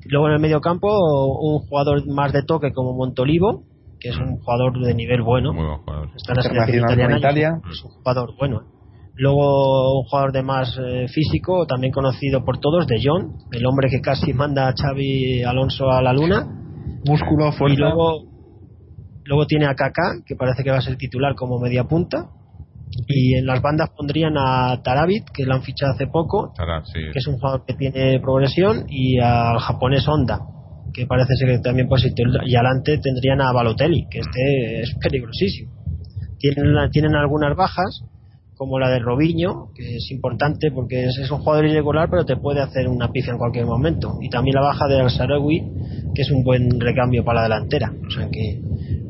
Luego 0.05 0.27
en 0.29 0.35
el 0.35 0.39
medio 0.39 0.61
campo, 0.61 0.87
un 1.41 1.59
jugador 1.67 2.07
más 2.07 2.31
de 2.31 2.43
toque 2.43 2.71
como 2.71 2.93
Montolivo, 2.93 3.65
que 4.05 4.11
es 4.11 4.17
un 4.17 4.37
jugador 4.37 4.79
de 4.79 4.93
nivel 4.93 5.23
bueno. 5.23 5.51
Está 6.15 6.33
en 6.33 6.37
la 6.37 6.43
selección 6.43 6.77
italiana. 6.77 7.17
Italia. 7.17 7.59
Es 7.71 7.83
un 7.83 7.89
jugador 7.89 8.35
bueno. 8.37 8.61
Luego 9.15 10.01
un 10.01 10.05
jugador 10.05 10.31
de 10.31 10.43
más 10.43 10.77
eh, 10.77 11.07
físico, 11.07 11.65
también 11.65 11.91
conocido 11.91 12.45
por 12.45 12.59
todos, 12.59 12.85
de 12.85 12.97
John, 13.03 13.31
el 13.51 13.65
hombre 13.65 13.89
que 13.89 14.01
casi 14.01 14.33
manda 14.33 14.67
a 14.67 14.73
Xavi 14.79 15.41
Alonso 15.41 15.89
a 15.89 16.03
la 16.03 16.13
luna. 16.13 16.45
Músculo, 17.03 17.51
fuerza. 17.53 17.73
Y 17.73 17.77
luego, 17.77 18.25
luego 19.23 19.47
tiene 19.47 19.65
a 19.65 19.73
Kaká, 19.73 20.21
que 20.23 20.35
parece 20.35 20.63
que 20.63 20.69
va 20.69 20.77
a 20.77 20.81
ser 20.81 20.97
titular 20.97 21.33
como 21.33 21.59
media 21.59 21.85
punta. 21.85 22.29
Y 23.07 23.39
en 23.39 23.47
las 23.47 23.61
bandas 23.63 23.89
pondrían 23.97 24.35
a 24.37 24.81
Tarabit, 24.83 25.23
que 25.33 25.45
lo 25.45 25.55
han 25.55 25.63
fichado 25.63 25.93
hace 25.93 26.05
poco, 26.05 26.53
que 26.93 27.17
es 27.17 27.27
un 27.27 27.39
jugador 27.39 27.65
que 27.65 27.73
tiene 27.73 28.19
progresión, 28.19 28.85
y 28.87 29.17
al 29.17 29.57
japonés 29.57 30.07
Honda, 30.07 30.39
que 30.95 31.05
parece 31.05 31.35
ser 31.35 31.49
que 31.49 31.59
también 31.59 31.87
positivo. 31.89 32.29
Y 32.45 32.55
adelante 32.55 32.97
tendrían 32.99 33.41
a 33.41 33.51
Balotelli, 33.51 34.07
que 34.09 34.19
este 34.19 34.81
es 34.81 34.95
peligrosísimo. 35.01 35.71
Tienen, 36.39 36.89
tienen 36.91 37.15
algunas 37.15 37.55
bajas, 37.55 38.03
como 38.55 38.79
la 38.79 38.89
de 38.89 38.99
Robinho, 38.99 39.71
que 39.75 39.97
es 39.97 40.09
importante 40.11 40.71
porque 40.71 41.05
es, 41.05 41.29
un 41.29 41.39
jugador 41.39 41.65
irregular, 41.65 42.07
pero 42.09 42.23
te 42.23 42.37
puede 42.37 42.61
hacer 42.61 42.87
una 42.87 43.11
pifia 43.11 43.33
en 43.33 43.37
cualquier 43.37 43.65
momento. 43.65 44.17
Y 44.21 44.29
también 44.29 44.55
la 44.55 44.61
baja 44.61 44.87
de 44.87 45.01
Al-Sarawi, 45.01 45.63
que 46.13 46.21
es 46.21 46.31
un 46.31 46.43
buen 46.43 46.79
recambio 46.79 47.25
para 47.25 47.41
la 47.41 47.55
delantera. 47.55 47.91
O 48.07 48.09
sea 48.09 48.29
que 48.29 48.61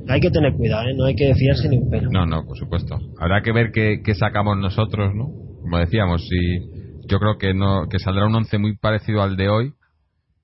hay 0.07 0.19
que 0.19 0.31
tener 0.31 0.55
cuidado, 0.55 0.87
¿eh? 0.89 0.95
no 0.95 1.05
hay 1.05 1.15
que 1.15 1.33
fiarse 1.35 1.69
ni 1.69 1.77
un 1.77 1.89
pelo. 1.89 2.09
No, 2.09 2.25
no, 2.25 2.45
por 2.45 2.57
supuesto. 2.57 2.97
Habrá 3.19 3.41
que 3.43 3.51
ver 3.51 3.71
qué, 3.71 4.01
qué 4.03 4.15
sacamos 4.15 4.57
nosotros, 4.57 5.13
¿no? 5.13 5.25
Como 5.61 5.77
decíamos, 5.77 6.27
si 6.27 7.07
yo 7.07 7.19
creo 7.19 7.37
que 7.37 7.53
no 7.53 7.87
que 7.89 7.99
saldrá 7.99 8.25
un 8.25 8.35
once 8.35 8.57
muy 8.57 8.75
parecido 8.77 9.21
al 9.21 9.35
de 9.35 9.49
hoy 9.49 9.73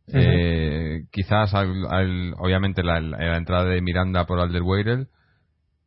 eh, 0.08 1.04
quizás 1.12 1.54
al, 1.54 2.34
obviamente 2.38 2.84
la, 2.84 2.98
entrada 3.38 3.66
de 3.66 3.82
Miranda 3.82 4.26
por 4.26 4.40
Alderweireld 4.40 5.08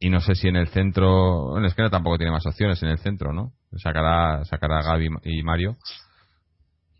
y 0.00 0.10
no 0.10 0.20
sé 0.20 0.34
si 0.34 0.48
en 0.48 0.56
el 0.56 0.68
centro 0.68 1.50
bueno, 1.50 1.66
es 1.66 1.74
que 1.74 1.82
no 1.82 1.90
tampoco 1.90 2.18
tiene 2.18 2.32
más 2.32 2.46
opciones 2.46 2.82
en 2.82 2.90
el 2.90 2.98
centro 2.98 3.32
no 3.32 3.52
sacará 3.76 4.44
sacará 4.44 4.82
Gaby 4.82 5.08
y 5.24 5.42
Mario 5.42 5.76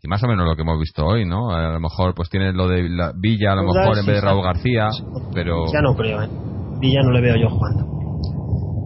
y 0.03 0.07
más 0.07 0.23
o 0.23 0.27
menos 0.27 0.45
lo 0.45 0.55
que 0.55 0.61
hemos 0.61 0.79
visto 0.79 1.05
hoy 1.05 1.25
no 1.25 1.51
a 1.51 1.73
lo 1.73 1.79
mejor 1.79 2.13
pues 2.13 2.29
tiene 2.29 2.53
lo 2.53 2.67
de 2.67 2.89
la 2.89 3.11
Villa 3.15 3.53
a 3.53 3.55
lo 3.55 3.63
mejor 3.63 3.97
en 3.97 4.05
vez 4.05 4.15
de 4.15 4.21
Raúl 4.21 4.43
García 4.43 4.89
pero 5.33 5.71
ya 5.71 5.81
no 5.81 5.95
creo 5.95 6.21
¿eh? 6.21 6.29
Villa 6.79 7.01
no 7.03 7.11
le 7.11 7.21
veo 7.21 7.35
yo 7.37 7.49
jugando 7.49 7.95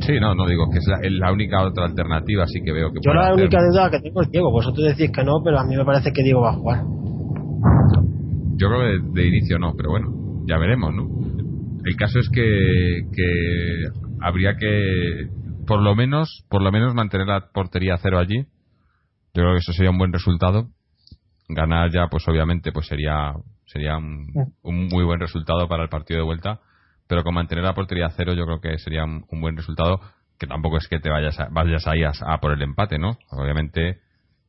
Sí, 0.02 0.14
no, 0.20 0.34
no 0.34 0.48
digo 0.48 0.70
que 0.72 0.78
es 0.78 0.88
la, 1.12 1.32
única 1.32 1.62
otra 1.62 1.86
alternativa, 1.86 2.44
así 2.44 2.62
que 2.64 2.72
veo 2.72 2.90
que. 2.92 3.00
Yo 3.04 3.14
la 3.14 3.34
única 3.34 3.60
duda 3.70 3.92
que 3.92 4.00
tengo 4.00 4.22
es 4.22 4.32
Diego. 4.32 4.50
Vosotros 4.50 4.86
decís 4.86 5.12
que 5.12 5.24
no, 5.24 5.42
pero 5.44 5.60
a 5.60 5.66
mí 5.66 5.76
me 5.76 5.84
parece 5.84 6.12
que 6.14 6.24
Diego 6.24 6.42
va 6.42 6.52
a 6.52 6.54
jugar. 6.54 6.84
Yo 8.60 8.68
creo 8.68 8.82
que 8.82 9.22
de, 9.22 9.28
inicio 9.28 9.58
no, 9.58 9.74
pero 9.78 9.92
bueno, 9.92 10.44
ya 10.46 10.58
veremos, 10.58 10.94
¿no? 10.94 11.08
El 11.86 11.96
caso 11.96 12.20
es 12.20 12.30
que, 12.30 13.04
que 13.16 13.86
habría 14.20 14.58
que 14.58 15.30
por 15.66 15.82
lo 15.82 15.96
menos 15.96 16.46
por 16.50 16.62
lo 16.62 16.70
menos 16.70 16.94
mantener 16.94 17.28
la 17.28 17.52
portería 17.54 17.98
cero 18.02 18.20
allí. 18.20 18.48
Yo 19.34 19.44
creo 19.44 19.54
que 19.54 19.60
eso 19.60 19.72
sería 19.72 19.92
un 19.92 19.98
buen 19.98 20.12
resultado. 20.12 20.68
Ganar 21.48 21.90
ya, 21.92 22.08
pues 22.12 22.28
obviamente, 22.28 22.74
pues 22.74 22.88
sería 22.88 23.34
sería 23.66 23.96
un, 23.98 24.34
muy 24.62 25.06
buen 25.06 25.22
resultado 25.22 25.70
para 25.70 25.84
el 25.84 25.90
partido 25.90 26.20
de 26.20 26.26
vuelta. 26.26 26.60
Pero 27.08 27.24
con 27.24 27.36
mantener 27.36 27.64
la 27.64 27.74
portería 27.74 28.10
cero, 28.10 28.34
yo 28.34 28.46
creo 28.46 28.60
que 28.60 28.78
sería 28.78 29.06
un, 29.06 29.24
buen 29.40 29.56
resultado. 29.56 30.02
Que 30.38 30.48
tampoco 30.48 30.78
es 30.78 30.88
que 30.90 31.00
te 31.00 31.10
vayas 31.10 31.40
a, 31.40 31.48
vayas 31.50 31.88
ahí 31.88 32.04
a, 32.04 32.12
a, 32.26 32.40
por 32.40 32.52
el 32.52 32.62
empate, 32.62 33.00
¿no? 33.00 33.18
Obviamente 33.30 34.02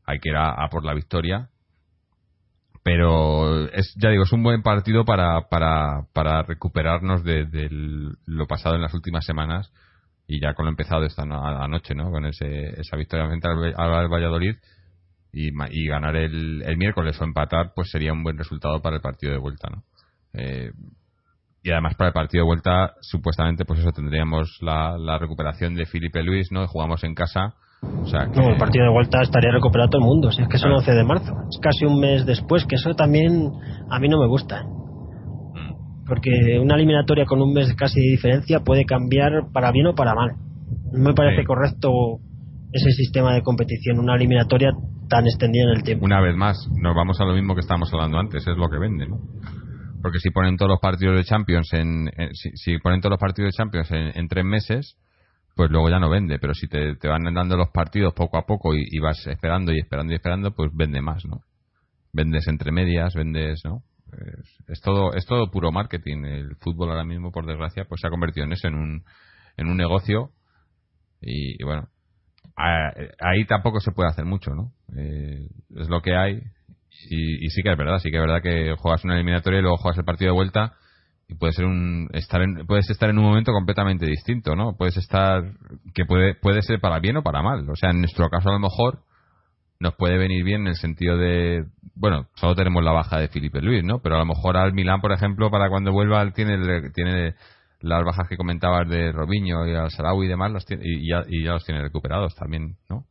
hay 0.04 0.18
que 0.18 0.30
ir 0.30 0.36
a 0.36 0.68
por 0.68 0.84
la 0.84 0.94
victoria 0.94 1.48
pero 2.82 3.68
es 3.70 3.94
ya 3.96 4.10
digo 4.10 4.24
es 4.24 4.32
un 4.32 4.42
buen 4.42 4.62
partido 4.62 5.04
para 5.04 5.48
para, 5.48 6.06
para 6.12 6.42
recuperarnos 6.42 7.22
de, 7.24 7.68
lo 8.26 8.46
pasado 8.46 8.74
en 8.74 8.82
las 8.82 8.94
últimas 8.94 9.24
semanas 9.24 9.72
y 10.26 10.40
ya 10.40 10.54
con 10.54 10.64
lo 10.64 10.70
empezado 10.70 11.04
esta 11.04 11.24
noche 11.24 11.94
no 11.94 12.10
con 12.10 12.24
ese, 12.24 12.80
esa 12.80 12.96
victoria 12.96 13.26
frente 13.26 13.48
al, 13.48 14.08
Valladolid 14.08 14.56
y, 15.32 15.50
y 15.70 15.86
ganar 15.88 16.16
el, 16.16 16.62
el, 16.62 16.76
miércoles 16.76 17.20
o 17.20 17.24
empatar 17.24 17.72
pues 17.74 17.90
sería 17.90 18.12
un 18.12 18.22
buen 18.22 18.38
resultado 18.38 18.80
para 18.80 18.96
el 18.96 19.02
partido 19.02 19.32
de 19.32 19.38
vuelta 19.38 19.68
no 19.68 19.84
eh, 20.32 20.72
y 21.62 21.70
además 21.72 21.96
para 21.96 22.08
el 22.08 22.14
partido 22.14 22.44
de 22.44 22.46
vuelta 22.46 22.94
supuestamente 23.02 23.66
pues 23.66 23.80
eso 23.80 23.92
tendríamos 23.92 24.58
la, 24.62 24.96
la 24.96 25.18
recuperación 25.18 25.74
de 25.74 25.84
Felipe 25.84 26.22
Luis 26.22 26.50
no 26.50 26.66
jugamos 26.66 27.04
en 27.04 27.14
casa 27.14 27.54
no, 27.82 28.50
el 28.50 28.58
partido 28.58 28.84
de 28.84 28.90
vuelta 28.90 29.22
estaría 29.22 29.52
recuperado 29.52 29.90
todo 29.90 30.02
el 30.02 30.06
mundo, 30.06 30.30
si 30.30 30.42
es 30.42 30.48
que 30.48 30.56
es 30.56 30.64
el 30.64 30.72
11 30.72 30.92
de 30.92 31.04
marzo. 31.04 31.32
Es 31.48 31.58
casi 31.60 31.86
un 31.86 32.00
mes 32.00 32.26
después, 32.26 32.64
que 32.66 32.76
eso 32.76 32.94
también 32.94 33.50
a 33.90 33.98
mí 33.98 34.08
no 34.08 34.20
me 34.20 34.26
gusta. 34.26 34.64
Mm. 34.64 36.04
Porque 36.06 36.58
una 36.60 36.74
eliminatoria 36.74 37.24
con 37.24 37.40
un 37.40 37.52
mes 37.52 37.74
casi 37.74 38.00
de 38.00 38.10
diferencia 38.10 38.60
puede 38.60 38.84
cambiar 38.84 39.50
para 39.52 39.72
bien 39.72 39.86
o 39.86 39.94
para 39.94 40.14
mal. 40.14 40.30
No 40.92 41.08
me 41.10 41.14
parece 41.14 41.44
correcto 41.44 41.90
ese 42.72 42.90
sistema 42.92 43.34
de 43.34 43.42
competición, 43.42 43.98
una 43.98 44.14
eliminatoria 44.14 44.70
tan 45.08 45.26
extendida 45.26 45.64
en 45.64 45.76
el 45.76 45.82
tiempo. 45.82 46.04
Una 46.04 46.20
vez 46.20 46.36
más, 46.36 46.68
nos 46.80 46.94
vamos 46.94 47.20
a 47.20 47.24
lo 47.24 47.34
mismo 47.34 47.54
que 47.54 47.60
estábamos 47.60 47.92
hablando 47.92 48.18
antes, 48.18 48.46
es 48.46 48.56
lo 48.56 48.68
que 48.68 48.78
vende, 48.78 49.08
¿no? 49.08 49.18
Porque 50.02 50.18
si 50.18 50.30
ponen 50.30 50.56
todos 50.56 50.70
los 50.70 50.80
partidos 50.80 51.16
de 51.16 51.24
Champions 51.24 51.72
en, 51.74 52.10
si, 52.32 52.78
ponen 52.78 53.00
todos 53.00 53.12
los 53.12 53.20
partidos 53.20 53.52
de 53.52 53.56
Champions 53.56 53.90
en, 53.90 54.28
tres 54.28 54.44
meses, 54.44 54.96
pues 55.60 55.70
luego 55.70 55.90
ya 55.90 55.98
no 55.98 56.08
vende. 56.08 56.38
Pero 56.38 56.54
si 56.54 56.68
te, 56.68 56.96
van 57.06 57.34
dando 57.34 57.54
los 57.54 57.68
partidos 57.68 58.14
poco 58.14 58.38
a 58.38 58.46
poco 58.46 58.74
y, 58.74 58.98
vas 58.98 59.26
esperando 59.26 59.72
y 59.72 59.78
esperando 59.78 60.10
y 60.10 60.16
esperando, 60.16 60.52
pues 60.54 60.70
vende 60.72 61.02
más, 61.02 61.22
¿no? 61.26 61.42
Vendes 62.14 62.48
entre 62.48 62.72
medias, 62.72 63.12
vendes, 63.12 63.60
¿no? 63.62 63.82
Es, 64.68 64.80
todo 64.80 65.12
es 65.12 65.26
todo 65.26 65.50
puro 65.50 65.70
marketing. 65.70 66.24
El 66.24 66.56
fútbol 66.56 66.88
ahora 66.88 67.04
mismo, 67.04 67.30
por 67.30 67.44
desgracia, 67.44 67.84
pues 67.84 68.00
se 68.00 68.06
ha 68.06 68.10
convertido 68.10 68.46
en 68.46 68.54
eso, 68.54 68.68
en 68.68 68.74
un, 68.74 69.04
en 69.58 69.68
un 69.68 69.76
negocio. 69.76 70.30
Y, 71.20 71.62
bueno, 71.62 71.88
ahí 72.56 73.44
tampoco 73.44 73.80
se 73.80 73.92
puede 73.92 74.08
hacer 74.08 74.24
mucho, 74.24 74.54
¿no? 74.54 74.72
Eh, 74.96 75.46
es 75.76 75.90
lo 75.90 76.00
que 76.00 76.16
hay 76.16 76.40
y, 77.10 77.50
sí 77.50 77.62
que 77.62 77.70
es 77.70 77.76
verdad, 77.76 77.98
sí 77.98 78.10
que 78.10 78.16
es 78.16 78.22
verdad 78.22 78.40
que 78.42 78.74
juegas 78.78 79.04
una 79.04 79.16
eliminatoria 79.16 79.58
y 79.58 79.62
luego 79.62 79.76
juegas 79.76 79.98
el 79.98 80.06
partido 80.06 80.32
de 80.32 80.36
vuelta 80.36 80.72
y 81.30 81.34
puede 81.34 81.52
ser 81.52 81.64
un 81.64 82.08
estar 82.12 82.42
en, 82.42 82.66
puedes 82.66 82.90
estar 82.90 83.08
en 83.10 83.18
un 83.18 83.24
momento 83.24 83.52
completamente 83.52 84.06
distinto, 84.06 84.56
¿no? 84.56 84.76
Puedes 84.76 84.96
estar 84.96 85.44
que 85.94 86.04
puede 86.04 86.34
puede 86.34 86.62
ser 86.62 86.80
para 86.80 86.98
bien 86.98 87.16
o 87.16 87.22
para 87.22 87.42
mal, 87.42 87.68
o 87.68 87.76
sea, 87.76 87.90
en 87.90 88.00
nuestro 88.00 88.28
caso 88.28 88.50
a 88.50 88.52
lo 88.52 88.58
mejor 88.58 89.00
nos 89.78 89.94
puede 89.94 90.18
venir 90.18 90.44
bien 90.44 90.62
en 90.62 90.68
el 90.68 90.76
sentido 90.76 91.16
de 91.16 91.64
bueno, 91.94 92.26
solo 92.34 92.54
tenemos 92.54 92.82
la 92.84 92.92
baja 92.92 93.18
de 93.18 93.28
Felipe 93.28 93.60
Luis, 93.62 93.84
¿no? 93.84 94.00
Pero 94.00 94.16
a 94.16 94.18
lo 94.18 94.26
mejor 94.26 94.56
al 94.56 94.72
Milán, 94.72 95.00
por 95.00 95.12
ejemplo, 95.12 95.50
para 95.50 95.68
cuando 95.68 95.92
vuelva 95.92 96.30
tiene 96.32 96.90
tiene 96.90 97.34
las 97.80 98.04
bajas 98.04 98.28
que 98.28 98.36
comentabas 98.36 98.88
de 98.88 99.12
Robinho 99.12 99.66
y 99.66 99.74
al 99.74 99.90
Sarawi 99.90 100.26
y 100.26 100.28
demás 100.28 100.52
y, 100.68 101.08
ya, 101.08 101.24
y 101.26 101.44
ya 101.44 101.52
los 101.52 101.64
tiene 101.64 101.80
recuperados 101.80 102.34
también, 102.34 102.76
¿no? 102.90 103.06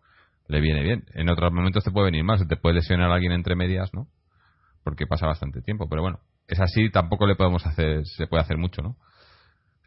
le 0.49 0.61
viene 0.61 0.83
bien. 0.83 1.05
En 1.13 1.29
otros 1.29 1.53
momentos 1.53 1.83
te 1.83 1.91
puede 1.91 2.05
venir 2.05 2.23
más, 2.23 2.45
te 2.45 2.57
puede 2.57 2.75
lesionar 2.75 3.11
a 3.11 3.13
alguien 3.13 3.31
entre 3.31 3.55
medias, 3.55 3.93
¿no? 3.93 4.07
Porque 4.83 5.05
pasa 5.05 5.27
bastante 5.27 5.61
tiempo, 5.61 5.87
pero 5.87 6.01
bueno, 6.01 6.19
es 6.49 6.59
así, 6.59 6.89
tampoco 6.89 7.27
le 7.27 7.35
podemos 7.35 7.65
hacer, 7.65 8.05
se 8.05 8.27
puede 8.27 8.41
hacer 8.41 8.57
mucho, 8.57 8.81
¿no? 8.81 8.95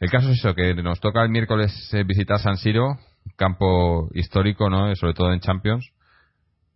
El 0.00 0.10
caso 0.10 0.30
es 0.30 0.38
eso, 0.38 0.54
que 0.54 0.74
nos 0.74 1.00
toca 1.00 1.22
el 1.22 1.30
miércoles 1.30 1.72
eh, 1.92 2.02
visitar 2.04 2.38
San 2.38 2.56
Siro, 2.56 2.98
campo 3.36 4.08
histórico, 4.14 4.68
¿no? 4.68 4.94
Sobre 4.96 5.14
todo 5.14 5.32
en 5.32 5.40
Champions. 5.40 5.88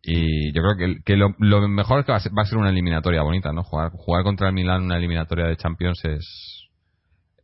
Y 0.03 0.53
yo 0.53 0.63
creo 0.63 0.77
que, 0.77 1.03
que 1.05 1.17
lo, 1.17 1.31
mejor 1.69 2.01
es 2.01 2.07
que 2.07 2.13
va 2.13 2.19
a, 2.19 2.45
ser, 2.45 2.59
una 2.59 2.71
eliminatoria 2.71 3.23
bonita, 3.23 3.53
¿no? 3.53 3.65
Jugar, 3.65 3.91
jugar 3.93 4.23
contra 4.23 4.49
el 4.49 4.55
Milan 4.55 4.85
una 4.85 4.97
eliminatoria 4.97 5.47
de 5.47 5.57
Champions 5.57 6.05
es, 6.05 6.69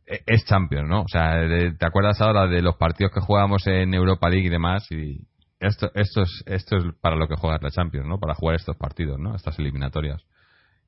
e, 0.07 0.21
es 0.25 0.45
Champions, 0.45 0.87
¿no? 0.87 1.01
O 1.01 1.07
sea, 1.09 1.45
¿te 1.77 1.85
acuerdas 1.85 2.21
ahora 2.21 2.47
de 2.47 2.61
los 2.61 2.75
partidos 2.77 3.11
que 3.11 3.19
jugamos 3.19 3.67
en 3.67 3.93
Europa 3.93 4.29
League 4.29 4.47
y 4.47 4.49
demás? 4.49 4.89
Y, 4.91 5.27
esto, 5.59 5.91
esto, 5.95 6.21
es, 6.21 6.43
esto 6.45 6.77
es 6.77 6.83
para 7.01 7.15
lo 7.15 7.27
que 7.27 7.35
juega 7.35 7.57
la 7.61 7.71
Champions, 7.71 8.07
¿no? 8.07 8.19
Para 8.19 8.35
jugar 8.35 8.55
estos 8.55 8.77
partidos, 8.77 9.17
¿no? 9.19 9.35
Estas 9.35 9.57
eliminatorias. 9.59 10.21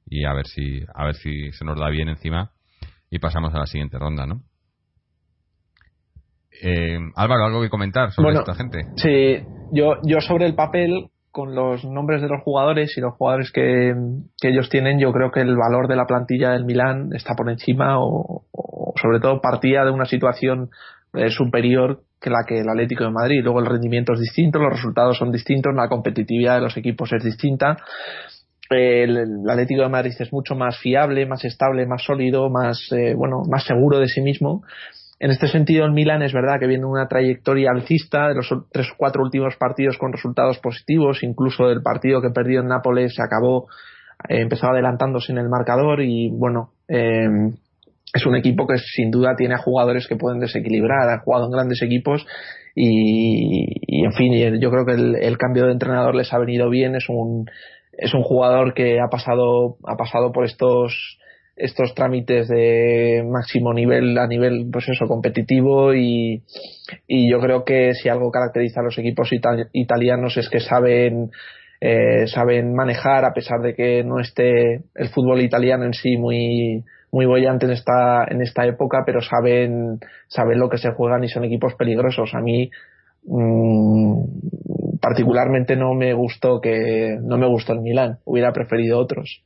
Y 0.05 0.25
a 0.25 0.33
ver 0.33 0.47
si, 0.47 0.81
a 0.93 1.05
ver 1.05 1.15
si 1.15 1.51
se 1.51 1.65
nos 1.65 1.79
da 1.79 1.89
bien 1.89 2.09
encima 2.09 2.51
y 3.09 3.19
pasamos 3.19 3.53
a 3.53 3.59
la 3.59 3.65
siguiente 3.65 3.97
ronda, 3.97 4.25
¿no? 4.25 4.41
Eh, 6.61 6.99
Álvaro, 7.15 7.45
¿algo 7.45 7.61
que 7.61 7.69
comentar 7.69 8.11
sobre 8.11 8.35
esta 8.35 8.55
gente? 8.55 8.85
Sí, 8.95 9.43
yo, 9.71 9.95
yo 10.03 10.21
sobre 10.21 10.45
el 10.45 10.55
papel, 10.55 11.07
con 11.31 11.53
los 11.53 11.83
nombres 11.83 12.21
de 12.21 12.29
los 12.29 12.41
jugadores 12.43 12.97
y 12.97 13.01
los 13.01 13.13
jugadores 13.15 13.51
que, 13.51 13.93
que 14.39 14.49
ellos 14.49 14.69
tienen, 14.69 14.99
yo 14.99 15.11
creo 15.11 15.31
que 15.31 15.41
el 15.41 15.57
valor 15.57 15.89
de 15.89 15.97
la 15.97 16.05
plantilla 16.05 16.51
del 16.51 16.63
Milán 16.63 17.09
está 17.13 17.35
por 17.35 17.49
encima 17.49 17.99
o, 17.99 18.45
o 18.51 18.93
sobre 19.01 19.19
todo 19.19 19.41
partía 19.41 19.83
de 19.83 19.91
una 19.91 20.05
situación 20.05 20.69
eh, 21.13 21.29
superior 21.29 22.03
que 22.21 22.29
la 22.29 22.43
que 22.47 22.59
el 22.59 22.69
Atlético 22.69 23.03
de 23.03 23.11
Madrid. 23.11 23.41
Luego 23.43 23.59
el 23.59 23.65
rendimiento 23.65 24.13
es 24.13 24.19
distinto, 24.19 24.59
los 24.59 24.73
resultados 24.73 25.17
son 25.17 25.31
distintos, 25.31 25.73
la 25.75 25.87
competitividad 25.87 26.55
de 26.55 26.61
los 26.61 26.77
equipos 26.77 27.11
es 27.13 27.23
distinta. 27.23 27.77
El, 28.69 29.47
Atlético 29.49 29.83
de 29.83 29.89
Madrid 29.89 30.13
es 30.19 30.33
mucho 30.33 30.55
más 30.55 30.77
fiable, 30.79 31.25
más 31.25 31.45
estable, 31.45 31.85
más 31.85 32.03
sólido, 32.03 32.49
más 32.49 32.91
eh, 32.91 33.13
bueno, 33.15 33.43
más 33.49 33.65
seguro 33.65 33.99
de 33.99 34.07
sí 34.07 34.21
mismo. 34.21 34.63
En 35.19 35.31
este 35.31 35.47
sentido, 35.47 35.85
el 35.85 35.93
Milan 35.93 36.23
es 36.23 36.33
verdad 36.33 36.59
que 36.59 36.67
viene 36.67 36.85
una 36.85 37.07
trayectoria 37.07 37.71
alcista 37.71 38.27
de 38.27 38.35
los 38.35 38.53
tres 38.71 38.87
o 38.91 38.95
cuatro 38.97 39.23
últimos 39.23 39.55
partidos 39.55 39.97
con 39.97 40.11
resultados 40.11 40.59
positivos, 40.59 41.23
incluso 41.23 41.69
el 41.69 41.81
partido 41.81 42.21
que 42.21 42.31
perdió 42.31 42.59
en 42.59 42.67
Nápoles 42.67 43.15
se 43.15 43.23
acabó, 43.23 43.67
eh, 44.27 44.41
empezó 44.41 44.67
adelantándose 44.67 45.31
en 45.31 45.37
el 45.37 45.47
marcador 45.47 46.01
y 46.01 46.29
bueno, 46.31 46.71
eh, 46.89 47.27
es 48.13 48.25
un 48.25 48.35
equipo 48.35 48.67
que 48.67 48.77
sin 48.77 49.09
duda 49.11 49.35
tiene 49.37 49.55
a 49.55 49.59
jugadores 49.59 50.07
que 50.07 50.15
pueden 50.15 50.39
desequilibrar, 50.39 51.09
ha 51.09 51.19
jugado 51.19 51.45
en 51.45 51.51
grandes 51.51 51.81
equipos 51.81 52.25
y, 52.75 54.03
en 54.03 54.11
fin, 54.13 54.59
yo 54.59 54.69
creo 54.69 54.85
que 54.85 54.93
el, 54.93 55.37
cambio 55.37 55.65
de 55.65 55.71
entrenador 55.71 56.13
les 56.13 56.33
ha 56.33 56.39
venido 56.39 56.69
bien, 56.69 56.95
es 56.95 57.07
un, 57.07 57.45
es 57.97 58.13
un 58.13 58.23
jugador 58.23 58.73
que 58.73 58.99
ha 58.99 59.09
pasado, 59.09 59.77
ha 59.85 59.95
pasado 59.95 60.31
por 60.31 60.45
estos 60.45 61.19
estos 61.57 61.95
trámites 61.95 62.49
de 62.49 63.23
máximo 63.31 63.73
nivel 63.73 64.17
a 64.17 64.27
nivel 64.27 64.67
pues 64.73 64.89
eso 64.89 65.05
competitivo 65.07 65.93
y, 65.93 66.43
y 67.07 67.31
yo 67.31 67.39
creo 67.39 67.63
que 67.63 67.93
si 67.93 68.09
algo 68.09 68.29
caracteriza 68.29 68.81
a 68.81 68.83
los 68.83 68.97
equipos 68.97 69.29
italianos 69.71 70.35
es 70.35 70.49
que 70.49 70.59
saben 70.59 71.31
eh, 71.79 72.27
saben 72.27 72.73
manejar 72.73 73.23
a 73.23 73.33
pesar 73.33 73.61
de 73.61 73.73
que 73.73 74.03
no 74.03 74.19
esté 74.19 74.81
el 74.95 75.09
fútbol 75.13 75.39
italiano 75.39 75.85
en 75.85 75.93
sí 75.93 76.17
muy 76.17 76.83
muy 77.15 77.25
bollante 77.25 77.65
en 77.65 77.71
esta, 77.71 78.25
en 78.29 78.41
esta 78.41 78.65
época, 78.65 79.03
pero 79.05 79.21
saben, 79.21 79.99
saben 80.27 80.59
lo 80.59 80.67
que 80.67 80.77
se 80.77 80.91
juegan 80.91 81.23
y 81.23 81.29
son 81.29 81.45
equipos 81.45 81.73
peligrosos. 81.75 82.33
A 82.33 82.41
mí, 82.41 82.69
mm, 83.23 84.23
particularmente 85.05 85.75
no 85.75 85.93
me 85.93 86.15
gustó 86.15 86.59
que, 86.59 87.15
no 87.21 87.37
me 87.37 87.45
gustó 87.45 87.73
el 87.73 87.81
Milán, 87.81 88.17
hubiera 88.25 88.51
preferido 88.51 88.97
otros. 88.97 89.43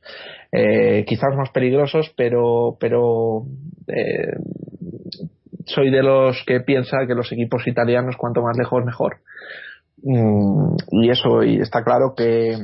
Eh, 0.52 1.04
quizás 1.06 1.36
más 1.36 1.50
peligrosos, 1.50 2.14
pero, 2.16 2.78
pero, 2.80 3.42
eh, 3.86 4.38
soy 5.66 5.90
de 5.90 6.02
los 6.02 6.42
que 6.46 6.60
piensa 6.60 7.06
que 7.06 7.14
los 7.14 7.30
equipos 7.30 7.66
italianos 7.66 8.16
cuanto 8.16 8.40
más 8.40 8.56
lejos 8.56 8.82
mejor. 8.86 9.18
Mm, 10.02 10.76
y 10.92 11.10
eso, 11.10 11.42
y 11.42 11.60
está 11.60 11.84
claro 11.84 12.14
que, 12.16 12.56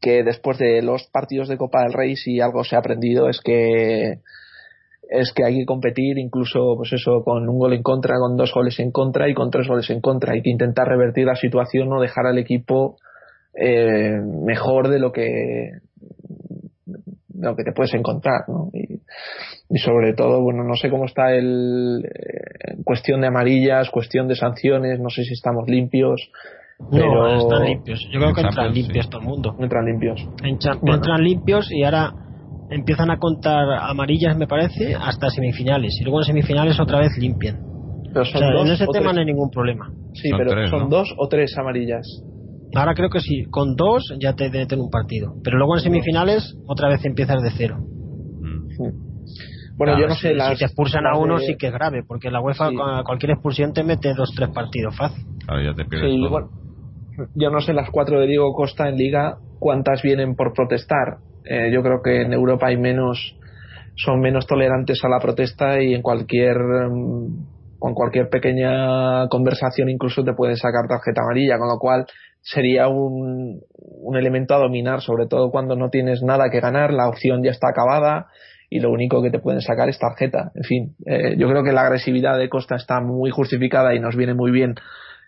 que 0.00 0.22
después 0.22 0.58
de 0.58 0.82
los 0.82 1.08
partidos 1.08 1.48
de 1.48 1.58
Copa 1.58 1.82
del 1.82 1.94
Rey 1.94 2.14
si 2.14 2.40
algo 2.40 2.62
se 2.62 2.76
ha 2.76 2.78
aprendido 2.78 3.28
es 3.28 3.40
que 3.40 4.20
es 5.12 5.32
que 5.32 5.44
hay 5.44 5.58
que 5.58 5.66
competir 5.66 6.18
incluso 6.18 6.74
pues 6.76 6.92
eso 6.92 7.22
con 7.24 7.48
un 7.48 7.58
gol 7.58 7.74
en 7.74 7.82
contra 7.82 8.16
con 8.18 8.36
dos 8.36 8.52
goles 8.52 8.78
en 8.80 8.90
contra 8.90 9.28
y 9.28 9.34
con 9.34 9.50
tres 9.50 9.68
goles 9.68 9.88
en 9.90 10.00
contra 10.00 10.32
hay 10.32 10.42
que 10.42 10.50
intentar 10.50 10.88
revertir 10.88 11.26
la 11.26 11.36
situación 11.36 11.92
o 11.92 12.00
dejar 12.00 12.26
al 12.26 12.38
equipo 12.38 12.96
eh, 13.54 14.18
mejor 14.44 14.88
de 14.88 14.98
lo 14.98 15.12
que 15.12 15.70
lo 17.34 17.56
que 17.56 17.64
te 17.64 17.72
puedes 17.72 17.92
encontrar 17.94 18.48
¿no? 18.48 18.70
y, 18.72 19.00
sobre 19.78 20.14
todo 20.14 20.42
bueno 20.42 20.64
no 20.64 20.76
sé 20.76 20.90
cómo 20.90 21.06
está 21.06 21.34
el 21.34 22.04
eh, 22.04 22.76
cuestión 22.84 23.20
de 23.20 23.26
amarillas 23.26 23.90
cuestión 23.90 24.28
de 24.28 24.36
sanciones 24.36 25.00
no 25.00 25.10
sé 25.10 25.24
si 25.24 25.34
estamos 25.34 25.68
limpios 25.68 26.30
no, 26.90 27.36
están 27.36 27.64
limpios. 27.64 28.00
Yo 28.10 28.18
creo 28.18 28.34
que 28.34 28.40
entran 28.40 28.74
limpios 28.74 29.08
todo 29.08 29.20
el 29.20 29.28
mundo. 29.28 29.54
Entran 29.60 29.84
limpios. 29.84 30.28
Entran 30.42 31.22
limpios 31.22 31.70
y 31.70 31.84
ahora 31.84 32.12
empiezan 32.72 33.10
a 33.10 33.18
contar 33.18 33.64
amarillas, 33.80 34.36
me 34.36 34.46
parece, 34.46 34.94
hasta 34.94 35.28
semifinales. 35.30 35.96
Y 36.00 36.04
luego 36.04 36.20
en 36.20 36.24
semifinales 36.24 36.78
otra 36.80 36.98
vez 36.98 37.16
limpian. 37.18 37.60
o 38.14 38.24
sea, 38.24 38.48
en 38.48 38.68
ese 38.68 38.86
tema 38.92 39.12
no 39.12 39.20
hay 39.20 39.26
ningún 39.26 39.50
problema. 39.50 39.90
Sí, 40.14 40.30
pero 40.36 40.68
son 40.68 40.88
dos 40.88 41.14
o 41.16 41.28
tres 41.28 41.56
amarillas. 41.58 42.06
Ahora 42.74 42.94
creo 42.94 43.10
que 43.10 43.20
sí, 43.20 43.44
con 43.50 43.76
dos 43.76 44.14
ya 44.18 44.34
te 44.34 44.48
deten 44.48 44.80
un 44.80 44.90
partido. 44.90 45.34
Pero 45.44 45.58
luego 45.58 45.76
en 45.76 45.82
semifinales 45.82 46.56
otra 46.66 46.88
vez 46.88 47.04
empiezas 47.04 47.42
de 47.42 47.50
cero. 47.50 47.78
Mm. 47.78 49.76
Bueno, 49.76 49.98
yo 49.98 50.06
no 50.06 50.14
sé. 50.14 50.34
Si, 50.34 50.58
te 50.58 50.64
expulsan 50.64 51.06
a 51.06 51.18
uno, 51.18 51.38
sí 51.38 51.56
que 51.58 51.66
es 51.66 51.72
grave, 51.72 52.02
porque 52.06 52.30
la 52.30 52.40
UEFA, 52.40 52.70
cualquier 53.04 53.32
expulsión 53.32 53.72
te 53.72 53.84
mete 53.84 54.14
dos 54.14 54.32
tres 54.34 54.50
partidos 54.50 54.96
fácil. 54.96 55.24
Claro, 55.44 55.62
ya 55.62 55.74
te 55.74 55.84
pierdes 55.84 56.18
yo 57.34 57.50
no 57.50 57.60
sé 57.60 57.72
las 57.72 57.90
cuatro 57.90 58.20
de 58.20 58.26
Diego 58.26 58.52
Costa 58.54 58.88
en 58.88 58.96
liga 58.96 59.38
cuántas 59.58 60.02
vienen 60.02 60.34
por 60.34 60.52
protestar. 60.52 61.18
Eh, 61.44 61.70
yo 61.72 61.82
creo 61.82 62.02
que 62.02 62.22
en 62.22 62.32
Europa 62.32 62.68
hay 62.68 62.76
menos, 62.76 63.36
son 63.96 64.20
menos 64.20 64.46
tolerantes 64.46 65.04
a 65.04 65.08
la 65.08 65.20
protesta 65.20 65.80
y 65.80 65.94
en 65.94 66.02
cualquier, 66.02 66.56
mm, 66.58 67.78
con 67.78 67.94
cualquier 67.94 68.28
pequeña 68.28 69.28
conversación 69.28 69.88
incluso 69.88 70.24
te 70.24 70.34
pueden 70.34 70.56
sacar 70.56 70.86
tarjeta 70.88 71.22
amarilla, 71.22 71.58
con 71.58 71.68
lo 71.68 71.78
cual 71.78 72.06
sería 72.40 72.88
un, 72.88 73.60
un 73.74 74.16
elemento 74.16 74.54
a 74.54 74.58
dominar, 74.58 75.00
sobre 75.00 75.26
todo 75.26 75.50
cuando 75.50 75.76
no 75.76 75.90
tienes 75.90 76.22
nada 76.22 76.50
que 76.50 76.60
ganar, 76.60 76.92
la 76.92 77.08
opción 77.08 77.42
ya 77.42 77.50
está 77.50 77.68
acabada 77.68 78.26
y 78.72 78.80
lo 78.80 78.90
único 78.90 79.22
que 79.22 79.30
te 79.30 79.38
pueden 79.38 79.60
sacar 79.60 79.88
es 79.88 79.98
tarjeta. 79.98 80.50
En 80.54 80.64
fin, 80.64 80.96
eh, 81.06 81.36
yo 81.36 81.46
creo 81.48 81.62
que 81.62 81.72
la 81.72 81.82
agresividad 81.82 82.38
de 82.38 82.48
Costa 82.48 82.76
está 82.76 83.00
muy 83.00 83.30
justificada 83.30 83.94
y 83.94 84.00
nos 84.00 84.16
viene 84.16 84.34
muy 84.34 84.50
bien 84.50 84.76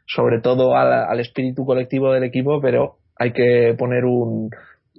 sobre 0.07 0.41
todo 0.41 0.77
al, 0.77 1.21
espíritu 1.21 1.65
colectivo 1.65 2.13
del 2.13 2.25
equipo, 2.25 2.61
pero 2.61 2.97
hay 3.19 3.33
que 3.33 3.75
poner 3.79 4.05
un 4.05 4.51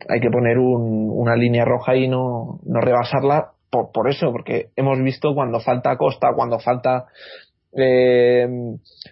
hay 0.10 0.20
que 0.20 0.30
poner 0.30 0.58
un, 0.58 1.10
una 1.12 1.36
línea 1.36 1.66
roja 1.66 1.96
y 1.96 2.08
no, 2.08 2.60
no 2.66 2.82
rebasarla 2.82 3.52
por, 3.70 3.92
por 3.92 4.10
eso, 4.10 4.32
porque 4.32 4.70
hemos 4.76 5.02
visto 5.02 5.34
cuando 5.34 5.60
falta 5.60 5.98
Costa, 5.98 6.34
cuando 6.36 6.60
falta 6.60 7.06
eh, 7.78 8.48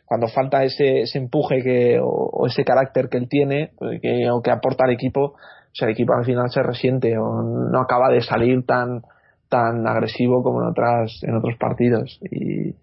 cuando 0.05 0.27
falta 0.29 0.63
ese, 0.63 1.01
ese 1.01 1.17
empuje 1.17 1.61
que, 1.61 1.99
o, 2.01 2.47
ese 2.47 2.63
carácter 2.63 3.09
que 3.09 3.17
él 3.17 3.27
tiene 3.27 3.71
pues, 3.77 3.99
que, 4.01 4.29
o 4.31 4.41
que 4.41 4.51
aporta 4.51 4.85
al 4.85 4.91
equipo, 4.91 5.33
o 5.33 5.75
sea, 5.75 5.87
el 5.87 5.93
equipo 5.93 6.13
al 6.13 6.23
final 6.25 6.49
se 6.49 6.63
resiente 6.63 7.17
o 7.17 7.41
no 7.43 7.81
acaba 7.81 8.09
de 8.09 8.21
salir 8.21 8.65
tan 8.65 9.01
tan 9.49 9.85
agresivo 9.85 10.41
como 10.41 10.63
en 10.63 10.69
otras 10.69 11.19
en 11.23 11.35
otros 11.35 11.55
partidos. 11.59 12.19
Y, 12.31 12.75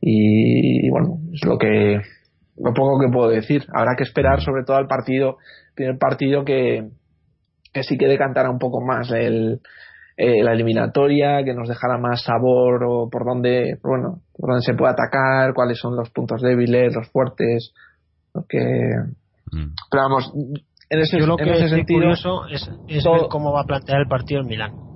y, 0.00 0.90
bueno 0.90 1.18
es 1.32 1.44
lo 1.44 1.58
que 1.58 2.00
lo 2.56 2.72
poco 2.72 3.00
que 3.00 3.12
puedo 3.12 3.28
decir. 3.30 3.64
Habrá 3.72 3.96
que 3.96 4.04
esperar 4.04 4.40
sobre 4.40 4.62
todo 4.64 4.76
al 4.76 4.86
partido 4.86 5.38
primer 5.74 5.98
partido 5.98 6.44
que 6.44 6.88
que 7.74 7.82
sí 7.82 7.98
que 7.98 8.06
decantara 8.06 8.50
un 8.50 8.58
poco 8.58 8.80
más 8.80 9.10
el 9.10 9.60
eh, 10.16 10.44
la 10.44 10.52
eliminatoria, 10.52 11.42
que 11.44 11.54
nos 11.54 11.68
dejara 11.68 11.98
más 11.98 12.22
sabor 12.22 12.84
o 12.84 13.10
por 13.10 13.24
dónde, 13.24 13.78
bueno, 13.82 14.20
por 14.38 14.50
dónde 14.50 14.62
se 14.64 14.74
puede 14.74 14.92
atacar, 14.92 15.52
cuáles 15.54 15.78
son 15.78 15.96
los 15.96 16.08
puntos 16.10 16.40
débiles, 16.40 16.94
los 16.94 17.08
fuertes, 17.08 17.72
lo 18.32 18.44
que 18.48 18.60
mm. 19.50 19.74
pero 19.90 20.02
vamos, 20.04 20.32
en 20.88 21.00
ese, 21.00 21.18
Yo 21.18 21.26
lo 21.26 21.38
en 21.40 21.48
ese 21.48 21.68
sentido 21.68 21.98
curioso 21.98 22.46
es, 22.46 22.70
es 22.86 23.04
ver 23.04 23.22
cómo 23.28 23.52
va 23.52 23.62
a 23.62 23.64
plantear 23.64 24.02
el 24.02 24.06
partido 24.06 24.42
en 24.42 24.46
Milán. 24.46 24.93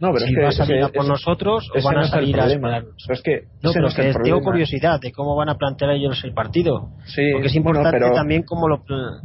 No, 0.00 0.12
pero 0.12 0.26
si 0.26 0.32
es 0.32 0.36
que 0.36 0.42
va 0.42 0.48
a 0.48 0.52
salir 0.52 0.82
a 0.82 0.88
por 0.88 1.06
nosotros 1.06 1.70
o 1.70 1.82
van 1.84 1.98
a 1.98 2.04
salir 2.04 2.38
a 2.38 2.46
esperarnos. 2.46 2.94
es 3.08 3.22
que 3.22 3.42
no, 3.62 3.70
pero 3.72 3.82
no 3.82 3.88
es 3.88 3.94
que 3.94 4.08
el 4.08 4.14
tengo 4.22 4.40
curiosidad 4.42 5.00
de 5.00 5.12
cómo 5.12 5.36
van 5.36 5.48
a 5.48 5.54
plantear 5.56 5.92
ellos 5.92 6.20
el 6.24 6.34
partido. 6.34 6.90
Sí, 7.06 7.22
Porque 7.32 7.46
es 7.46 7.54
bueno, 7.54 7.70
importante 7.78 7.98
pero- 8.00 8.14
también 8.14 8.42
cómo 8.42 8.68
lo, 8.68 8.82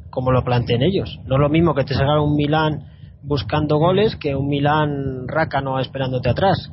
cómo 0.09 0.31
lo 0.31 0.43
planteen 0.43 0.83
ellos. 0.83 1.19
No 1.25 1.35
es 1.35 1.41
lo 1.41 1.49
mismo 1.49 1.73
que 1.73 1.83
te 1.83 1.93
salga 1.95 2.21
un 2.21 2.35
Milán 2.35 2.85
buscando 3.23 3.77
goles 3.77 4.15
que 4.15 4.35
un 4.35 4.47
Milán 4.47 5.27
rácano 5.27 5.79
esperándote 5.79 6.29
atrás. 6.29 6.71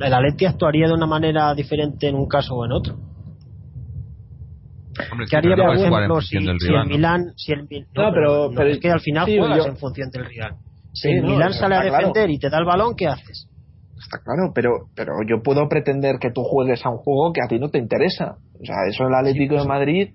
El 0.00 0.12
Atleti 0.12 0.44
actuaría 0.44 0.88
de 0.88 0.94
una 0.94 1.06
manera 1.06 1.54
diferente 1.54 2.08
en 2.08 2.16
un 2.16 2.26
caso 2.28 2.54
o 2.56 2.66
en 2.66 2.72
otro. 2.72 2.96
Hombre, 5.12 5.26
¿Qué 5.30 5.36
haría, 5.36 5.54
por 5.56 5.76
ejemplo, 5.76 6.20
si, 6.20 6.38
si 6.38 6.48
el 6.48 6.72
¿no? 6.72 6.84
Milán... 6.86 7.32
Si 7.36 7.52
el, 7.52 7.68
Mil- 7.68 7.86
No, 7.94 8.10
pero- 8.12 8.50
pero- 8.54 8.68
es 8.68 8.80
que 8.80 8.90
al 8.90 9.00
final 9.00 9.26
sí, 9.26 9.38
juegas 9.38 9.58
yo- 9.58 9.66
en 9.70 9.76
función 9.76 10.10
del 10.10 10.24
rival. 10.26 10.56
Si 11.00 11.08
Sí, 11.08 11.14
el 11.14 11.22
no, 11.22 11.52
sale 11.52 11.76
a 11.76 11.80
claro. 11.82 11.96
defender 12.08 12.30
y 12.30 12.38
te 12.38 12.50
da 12.50 12.58
el 12.58 12.64
balón, 12.64 12.94
¿qué 12.96 13.06
haces? 13.06 13.46
Está 13.96 14.18
claro, 14.24 14.52
pero, 14.54 14.88
pero 14.96 15.12
yo 15.28 15.42
puedo 15.42 15.68
pretender 15.68 16.18
que 16.18 16.30
tú 16.30 16.42
juegues 16.42 16.84
a 16.84 16.90
un 16.90 16.98
juego 16.98 17.32
que 17.32 17.40
a 17.44 17.48
ti 17.48 17.58
no 17.58 17.68
te 17.68 17.78
interesa. 17.78 18.38
O 18.60 18.64
sea, 18.64 18.76
eso 18.88 19.06
el 19.06 19.14
Atlético 19.14 19.56
de 19.56 19.68
Madrid, 19.68 20.08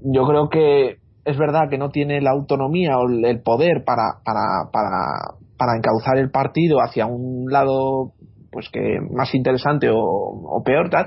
yo 0.00 0.26
creo 0.26 0.48
que 0.48 0.96
es 1.24 1.38
verdad 1.38 1.68
que 1.70 1.78
no 1.78 1.90
tiene 1.90 2.20
la 2.20 2.30
autonomía 2.32 2.98
o 2.98 3.08
el 3.08 3.40
poder 3.42 3.84
para, 3.84 4.18
para, 4.24 4.70
para, 4.72 5.36
para 5.56 5.76
encauzar 5.76 6.18
el 6.18 6.30
partido 6.30 6.78
hacia 6.80 7.06
un 7.06 7.50
lado 7.50 8.12
pues 8.50 8.68
que 8.70 8.98
más 9.10 9.34
interesante 9.34 9.88
o, 9.88 9.96
o 9.98 10.62
peor 10.62 10.90
tal, 10.90 11.06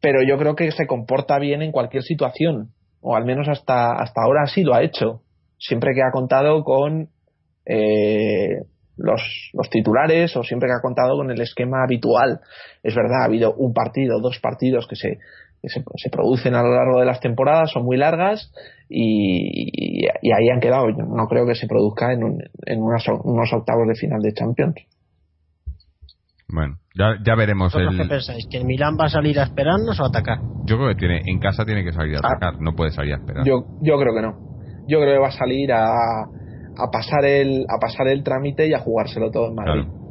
pero 0.00 0.20
yo 0.26 0.38
creo 0.38 0.54
que 0.54 0.70
se 0.70 0.86
comporta 0.86 1.38
bien 1.38 1.60
en 1.60 1.72
cualquier 1.72 2.02
situación, 2.02 2.70
o 3.02 3.16
al 3.16 3.24
menos 3.26 3.48
hasta, 3.48 3.92
hasta 3.92 4.22
ahora 4.22 4.44
así 4.44 4.62
lo 4.62 4.74
ha 4.74 4.82
hecho, 4.82 5.20
siempre 5.58 5.92
que 5.94 6.00
ha 6.02 6.10
contado 6.10 6.64
con 6.64 7.08
eh, 7.68 8.62
los, 8.96 9.20
los 9.52 9.70
titulares 9.70 10.36
o 10.36 10.42
siempre 10.42 10.68
que 10.68 10.74
ha 10.78 10.82
contado 10.82 11.16
con 11.16 11.30
el 11.30 11.40
esquema 11.40 11.84
habitual. 11.84 12.40
Es 12.82 12.94
verdad, 12.94 13.22
ha 13.22 13.26
habido 13.26 13.54
un 13.54 13.72
partido, 13.72 14.20
dos 14.20 14.38
partidos 14.40 14.86
que 14.88 14.96
se, 14.96 15.18
que 15.62 15.68
se, 15.68 15.82
se 15.96 16.10
producen 16.10 16.54
a 16.54 16.62
lo 16.62 16.74
largo 16.74 16.98
de 17.00 17.06
las 17.06 17.20
temporadas, 17.20 17.70
son 17.70 17.84
muy 17.84 17.96
largas 17.96 18.52
y, 18.88 19.68
y 20.22 20.32
ahí 20.32 20.48
han 20.52 20.60
quedado. 20.60 20.88
Yo 20.90 21.04
no 21.04 21.26
creo 21.28 21.46
que 21.46 21.54
se 21.54 21.66
produzca 21.68 22.12
en, 22.12 22.24
un- 22.24 22.42
en 22.66 22.82
unas- 22.82 23.06
unos 23.22 23.52
octavos 23.52 23.86
de 23.86 23.94
final 23.94 24.20
de 24.20 24.32
Champions. 24.32 24.74
Bueno, 26.50 26.76
ya, 26.98 27.16
ya 27.24 27.34
veremos 27.34 27.72
¿Vosotros 27.72 27.94
el... 27.94 28.02
qué 28.02 28.08
pensáis? 28.08 28.46
¿Que 28.50 28.56
el 28.56 28.64
Milán 28.64 28.96
va 28.98 29.04
a 29.04 29.10
salir 29.10 29.38
a 29.38 29.42
esperarnos 29.44 30.00
o 30.00 30.04
a 30.04 30.08
atacar? 30.08 30.38
Yo 30.64 30.76
creo 30.76 30.88
que 30.88 30.94
tiene, 30.94 31.20
en 31.26 31.38
casa 31.38 31.64
tiene 31.66 31.84
que 31.84 31.92
salir 31.92 32.16
a 32.16 32.20
atacar, 32.20 32.54
no 32.60 32.74
puede 32.74 32.90
salir 32.90 33.12
a 33.12 33.16
esperar. 33.18 33.42
Ah. 33.42 33.46
Yo, 33.46 33.64
yo 33.82 33.98
creo 33.98 34.14
que 34.14 34.22
no. 34.22 34.38
Yo 34.86 34.98
creo 35.00 35.14
que 35.14 35.18
va 35.20 35.28
a 35.28 35.32
salir 35.32 35.70
a, 35.72 35.92
a 36.78 36.90
pasar 36.90 37.24
el 37.24 37.66
a 37.68 37.78
pasar 37.80 38.08
el 38.08 38.22
trámite 38.22 38.66
y 38.68 38.74
a 38.74 38.78
jugárselo 38.78 39.30
todo 39.30 39.48
en 39.48 39.54
Madrid. 39.54 39.82
Claro. 39.82 40.08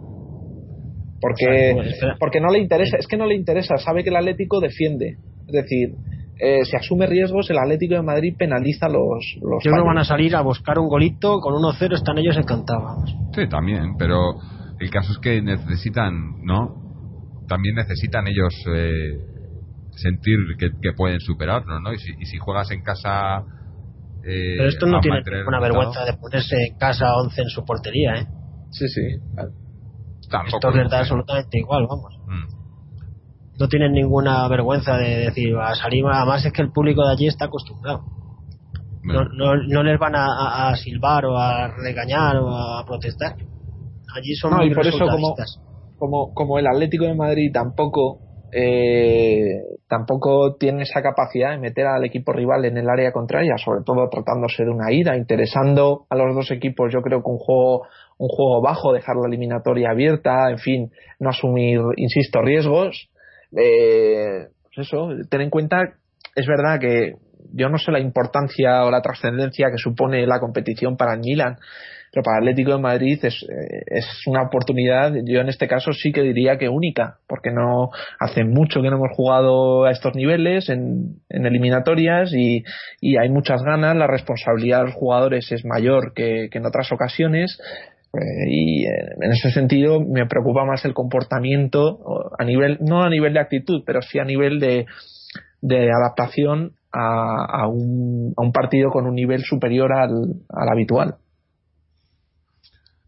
Porque, 1.20 1.74
O 1.76 1.84
sea, 1.84 2.00
pues, 2.00 2.16
porque 2.20 2.40
no 2.40 2.50
le 2.50 2.60
interesa, 2.60 2.98
es 2.98 3.08
que 3.08 3.18
no 3.18 3.26
le 3.26 3.36
interesa, 3.36 3.78
sabe 3.78 4.04
que 4.04 4.10
el 4.10 4.16
Atlético 4.16 4.60
defiende. 4.60 5.18
Es 5.48 5.54
decir, 5.54 5.96
eh, 6.40 6.64
si 6.64 6.76
asume 6.76 7.08
riesgos, 7.08 7.50
el 7.50 7.58
Atlético 7.58 7.96
de 7.96 8.04
Madrid 8.04 8.36
penaliza 8.38 8.88
los, 8.88 9.38
los 9.42 9.64
Yo 9.64 9.72
que 9.72 9.82
van 9.82 9.98
a 9.98 10.04
salir 10.04 10.36
a 10.36 10.42
buscar 10.42 10.78
un 10.78 10.88
golito, 10.88 11.40
con 11.40 11.56
1-0 11.56 11.96
están 11.96 12.20
ellos 12.20 12.38
encantados. 12.38 13.16
Sí, 13.34 13.48
también, 13.50 13.96
pero 13.98 14.36
el 14.80 14.90
caso 14.92 15.12
es 15.14 15.18
que 15.18 15.42
necesitan, 15.42 16.14
¿no? 16.44 16.76
También 17.48 17.76
necesitan 17.76 18.28
ellos 18.28 18.54
eh, 18.76 19.18
sentir 19.96 20.38
que, 20.60 20.70
que 20.82 20.94
pueden 20.96 21.20
superarnos, 21.20 21.82
¿no? 21.82 21.94
Y 21.94 21.98
si, 21.98 22.12
y 22.20 22.26
si 22.26 22.38
juegas 22.38 22.70
en 22.72 22.82
casa. 22.84 23.44
Eh, 24.28 24.56
Pero 24.58 24.68
esto 24.68 24.86
no 24.88 25.00
tiene 25.00 25.22
ninguna 25.24 25.60
vergüenza 25.62 26.04
de 26.04 26.14
ponerse 26.14 26.56
en 26.70 26.78
casa 26.78 27.16
11 27.16 27.42
en 27.42 27.48
su 27.48 27.64
portería, 27.64 28.16
¿eh? 28.16 28.28
Sí, 28.72 28.88
sí. 28.90 29.02
tampoco 30.30 30.58
Esto 30.58 30.72
les 30.72 30.92
da 30.92 31.00
absolutamente 31.00 31.58
igual, 31.58 31.88
vamos. 31.88 32.14
Mm. 32.28 33.58
No 33.58 33.68
tienen 33.70 33.94
ninguna 33.94 34.46
vergüenza 34.50 34.98
de 34.98 35.18
decir, 35.18 35.56
a 35.56 35.74
salir, 35.76 36.04
además 36.06 36.46
es 36.46 36.52
que 36.52 36.62
el 36.62 36.72
público 36.72 37.06
de 37.06 37.14
allí 37.14 37.28
está 37.28 37.46
acostumbrado. 37.46 38.04
No, 39.04 39.24
no, 39.24 39.56
no 39.56 39.84
les 39.84 39.98
van 39.98 40.16
a, 40.16 40.76
silbar 40.76 41.26
o 41.26 41.38
a 41.38 41.70
regañar 41.70 42.36
o 42.38 42.50
a 42.54 42.86
protestar. 42.86 43.36
Allí 44.14 44.36
son 44.36 44.52
No, 44.52 44.58
muy 44.58 44.72
y 44.72 44.76
por 44.76 44.86
eso 44.86 45.06
como, 45.98 46.34
como 46.34 46.60
el 46.60 46.68
Atlético 46.68 47.06
de 47.06 47.16
Madrid 47.16 47.50
tampoco 47.54 48.27
eh, 48.52 49.62
tampoco 49.88 50.56
tiene 50.56 50.84
esa 50.84 51.02
capacidad 51.02 51.52
de 51.52 51.60
meter 51.60 51.86
al 51.86 52.06
equipo 52.06 52.34
rival 52.34 52.66
en 52.66 52.78
el 52.78 52.90
área 52.90 53.12
contraria, 53.12 53.58
sobre 53.58 53.84
todo 53.84 54.10
tratándose 54.10 54.64
de 54.64 54.72
una 54.72 54.92
ida, 54.92 55.18
interesando 55.18 56.06
a 56.10 56.16
los 56.16 56.36
dos 56.36 56.52
equipos, 56.52 56.92
yo 56.94 57.02
creo 57.02 57.22
que 57.22 57.30
un 57.30 57.38
juego 57.38 57.84
un 58.18 58.30
juego 58.30 58.62
bajo, 58.62 58.94
dejar 58.94 59.16
la 59.16 59.28
eliminatoria 59.28 59.92
abierta, 59.92 60.50
en 60.50 60.58
fin, 60.58 60.92
no 61.20 61.30
asumir, 61.30 61.80
insisto, 61.98 62.42
riesgos. 62.42 63.10
Eh, 63.56 64.48
pues 64.64 64.88
eso, 64.88 65.10
ten 65.30 65.42
en 65.42 65.50
cuenta, 65.50 65.94
es 66.36 66.48
verdad 66.48 66.80
que 66.80 67.14
yo 67.58 67.70
no 67.70 67.78
sé 67.78 67.92
la 67.92 68.00
importancia 68.00 68.86
o 68.86 68.92
la 68.92 69.02
trascendencia 69.02 69.72
que 69.72 69.78
supone 69.78 70.26
la 70.28 70.40
competición 70.40 70.96
para 70.96 71.14
el 71.14 71.20
Milan, 71.20 71.58
pero 72.12 72.24
para 72.24 72.38
Atlético 72.38 72.72
de 72.72 72.82
Madrid 72.82 73.20
es, 73.24 73.44
eh, 73.44 73.84
es 73.88 74.06
una 74.28 74.44
oportunidad, 74.44 75.14
yo 75.26 75.42
en 75.42 75.50
este 75.50 75.68
caso 75.68 75.92
sí 75.92 76.12
que 76.12 76.22
diría 76.22 76.58
que 76.58 76.70
única, 76.70 77.18
porque 77.28 77.52
no 77.52 77.90
hace 78.20 78.44
mucho 78.44 78.82
que 78.82 78.90
no 78.90 78.98
hemos 78.98 79.16
jugado 79.16 79.86
a 79.86 79.92
estos 79.92 80.16
niveles 80.16 80.70
en, 80.70 81.20
en 81.30 81.46
eliminatorias 81.46 82.32
y, 82.34 82.64
y 83.02 83.18
hay 83.18 83.30
muchas 83.30 83.62
ganas, 83.64 83.96
la 83.96 84.08
responsabilidad 84.08 84.80
de 84.80 84.86
los 84.86 84.96
jugadores 84.96 85.52
es 85.52 85.66
mayor 85.66 86.14
que, 86.14 86.50
que 86.52 86.58
en 86.60 86.66
otras 86.66 86.92
ocasiones. 86.92 87.60
eh, 88.14 88.50
y 88.50 88.86
eh, 88.86 88.90
en 89.22 89.32
ese 89.34 89.52
sentido 89.52 90.00
me 90.00 90.26
preocupa 90.28 90.64
más 90.64 90.86
el 90.86 90.94
comportamiento 90.94 92.00
a 92.40 92.44
nivel 92.46 92.78
no 92.80 93.04
a 93.04 93.10
nivel 93.10 93.34
de 93.34 93.42
actitud 93.42 93.84
pero 93.86 94.02
sí 94.02 94.18
a 94.18 94.24
nivel 94.24 94.60
de, 94.60 94.86
de 95.62 95.92
adaptación 95.92 96.77
a, 96.92 97.64
a 97.64 97.68
un, 97.68 98.34
a 98.38 98.42
un 98.42 98.52
partido 98.52 98.90
con 98.92 99.06
un 99.08 99.16
nivel 99.16 99.44
superior 99.44 99.94
al, 99.94 100.12
al 100.50 100.70
habitual 100.70 101.16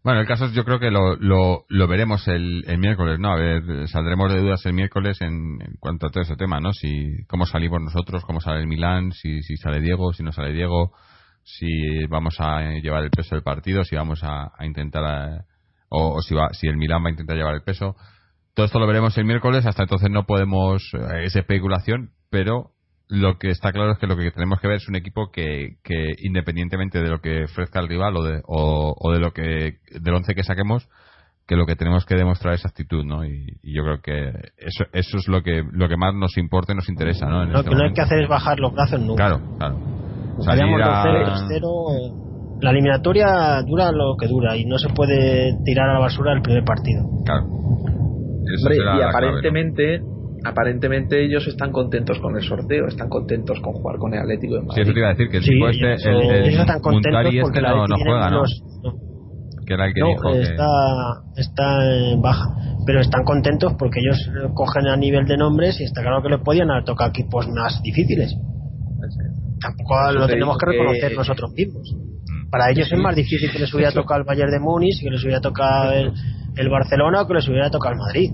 Bueno, 0.02 0.20
el 0.20 0.26
caso 0.26 0.46
es, 0.46 0.52
yo 0.52 0.64
creo 0.64 0.78
que 0.78 0.90
lo, 0.90 1.16
lo, 1.16 1.64
lo 1.68 1.86
veremos 1.86 2.26
el, 2.26 2.64
el 2.66 2.78
miércoles, 2.78 3.18
¿no? 3.18 3.32
A 3.32 3.36
ver, 3.36 3.86
saldremos 3.88 4.32
de 4.32 4.40
dudas 4.40 4.64
el 4.64 4.72
miércoles 4.72 5.20
en, 5.20 5.60
en 5.60 5.74
cuanto 5.78 6.06
a 6.06 6.10
todo 6.10 6.22
ese 6.22 6.36
tema, 6.36 6.58
¿no? 6.58 6.72
Si, 6.72 7.24
cómo 7.28 7.44
salimos 7.44 7.82
nosotros, 7.82 8.24
cómo 8.24 8.40
sale 8.40 8.60
el 8.60 8.66
Milán, 8.66 9.12
si, 9.12 9.42
si 9.42 9.56
sale 9.58 9.80
Diego, 9.80 10.14
si 10.14 10.22
no 10.22 10.32
sale 10.32 10.54
Diego, 10.54 10.92
si 11.42 12.06
vamos 12.06 12.36
a 12.38 12.62
llevar 12.82 13.04
el 13.04 13.10
peso 13.10 13.34
del 13.34 13.44
partido, 13.44 13.84
si 13.84 13.94
vamos 13.94 14.24
a, 14.24 14.50
a 14.56 14.64
intentar, 14.64 15.44
o, 15.90 16.14
o 16.14 16.22
si, 16.22 16.34
va, 16.34 16.48
si 16.52 16.66
el 16.66 16.78
Milán 16.78 17.04
va 17.04 17.08
a 17.08 17.12
intentar 17.12 17.36
llevar 17.36 17.54
el 17.54 17.62
peso. 17.62 17.94
Todo 18.54 18.64
esto 18.64 18.78
lo 18.78 18.86
veremos 18.86 19.18
el 19.18 19.26
miércoles, 19.26 19.66
hasta 19.66 19.82
entonces 19.82 20.10
no 20.10 20.24
podemos, 20.24 20.82
eh, 20.94 21.24
es 21.24 21.36
especulación, 21.36 22.12
pero 22.30 22.70
lo 23.10 23.38
que 23.38 23.50
está 23.50 23.72
claro 23.72 23.92
es 23.92 23.98
que 23.98 24.06
lo 24.06 24.16
que 24.16 24.30
tenemos 24.30 24.60
que 24.60 24.68
ver 24.68 24.76
es 24.76 24.88
un 24.88 24.94
equipo 24.96 25.30
que, 25.32 25.76
que 25.82 26.14
independientemente 26.22 27.02
de 27.02 27.08
lo 27.08 27.20
que 27.20 27.44
ofrezca 27.44 27.80
el 27.80 27.88
rival 27.88 28.16
o 28.16 28.22
de, 28.22 28.40
o, 28.46 28.94
o 28.96 29.12
de 29.12 29.18
lo 29.18 29.32
que 29.32 29.78
del 30.00 30.14
once 30.14 30.34
que 30.34 30.44
saquemos 30.44 30.88
que 31.46 31.56
lo 31.56 31.66
que 31.66 31.74
tenemos 31.74 32.06
que 32.06 32.14
demostrar 32.14 32.54
es 32.54 32.64
actitud 32.64 33.04
no 33.04 33.24
y, 33.24 33.58
y 33.62 33.74
yo 33.74 33.82
creo 33.82 34.00
que 34.00 34.30
eso 34.56 34.84
eso 34.92 35.16
es 35.18 35.26
lo 35.26 35.42
que 35.42 35.64
lo 35.72 35.88
que 35.88 35.96
más 35.96 36.14
nos 36.14 36.38
importa 36.38 36.72
y 36.72 36.76
nos 36.76 36.88
interesa 36.88 37.26
no 37.26 37.42
en 37.42 37.52
Lo 37.52 37.58
este 37.58 37.70
que 37.70 37.76
no 37.76 37.82
hay 37.82 37.92
que 37.92 38.00
hacer 38.02 38.22
es 38.22 38.28
bajar 38.28 38.60
los 38.60 38.72
brazos 38.72 39.00
nunca. 39.00 39.26
claro 39.26 39.56
claro 39.58 39.78
salir 40.40 40.62
a 40.62 41.04
2-0, 41.04 41.48
3-0, 41.48 41.60
eh, 41.96 42.58
La 42.62 42.70
eliminatoria 42.70 43.62
dura 43.66 43.90
lo 43.90 44.16
que 44.16 44.28
dura 44.28 44.56
y 44.56 44.64
no 44.66 44.78
se 44.78 44.88
puede 44.90 45.56
tirar 45.64 45.90
a 45.90 45.94
la 45.94 45.98
basura 46.00 46.32
el 46.32 46.42
primer 46.42 46.64
partido. 46.64 47.02
claro 47.24 47.44
Hombre, 47.46 48.76
y 48.76 48.78
clave, 48.80 49.02
¿no? 49.04 50.19
Aparentemente 50.44 51.24
ellos 51.24 51.46
están 51.46 51.70
contentos 51.72 52.18
con 52.20 52.36
el 52.36 52.42
sorteo 52.42 52.86
están 52.86 53.08
contentos 53.08 53.60
con 53.60 53.72
jugar 53.74 53.98
con 53.98 54.14
el 54.14 54.20
Atlético 54.20 54.54
de 54.56 54.60
Sí, 54.62 54.66
Madrid 54.68 54.82
eso 54.82 54.92
te 54.92 54.98
iba 55.00 55.08
a 55.08 55.10
decir 55.12 55.28
que 55.30 55.36
el 55.38 55.42
Sí, 55.42 55.50
tipo 55.50 55.68
este 55.68 55.92
eso- 55.94 56.08
el, 56.10 56.16
el 56.30 56.44
ellos 56.48 56.60
están 56.60 56.80
contentos 56.80 57.24
este 57.26 57.40
porque 57.42 57.60
la 57.60 57.70
no, 57.70 57.86
no 57.86 57.96
juega 57.96 58.30
no 58.30 58.36
los- 58.40 58.62
no. 58.82 58.94
que 59.66 59.74
era 59.74 59.86
el 59.86 59.94
que 59.94 60.00
No, 60.00 60.06
dijo 60.08 60.32
que 60.32 60.40
está, 60.42 60.66
está 61.36 62.10
en 62.12 62.20
baja. 62.22 62.44
Pero 62.86 63.00
están 63.00 63.22
contentos 63.24 63.74
porque 63.78 64.00
ellos 64.00 64.18
cogen 64.54 64.86
a 64.88 64.96
nivel 64.96 65.26
de 65.26 65.36
nombres 65.36 65.80
y 65.80 65.84
está 65.84 66.00
claro 66.02 66.22
que 66.22 66.28
le 66.30 66.38
podían 66.38 66.70
haber 66.70 66.84
tocado 66.84 67.10
equipos 67.10 67.46
más 67.48 67.80
difíciles. 67.82 68.34
Tampoco 69.60 69.94
Eso 70.10 70.18
lo 70.18 70.26
te 70.26 70.32
tenemos 70.32 70.56
que 70.58 70.66
reconocer 70.66 71.10
que- 71.10 71.16
nosotros 71.16 71.52
mismos. 71.56 71.94
Para 72.50 72.70
ellos 72.70 72.88
Sí, 72.88 72.94
es 72.94 73.00
más 73.00 73.14
difícil 73.14 73.50
que 73.52 73.58
les 73.60 73.72
hubiera 73.74 73.92
tocado 73.92 74.20
el 74.20 74.26
Bayern 74.26 74.50
de 74.50 74.58
Múnich, 74.58 75.00
que 75.02 75.10
les 75.10 75.22
hubiera 75.22 75.40
tocado 75.40 75.92
el, 75.92 76.12
el 76.56 76.68
Barcelona 76.68 77.22
o 77.22 77.26
que 77.28 77.34
les 77.34 77.46
hubiera 77.48 77.70
tocado 77.70 77.92
el 77.94 77.98
Madrid. 78.00 78.30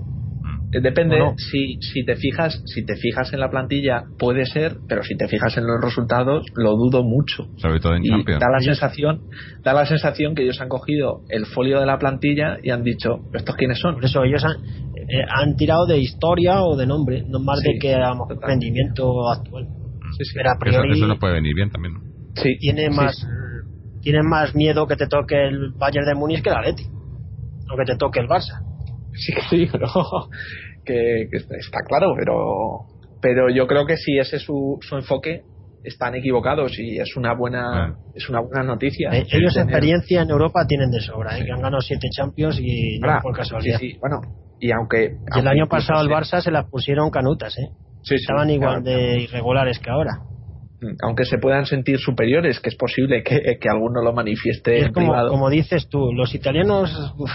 Eh, 0.73 0.81
depende, 0.81 1.17
si, 1.37 1.79
si 1.81 2.03
te 2.03 2.17
fijas, 2.17 2.61
si 2.65 2.85
te 2.85 2.97
fijas 2.97 3.31
en 3.31 3.39
la 3.39 3.49
plantilla, 3.49 4.03
puede 4.19 4.45
ser, 4.45 4.77
pero 4.87 5.01
si 5.01 5.15
te 5.15 5.27
fijas 5.29 5.57
en 5.57 5.65
los 5.65 5.81
resultados, 5.81 6.45
lo 6.55 6.71
dudo 6.75 7.03
mucho. 7.03 7.47
Sobre 7.55 7.79
todo 7.79 7.95
en 7.95 8.03
y 8.03 8.09
Champions. 8.09 8.41
Da 8.41 8.49
la 8.49 8.59
sensación, 8.59 9.21
da 9.63 9.73
la 9.73 9.85
sensación 9.85 10.35
que 10.35 10.43
ellos 10.43 10.59
han 10.59 10.67
cogido 10.67 11.21
el 11.29 11.45
folio 11.45 11.79
de 11.79 11.85
la 11.85 11.97
plantilla 11.97 12.57
y 12.61 12.71
han 12.71 12.83
dicho, 12.83 13.19
¿estos 13.33 13.55
quiénes 13.55 13.79
son? 13.79 13.95
Por 13.95 14.05
eso 14.05 14.23
ellos 14.25 14.43
han, 14.43 14.57
eh, 14.95 15.23
han 15.29 15.55
tirado 15.55 15.85
de 15.85 15.99
historia 15.99 16.61
o 16.61 16.75
de 16.75 16.85
nombre, 16.85 17.23
no 17.25 17.39
más 17.39 17.61
de 17.61 17.77
que 17.79 17.95
a 17.95 18.13
rendimiento 18.41 19.29
actual. 19.29 19.67
Sí, 20.17 20.25
sí. 20.25 20.33
Pero 20.35 20.51
a 20.51 20.59
priori, 20.59 20.89
eso, 20.91 20.97
eso 20.97 21.07
no 21.07 21.17
puede 21.17 21.35
venir 21.35 21.55
bien 21.55 21.69
también. 21.69 21.93
¿no? 21.93 22.01
Sí. 22.35 22.57
Tiene 22.59 22.89
más, 22.89 23.25
tienes 24.01 24.25
más 24.25 24.53
miedo 24.53 24.85
que 24.85 24.97
te 24.97 25.07
toque 25.07 25.47
el 25.47 25.71
Bayern 25.77 26.05
de 26.05 26.13
Múnich 26.13 26.41
que 26.41 26.49
el 26.49 26.55
Atleti, 26.55 26.83
o 27.71 27.77
que 27.77 27.85
te 27.85 27.95
toque 27.95 28.19
el 28.19 28.27
Barça 28.27 28.67
sí 29.17 29.33
que 29.33 29.41
sí, 29.49 29.67
pero 29.71 29.87
que, 30.85 31.27
que, 31.29 31.37
está 31.37 31.79
claro, 31.87 32.13
pero 32.17 32.85
pero 33.21 33.49
yo 33.49 33.67
creo 33.67 33.85
que 33.85 33.97
si 33.97 34.17
ese 34.17 34.37
es 34.37 34.43
su, 34.43 34.77
su 34.81 34.95
enfoque 34.95 35.41
están 35.83 36.15
equivocados 36.15 36.77
y 36.79 36.99
es 36.99 37.15
una 37.15 37.33
buena 37.33 37.95
es 38.13 38.29
una 38.29 38.41
buena 38.41 38.63
noticia. 38.63 39.09
Eh, 39.11 39.25
ellos 39.31 39.53
tener... 39.53 39.69
experiencia 39.69 40.21
en 40.21 40.29
Europa 40.29 40.65
tienen 40.67 40.91
de 40.91 40.99
sobra, 40.99 41.37
¿eh? 41.37 41.45
que 41.45 41.51
han 41.51 41.61
ganado 41.61 41.81
siete 41.81 42.07
Champions 42.11 42.59
y 42.61 42.99
no 42.99 43.19
por 43.21 43.35
casualidad. 43.35 43.79
Sí, 43.79 43.91
sí. 43.91 43.97
Bueno, 43.99 44.21
y 44.59 44.71
aunque, 44.71 45.05
y 45.05 45.09
aunque 45.09 45.39
el 45.39 45.47
año 45.47 45.67
pasado 45.67 46.01
el 46.01 46.09
Barça 46.09 46.41
se 46.41 46.51
las 46.51 46.69
pusieron 46.69 47.09
canutas, 47.09 47.57
¿eh? 47.57 47.69
Sí, 48.03 48.15
Estaban 48.15 48.49
igual 48.49 48.83
claro. 48.83 48.99
de 48.99 49.21
irregulares 49.23 49.79
que 49.79 49.89
ahora. 49.89 50.21
Aunque 51.01 51.25
se 51.25 51.39
puedan 51.39 51.65
sentir 51.65 51.97
superiores, 51.97 52.59
que 52.59 52.69
es 52.69 52.75
posible 52.75 53.23
que, 53.23 53.57
que 53.59 53.69
alguno 53.69 54.01
lo 54.01 54.13
manifieste 54.13 54.77
es 54.77 54.85
en 54.85 54.93
como, 54.93 55.07
privado. 55.07 55.29
Como 55.29 55.49
dices 55.49 55.89
tú, 55.89 56.13
los 56.13 56.33
italianos 56.35 57.13
uf, 57.17 57.31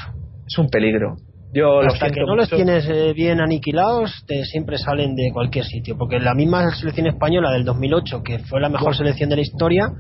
es 0.47 0.59
un 0.59 0.69
peligro. 0.69 1.17
Yo 1.53 1.81
hasta 1.81 2.11
que 2.11 2.21
no 2.21 2.35
los 2.35 2.49
tienes 2.49 2.87
eh, 2.89 3.13
bien 3.13 3.41
aniquilados, 3.41 4.25
te 4.27 4.45
siempre 4.45 4.79
salen 4.79 5.15
de 5.15 5.31
cualquier 5.33 5.67
sitio. 5.67 5.99
Porque 5.99 6.19
la 6.19 6.35
misma 6.35 6.75
selección 6.75 7.07
española 7.07 7.53
del 7.53 7.65
2008, 7.65 8.23
que 8.23 8.39
fue 8.39 8.61
la 8.61 8.71
mejor 8.71 8.97
selección 8.97 9.29
de 9.29 9.37
la 9.37 9.43
historia, 9.43 9.93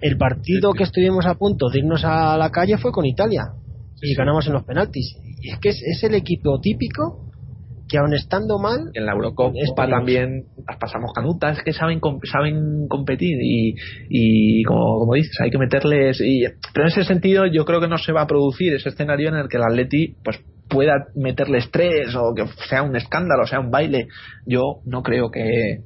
el 0.00 0.18
partido 0.18 0.72
que 0.72 0.82
estuvimos 0.82 1.24
a 1.24 1.36
punto 1.36 1.70
de 1.70 1.78
irnos 1.78 2.04
a 2.04 2.36
la 2.36 2.50
calle 2.50 2.76
fue 2.76 2.92
con 2.92 3.06
Italia. 3.06 3.44
Y 4.02 4.14
ganamos 4.14 4.46
en 4.46 4.52
los 4.52 4.64
penaltis. 4.64 5.16
Y 5.40 5.50
es 5.50 5.58
que 5.58 5.70
es, 5.70 5.82
es 5.82 6.04
el 6.04 6.14
equipo 6.14 6.60
típico 6.60 7.29
que 7.90 7.98
aun 7.98 8.14
estando 8.14 8.58
mal 8.58 8.90
en 8.94 9.04
la 9.04 9.12
Eurocopa 9.12 9.88
también 9.88 10.44
las 10.66 10.78
pasamos 10.78 11.12
canutas 11.12 11.60
que 11.62 11.72
saben 11.72 12.00
saben 12.30 12.86
competir 12.88 13.36
y, 13.42 13.74
y 14.08 14.62
como, 14.62 15.00
como 15.00 15.14
dices 15.14 15.36
hay 15.40 15.50
que 15.50 15.58
meterles 15.58 16.20
y, 16.20 16.44
pero 16.72 16.86
en 16.86 16.92
ese 16.92 17.04
sentido 17.04 17.46
yo 17.46 17.64
creo 17.64 17.80
que 17.80 17.88
no 17.88 17.98
se 17.98 18.12
va 18.12 18.22
a 18.22 18.26
producir 18.26 18.74
ese 18.74 18.90
escenario 18.90 19.28
en 19.28 19.36
el 19.36 19.48
que 19.48 19.56
el 19.56 19.64
Atleti 19.64 20.14
pues 20.22 20.40
pueda 20.68 21.08
meterle 21.16 21.58
estrés 21.58 22.14
o 22.14 22.32
que 22.34 22.46
sea 22.68 22.82
un 22.82 22.94
escándalo, 22.94 23.44
sea 23.44 23.60
un 23.60 23.70
baile. 23.70 24.06
Yo 24.46 24.80
no 24.84 25.02
creo 25.02 25.30
que 25.30 25.80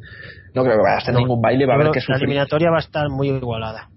no 0.55 0.62
creo 0.62 0.76
que 0.76 0.82
vaya 0.82 0.98
a 0.98 1.01
ser 1.01 1.14
no, 1.14 1.20
ningún 1.20 1.40
baile, 1.40 1.66
va 1.66 1.72
a 1.72 1.76
haber 1.76 1.90
que 1.90 2.01
La 2.06 2.16
eliminatoria 2.16 2.70
va 2.70 2.76
a 2.76 2.81
estar 2.81 3.09
muy 3.09 3.31
igualada. 3.31 3.89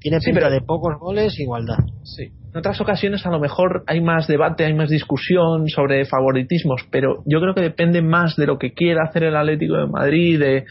Tiene 0.00 0.18
pinta 0.18 0.20
sí, 0.20 0.32
pero, 0.32 0.50
de 0.50 0.60
pocos 0.62 0.98
goles, 0.98 1.38
igualdad. 1.38 1.78
Sí. 2.02 2.32
En 2.52 2.58
otras 2.58 2.80
ocasiones 2.80 3.24
a 3.26 3.30
lo 3.30 3.38
mejor 3.38 3.84
hay 3.86 4.00
más 4.00 4.26
debate, 4.26 4.64
hay 4.64 4.74
más 4.74 4.90
discusión 4.90 5.68
sobre 5.68 6.04
favoritismos, 6.04 6.84
pero 6.90 7.22
yo 7.24 7.40
creo 7.40 7.54
que 7.54 7.60
depende 7.60 8.02
más 8.02 8.34
de 8.34 8.46
lo 8.46 8.58
que 8.58 8.72
quiera 8.72 9.04
hacer 9.04 9.22
el 9.22 9.36
Atlético 9.36 9.76
de 9.76 9.86
Madrid, 9.86 10.40
de, 10.40 10.64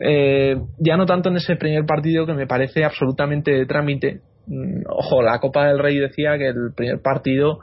eh, 0.00 0.56
ya 0.78 0.96
no 0.96 1.06
tanto 1.06 1.28
en 1.28 1.36
ese 1.36 1.54
primer 1.54 1.86
partido 1.86 2.26
que 2.26 2.34
me 2.34 2.48
parece 2.48 2.84
absolutamente 2.84 3.52
de 3.52 3.66
trámite. 3.66 4.20
Ojo, 4.88 5.22
la 5.22 5.38
Copa 5.38 5.68
del 5.68 5.78
Rey 5.78 5.98
decía 5.98 6.36
que 6.36 6.48
el 6.48 6.72
primer 6.74 7.00
partido 7.00 7.60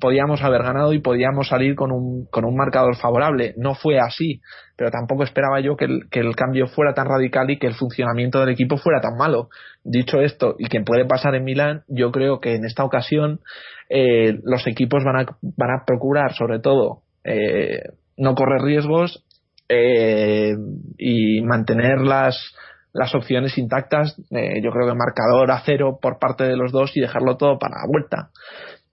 podíamos 0.00 0.42
haber 0.42 0.62
ganado 0.62 0.92
y 0.92 1.00
podíamos 1.00 1.48
salir 1.48 1.74
con 1.74 1.92
un, 1.92 2.26
con 2.30 2.44
un 2.44 2.56
marcador 2.56 2.96
favorable. 2.96 3.54
No 3.56 3.74
fue 3.74 3.98
así, 3.98 4.40
pero 4.76 4.90
tampoco 4.90 5.24
esperaba 5.24 5.60
yo 5.60 5.76
que 5.76 5.86
el, 5.86 6.08
que 6.10 6.20
el 6.20 6.34
cambio 6.36 6.66
fuera 6.66 6.94
tan 6.94 7.06
radical 7.06 7.50
y 7.50 7.58
que 7.58 7.66
el 7.66 7.74
funcionamiento 7.74 8.40
del 8.40 8.50
equipo 8.50 8.76
fuera 8.76 9.00
tan 9.00 9.16
malo. 9.16 9.48
Dicho 9.84 10.20
esto, 10.20 10.54
y 10.58 10.66
que 10.66 10.80
puede 10.82 11.04
pasar 11.04 11.34
en 11.34 11.44
Milán, 11.44 11.82
yo 11.88 12.10
creo 12.12 12.40
que 12.40 12.54
en 12.54 12.64
esta 12.64 12.84
ocasión 12.84 13.40
eh, 13.88 14.38
los 14.44 14.66
equipos 14.66 15.02
van 15.04 15.16
a, 15.16 15.26
van 15.42 15.70
a 15.70 15.84
procurar, 15.86 16.32
sobre 16.34 16.60
todo, 16.60 17.02
eh, 17.24 17.82
no 18.16 18.34
correr 18.34 18.62
riesgos 18.62 19.24
eh, 19.68 20.54
y 20.96 21.42
mantener 21.42 22.00
las, 22.00 22.54
las 22.92 23.14
opciones 23.14 23.56
intactas. 23.58 24.16
Eh, 24.30 24.60
yo 24.62 24.70
creo 24.70 24.88
que 24.88 24.94
marcador 24.94 25.50
a 25.50 25.62
cero 25.64 25.98
por 26.00 26.18
parte 26.18 26.44
de 26.44 26.56
los 26.56 26.72
dos 26.72 26.96
y 26.96 27.00
dejarlo 27.00 27.36
todo 27.36 27.58
para 27.58 27.76
la 27.76 27.86
vuelta 27.88 28.30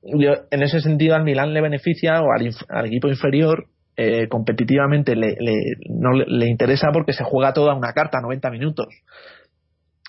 en 0.05 0.61
ese 0.61 0.81
sentido 0.81 1.15
al 1.15 1.23
Milán 1.23 1.53
le 1.53 1.61
beneficia 1.61 2.21
o 2.21 2.31
al, 2.31 2.85
equipo 2.85 3.07
inferior 3.07 3.65
eh, 3.97 4.27
competitivamente 4.27 5.15
le, 5.15 5.35
le, 5.39 5.53
no 5.89 6.11
le, 6.11 6.47
interesa 6.47 6.89
porque 6.91 7.13
se 7.13 7.23
juega 7.23 7.53
toda 7.53 7.75
una 7.75 7.93
carta 7.93 8.21
90 8.21 8.49
minutos. 8.51 8.87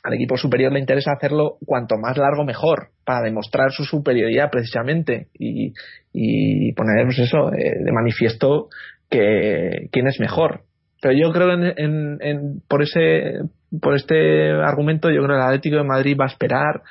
Al 0.03 0.15
equipo 0.15 0.37
superior 0.37 0.73
le 0.73 0.81
interesa 0.81 1.13
hacerlo 1.13 1.57
cuanto 1.65 1.97
más 1.97 2.17
largo 2.17 2.45
mejor 2.45 2.91
para 3.05 3.23
demostrar 3.23 3.73
su 3.73 3.85
superioridad 3.85 4.51
precisamente 4.51 5.29
y, 5.35 5.73
y 6.13 6.73
poner 6.75 7.07
eso 7.09 7.53
eh, 7.53 7.83
de 7.85 7.93
manifiesto 7.93 8.69
que 9.11 9.89
quién 9.91 10.07
es 10.09 10.21
mejor. 10.21 10.63
Pero 11.01 11.15
yo 11.15 11.33
creo 11.33 11.53
en, 11.53 11.65
en, 11.77 12.19
en, 12.21 12.63
por 12.69 12.83
ese 12.83 13.41
por 13.81 13.95
este 13.95 14.51
argumento 14.51 15.11
yo 15.11 15.23
creo 15.23 15.37
que 15.37 15.43
el 15.43 15.49
Atlético 15.49 15.77
de 15.77 15.85
Madrid 15.85 16.17
va 16.19 16.25
a 16.25 16.29
esperar 16.29 16.83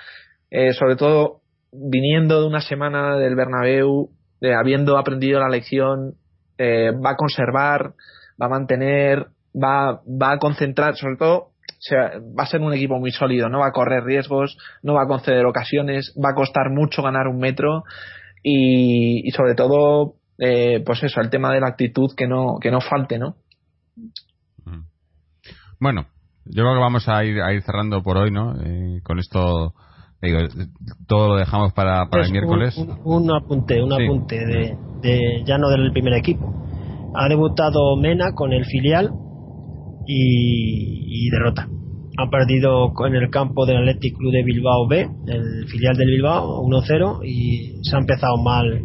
eh, 0.52 0.73
sobre 0.73 0.95
todo 0.95 1.41
viniendo 1.89 2.41
de 2.41 2.47
una 2.47 2.61
semana 2.61 3.18
del 3.18 3.35
Bernabéu, 3.35 4.10
eh, 4.41 4.53
habiendo 4.53 4.97
aprendido 4.97 5.39
la 5.39 5.49
lección, 5.49 6.15
eh, 6.57 6.91
va 6.91 7.11
a 7.11 7.15
conservar, 7.15 7.93
va 8.41 8.45
a 8.45 8.49
mantener, 8.49 9.27
va, 9.56 10.02
va 10.06 10.31
a 10.31 10.39
concentrar, 10.39 10.95
sobre 10.95 11.18
todo, 11.18 11.52
va 11.93 12.43
a 12.43 12.47
ser 12.47 12.61
un 12.61 12.73
equipo 12.73 12.99
muy 12.99 13.11
sólido, 13.11 13.49
no 13.49 13.60
va 13.60 13.68
a 13.68 13.72
correr 13.72 14.03
riesgos, 14.03 14.57
no 14.81 14.93
va 14.93 15.03
a 15.03 15.07
conceder 15.07 15.45
ocasiones, 15.45 16.14
va 16.23 16.31
a 16.31 16.35
costar 16.35 16.69
mucho 16.72 17.02
ganar 17.02 17.27
un 17.27 17.38
metro 17.38 17.84
y, 18.41 19.27
y 19.27 19.31
sobre 19.31 19.56
todo, 19.56 20.15
eh, 20.38 20.81
pues 20.85 21.03
eso, 21.03 21.22
el 21.22 21.30
tema 21.30 21.52
de 21.53 21.60
la 21.60 21.68
actitud 21.68 22.11
que 22.15 22.27
no, 22.27 22.57
que 22.60 22.72
no 22.72 22.81
falte, 22.81 23.19
¿no? 23.19 23.35
Bueno, 25.80 26.07
yo 26.45 26.64
creo 26.64 26.73
que 26.73 26.80
vamos 26.80 27.07
a 27.10 27.23
ir, 27.23 27.41
a 27.41 27.53
ir 27.53 27.61
cerrando 27.64 28.02
por 28.02 28.18
hoy, 28.18 28.31
¿no? 28.31 28.56
Eh, 28.61 29.02
con 29.03 29.19
esto 29.19 29.73
digo, 30.26 30.39
todo 31.07 31.30
lo 31.30 31.35
dejamos 31.35 31.73
para, 31.73 32.10
para 32.10 32.26
el 32.26 32.31
miércoles. 32.31 32.77
Un, 32.77 32.91
un, 33.03 33.23
un 33.23 33.35
apunte, 33.35 33.81
un 33.81 33.91
sí. 33.91 34.03
apunte 34.03 34.45
de, 34.45 34.77
de, 35.02 35.43
ya 35.45 35.57
no 35.57 35.69
del 35.69 35.91
primer 35.91 36.14
equipo. 36.14 36.53
Ha 37.15 37.30
debutado 37.30 37.95
Mena 37.95 38.34
con 38.34 38.52
el 38.52 38.65
filial 38.65 39.11
y, 40.06 41.26
y 41.26 41.30
derrota. 41.30 41.68
Ha 42.18 42.30
perdido 42.30 42.91
en 43.06 43.15
el 43.15 43.30
campo 43.30 43.65
del 43.65 43.77
Athletic 43.77 44.18
Club 44.18 44.31
de 44.31 44.43
Bilbao 44.43 44.88
B, 44.88 45.07
el 45.27 45.68
filial 45.68 45.95
del 45.97 46.07
Bilbao, 46.07 46.64
1-0 46.64 47.26
y 47.26 47.80
se 47.84 47.95
ha 47.95 47.99
empezado 47.99 48.38
mal 48.38 48.84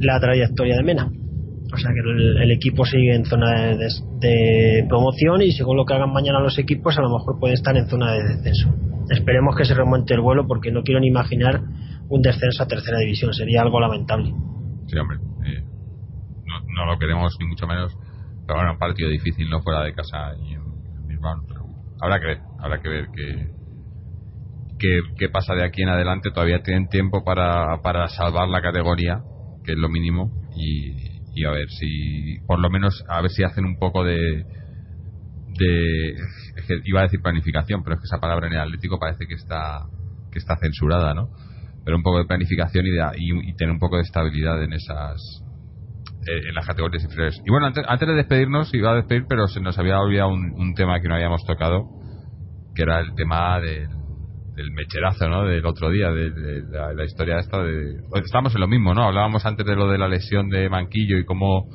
la 0.00 0.20
trayectoria 0.20 0.76
de 0.76 0.82
Mena. 0.82 1.10
O 1.72 1.76
sea 1.76 1.90
que 1.90 2.10
el, 2.10 2.36
el 2.42 2.50
equipo 2.52 2.84
sigue 2.84 3.14
en 3.14 3.24
zona 3.24 3.52
de, 3.52 3.76
de, 3.76 3.88
de, 4.20 4.86
promoción 4.88 5.42
y 5.42 5.52
según 5.52 5.76
lo 5.76 5.84
que 5.84 5.94
hagan 5.94 6.12
mañana 6.12 6.40
los 6.40 6.58
equipos, 6.58 6.96
a 6.96 7.02
lo 7.02 7.10
mejor 7.10 7.38
puede 7.40 7.54
estar 7.54 7.76
en 7.76 7.88
zona 7.88 8.12
de 8.12 8.22
descenso 8.22 8.74
esperemos 9.10 9.56
que 9.56 9.64
se 9.64 9.74
remonte 9.74 10.14
el 10.14 10.20
vuelo 10.20 10.46
porque 10.46 10.70
no 10.70 10.82
quiero 10.82 11.00
ni 11.00 11.08
imaginar 11.08 11.62
un 12.08 12.22
descenso 12.22 12.62
a 12.62 12.66
tercera 12.66 12.98
división. 12.98 13.32
Sería 13.32 13.62
algo 13.62 13.80
lamentable. 13.80 14.32
Sí 14.86 14.98
hombre 14.98 15.18
eh, 15.46 15.62
no, 16.44 16.60
no, 16.74 16.92
lo 16.92 16.98
queremos 16.98 17.36
ni 17.40 17.46
mucho 17.46 17.66
menos. 17.66 17.96
Pero 18.46 18.58
bueno 18.58 18.72
un 18.72 18.78
partido 18.78 19.08
difícil 19.08 19.48
no 19.50 19.60
fuera 19.62 19.82
de 19.82 19.92
casa 19.92 20.34
y 20.40 20.54
en, 20.54 21.06
Bilbao 21.06 21.42
habrá 22.00 22.20
que 22.20 22.26
ver 22.26 22.38
habrá 22.60 22.80
que 22.80 22.88
ver 22.88 23.06
qué 23.14 23.48
qué, 24.78 25.00
qué 25.18 25.28
pasa 25.28 25.54
de 25.54 25.64
aquí 25.64 25.82
en 25.82 25.88
adelante. 25.88 26.30
Todavía 26.30 26.62
tienen 26.62 26.88
tiempo 26.88 27.24
para, 27.24 27.80
para 27.82 28.08
salvar 28.08 28.48
la 28.48 28.60
categoría 28.60 29.20
que 29.64 29.72
es 29.72 29.78
lo 29.78 29.88
mínimo 29.88 30.30
y, 30.54 31.16
y 31.34 31.44
a 31.44 31.50
ver 31.50 31.68
si 31.68 32.38
por 32.46 32.60
lo 32.60 32.70
menos 32.70 33.04
a 33.08 33.20
ver 33.20 33.30
si 33.30 33.42
hacen 33.42 33.64
un 33.64 33.78
poco 33.78 34.04
de 34.04 34.44
de 35.58 36.14
que 36.66 36.80
iba 36.84 37.00
a 37.00 37.04
decir 37.04 37.20
planificación 37.20 37.82
pero 37.82 37.94
es 37.94 38.00
que 38.00 38.06
esa 38.06 38.20
palabra 38.20 38.46
en 38.46 38.54
el 38.54 38.60
Atlético 38.60 38.98
parece 38.98 39.26
que 39.26 39.34
está 39.34 39.86
que 40.30 40.38
está 40.38 40.56
censurada 40.56 41.14
no 41.14 41.30
pero 41.84 41.96
un 41.96 42.02
poco 42.02 42.18
de 42.18 42.24
planificación 42.24 42.84
y, 42.84 42.90
de, 42.90 43.02
y, 43.16 43.54
tener 43.54 43.72
un 43.72 43.78
poco 43.78 43.96
de 43.96 44.02
estabilidad 44.02 44.62
en 44.62 44.72
esas 44.72 45.20
eh, 46.26 46.48
en 46.48 46.54
las 46.54 46.66
categorías 46.66 47.04
inferiores. 47.04 47.40
Y 47.44 47.50
bueno 47.50 47.66
antes, 47.66 47.84
antes, 47.86 48.08
de 48.08 48.14
despedirnos 48.14 48.74
iba 48.74 48.90
a 48.90 48.96
despedir 48.96 49.24
pero 49.28 49.46
se 49.46 49.60
nos 49.60 49.78
había 49.78 50.00
olvidado 50.00 50.30
un, 50.30 50.74
tema 50.74 51.00
que 51.00 51.08
no 51.08 51.14
habíamos 51.14 51.44
tocado 51.44 51.84
que 52.74 52.82
era 52.82 53.00
el 53.00 53.14
tema 53.14 53.60
del, 53.60 53.88
del 54.56 54.70
mecherazo 54.72 55.28
no 55.28 55.44
del 55.44 55.64
otro 55.64 55.90
día 55.90 56.10
de 56.10 56.62
la, 56.70 56.92
la, 56.92 57.04
historia 57.04 57.38
esta 57.38 57.62
de 57.62 58.00
estamos 58.24 58.54
en 58.54 58.60
lo 58.60 58.68
mismo 58.68 58.92
no 58.92 59.04
hablábamos 59.04 59.46
antes 59.46 59.64
de 59.64 59.76
lo 59.76 59.88
de 59.88 59.98
la 59.98 60.08
lesión 60.08 60.48
de 60.48 60.68
Manquillo 60.68 61.18
y 61.18 61.24
cómo 61.24 61.66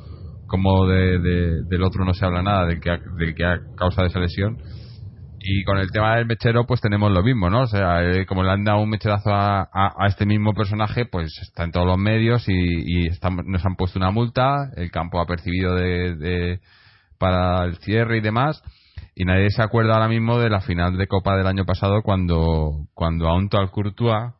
como 0.52 0.86
de, 0.86 1.18
de, 1.18 1.62
del 1.64 1.82
otro 1.82 2.04
no 2.04 2.12
se 2.12 2.26
habla 2.26 2.42
nada 2.42 2.66
del 2.66 2.78
que 2.78 2.90
ha, 2.90 2.98
del 3.16 3.34
que 3.34 3.42
ha 3.42 3.58
causado 3.74 4.06
esa 4.06 4.20
lesión 4.20 4.58
Y 5.40 5.64
con 5.64 5.78
el 5.78 5.90
tema 5.90 6.16
del 6.16 6.26
mechero, 6.26 6.66
pues 6.66 6.82
tenemos 6.82 7.10
lo 7.10 7.22
mismo, 7.22 7.48
¿no? 7.48 7.62
O 7.62 7.66
sea, 7.66 8.04
eh, 8.04 8.26
como 8.26 8.42
le 8.42 8.50
han 8.50 8.62
dado 8.62 8.82
un 8.82 8.90
mecherazo 8.90 9.30
a, 9.30 9.62
a, 9.72 10.06
este 10.06 10.26
mismo 10.26 10.52
personaje, 10.52 11.06
pues 11.06 11.32
está 11.40 11.64
en 11.64 11.72
todos 11.72 11.86
los 11.86 11.96
medios 11.96 12.46
y, 12.50 12.52
y 12.52 13.08
nos 13.46 13.64
han 13.64 13.76
puesto 13.76 13.98
una 13.98 14.10
multa, 14.10 14.70
el 14.76 14.90
campo 14.90 15.22
ha 15.22 15.26
percibido 15.26 15.74
de, 15.74 16.16
de, 16.16 16.60
para 17.18 17.64
el 17.64 17.78
cierre 17.78 18.18
y 18.18 18.20
demás, 18.20 18.62
y 19.14 19.24
nadie 19.24 19.48
se 19.48 19.62
acuerda 19.62 19.94
ahora 19.94 20.08
mismo 20.08 20.38
de 20.38 20.50
la 20.50 20.60
final 20.60 20.98
de 20.98 21.06
Copa 21.06 21.34
del 21.34 21.46
año 21.46 21.64
pasado 21.64 22.02
cuando, 22.02 22.88
cuando 22.92 23.26
a 23.26 23.36
un 23.36 23.48
tal 23.48 23.70
Courtois 23.70 24.34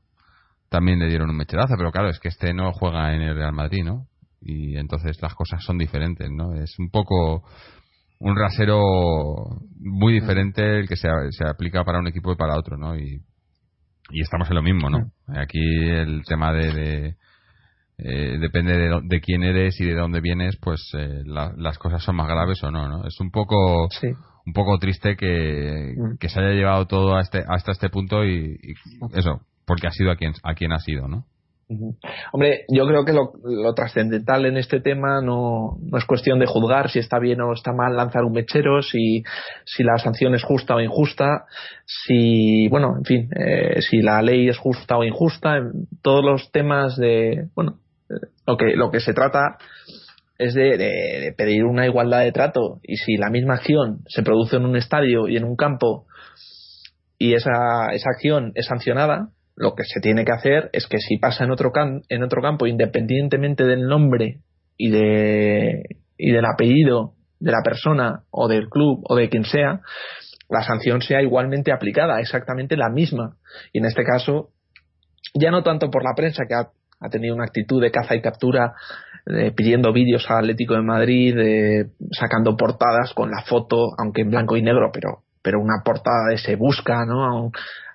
también 0.68 0.98
le 0.98 1.08
dieron 1.08 1.30
un 1.30 1.36
mecherazo, 1.36 1.74
pero 1.78 1.90
claro, 1.90 2.10
es 2.10 2.20
que 2.20 2.28
este 2.28 2.52
no 2.52 2.70
juega 2.72 3.14
en 3.14 3.22
el 3.22 3.34
Real 3.34 3.54
Madrid, 3.54 3.82
¿no? 3.82 4.11
Y 4.44 4.76
entonces 4.76 5.20
las 5.22 5.34
cosas 5.34 5.62
son 5.64 5.78
diferentes, 5.78 6.28
¿no? 6.30 6.54
Es 6.54 6.78
un 6.78 6.90
poco 6.90 7.44
un 8.18 8.36
rasero 8.36 8.80
muy 9.78 10.12
diferente 10.12 10.80
el 10.80 10.88
que 10.88 10.96
se, 10.96 11.08
se 11.30 11.46
aplica 11.46 11.84
para 11.84 11.98
un 11.98 12.06
equipo 12.06 12.32
y 12.32 12.36
para 12.36 12.56
otro, 12.56 12.76
¿no? 12.76 12.96
Y, 12.96 13.20
y 14.10 14.20
estamos 14.20 14.48
en 14.48 14.56
lo 14.56 14.62
mismo, 14.62 14.90
¿no? 14.90 15.10
Aquí 15.28 15.60
el 15.60 16.22
tema 16.24 16.52
de, 16.52 17.16
eh, 17.98 18.38
depende 18.40 18.76
de, 19.02 19.20
quién 19.20 19.42
eres 19.42 19.80
y 19.80 19.86
de 19.86 19.94
dónde 19.94 20.20
vienes, 20.20 20.56
pues 20.60 20.80
eh, 20.98 21.22
las 21.24 21.78
cosas 21.78 22.02
son 22.02 22.16
más 22.16 22.28
graves 22.28 22.62
o 22.62 22.70
no, 22.70 22.88
¿no? 22.88 23.06
Es 23.06 23.20
un 23.20 23.30
poco 23.30 23.88
un 24.44 24.52
poco 24.52 24.78
triste 24.78 25.16
que, 25.16 25.94
mm. 25.96 26.18
que, 26.18 26.28
se 26.28 26.40
haya 26.40 26.50
llevado 26.50 26.86
todo 26.86 27.16
a 27.16 27.20
este, 27.20 27.44
hasta 27.48 27.72
este 27.72 27.90
punto 27.90 28.24
y, 28.24 28.58
y, 28.60 28.74
eso, 29.16 29.40
porque 29.64 29.86
ha 29.86 29.92
sido 29.92 30.10
a 30.10 30.16
quien, 30.16 30.32
a 30.42 30.54
quien 30.54 30.72
ha 30.72 30.80
sido, 30.80 31.06
¿no? 31.06 31.26
Hombre, 32.32 32.64
yo 32.68 32.86
creo 32.86 33.04
que 33.04 33.12
lo, 33.12 33.74
trascendental 33.74 34.46
en 34.46 34.56
este 34.56 34.80
tema 34.80 35.20
no, 35.22 35.78
es 35.96 36.04
cuestión 36.04 36.38
de 36.38 36.46
juzgar 36.46 36.90
si 36.90 36.98
está 36.98 37.18
bien 37.18 37.40
o 37.40 37.52
está 37.52 37.72
mal 37.72 37.96
lanzar 37.96 38.24
un 38.24 38.32
mechero, 38.32 38.82
si, 38.82 39.22
si 39.64 39.82
la 39.82 39.98
sanción 39.98 40.34
es 40.34 40.42
justa 40.42 40.74
o 40.74 40.80
injusta, 40.80 41.44
si, 41.84 42.68
bueno, 42.68 42.96
en 42.98 43.04
fin, 43.04 43.30
eh, 43.36 43.80
si 43.82 44.02
la 44.02 44.22
ley 44.22 44.48
es 44.48 44.58
justa 44.58 44.96
o 44.96 45.04
injusta, 45.04 45.56
en 45.56 45.86
todos 46.02 46.24
los 46.24 46.50
temas 46.50 46.96
de, 46.96 47.48
bueno, 47.54 47.78
eh, 48.10 48.26
lo 48.46 48.56
que, 48.56 48.76
lo 48.76 48.90
que 48.90 49.00
se 49.00 49.14
trata 49.14 49.58
es 50.38 50.54
de, 50.54 50.76
de, 50.76 51.34
pedir 51.36 51.64
una 51.64 51.86
igualdad 51.86 52.20
de 52.20 52.32
trato. 52.32 52.80
Y 52.82 52.96
si 52.96 53.16
la 53.16 53.30
misma 53.30 53.54
acción 53.54 54.00
se 54.08 54.22
produce 54.22 54.56
en 54.56 54.66
un 54.66 54.76
estadio 54.76 55.28
y 55.28 55.36
en 55.36 55.44
un 55.44 55.56
campo 55.56 56.06
y 57.22 57.34
esa, 57.34 57.92
esa 57.92 58.10
acción 58.10 58.50
es 58.56 58.66
sancionada, 58.66 59.28
lo 59.56 59.74
que 59.74 59.84
se 59.84 60.00
tiene 60.00 60.24
que 60.24 60.32
hacer 60.32 60.70
es 60.72 60.86
que 60.86 60.98
si 60.98 61.18
pasa 61.18 61.44
en 61.44 61.50
otro, 61.50 61.72
en 62.08 62.22
otro 62.22 62.42
campo, 62.42 62.66
independientemente 62.66 63.64
del 63.64 63.86
nombre 63.86 64.40
y, 64.76 64.90
de, 64.90 65.82
y 66.16 66.32
del 66.32 66.44
apellido 66.44 67.14
de 67.38 67.52
la 67.52 67.62
persona 67.62 68.22
o 68.30 68.48
del 68.48 68.68
club 68.68 69.04
o 69.08 69.16
de 69.16 69.28
quien 69.28 69.44
sea, 69.44 69.80
la 70.48 70.62
sanción 70.62 71.00
sea 71.02 71.22
igualmente 71.22 71.72
aplicada, 71.72 72.20
exactamente 72.20 72.76
la 72.76 72.90
misma. 72.90 73.36
Y 73.72 73.78
en 73.78 73.86
este 73.86 74.04
caso, 74.04 74.50
ya 75.34 75.50
no 75.50 75.62
tanto 75.62 75.90
por 75.90 76.04
la 76.04 76.14
prensa 76.14 76.44
que 76.46 76.54
ha, 76.54 76.70
tenido 77.10 77.34
una 77.34 77.44
actitud 77.44 77.82
de 77.82 77.90
caza 77.90 78.14
y 78.14 78.22
captura 78.22 78.74
eh, 79.26 79.50
pidiendo 79.50 79.92
vídeos 79.92 80.24
al 80.30 80.38
Atlético 80.38 80.74
de 80.74 80.82
Madrid, 80.82 81.34
sacando 82.12 82.56
portadas 82.56 83.12
con 83.12 83.28
la 83.30 83.42
foto, 83.42 83.88
aunque 83.98 84.22
en 84.22 84.30
blanco 84.30 84.56
y 84.56 84.62
negro, 84.62 84.90
pero 84.92 85.24
pero 85.42 85.60
una 85.60 85.82
portada 85.84 86.28
de 86.30 86.38
se 86.38 86.56
busca, 86.56 87.04
¿no? 87.04 87.50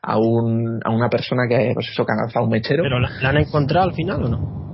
A, 0.10 0.18
un, 0.18 0.80
a 0.86 0.90
una 0.90 1.10
persona 1.10 1.44
que, 1.50 1.72
pues 1.74 1.90
eso, 1.90 2.06
que 2.06 2.14
ha 2.14 2.22
lanzado 2.24 2.46
un 2.46 2.52
mechero. 2.52 2.82
¿Pero 2.82 2.98
la, 2.98 3.10
han 3.24 3.38
encontrado 3.38 3.90
al 3.90 3.94
final 3.94 4.24
o 4.24 4.30
no? 4.30 4.68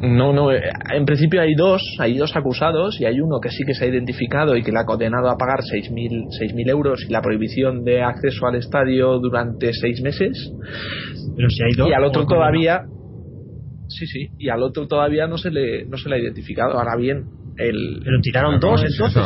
No, 0.00 0.32
no, 0.32 0.50
eh, 0.50 0.60
en 0.92 1.04
principio 1.04 1.40
hay 1.40 1.54
dos, 1.54 1.80
hay 2.00 2.18
dos 2.18 2.34
acusados 2.34 3.00
y 3.00 3.04
hay 3.04 3.20
uno 3.20 3.38
que 3.40 3.50
sí 3.50 3.62
que 3.64 3.72
se 3.72 3.84
ha 3.84 3.88
identificado 3.88 4.56
y 4.56 4.62
que 4.62 4.72
le 4.72 4.80
ha 4.80 4.84
condenado 4.84 5.30
a 5.30 5.36
pagar 5.36 5.60
6.000 5.60 6.68
euros 6.68 7.06
y 7.08 7.12
la 7.12 7.22
prohibición 7.22 7.84
de 7.84 8.02
acceso 8.02 8.46
al 8.46 8.56
estadio 8.56 9.20
durante 9.20 9.72
seis 9.72 10.02
meses. 10.02 10.52
Pero 11.36 11.48
si 11.48 11.62
hay 11.62 11.72
dos. 11.76 11.88
Y 11.88 11.92
al 11.92 12.04
otro 12.04 12.26
todavía, 12.26 12.82
sí, 13.86 14.06
sí, 14.06 14.30
y 14.38 14.48
al 14.48 14.62
otro 14.62 14.88
todavía 14.88 15.28
no 15.28 15.38
se 15.38 15.52
le, 15.52 15.86
no 15.86 15.96
se 15.96 16.08
le 16.08 16.16
ha 16.16 16.18
identificado. 16.18 16.76
Ahora 16.76 16.96
bien, 16.96 17.24
el. 17.56 18.00
Pero 18.04 18.20
tiraron 18.20 18.58
dos 18.58 18.82
entonces. 18.82 19.22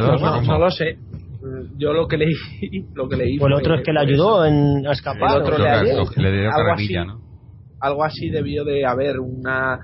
no, 0.00 0.42
no 0.42 0.58
lo 0.58 0.70
sé 0.70 0.96
yo 1.76 1.92
lo 1.92 2.06
que 2.06 2.16
leí 2.16 2.32
lo 2.94 3.08
que 3.08 3.16
leí 3.16 3.38
o 3.40 3.46
el 3.46 3.52
otro 3.54 3.76
es 3.76 3.82
que 3.82 3.92
le 3.92 4.00
ayudó 4.00 4.44
en, 4.44 4.86
a 4.86 4.92
escapar 4.92 5.36
el 5.36 5.42
otro 5.42 5.58
le, 5.58 6.46
algo 6.46 6.72
así, 6.72 6.94
algo 7.80 8.04
así 8.04 8.30
debió 8.30 8.64
de 8.64 8.84
haber 8.84 9.20
una 9.20 9.78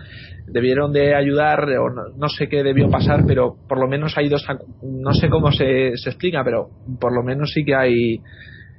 debieron 0.47 0.93
de 0.93 1.15
ayudar 1.15 1.65
o 1.79 1.89
no, 2.17 2.29
sé 2.29 2.49
qué 2.49 2.63
debió 2.63 2.91
pasar 2.91 3.25
pero 3.27 3.57
por 3.69 3.79
lo 3.81 3.89
menos 3.89 4.17
hay 4.19 4.29
dos 4.29 4.45
no 4.83 5.15
sé 5.15 5.29
cómo 5.29 5.53
se, 5.53 5.97
se 5.97 6.11
explica 6.11 6.43
pero 6.45 6.69
por 7.01 7.15
lo 7.15 7.23
menos 7.23 7.51
sí 7.53 7.65
que 7.65 7.75
hay 7.75 8.21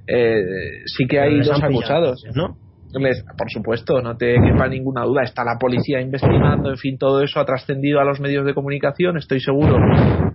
eh, 0.07 0.84
sí 0.85 1.07
que 1.07 1.19
hay 1.19 1.39
dos 1.39 1.61
acusados. 1.61 2.23
¿no? 2.35 2.57
Por 2.99 3.51
supuesto, 3.51 4.01
no 4.01 4.15
te 4.15 4.35
quepa 4.35 4.67
ninguna 4.67 5.03
duda. 5.03 5.23
Está 5.23 5.43
la 5.43 5.57
policía 5.59 6.01
investigando, 6.01 6.69
en 6.69 6.77
fin, 6.77 6.97
todo 6.97 7.22
eso 7.22 7.39
ha 7.39 7.45
trascendido 7.45 7.99
a 7.99 8.05
los 8.05 8.19
medios 8.19 8.45
de 8.45 8.53
comunicación. 8.53 9.17
Estoy 9.17 9.39
seguro 9.39 9.77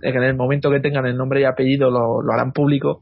de 0.01 0.11
que 0.11 0.17
en 0.17 0.23
el 0.23 0.35
momento 0.35 0.69
que 0.69 0.79
tengan 0.79 1.05
el 1.05 1.17
nombre 1.17 1.41
y 1.41 1.45
apellido 1.45 1.89
lo, 1.89 2.21
harán 2.33 2.51
público. 2.51 3.01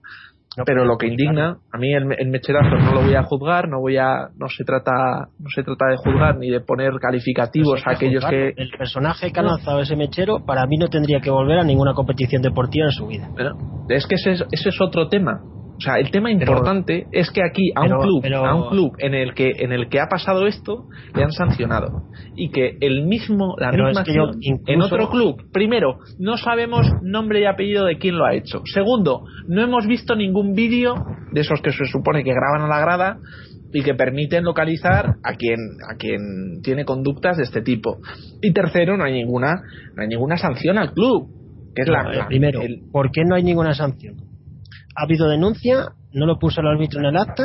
pero 0.65 0.84
lo 0.86 0.98
que 0.98 1.07
indigna, 1.07 1.57
a 1.72 1.77
mí 1.77 1.94
el, 1.94 2.06
mecherazo 2.06 2.76
no 2.76 2.94
lo 2.94 3.02
voy 3.02 3.15
a 3.15 3.23
juzgar, 3.23 3.69
no 3.69 3.80
voy 3.80 3.98
a, 3.98 4.30
no 4.38 4.48
se 4.49 4.64
trata, 4.64 5.27
no 5.40 5.49
se 5.53 5.64
trata 5.64 5.88
de 5.88 5.98
juzgar 5.98 6.38
ni 6.38 6.49
de 6.49 6.61
poner 6.61 6.94
calificativos 6.99 7.86
a 7.86 7.91
aquellos 7.91 8.26
que 8.26 8.53
el 8.56 8.72
personaje 8.77 9.31
que 9.31 9.40
ha 9.40 9.44
lanzado 9.44 9.81
ese 9.81 9.95
mechero 9.95 10.45
para 10.45 10.65
mí 10.65 10.77
no 10.77 10.88
tendría 10.88 11.19
que 11.19 11.30
volver 11.30 11.60
a 11.60 11.64
ninguna 11.64 11.94
competición 11.94 12.41
deportiva 12.41 12.86
en 12.86 12.91
su 12.91 13.07
vida. 13.07 13.30
Pero 13.36 13.52
es 13.90 14.07
que 14.07 14.15
ese 14.15 14.31
ese 14.52 14.69
es 14.69 14.81
otro 14.81 15.07
tema 15.10 15.41
o 15.80 15.82
sea, 15.82 15.94
el 15.98 16.12
tema 16.12 16.30
importante 16.30 17.08
es 17.14 17.32
que 17.32 17.42
aquí 17.42 17.72
a 17.74 17.84
un 17.84 18.02
club, 18.02 18.26
a 18.36 18.54
un 18.54 18.70
club 18.70 18.96
en 18.98 19.14
el 19.14 19.34
que 19.34 19.54
en 19.60 19.72
el 19.72 19.88
que 19.88 20.02
ha 20.02 20.08
pasado 20.08 20.46
esto 20.46 20.88
le 21.16 21.24
han 21.24 21.32
sancionado 21.32 22.04
y 22.36 22.50
que 22.52 22.78
el 22.82 23.06
mismo 23.06 23.56
la 23.58 23.72
misma 23.72 24.02
acción 24.02 24.42
en 24.42 24.82
otro 24.82 25.10
club, 25.10 25.50
primero, 25.54 26.00
no 26.18 26.36
sabemos 26.36 26.86
nombre 27.02 27.40
y 27.40 27.46
apellido 27.46 27.86
de 27.86 27.98
quién 27.98 28.18
lo 28.18 28.26
ha 28.26 28.34
hecho. 28.34 28.62
Segundo, 28.66 29.24
no 29.48 29.62
hemos 29.62 29.88
visto 29.88 30.18
ningún 30.18 30.54
vídeo 30.54 30.96
de 31.32 31.40
esos 31.40 31.62
que 31.62 31.72
se 31.72 31.86
supone 31.86 32.26
que 32.26 32.34
graban 32.34 32.64
a 32.64 32.68
la 32.68 32.82
grada 32.82 33.20
y 33.72 33.82
que 33.82 33.94
permiten 33.94 34.44
localizar 34.44 35.16
a 35.24 35.36
quien 35.36 35.60
a 35.90 35.96
quien 35.96 36.62
tiene 36.62 36.84
conductas 36.84 37.38
de 37.38 37.44
este 37.44 37.62
tipo. 37.62 38.00
Y 38.42 38.52
tercero, 38.52 38.98
no 38.98 39.06
hay 39.06 39.14
ninguna 39.14 39.62
no 39.96 40.02
hay 40.02 40.10
ninguna 40.10 40.36
sanción 40.36 40.78
al 40.78 40.92
club, 40.92 41.30
que 41.74 41.84
es 41.84 41.88
la, 41.88 42.28
primero, 42.28 42.60
¿por 42.92 43.12
qué 43.12 43.24
no 43.24 43.36
hay 43.36 43.44
ninguna 43.44 43.74
sanción? 43.74 44.29
¿Ha 45.00 45.04
habido 45.04 45.30
denuncia? 45.30 45.94
¿No 46.12 46.26
lo 46.26 46.38
puso 46.38 46.60
el 46.60 46.68
árbitro 46.68 47.00
en 47.00 47.06
el 47.06 47.18
acta? 47.18 47.44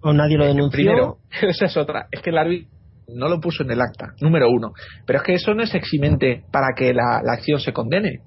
¿O 0.00 0.12
nadie 0.14 0.38
lo 0.38 0.46
denunció? 0.46 0.70
Primero, 0.70 1.18
esa 1.42 1.66
es 1.66 1.76
otra. 1.76 2.06
Es 2.10 2.22
que 2.22 2.30
el 2.30 2.38
árbitro 2.38 2.70
no 3.14 3.28
lo 3.28 3.40
puso 3.40 3.62
en 3.62 3.70
el 3.70 3.80
acta, 3.80 4.14
número 4.22 4.48
uno. 4.50 4.72
Pero 5.06 5.18
es 5.18 5.24
que 5.24 5.34
eso 5.34 5.52
no 5.52 5.62
es 5.62 5.74
eximente 5.74 6.44
para 6.50 6.68
que 6.74 6.94
la, 6.94 7.20
acción 7.30 7.60
se 7.60 7.74
condene. 7.74 8.20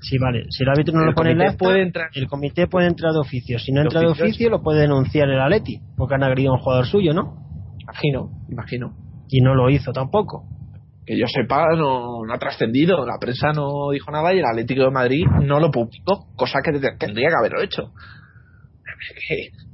Sí, 0.00 0.16
vale. 0.16 0.44
Si 0.48 0.62
el 0.62 0.70
árbitro 0.70 0.94
no 0.98 1.04
lo 1.04 1.14
pone 1.14 1.32
en 1.32 1.42
el 1.42 1.48
acta, 1.48 1.58
puede 1.58 1.82
entrar... 1.82 2.08
el 2.14 2.26
comité 2.26 2.66
puede 2.68 2.86
entrar 2.86 3.12
de 3.12 3.18
oficio. 3.18 3.58
Si 3.58 3.70
no 3.70 3.82
entra 3.82 4.00
de 4.00 4.06
oficio, 4.06 4.48
lo 4.48 4.62
puede 4.62 4.80
denunciar 4.80 5.28
el 5.28 5.40
Atleti, 5.40 5.80
porque 5.96 6.14
han 6.14 6.22
agredido 6.22 6.52
a 6.52 6.56
un 6.56 6.62
jugador 6.62 6.86
suyo, 6.86 7.12
¿no? 7.12 7.34
Imagino, 7.78 8.30
imagino. 8.48 8.94
Y 9.28 9.42
no 9.42 9.54
lo 9.54 9.68
hizo 9.68 9.92
tampoco 9.92 10.46
que 11.10 11.18
yo 11.18 11.26
sepa 11.26 11.66
no, 11.76 12.22
ha 12.32 12.38
trascendido, 12.38 13.04
la 13.04 13.18
prensa 13.18 13.48
no 13.52 13.90
dijo 13.90 14.12
nada 14.12 14.32
y 14.32 14.38
el 14.38 14.44
Atlético 14.44 14.84
de 14.84 14.90
Madrid 14.92 15.24
no 15.42 15.58
lo 15.58 15.72
publicó, 15.72 16.28
cosa 16.36 16.60
que 16.64 16.70
tendría 16.70 17.28
que 17.30 17.34
haberlo 17.36 17.60
hecho. 17.62 17.90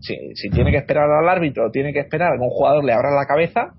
Si, 0.00 0.48
tiene 0.48 0.70
que 0.70 0.78
esperar 0.78 1.04
al 1.10 1.28
árbitro, 1.28 1.70
tiene 1.70 1.92
que 1.92 2.00
esperar 2.00 2.28
a 2.32 2.38
que 2.38 2.42
un 2.42 2.48
jugador 2.48 2.82
le 2.86 2.94
abra 2.94 3.10
la 3.10 3.26
cabeza 3.26 3.74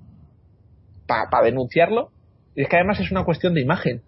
para 1.08 1.46
denunciarlo, 1.46 2.12
y 2.56 2.62
es 2.62 2.70
que 2.70 2.76
además 2.76 3.00
es 3.00 3.10
una 3.10 3.24
cuestión 3.24 3.56
de 3.56 3.62
imagen. 3.62 4.04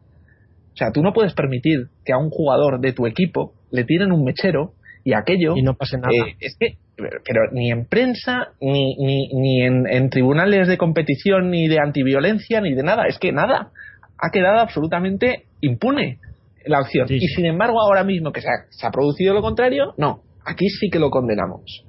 O 0.73 0.77
sea, 0.77 0.91
tú 0.91 1.01
no 1.01 1.11
puedes 1.11 1.33
permitir 1.33 1.87
que 2.05 2.13
a 2.13 2.19
un 2.19 2.29
jugador 2.29 2.79
de 2.79 2.93
tu 2.93 3.07
equipo 3.07 3.55
le 3.71 3.83
tiren 3.83 4.11
un 4.11 4.25
mechero 4.25 4.73
y 5.03 5.13
aquello. 5.13 5.55
Y 5.55 5.63
no 5.63 5.73
pase 5.73 5.97
nada. 5.97 6.13
Eh, 6.13 6.35
es 6.39 6.55
que, 6.59 6.77
pero, 7.25 7.51
ni 7.51 7.71
en 7.71 7.85
prensa, 7.85 8.49
ni, 8.59 8.95
ni, 8.97 9.27
ni 9.33 9.61
en, 9.61 10.09
tribunales 10.09 10.67
de 10.67 10.77
competición, 10.77 11.49
ni 11.49 11.67
de 11.67 11.79
antiviolencia, 11.79 12.61
ni 12.61 12.73
de 12.73 12.83
nada. 12.83 13.05
Es 13.07 13.17
que 13.19 13.31
nada. 13.31 13.71
Ha 14.17 14.31
quedado 14.31 14.59
absolutamente 14.59 15.45
impune 15.61 16.19
la 16.65 16.79
acción. 16.79 17.07
Y 17.09 17.27
sin 17.27 17.45
embargo, 17.45 17.79
ahora 17.81 18.03
mismo 18.03 18.31
que 18.31 18.41
se 18.41 18.47
ha, 18.47 18.91
producido 18.91 19.33
lo 19.33 19.41
contrario, 19.41 19.93
no. 19.97 20.23
Aquí 20.45 20.67
sí 20.69 20.89
que 20.89 20.99
lo 20.99 21.09
condenamos. 21.09 21.85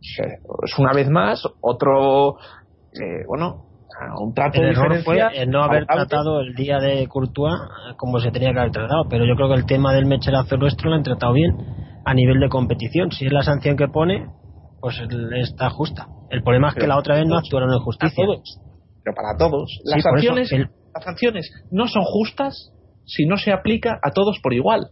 Es 0.00 0.78
una 0.78 0.92
vez 0.92 1.08
más 1.08 1.42
otro. 1.60 2.36
Eh, 2.92 3.24
bueno, 3.26 3.66
un 4.18 4.34
trato 4.34 4.60
el 4.60 4.68
error 4.70 5.02
fue 5.04 5.20
el 5.34 5.50
no 5.50 5.62
haber 5.62 5.86
tratado 5.86 6.40
el 6.40 6.54
día 6.54 6.78
de 6.78 7.06
Courtois 7.06 7.54
como 7.96 8.18
se 8.18 8.30
tenía 8.30 8.52
que 8.52 8.58
haber 8.58 8.72
tratado 8.72 9.04
pero 9.10 9.26
yo 9.26 9.36
creo 9.36 9.48
que 9.48 9.56
el 9.56 9.66
tema 9.66 9.92
del 9.92 10.06
mecherazo 10.06 10.56
nuestro 10.56 10.88
lo 10.88 10.96
han 10.96 11.02
tratado 11.02 11.34
bien 11.34 11.54
a 12.04 12.14
nivel 12.14 12.40
de 12.40 12.48
competición. 12.48 13.10
Si 13.12 13.26
es 13.26 13.32
la 13.32 13.42
sanción 13.42 13.76
que 13.76 13.88
pone, 13.88 14.26
pues 14.80 15.00
está 15.36 15.70
justa. 15.70 16.06
El 16.30 16.42
problema 16.42 16.68
es 16.68 16.74
que 16.74 16.86
la 16.86 16.98
otra 16.98 17.16
vez 17.16 17.26
no 17.26 17.36
actuaron 17.36 17.72
en 17.72 17.80
justicia. 17.80 18.24
Pero 19.02 19.16
para 19.16 19.36
todos. 19.38 19.80
Las, 19.84 20.02
sanciones, 20.02 20.50
las 20.52 21.04
sanciones 21.04 21.50
no 21.70 21.86
son 21.88 22.02
justas 22.04 22.72
si 23.04 23.26
no 23.26 23.36
se 23.36 23.52
aplica 23.52 23.98
a 24.02 24.10
todos 24.10 24.38
por 24.42 24.54
igual. 24.54 24.88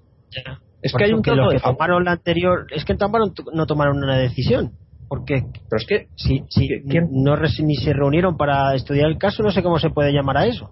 Es 0.83 0.93
que 0.93 1.05
hay 1.05 1.13
un 1.13 1.23
que 1.23 1.35
los 1.35 1.53
que 1.53 1.61
tomaron 1.61 2.05
la 2.05 2.13
anterior, 2.13 2.67
es 2.71 2.85
que 2.85 2.95
tomaron, 2.95 3.33
no 3.53 3.67
tomaron 3.67 3.99
una 3.99 4.19
decisión. 4.19 4.73
Porque 5.09 5.43
pero 5.71 5.81
es 5.81 5.87
que 5.87 6.09
si, 6.17 6.45
si 6.51 6.69
no 7.11 7.37
ni 7.37 7.77
se 7.77 7.93
reunieron 7.95 8.37
para 8.37 8.75
estudiar 8.75 9.09
el 9.09 9.17
caso, 9.17 9.43
no 9.43 9.51
sé 9.51 9.63
cómo 9.63 9.79
se 9.79 9.91
puede 9.91 10.13
llamar 10.13 10.37
a 10.37 10.47
eso. 10.47 10.71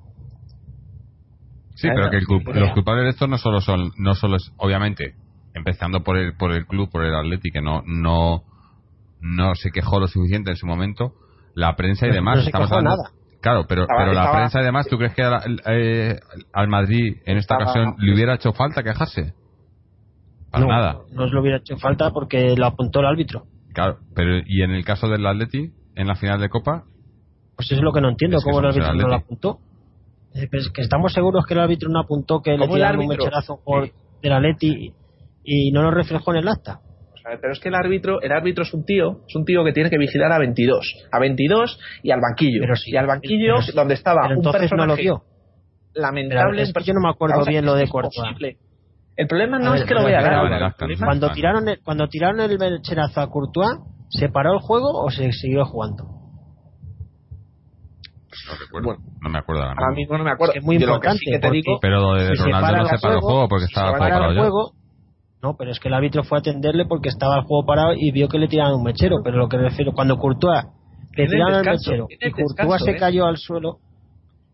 Sí, 1.75 1.89
pero 1.89 2.11
que 2.11 2.21
los 2.61 2.73
culpables 2.73 3.05
de 3.05 3.11
esto 3.11 3.27
no 3.27 3.39
solo 3.39 3.61
son, 3.61 3.93
no 3.99 4.15
solo 4.15 4.37
es, 4.37 4.53
obviamente, 4.57 5.15
empezando 5.55 6.03
por 6.03 6.17
el, 6.17 6.35
por 6.37 6.53
el 6.53 6.67
club, 6.67 6.91
por 6.91 7.05
el 7.05 7.15
Atleti, 7.15 7.51
que 7.51 7.61
no, 7.61 7.83
no, 7.87 8.45
no 9.21 9.55
se 9.55 9.71
quejó 9.71 10.01
lo 10.01 10.07
suficiente 10.07 10.51
en 10.51 10.57
su 10.57 10.67
momento, 10.67 11.15
la 11.55 11.75
prensa 11.77 12.07
y 12.07 12.11
demás. 12.11 12.39
No 12.39 12.43
se 12.45 12.53
quejó 12.53 12.81
nada. 12.81 13.11
Claro, 13.41 13.67
pero, 13.69 13.87
pero 13.87 14.13
la 14.13 14.33
prensa 14.33 14.61
y 14.61 14.65
demás, 14.65 14.87
¿tú 14.89 14.99
crees 14.99 15.15
que 15.15 15.23
eh, 15.67 16.19
al 16.53 16.69
Madrid 16.69 17.19
en 17.27 17.37
esta 17.37 17.57
ocasión 17.57 17.95
le 17.99 18.15
hubiera 18.15 18.35
hecho 18.35 18.53
falta 18.53 18.83
quejarse? 18.83 19.35
Para 20.51 20.65
no, 20.65 20.71
nada. 20.71 20.99
No 21.13 21.27
le 21.27 21.41
hubiera 21.41 21.59
hecho 21.59 21.77
falta 21.77 22.11
porque 22.11 22.57
lo 22.57 22.67
apuntó 22.67 23.01
el 23.01 23.07
árbitro. 23.07 23.45
Claro, 23.73 23.99
pero 24.15 24.39
¿y 24.45 24.63
en 24.63 24.73
el 24.73 24.85
caso 24.85 25.09
del 25.09 25.25
Atleti, 25.27 25.71
en 25.95 26.07
la 26.07 26.17
final 26.17 26.41
de 26.41 26.49
Copa? 26.49 26.85
Pues 27.57 27.71
eso 27.71 27.77
es 27.77 27.83
lo 27.83 27.93
que 27.93 28.01
no 28.01 28.09
entiendo, 28.09 28.39
cómo 28.43 28.61
el 28.61 28.67
árbitro 28.67 28.95
no 28.95 29.09
lo 29.09 29.15
apuntó. 29.15 29.59
Eh, 30.35 30.49
pues 30.51 30.69
que 30.71 30.83
estamos 30.83 31.13
seguros 31.13 31.47
que 31.47 31.55
el 31.55 31.61
árbitro 31.61 31.89
no 31.89 32.01
apuntó 32.01 32.43
que 32.43 32.57
le 32.57 32.69
tiraron 32.69 33.01
un 33.01 33.09
mecherazo 33.09 33.61
por 33.65 33.91
del 34.23 34.33
Atleti 34.33 34.93
y 35.45 35.71
no 35.73 35.83
lo 35.83 35.91
reflejó 35.91 36.33
en 36.33 36.39
el 36.39 36.49
acta. 36.49 36.81
Pero 37.41 37.53
es 37.53 37.61
que 37.61 37.69
el 37.69 37.75
árbitro, 37.75 38.21
el 38.23 38.31
árbitro 38.31 38.63
es 38.63 38.73
un 38.73 38.85
tío, 38.85 39.23
es 39.27 39.35
un 39.35 39.45
tío 39.45 39.65
que 39.65 39.73
tiene 39.73 39.91
que 39.91 39.99
vigilar 39.99 40.31
a 40.33 40.39
22, 40.39 41.09
a 41.11 41.19
22 41.19 41.81
y 42.03 42.11
al 42.13 42.21
banquillo. 42.21 42.61
Pero 42.61 42.77
sí, 42.77 42.93
y 42.93 42.97
al 42.97 43.07
banquillo 43.07 43.55
donde 43.75 43.95
estaba 43.95 44.23
pero 44.23 44.37
entonces 44.37 44.71
no 44.77 44.87
lo 44.87 44.95
vio. 44.95 45.23
Lamentable. 45.95 46.63
Es 46.63 46.73
que 46.73 46.85
yo 46.85 46.95
no 46.95 47.01
me 47.01 47.11
acuerdo 47.11 47.45
bien 47.45 47.65
lo 47.65 47.75
de 47.75 47.89
Courtois. 47.89 48.57
El 49.17 49.27
problema 49.27 49.59
no 49.59 49.75
es 49.75 49.85
que 49.85 49.95
lo 49.95 50.05
vea 50.05 50.75
Cuando 50.99 51.31
tiraron 51.31 51.67
el, 51.69 51.81
cuando 51.83 52.07
tiraron 52.07 52.39
el 52.41 52.59
mecherazo 52.59 53.23
a 53.23 53.31
Courtois, 53.31 53.79
¿se 54.11 54.29
paró 54.29 54.53
el 54.53 54.61
juego 54.61 55.03
o 55.03 55.11
se 55.11 55.33
siguió 55.33 55.65
jugando? 55.65 56.05
No 58.47 58.55
recuerdo, 58.61 59.03
no 59.23 59.31
me 59.31 59.39
acuerdo 59.39 59.63
ahora 59.63 59.95
mismo. 59.95 60.19
no 60.19 60.25
me 60.25 60.31
acuerdo. 60.31 60.53
Es, 60.55 60.63
muy 60.63 60.77
importante. 60.77 61.19
pero 61.81 62.15
de 62.15 62.35
Ronaldo 62.35 62.77
no 62.77 62.87
se 62.87 62.99
paró 62.99 63.15
el 63.15 63.21
juego 63.21 63.49
porque 63.49 63.65
estaba 63.65 63.93
el 63.93 63.97
juego 63.97 64.11
parado 64.21 64.86
No, 65.47 65.55
pero 65.57 65.71
es 65.71 65.79
que 65.79 65.87
el 65.87 65.95
árbitro 65.95 66.25
fue 66.25 66.39
a 66.39 66.41
atenderle 66.41 66.87
porque 66.87 67.09
estaba 67.09 67.37
el 67.37 67.43
juego 67.45 67.65
parado 67.65 67.95
y 67.95 68.11
vio 68.11 68.27
que 68.27 68.37
le 68.37 68.49
tiraban 68.49 68.75
un 68.75 68.83
mechero. 68.83 69.19
Pero 69.23 69.37
lo 69.37 69.49
que 69.49 69.57
refiero, 69.57 69.93
cuando 69.93 70.17
Courtois 70.17 70.65
le 71.17 71.29
tiraron 71.29 71.65
el 71.65 71.71
mechero 71.71 72.09
y 72.11 72.31
Courtois 72.33 72.83
se 72.83 72.91
¿eh? 72.91 72.97
cayó 72.97 73.27
al 73.27 73.37
suelo, 73.37 73.79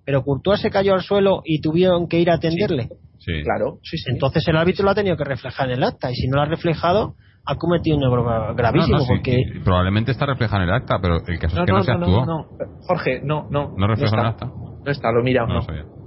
pero 0.05 0.23
Courtois 0.23 0.61
se 0.61 0.69
cayó 0.69 0.93
al 0.93 1.01
suelo 1.01 1.41
y 1.47 1.63
tuvieron 1.63 2.09
que 2.09 2.21
ir 2.21 2.31
a 2.31 2.35
atenderle. 2.35 2.91
Sí. 3.21 3.43
Claro, 3.43 3.79
Entonces 4.07 4.47
el 4.49 4.57
árbitro 4.57 4.85
lo 4.85 4.91
ha 4.91 4.95
tenido 4.95 5.17
que 5.17 5.25
reflejar 5.25 5.71
en 5.71 5.79
el 5.79 5.85
acta 5.85 6.11
y 6.11 6.15
si 6.15 6.29
no 6.29 6.37
lo 6.37 6.43
ha 6.43 6.47
reflejado 6.47 7.15
ha 7.47 7.55
cometido 7.57 7.97
un 7.97 8.03
error 8.03 8.55
gravísimo 8.55 9.07
porque 9.09 9.39
probablemente 9.65 10.13
está 10.13 10.27
reflejado 10.27 10.63
en 10.63 10.69
el 10.69 10.75
acta, 10.75 10.99
pero 11.01 11.17
el 11.27 11.39
caso 11.39 11.59
es 11.59 11.67
que 11.67 11.73
no, 11.73 11.83
se 11.83 11.93
actuó. 11.93 12.27
No, 12.27 12.47
Jorge, 12.87 13.21
no, 13.25 13.49
no. 13.51 13.75
¿No 13.79 13.87
refleja 13.87 14.15
en 14.15 14.21
el 14.21 14.27
acta? 14.27 14.47
No 14.47 14.91
está, 14.91 15.11
lo 15.11 15.23
mira. 15.23 15.47
No, 15.47 15.61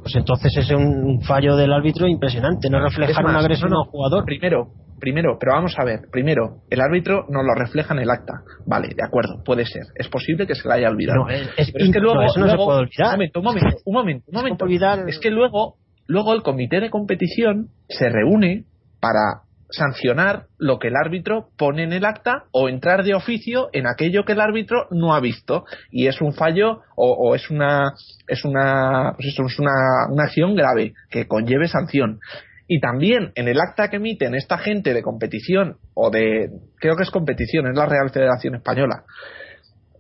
Pues 0.06 0.16
entonces 0.18 0.56
es 0.56 0.70
un 0.70 1.20
fallo 1.22 1.56
del 1.56 1.74
árbitro 1.74 2.08
impresionante, 2.08 2.70
no 2.70 2.80
reflejar 2.80 3.26
una 3.26 3.40
agresión 3.40 3.74
a 3.74 3.80
un 3.80 3.86
jugador. 3.86 4.24
Primero, 4.24 4.68
primero, 5.00 5.38
pero 5.40 5.54
vamos 5.54 5.74
a 5.80 5.84
ver, 5.84 6.02
primero, 6.12 6.62
el 6.70 6.80
árbitro 6.80 7.26
no 7.28 7.42
lo 7.42 7.56
refleja 7.56 7.96
en 7.96 8.02
el 8.02 8.12
acta. 8.12 8.44
Vale, 8.68 8.90
de 8.90 9.04
acuerdo, 9.04 9.42
puede 9.44 9.66
ser. 9.66 9.82
Es 9.96 10.08
posible 10.08 10.46
que 10.46 10.54
se 10.54 10.68
la 10.68 10.76
haya 10.76 10.90
olvidado. 10.90 11.28
es, 11.30 11.50
es, 11.58 11.92
que 11.92 12.00
luego, 12.00 12.22
eso 12.22 12.40
no 12.40 12.48
se 12.48 12.56
puede 12.56 12.80
olvidar. 12.82 13.08
Un 13.08 13.14
momento, 13.14 13.40
un 13.40 13.46
momento, 13.46 13.78
un 13.84 13.94
momento. 13.94 14.26
Un 14.28 14.36
momento. 14.36 15.08
Es 15.08 15.20
que 15.20 15.32
luego 15.32 15.78
Luego 16.08 16.34
el 16.34 16.44
comité 16.44 16.80
de 16.80 16.90
competición 16.90 17.70
se 17.90 18.10
reúne 18.10 18.66
para 19.00 19.45
sancionar 19.76 20.46
lo 20.58 20.80
que 20.80 20.88
el 20.88 20.96
árbitro 20.96 21.50
pone 21.58 21.84
en 21.84 21.94
el 21.94 22.06
acta 22.06 22.46
o 22.52 22.70
entrar 22.70 23.04
de 23.04 23.14
oficio 23.14 23.70
en 23.74 23.88
aquello 23.88 24.26
que 24.26 24.34
el 24.34 24.42
árbitro 24.42 24.88
no 24.92 25.14
ha 25.14 25.20
visto. 25.20 25.66
Y 25.92 26.08
es 26.08 26.22
un 26.22 26.34
fallo 26.34 26.82
o, 26.96 27.36
es 27.36 27.50
una 27.50 27.94
es 28.28 28.44
una 28.46 29.14
pues 29.16 29.28
es 29.28 29.60
una, 29.60 29.72
una 30.10 30.24
acción 30.24 30.56
grave 30.56 30.94
que 31.10 31.28
conlleve 31.28 31.68
sanción. 31.68 32.20
Y 32.68 32.80
también 32.80 33.32
en 33.36 33.48
el 33.48 33.60
acta 33.60 33.90
que 33.90 33.98
emiten 33.98 34.34
esta 34.34 34.58
gente 34.58 34.94
de 34.94 35.04
competición 35.04 35.78
o 35.94 36.10
de 36.10 36.50
creo 36.80 36.96
que 36.96 37.04
es 37.04 37.12
competición 37.12 37.68
es 37.68 37.78
la 37.78 37.86
Real 37.86 38.10
Federación 38.10 38.56
Española. 38.56 39.04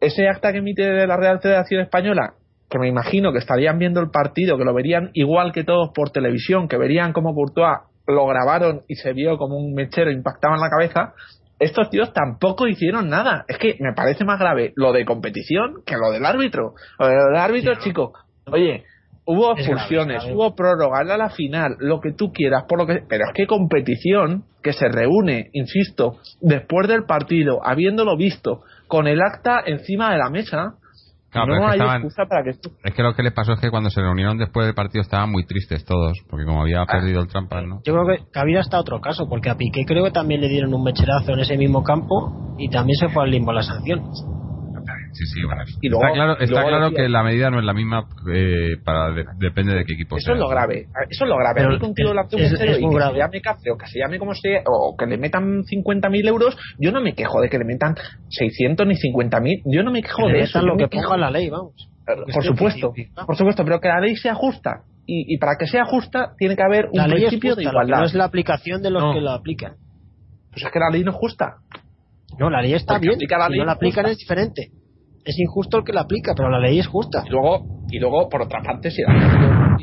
Ese 0.01 0.27
acta 0.27 0.51
que 0.51 0.59
emite 0.59 1.05
la 1.05 1.17
Real 1.17 1.39
Federación 1.41 1.81
Española 1.81 2.33
que 2.69 2.79
me 2.79 2.87
imagino 2.87 3.31
que 3.31 3.37
estarían 3.37 3.77
viendo 3.77 4.01
el 4.01 4.09
partido, 4.09 4.57
que 4.57 4.63
lo 4.63 4.73
verían 4.73 5.11
igual 5.13 5.51
que 5.51 5.63
todos 5.63 5.91
por 5.93 6.09
televisión, 6.09 6.67
que 6.67 6.77
verían 6.77 7.13
como 7.13 7.33
Courtois 7.33 7.77
lo 8.07 8.25
grabaron 8.27 8.83
y 8.87 8.95
se 8.95 9.13
vio 9.13 9.37
como 9.37 9.57
un 9.57 9.73
mechero 9.73 10.11
impactaba 10.11 10.55
en 10.55 10.61
la 10.61 10.69
cabeza, 10.69 11.13
estos 11.59 11.89
tíos 11.89 12.13
tampoco 12.13 12.67
hicieron 12.67 13.09
nada. 13.09 13.45
Es 13.47 13.57
que 13.57 13.77
me 13.79 13.93
parece 13.93 14.25
más 14.25 14.39
grave 14.39 14.73
lo 14.75 14.91
de 14.91 15.05
competición 15.05 15.81
que 15.85 15.95
lo 15.95 16.11
del 16.11 16.25
árbitro. 16.25 16.73
Lo 16.99 17.07
del 17.07 17.35
árbitro, 17.35 17.75
chico, 17.75 18.13
oye, 18.47 18.83
hubo 19.25 19.57
expulsiones, 19.57 20.23
hubo 20.25 20.55
prórroga, 20.55 21.01
era 21.01 21.17
la 21.17 21.29
final, 21.29 21.75
lo 21.79 21.99
que 21.99 22.13
tú 22.13 22.31
quieras, 22.31 22.65
por 22.67 22.79
lo 22.79 22.85
que, 22.85 23.03
pero 23.07 23.25
es 23.25 23.33
que 23.33 23.47
competición 23.47 24.43
que 24.61 24.73
se 24.73 24.87
reúne, 24.87 25.49
insisto, 25.53 26.17
después 26.41 26.87
del 26.87 27.05
partido, 27.05 27.59
habiéndolo 27.63 28.17
visto, 28.17 28.61
con 28.87 29.07
el 29.07 29.21
acta 29.21 29.63
encima 29.65 30.11
de 30.11 30.17
la 30.17 30.29
mesa, 30.29 30.75
no 31.35 31.67
hay 31.67 31.79
excusa 31.79 32.25
para 32.25 32.43
que 32.43 32.51
Es 32.83 32.93
que 32.93 33.03
lo 33.03 33.13
que 33.13 33.23
les 33.23 33.33
pasó 33.33 33.53
es 33.53 33.59
que 33.59 33.69
cuando 33.69 33.89
se 33.89 34.01
reunieron 34.01 34.37
después 34.37 34.65
del 34.65 34.75
partido 34.75 35.01
estaban 35.01 35.31
muy 35.31 35.45
tristes 35.45 35.83
todos, 35.85 36.17
porque 36.29 36.45
como 36.45 36.61
había 36.61 36.81
ah. 36.81 36.85
perdido 36.85 37.21
el 37.21 37.27
trampa, 37.27 37.61
¿no? 37.61 37.81
Yo 37.83 37.93
creo 37.93 38.05
que, 38.05 38.39
había 38.39 38.59
hasta 38.59 38.79
otro 38.79 39.01
caso, 39.01 39.27
porque 39.29 39.49
a 39.49 39.55
Piqué 39.55 39.85
creo 39.85 40.03
que 40.03 40.11
también 40.11 40.41
le 40.41 40.47
dieron 40.47 40.73
un 40.73 40.83
mecherazo 40.83 41.33
en 41.33 41.39
ese 41.39 41.57
mismo 41.57 41.83
campo 41.83 42.55
y 42.57 42.69
también 42.69 42.97
se 42.97 43.09
fue 43.09 43.23
al 43.23 43.31
limbo 43.31 43.51
la 43.51 43.63
sanción. 43.63 44.03
Sí, 45.15 45.25
sí, 45.27 45.41
bueno. 45.45 45.63
está 45.63 46.13
claro, 46.13 46.37
está 46.39 46.65
claro 46.65 46.91
que 46.91 47.07
la 47.07 47.23
medida 47.23 47.49
no 47.49 47.59
es 47.59 47.65
la 47.65 47.73
misma 47.73 48.05
eh, 48.33 48.75
para 48.83 49.13
depende 49.39 49.73
de 49.73 49.85
qué 49.85 49.93
equipo 49.93 50.17
Eso 50.17 50.33
es 50.33 50.37
lo 50.37 50.49
grave. 50.49 50.87
Eso 51.09 51.23
es 51.23 51.29
lo 51.29 51.37
grave. 51.37 51.61
Pero 51.61 51.79
contigo 51.79 52.11
es, 52.11 52.51
es, 52.51 52.59
es 52.59 52.81
muy 52.81 52.95
grave. 52.95 53.13
que 53.13 53.19
se 53.19 53.19
llame 53.19 53.41
café 53.41 53.71
o 53.71 53.77
que 53.77 53.87
se 53.87 53.99
llame 53.99 54.19
como 54.19 54.33
sea 54.35 54.63
o 54.65 54.93
que 54.97 55.05
le 55.05 55.17
metan 55.17 55.63
50.000 55.63 56.27
euros, 56.27 56.57
yo 56.79 56.91
no 56.91 56.99
me 56.99 57.13
quejo 57.13 57.39
de 57.39 57.47
que 57.47 57.57
le 57.57 57.63
metan 57.63 57.95
600 58.27 58.85
ni 58.85 58.95
50.000. 58.95 59.61
Yo 59.65 59.83
no 59.83 59.91
me 59.91 60.01
quejo 60.01 60.27
de 60.27 60.41
eso. 60.41 60.61
lo 60.61 60.75
que 60.75 60.89
ponga 60.89 61.17
la 61.17 61.31
ley, 61.31 61.49
vamos. 61.49 61.89
Por 62.05 62.43
supuesto, 62.43 62.93
por 63.25 63.37
supuesto, 63.37 63.63
pero 63.63 63.79
que 63.79 63.87
la 63.87 64.01
ley 64.01 64.17
sea 64.17 64.35
justa. 64.35 64.83
Y, 65.07 65.33
y 65.33 65.37
para 65.37 65.53
que 65.57 65.65
sea 65.65 65.85
justa 65.85 66.33
tiene 66.37 66.57
que 66.57 66.63
haber 66.63 66.87
un 66.91 67.05
principio 67.09 67.55
de 67.55 67.63
igualdad. 67.63 67.99
No 67.99 68.05
es 68.05 68.13
la 68.15 68.25
aplicación 68.25 68.81
de 68.81 68.89
los 68.89 69.13
que 69.13 69.21
la 69.21 69.35
aplican. 69.35 69.75
Pues 70.51 70.65
es 70.65 70.71
que 70.71 70.79
la 70.79 70.89
ley 70.91 71.03
no 71.05 71.11
es 71.11 71.17
justa. 71.17 71.55
No, 72.37 72.49
la 72.49 72.61
ley 72.61 72.73
está 72.73 72.99
bien. 72.99 73.17
La 73.29 73.47
ley 73.47 73.59
no 73.59 73.65
la 73.65 73.73
aplican 73.73 74.07
es 74.07 74.17
diferente 74.17 74.71
es 75.25 75.39
injusto 75.39 75.79
el 75.79 75.83
que 75.83 75.91
la 75.91 76.01
aplica, 76.01 76.33
pero 76.35 76.49
la 76.49 76.59
ley 76.59 76.79
es 76.79 76.87
justa. 76.87 77.23
Y 77.25 77.29
luego, 77.29 77.65
y 77.89 77.99
luego 77.99 78.29
por 78.29 78.43
otra 78.43 78.61
parte, 78.61 78.91
si 78.91 79.01
la 79.01 79.77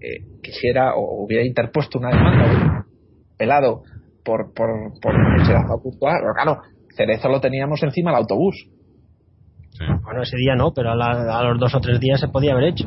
eh, 0.00 0.40
quisiera 0.42 0.94
o 0.96 1.24
hubiera 1.24 1.44
interpuesto 1.46 1.98
una 1.98 2.10
demanda 2.10 2.84
pelado 3.38 3.82
por 4.24 4.52
por 4.52 4.92
por 5.00 5.12
pero 6.00 6.34
claro, 6.34 6.60
Cerezo 6.96 7.28
lo 7.28 7.40
teníamos 7.40 7.82
encima 7.82 8.10
del 8.10 8.20
autobús. 8.20 8.68
Bueno, 10.04 10.22
ese 10.22 10.36
día 10.36 10.54
no, 10.54 10.72
pero 10.72 10.92
a, 10.92 11.42
los 11.44 11.58
dos 11.58 11.74
o 11.74 11.80
tres 11.80 11.98
días 11.98 12.20
se 12.20 12.28
podía 12.28 12.52
haber 12.52 12.64
hecho. 12.64 12.86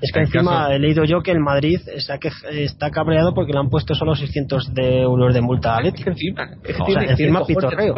es 0.00 0.12
que 0.12 0.20
encima 0.20 0.74
he 0.74 0.78
leído 0.80 1.04
yo 1.04 1.22
que 1.22 1.30
el 1.30 1.38
Madrid 1.38 1.78
está, 1.94 2.18
que, 2.18 2.30
está 2.50 2.90
cabreado 2.90 3.32
porque 3.32 3.52
le 3.52 3.60
han 3.60 3.68
puesto 3.68 3.94
solo 3.94 4.16
600 4.16 4.74
de 4.74 5.02
euros 5.02 5.34
de 5.34 5.40
multa 5.40 5.76
a 5.76 5.82
Leti. 5.82 6.02
Encima, 6.04 6.50
es 6.64 6.76
que 6.76 7.10
encima 7.10 7.44
pitorreo. 7.44 7.94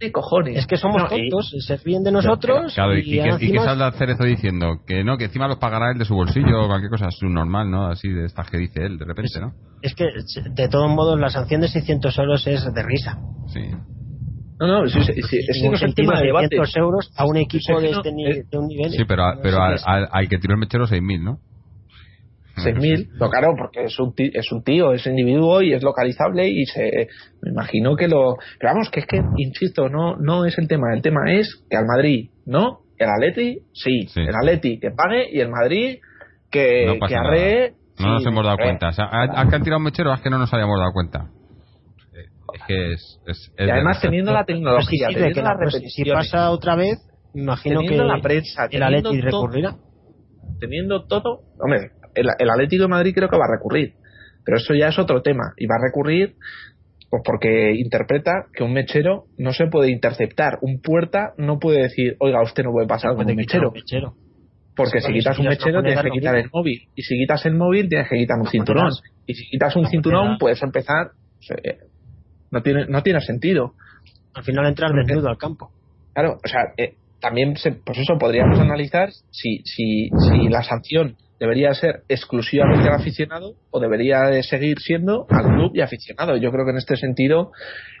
¿Qué 0.00 0.10
cojones? 0.12 0.56
Es 0.56 0.66
que 0.66 0.76
somos 0.76 1.08
tontos, 1.08 1.54
se 1.66 1.76
ríen 1.76 2.02
de 2.02 2.12
nosotros. 2.12 2.74
Claro, 2.74 2.96
y, 2.96 3.04
que, 3.04 3.36
y 3.40 3.52
que 3.52 3.58
salga 3.58 3.92
Cerezo 3.92 4.24
diciendo 4.24 4.80
que 4.86 5.04
no, 5.04 5.16
que 5.16 5.24
encima 5.24 5.46
los 5.46 5.58
pagará 5.58 5.92
él 5.92 5.98
de 5.98 6.04
su 6.04 6.14
bolsillo 6.14 6.64
o 6.64 6.66
cualquier 6.66 6.90
cosa 6.90 7.08
es 7.08 7.18
normal, 7.22 7.70
¿no? 7.70 7.86
Así 7.86 8.08
de 8.08 8.24
estas 8.24 8.50
que 8.50 8.58
dice 8.58 8.84
él, 8.84 8.98
de 8.98 9.04
repente, 9.04 9.40
¿no? 9.40 9.52
Es 9.82 9.94
que, 9.94 10.06
de 10.50 10.68
todos 10.68 10.90
modos, 10.90 11.20
la 11.20 11.28
sanción 11.28 11.60
de 11.60 11.68
600 11.68 12.18
euros 12.18 12.46
es 12.46 12.72
de 12.72 12.82
risa. 12.82 13.18
Sí. 13.48 13.60
No, 14.58 14.66
no, 14.66 14.86
sí, 14.86 15.00
sí, 15.02 15.12
sí, 15.22 15.38
es 15.48 15.82
un 15.82 15.94
tema 15.94 16.20
de 16.20 16.30
600 16.30 16.76
euros 16.76 17.10
a 17.16 17.26
un 17.26 17.36
equipo 17.36 17.80
de, 17.80 17.90
este 17.90 18.10
de 18.10 18.58
un 18.58 18.66
nivel. 18.68 18.90
Sí, 18.92 19.04
pero, 19.06 19.24
pero 19.42 19.62
al, 19.62 20.08
al, 20.10 20.28
que 20.28 20.38
tiró 20.38 20.54
el 20.54 20.60
mechero 20.60 20.86
6.000, 20.86 21.22
¿no? 21.22 21.38
6.000, 22.56 23.18
no, 23.18 23.30
claro, 23.30 23.54
porque 23.58 23.84
es 23.84 23.98
un, 23.98 24.14
tío, 24.14 24.30
es 24.32 24.52
un 24.52 24.62
tío, 24.62 24.92
es 24.92 25.06
individuo 25.06 25.60
y 25.62 25.72
es 25.72 25.82
localizable 25.82 26.48
y 26.48 26.64
se, 26.66 27.08
me 27.42 27.50
imagino 27.50 27.96
que 27.96 28.08
lo, 28.08 28.36
pero 28.58 28.72
vamos, 28.72 28.90
que 28.90 29.00
es 29.00 29.06
que, 29.06 29.20
insisto, 29.36 29.88
no, 29.88 30.16
no 30.16 30.44
es 30.44 30.56
el 30.58 30.68
tema, 30.68 30.94
el 30.94 31.02
tema 31.02 31.32
es 31.32 31.64
que 31.68 31.76
al 31.76 31.86
Madrid, 31.86 32.30
¿no? 32.46 32.80
El 32.96 33.08
Atleti, 33.08 33.58
sí, 33.72 34.06
el 34.14 34.34
Atleti 34.34 34.78
que 34.78 34.90
pague 34.92 35.28
y 35.32 35.40
el 35.40 35.50
Madrid 35.50 35.98
que, 36.50 36.98
que 37.08 37.16
arree. 37.16 37.74
No 37.98 38.14
nos 38.14 38.26
hemos 38.26 38.44
dado 38.44 38.56
cuenta, 38.56 38.88
o 38.88 38.92
sea, 38.92 39.06
¿has 39.06 39.48
que 39.48 39.56
han 39.56 39.62
tirado 39.62 39.78
un 39.78 39.84
mechero 39.84 40.12
es 40.12 40.20
que 40.20 40.30
no 40.30 40.38
nos 40.38 40.52
habíamos 40.52 40.78
dado 40.78 40.92
cuenta? 40.92 41.30
Es 42.54 42.62
que 42.68 42.92
es, 42.92 43.20
es, 43.26 43.52
y 43.58 43.68
además 43.68 44.00
teniendo 44.00 44.32
la 44.32 44.44
tecnología, 44.44 45.08
que 45.08 45.42
la, 45.42 45.56
si 45.88 46.04
pasa 46.04 46.50
otra 46.50 46.76
vez, 46.76 46.98
imagino 47.34 47.80
que 47.80 47.96
la 47.96 48.20
prensa, 48.20 48.66
el 48.70 48.82
Atleti 48.82 49.20
recurrirá. 49.20 49.76
Teniendo 50.60 51.04
todo, 51.06 51.40
hombre, 51.58 51.90
el, 52.14 52.28
el 52.38 52.50
Atlético 52.50 52.84
de 52.84 52.88
Madrid 52.88 53.14
creo 53.14 53.28
que 53.28 53.36
va 53.36 53.44
a 53.44 53.56
recurrir. 53.56 53.94
Pero 54.44 54.58
eso 54.58 54.74
ya 54.74 54.88
es 54.88 54.98
otro 54.98 55.22
tema 55.22 55.54
y 55.56 55.66
va 55.66 55.76
a 55.76 55.86
recurrir 55.86 56.36
pues 57.14 57.22
porque 57.24 57.72
interpreta 57.76 58.46
que 58.52 58.64
un 58.64 58.72
mechero 58.72 59.26
no 59.38 59.52
se 59.52 59.68
puede 59.68 59.88
interceptar. 59.88 60.58
Un 60.62 60.80
puerta 60.80 61.32
no 61.38 61.60
puede 61.60 61.82
decir, 61.82 62.16
oiga, 62.18 62.42
usted 62.42 62.64
no 62.64 62.72
puede 62.72 62.88
pasar 62.88 63.14
con 63.14 63.24
un 63.30 63.36
mechero. 63.36 63.72
Porque 64.74 65.00
si 65.00 65.12
quitas 65.12 65.38
un 65.38 65.46
mechero 65.46 65.80
tienes 65.80 66.02
que 66.02 66.10
quitar 66.10 66.34
el 66.34 66.50
móvil. 66.52 66.88
Y 66.96 67.02
si 67.02 67.16
quitas 67.16 67.46
el 67.46 67.54
móvil 67.54 67.88
tienes 67.88 68.08
que 68.08 68.16
quitar 68.16 68.40
un 68.40 68.48
cinturón. 68.48 68.90
Y 69.26 69.34
si 69.34 69.48
quitas 69.48 69.76
un 69.76 69.86
cinturón 69.86 70.38
puedes 70.38 70.60
empezar... 70.64 71.12
No 72.50 72.62
tiene, 72.62 72.86
no 72.86 73.00
tiene 73.04 73.20
sentido. 73.20 73.74
Al 74.34 74.42
final 74.42 74.66
entrar 74.66 74.90
desnudo 74.92 75.28
al 75.28 75.38
campo. 75.38 75.70
Claro, 76.14 76.38
o 76.44 76.48
sea, 76.48 76.72
eh, 76.76 76.94
también, 77.20 77.56
se, 77.56 77.70
pues 77.72 77.98
eso, 77.98 78.18
podríamos 78.18 78.58
analizar 78.58 79.10
si, 79.30 79.58
si, 79.64 80.08
si 80.08 80.48
la 80.48 80.64
sanción 80.64 81.16
debería 81.38 81.74
ser 81.74 82.02
exclusivamente 82.08 82.88
al 82.88 83.00
aficionado 83.00 83.54
o 83.70 83.80
debería 83.80 84.22
de 84.22 84.42
seguir 84.42 84.78
siendo 84.78 85.26
al 85.28 85.44
club 85.54 85.72
y 85.74 85.80
aficionado. 85.80 86.36
Yo 86.36 86.50
creo 86.50 86.64
que 86.64 86.70
en 86.70 86.78
este 86.78 86.96
sentido 86.96 87.52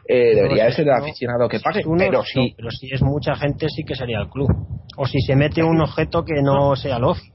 eh, 0.08 0.34
debería 0.34 0.66
de 0.66 0.72
ser 0.72 0.86
el 0.86 0.94
aficionado 0.94 1.48
que 1.48 1.60
pague. 1.60 1.82
pero, 1.98 2.22
si, 2.22 2.54
pero 2.56 2.70
si 2.70 2.92
es 2.92 3.02
mucha 3.02 3.34
gente 3.34 3.68
sí 3.68 3.84
que 3.84 3.94
sería 3.94 4.20
el 4.20 4.28
club. 4.28 4.48
O 4.96 5.06
si 5.06 5.20
se 5.20 5.34
mete 5.34 5.62
un 5.62 5.80
objeto 5.80 6.24
que 6.24 6.40
no 6.42 6.76
sea 6.76 6.98
lógico. 6.98 7.34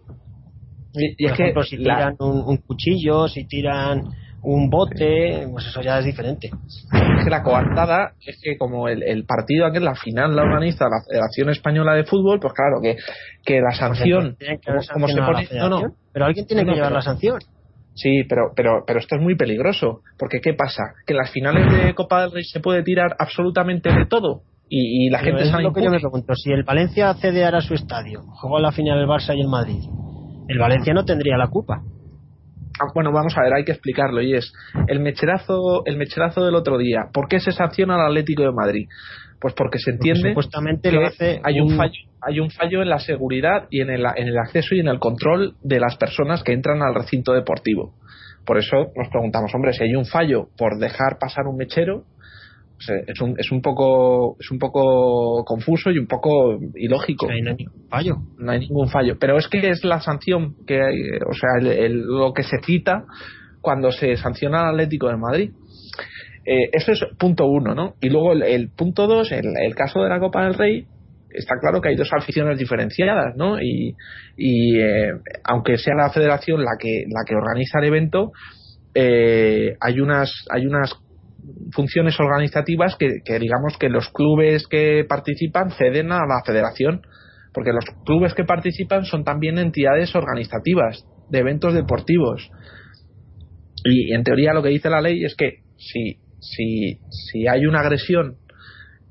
Y, 0.94 1.26
es 1.26 1.34
que 1.34 1.54
si 1.64 1.78
tiran 1.78 2.16
un, 2.20 2.58
cuchillo, 2.58 3.28
si 3.28 3.46
tiran 3.46 4.10
un 4.42 4.70
bote, 4.70 5.48
pues 5.52 5.68
eso 5.68 5.82
ya 5.82 6.00
es 6.00 6.06
diferente. 6.06 6.50
Es 6.74 7.24
que 7.24 7.30
la 7.30 7.44
coartada 7.44 8.14
es 8.26 8.40
que 8.42 8.58
como 8.58 8.88
el, 8.88 9.26
partido 9.26 9.66
aquel, 9.66 9.84
la 9.84 9.96
final 9.96 10.36
la 10.36 10.44
organiza 10.44 10.86
la 10.86 11.02
Federación 11.08 11.50
Española 11.50 11.94
de 11.94 12.06
Fútbol, 12.06 12.40
pues 12.40 12.54
claro 12.54 12.80
que, 12.82 12.98
que 13.44 13.60
la 13.62 13.72
sanción, 13.72 14.38
como, 14.94 15.08
se 15.08 15.22
pone, 15.22 15.48
no, 15.54 15.70
no, 15.70 15.82
pero 16.14 16.26
alguien 16.26 16.46
tiene 16.46 16.66
que 16.66 16.72
llevar 16.72 16.92
la 16.92 17.02
sanción. 17.02 17.40
Sí, 17.96 18.24
pero, 18.30 18.54
pero, 18.56 18.84
pero 18.88 19.00
esto 19.00 19.16
es 19.16 19.22
muy 19.22 19.36
peligroso, 19.36 20.02
porque 20.18 20.40
¿qué 20.40 20.54
pasa? 20.54 20.84
Que 21.06 21.14
en 21.14 21.18
las 21.18 21.32
finales 21.32 21.70
de 21.72 21.94
Copa 21.94 22.22
del 22.22 22.32
Rey 22.32 22.44
se 22.46 22.62
puede 22.62 22.82
tirar 22.82 23.16
absolutamente 23.20 23.92
de 23.92 24.06
todo. 24.06 24.44
Y, 24.72 25.10
la 25.10 25.20
gente 25.20 25.46
sabe 25.46 25.64
lo 25.64 25.74
que 25.74 25.84
yo 25.84 25.90
me 25.90 26.00
pregunto 26.00 26.36
si 26.36 26.52
el 26.52 26.64
Valencia 26.64 27.10
accede 27.10 27.44
a 27.44 27.60
su 27.60 27.74
estadio 27.74 28.22
juega 28.36 28.60
la 28.60 28.72
final 28.72 29.00
el 29.00 29.08
Barça 29.08 29.36
y 29.36 29.42
el 29.42 29.48
Madrid 29.48 29.82
el 30.48 30.60
Valencia 30.60 30.94
no 30.94 31.06
tendría 31.06 31.38
la 31.38 31.48
culpa 31.48 31.82
bueno, 32.94 33.12
vamos 33.12 33.38
a 33.38 33.42
ver, 33.42 33.54
hay 33.54 33.64
que 33.64 33.72
explicarlo 33.72 34.22
y 34.22 34.36
es 34.36 34.52
el 34.88 35.00
mecherazo, 35.00 35.86
el 35.86 35.98
mecherazo 35.98 36.46
del 36.46 36.56
otro 36.56 36.78
día. 36.78 37.10
¿Por 37.14 37.28
qué 37.28 37.40
se 37.40 37.52
sanciona 37.52 37.96
al 37.96 38.08
Atlético 38.08 38.44
de 38.44 38.52
Madrid? 38.52 38.88
Pues 39.40 39.54
porque 39.54 39.80
se 39.80 39.92
entiende 39.92 40.30
supuestamente 40.30 40.90
que 40.90 41.06
hace 41.06 41.42
hay 41.44 41.62
un, 41.62 41.78
fallo, 41.78 41.94
hay 42.22 42.40
un 42.40 42.50
fallo 42.52 42.82
en 42.82 42.90
la 42.90 43.00
seguridad 43.00 43.68
y 43.70 43.82
en 43.82 43.90
el, 43.90 44.06
en 44.16 44.28
el 44.28 44.38
acceso 44.38 44.76
y 44.76 44.82
en 44.82 44.88
el 44.88 45.00
control 45.00 45.56
de 45.62 45.80
las 45.80 45.96
personas 45.96 46.44
que 46.44 46.54
entran 46.54 46.82
al 46.82 46.94
recinto 46.94 47.34
deportivo. 47.34 47.94
Por 48.46 48.58
eso 48.58 48.92
nos 48.96 49.10
preguntamos, 49.10 49.54
hombre, 49.54 49.74
si 49.74 49.84
hay 49.84 49.96
un 49.96 50.06
fallo 50.06 50.50
por 50.58 50.78
dejar 50.80 51.20
pasar 51.20 51.46
un 51.48 51.56
mechero, 51.56 52.04
es, 53.08 53.22
un, 53.22 53.36
es 53.38 53.52
un 53.52 53.62
poco 53.62 54.38
es 54.40 54.50
un 54.52 54.60
poco 54.60 55.44
confuso 55.46 55.92
y 55.92 55.98
un 55.98 56.08
poco 56.08 56.58
ilógico. 56.76 57.28
No 57.28 57.34
hay 57.34 57.42
ningún 57.42 57.90
fallo. 57.90 58.18
No 58.38 58.52
hay 58.52 58.60
ningún 58.60 58.90
fallo. 58.90 59.18
Pero 59.20 59.38
es 59.38 59.48
que 59.48 59.70
es 59.70 59.84
la 59.84 60.00
sanción 60.00 60.56
que 60.66 60.80
o 60.80 61.34
sea, 61.34 61.50
lo 61.62 62.34
que 62.34 62.44
se 62.44 62.60
cita 62.60 63.06
cuando 63.62 63.92
se 63.92 64.16
sanciona 64.16 64.62
al 64.62 64.76
Atlético 64.76 65.10
de 65.10 65.18
Madrid. 65.18 65.52
Eh, 66.46 66.70
eso 66.72 66.94
es 66.94 67.06
punto 67.18 67.46
uno, 67.46 67.76
¿no? 67.76 67.96
Y 68.02 68.10
luego 68.10 68.32
el, 68.34 68.70
punto 68.70 69.06
dos, 69.06 69.32
el, 69.32 69.46
el 69.62 69.76
caso 69.76 70.02
de 70.02 70.10
la 70.10 70.20
Copa 70.20 70.46
del 70.46 70.56
Rey, 70.56 70.88
está 71.30 71.56
claro 71.60 71.82
que 71.82 71.90
hay 71.90 71.96
dos 71.96 72.12
aficiones 72.12 72.58
diferenciadas, 72.58 73.36
¿no? 73.36 73.62
Y, 73.62 73.96
y 74.38 74.80
eh, 74.80 75.12
aunque 75.44 75.78
sea 75.78 75.96
la 75.96 76.10
federación 76.10 76.64
la 76.64 76.72
que 76.80 77.06
la 77.08 77.24
que 77.28 77.36
organiza 77.36 77.80
el 77.80 77.86
evento, 77.86 78.32
eh, 78.94 79.76
hay 79.80 80.00
unas 80.00 80.32
hay 80.50 80.66
unas 80.66 80.96
funciones 81.72 82.20
organizativas 82.20 82.96
que, 82.98 83.22
digamos 83.40 83.78
que 83.78 83.90
los 83.90 84.10
clubes 84.10 84.68
que 84.68 85.06
participan 85.08 85.72
ceden 85.72 86.12
a 86.12 86.26
la 86.26 86.42
federación 86.46 87.02
porque 87.54 87.74
los 87.74 87.86
clubes 88.06 88.34
que 88.34 88.44
participan 88.44 89.06
son 89.06 89.24
también 89.24 89.58
entidades 89.58 90.16
organizativas 90.16 91.04
de 91.30 91.40
eventos 91.40 91.74
deportivos. 91.74 92.50
Y 93.84 94.14
en 94.14 94.24
teoría 94.24 94.54
lo 94.54 94.62
que 94.62 94.70
dice 94.70 94.90
la 94.90 95.02
ley 95.02 95.24
es 95.24 95.36
que 95.36 95.64
si 95.78 96.18
si 96.40 97.00
si 97.10 97.48
hay 97.48 97.66
una 97.66 97.80
agresión 97.82 98.38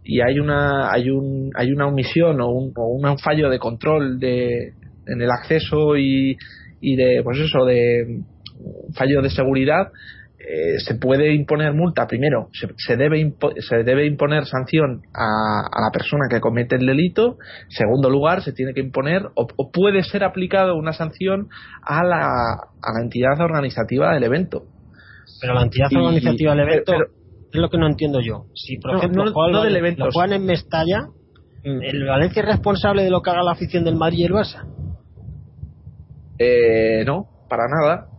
y 0.05 0.21
hay 0.21 0.39
una 0.39 0.93
hay 0.93 1.11
un 1.11 1.51
hay 1.55 1.73
una 1.73 1.87
omisión 1.89 2.41
o 2.41 2.49
un, 2.49 2.73
o 2.77 2.87
un 2.87 3.19
fallo 3.19 3.51
de 3.51 3.59
control 3.59 4.19
de 4.19 4.73
en 5.07 5.21
el 5.21 5.31
acceso 5.31 5.97
y, 5.97 6.37
y 6.81 6.97
de 6.97 7.23
pues 7.25 7.39
eso 7.39 7.65
de 7.65 8.23
fallo 8.95 9.23
de 9.23 9.31
seguridad 9.31 9.91
eh, 10.41 10.79
se 10.79 10.95
puede 10.95 11.35
imponer 11.35 11.75
multa, 11.75 12.07
primero, 12.07 12.49
se, 12.53 12.97
debe, 12.97 13.35
se 13.59 13.83
debe 13.83 14.07
imponer 14.07 14.47
sanción 14.47 15.03
a, 15.13 15.69
la 15.81 15.91
persona 15.93 16.27
que 16.31 16.41
comete 16.41 16.77
el 16.77 16.87
delito, 16.87 17.39
segundo 17.69 18.09
lugar, 18.09 18.43
se 18.43 18.53
tiene 18.53 18.73
que 18.73 18.81
imponer 18.81 19.23
o, 19.35 19.49
puede 19.73 20.05
ser 20.05 20.23
aplicado 20.23 20.77
una 20.77 20.93
sanción 20.93 21.49
a 21.83 22.05
la, 22.05 22.23
a 22.23 22.93
la 22.95 23.03
entidad 23.03 23.41
organizativa 23.41 24.15
del 24.15 24.23
evento. 24.23 24.63
Pero 25.41 25.55
la 25.55 25.63
entidad 25.63 25.89
organizativa 25.93 26.55
del 26.55 26.69
evento 26.69 26.93
es 26.95 27.61
lo 27.61 27.69
que 27.69 27.79
no 27.79 27.89
entiendo 27.89 28.21
yo. 28.21 28.47
Si, 28.55 28.77
por 28.77 28.97
ejemplo, 28.97 29.25
no, 29.25 29.65
del 29.65 29.77
evento, 29.77 30.07
lo 30.07 30.25
en 30.25 30.47
Mestalla, 30.47 31.09
mm. 31.65 31.83
¿el 31.83 32.05
Valencia 32.07 32.43
es 32.43 32.49
responsable 32.49 33.03
de 33.03 33.11
lo 33.11 33.23
que 33.23 33.31
haga 33.31 33.43
la 33.43 33.53
afición 33.53 33.83
del 33.83 33.97
Madrid 33.97 34.19
y 34.19 34.25
el 34.25 34.33
Barça? 34.33 34.65
Eh, 36.39 37.03
no, 37.05 37.27
para 37.49 37.65
nada 37.67 38.18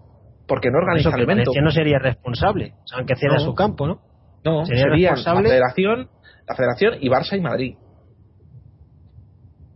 porque 0.49 0.69
no 0.71 0.79
organiza 0.79 1.15
el 1.15 1.21
evento. 1.21 1.51
no 1.61 1.71
sería 1.71 1.99
responsable, 1.99 2.73
aunque 2.93 3.15
cierre 3.15 3.39
su 3.39 3.53
campo, 3.53 3.87
¿no? 3.87 4.01
No, 4.43 4.65
sería 4.65 5.11
responsable... 5.11 5.43
la 5.43 5.49
federación, 5.49 6.09
la 6.47 6.55
federación 6.55 6.93
y 6.99 7.09
Barça 7.09 7.37
y 7.37 7.41
Madrid. 7.41 7.75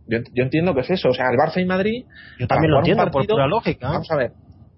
Yo, 0.06 0.18
entiendo 0.34 0.74
que 0.74 0.80
es 0.80 0.90
eso, 0.90 1.08
o 1.08 1.14
sea, 1.14 1.30
el 1.30 1.38
Barça 1.38 1.62
y 1.62 1.64
Madrid. 1.64 2.04
Yo 2.38 2.46
también 2.46 2.72
lo 2.72 2.78
entiendo, 2.78 3.06
por 3.10 3.26
pura 3.26 3.46
lógica. 3.46 3.88
Vamos 3.88 4.10
a 4.10 4.16
ver. 4.16 4.32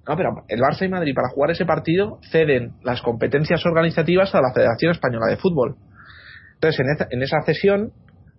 No, 0.08 0.16
pero 0.16 0.44
el 0.46 0.60
Barça 0.60 0.86
y 0.86 0.88
Madrid 0.88 1.14
para 1.14 1.30
jugar 1.30 1.50
ese 1.50 1.64
partido 1.64 2.20
ceden 2.30 2.74
las 2.84 3.02
competencias 3.02 3.64
organizativas 3.66 4.32
a 4.36 4.40
la 4.40 4.52
Federación 4.54 4.92
Española 4.92 5.26
de 5.28 5.36
Fútbol. 5.36 5.76
Entonces, 6.54 6.80
en 6.80 6.90
esa, 6.94 7.06
en 7.10 7.22
esa 7.22 7.42
cesión, 7.42 7.92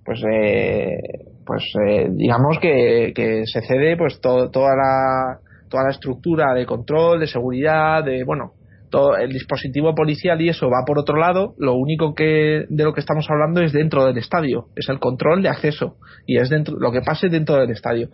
pues, 0.06 0.24
eh, 0.32 0.98
pues 1.46 1.64
eh, 1.86 2.08
digamos 2.12 2.58
que, 2.60 3.12
que, 3.14 3.46
se 3.46 3.62
cede 3.62 3.98
pues 3.98 4.22
toda 4.22 4.76
la 4.76 5.40
toda 5.70 5.84
la 5.84 5.92
estructura 5.92 6.54
de 6.54 6.66
control, 6.66 7.20
de 7.20 7.28
seguridad, 7.28 8.04
de 8.04 8.24
bueno, 8.24 8.54
todo 8.90 9.18
el 9.18 9.32
dispositivo 9.32 9.94
policial 9.94 10.40
y 10.42 10.50
eso 10.50 10.68
va 10.68 10.86
por 10.86 11.00
otro 11.00 11.18
lado, 11.18 11.54
lo 11.58 11.74
único 11.74 12.14
que 12.14 12.66
de 12.70 12.84
lo 12.84 12.94
que 12.94 13.00
estamos 13.00 13.30
hablando 13.30 13.62
es 13.62 13.74
dentro 13.74 14.06
del 14.06 14.18
estadio, 14.18 14.68
es 14.76 14.88
el 14.90 15.00
control 15.00 15.42
de 15.42 15.50
acceso 15.50 15.98
y 16.26 16.38
es 16.38 16.50
dentro 16.50 16.76
lo 16.80 16.92
que 16.92 17.02
pase 17.02 17.30
dentro 17.30 17.56
del 17.56 17.72
estadio. 17.72 18.10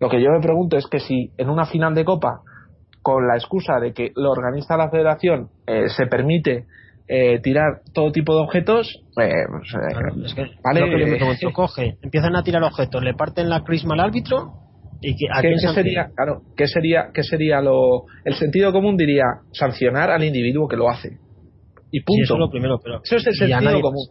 Lo 0.00 0.08
que 0.08 0.22
yo 0.22 0.30
me 0.30 0.40
pregunto 0.40 0.76
es 0.76 0.86
que 0.86 1.00
si 1.00 1.30
en 1.36 1.48
una 1.48 1.66
final 1.66 1.94
de 1.94 2.04
copa 2.04 2.40
con 3.02 3.26
la 3.26 3.34
excusa 3.34 3.80
de 3.80 3.92
que 3.92 4.12
lo 4.14 4.30
organiza 4.30 4.76
la 4.76 4.90
federación 4.90 5.48
eh, 5.66 5.88
se 5.88 6.06
permite 6.06 6.66
eh, 7.08 7.40
tirar 7.40 7.80
todo 7.92 8.12
tipo 8.12 8.34
de 8.34 8.42
objetos, 8.42 9.02
eh, 9.20 9.30
pues, 9.48 10.24
es 10.24 10.34
que 10.34 10.46
vale, 10.62 10.80
lo 10.80 10.86
que 10.86 11.00
yo 11.00 11.06
me 11.06 11.16
pregunto, 11.16 11.52
coge, 11.52 11.98
empiezan 12.00 12.36
a 12.36 12.42
tirar 12.42 12.62
objetos, 12.62 13.02
le 13.02 13.14
parten 13.14 13.48
la 13.48 13.64
crisma 13.64 13.94
al 13.94 14.00
árbitro 14.00 14.52
¿Y 15.02 15.16
¿Qué, 15.16 15.58
sería, 15.74 16.10
claro, 16.14 16.42
¿qué 16.56 16.68
sería, 16.68 17.10
qué 17.12 17.24
sería 17.24 17.60
lo. 17.60 18.04
El 18.24 18.34
sentido 18.34 18.72
común 18.72 18.96
diría 18.96 19.24
sancionar 19.52 20.10
al 20.10 20.22
individuo 20.22 20.68
que 20.68 20.76
lo 20.76 20.88
hace. 20.88 21.18
Y 21.90 22.00
punto. 22.02 22.22
eso 22.22 22.34
es 22.34 22.40
lo 22.40 22.50
primero, 22.50 22.78
pero. 22.82 23.00
Eso 23.02 23.16
es 23.16 23.26
el 23.26 23.34
sentido 23.34 23.80
común. 23.80 24.06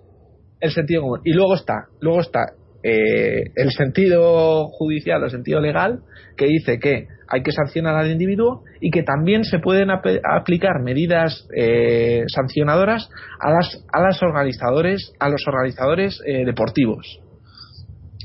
El 0.59 0.71
sentido 0.71 1.01
común. 1.01 1.21
Y 1.23 1.31
luego 1.31 1.55
está, 1.55 1.85
luego 2.01 2.19
está 2.19 2.41
eh, 2.83 3.43
el 3.55 3.71
sentido 3.71 4.67
judicial 4.67 5.21
o 5.21 5.25
el 5.25 5.31
sentido 5.31 5.61
legal 5.61 5.99
que 6.35 6.47
dice 6.47 6.79
que 6.79 7.07
hay 7.27 7.43
que 7.43 7.51
sancionar 7.51 7.95
al 7.95 8.11
individuo 8.11 8.63
y 8.79 8.89
que 8.89 9.03
también 9.03 9.43
se 9.43 9.59
pueden 9.59 9.89
aplicar 9.91 10.81
medidas 10.83 11.47
eh, 11.55 12.23
sancionadoras 12.27 13.07
a 13.39 13.51
las 13.51 13.85
a 13.93 14.01
las 14.01 14.23
organizadores 14.23 15.13
a 15.19 15.29
los 15.29 15.43
organizadores 15.47 16.19
eh, 16.25 16.43
deportivos 16.43 17.19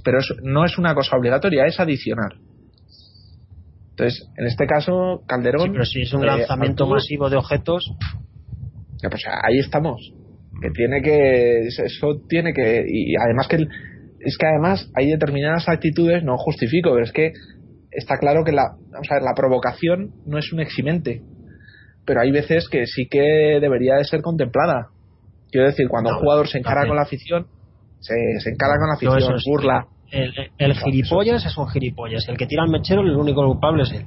pero 0.03 0.19
no 0.43 0.65
es 0.65 0.79
una 0.79 0.95
cosa 0.95 1.19
obligatoria 1.19 1.67
es 1.67 1.79
adicionar 1.79 2.33
entonces, 3.97 4.29
en 4.37 4.47
este 4.47 4.67
caso, 4.67 5.23
Calderón. 5.27 5.69
Sí, 5.69 5.71
pero 5.73 5.85
si 5.87 6.03
es 6.03 6.13
un 6.13 6.23
eh, 6.23 6.27
lanzamiento 6.27 6.87
masivo 6.87 7.31
de 7.31 7.39
objetos. 7.39 7.91
pues 9.01 9.25
ahí 9.43 9.59
estamos. 9.59 10.13
Que 10.61 10.71
tiene 10.71 11.01
que. 11.01 11.61
Eso 11.67 12.21
tiene 12.29 12.53
que. 12.53 12.85
Y 12.87 13.17
además 13.17 13.49
que. 13.49 13.57
Es 14.21 14.37
que 14.37 14.47
además 14.47 14.91
hay 14.95 15.09
determinadas 15.09 15.69
actitudes, 15.69 16.23
no 16.25 16.37
justifico, 16.37 16.91
pero 16.93 17.05
es 17.05 17.13
que 17.13 17.33
está 17.91 18.19
claro 18.19 18.45
que 18.45 18.53
la, 18.53 18.65
vamos 18.91 19.09
a 19.11 19.15
ver, 19.15 19.23
la 19.23 19.35
provocación 19.35 20.13
no 20.27 20.39
es 20.39 20.53
un 20.53 20.61
eximente. 20.61 21.23
Pero 22.05 22.21
hay 22.21 22.33
veces 22.33 22.69
que 22.69 22.87
sí 22.87 23.09
que 23.09 23.59
debería 23.61 23.95
de 23.95 24.05
ser 24.05 24.21
contemplada. 24.21 24.89
Quiero 25.51 25.69
decir, 25.69 25.89
cuando 25.89 26.11
un 26.11 26.17
jugador 26.17 26.49
se 26.49 26.59
encara 26.59 26.87
con 26.87 26.97
la 26.97 27.03
afición, 27.03 27.47
se, 28.01 28.15
se 28.41 28.51
encara 28.51 28.75
con 28.79 28.89
la 28.89 28.95
afición, 28.95 29.39
burla 29.47 29.87
el, 30.11 30.75
gilipollas 30.75 31.45
es 31.45 31.57
un 31.57 31.69
gilipollas. 31.69 32.29
El 32.29 32.37
que 32.37 32.47
tira 32.47 32.65
el 32.65 32.71
mechero, 32.71 33.03
el 33.03 33.17
único 33.17 33.45
culpable 33.45 33.83
es 33.83 33.93
él. 33.93 34.05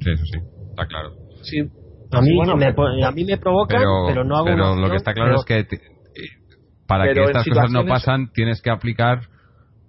Sí, 0.00 0.10
eso 0.10 0.24
sí, 0.26 0.38
está 0.70 0.86
claro. 0.86 1.10
Sí, 1.42 1.60
A 2.12 2.20
mí, 2.20 2.30
me, 2.56 3.04
a 3.04 3.10
mí 3.10 3.24
me 3.24 3.36
provoca, 3.38 3.78
pero, 4.06 4.24
no 4.24 4.36
hago 4.36 4.46
Pero 4.46 4.76
lo 4.76 4.90
que 4.90 4.96
está 4.96 5.12
claro 5.12 5.36
es 5.36 5.44
que 5.44 5.58
eh, 5.60 5.66
para 6.86 7.12
que 7.12 7.22
estas 7.22 7.44
cosas 7.46 7.70
no 7.70 7.84
pasan 7.86 8.30
tienes 8.32 8.62
que 8.62 8.70
aplicar 8.70 9.20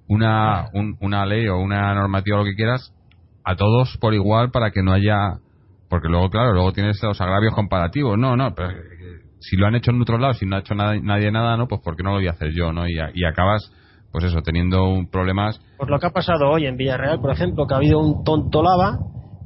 una, 0.07 0.69
una 0.99 1.26
ley 1.26 1.47
o 1.47 1.57
una 1.57 1.93
normativa, 1.93 2.38
lo 2.38 2.43
que 2.43 2.55
quieras, 2.55 2.93
a 3.43 3.55
todos 3.55 3.97
por 3.97 4.13
igual 4.13 4.51
para 4.51 4.72
que 4.72 4.81
no 4.81 4.93
haya... 4.93 5.39
Porque 5.89 6.09
luego, 6.09 6.30
claro, 6.30 6.51
luego 6.51 6.73
tienes 6.73 7.01
los 7.03 7.22
agravios 7.22 7.53
comparativos. 7.53 8.17
No, 8.17 8.35
no, 8.35 8.53
pero 8.55 8.69
si 9.39 9.55
lo 9.55 9.67
han 9.67 9.76
hecho 9.76 9.91
en 9.91 10.01
otro 10.01 10.17
lado, 10.17 10.34
si 10.34 10.45
no 10.45 10.55
ha 10.55 10.59
hecho 10.59 10.73
nada, 10.73 10.95
nadie 10.99 11.31
nada, 11.31 11.55
¿no? 11.55 11.67
Pues 11.67 11.81
¿por 11.81 11.95
qué 11.95 12.03
no 12.03 12.09
lo 12.09 12.15
voy 12.17 12.27
a 12.27 12.31
hacer 12.31 12.51
yo, 12.53 12.72
¿no? 12.72 12.88
Y, 12.88 12.97
y 13.13 13.26
acabas, 13.26 13.72
pues 14.16 14.32
eso, 14.32 14.42
teniendo 14.42 14.80
problemas... 15.12 15.60
Por 15.78 15.90
lo 15.90 16.00
que 16.00 16.06
ha 16.06 16.12
pasado 16.12 16.50
hoy 16.50 16.68
en 16.68 16.78
Villarreal, 16.78 17.20
por 17.20 17.32
ejemplo, 17.32 17.68
que 17.68 17.74
ha 17.74 17.78
habido 17.78 18.00
un 18.00 18.24
tonto 18.24 18.64
lava 18.64 18.98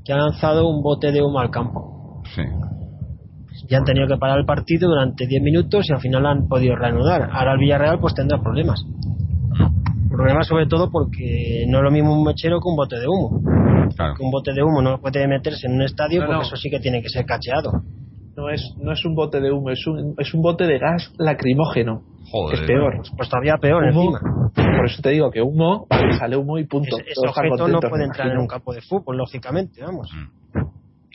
que 0.06 0.14
ha 0.14 0.18
lanzado 0.18 0.70
un 0.70 0.84
bote 0.84 1.12
de 1.12 1.24
humo 1.24 1.40
al 1.40 1.50
campo. 1.50 2.22
Sí. 2.36 2.44
Ya 3.68 3.80
han 3.80 3.84
tenido 3.84 4.08
que 4.08 4.18
parar 4.18 4.38
el 4.38 4.46
partido 4.46 4.88
durante 4.88 5.26
10 5.26 5.42
minutos 5.42 5.90
y 5.90 5.94
al 5.94 6.00
final 6.00 6.24
han 6.28 6.48
podido 6.48 6.76
reanudar. 6.76 7.32
Ahora 7.32 7.54
el 7.54 7.58
Villarreal 7.58 8.00
pues 8.00 8.14
tendrá 8.14 8.40
problemas. 8.44 8.86
Problemas 10.08 10.46
sobre 10.46 10.68
todo 10.68 10.92
porque 10.92 11.66
no 11.68 11.80
es 11.80 11.84
lo 11.84 11.90
mismo 11.90 12.14
un 12.14 12.24
mechero 12.24 12.60
que 12.60 12.70
un 12.70 12.76
bote 12.76 13.00
de 13.00 13.08
humo. 13.08 13.42
Claro. 13.96 14.14
un 14.20 14.30
bote 14.30 14.54
de 14.54 14.62
humo 14.62 14.84
no 14.84 15.02
puede 15.02 15.28
meterse 15.28 15.66
en 15.66 15.74
un 15.74 15.82
estadio 15.82 16.24
porque 16.28 16.44
eso 16.44 16.56
sí 16.56 16.70
que 16.70 16.80
tiene 16.80 17.02
que 17.02 17.10
ser 17.10 17.26
cacheado 17.26 17.72
no 18.40 18.50
es, 18.50 18.74
no 18.78 18.94
es 18.94 19.04
un 19.04 19.16
bote 19.16 19.42
de 19.42 19.52
humo, 19.52 19.70
es 19.70 19.86
un, 19.86 20.16
es 20.18 20.34
un 20.34 20.42
bote 20.42 20.66
de 20.66 20.80
gas 20.80 21.14
lacrimógeno. 21.18 22.04
Joder, 22.32 22.60
es 22.60 22.68
peor. 22.68 23.02
Pues 23.18 23.30
todavía 23.30 23.58
peor 23.58 23.84
encima. 23.86 24.20
Por 24.56 24.86
eso 24.86 25.02
te 25.02 25.10
digo 25.10 25.30
que 25.30 25.42
humo, 25.42 25.88
sale 26.18 26.38
humo 26.38 26.58
y 26.58 26.66
punto. 26.66 26.98
ese 27.00 27.28
objeto 27.28 27.68
no 27.68 27.80
puede 27.82 28.06
entrar 28.06 28.32
en 28.32 28.38
un 28.38 28.48
campo 28.48 28.74
de 28.74 28.82
fútbol, 28.82 29.18
lógicamente, 29.18 29.82
vamos. 29.84 30.10
Mm. 30.14 30.60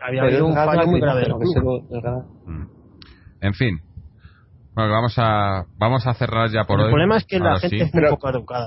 Había 0.06 0.22
habido 0.22 0.46
un 0.46 0.54
fallo 0.54 0.86
muy 0.86 1.00
grave 1.00 1.24
mm. 2.46 2.66
En 3.40 3.54
fin. 3.54 3.80
Bueno, 4.74 4.90
vamos 4.90 5.14
a, 5.16 5.64
vamos 5.78 6.06
a 6.06 6.14
cerrar 6.14 6.50
ya 6.50 6.64
por 6.64 6.78
hoy. 6.78 6.86
El 6.86 6.90
problema 6.90 7.16
es 7.16 7.24
que 7.24 7.38
la 7.38 7.58
gente 7.58 7.84
es 7.84 7.94
muy 7.94 8.10
poco 8.10 8.28
educada. 8.28 8.66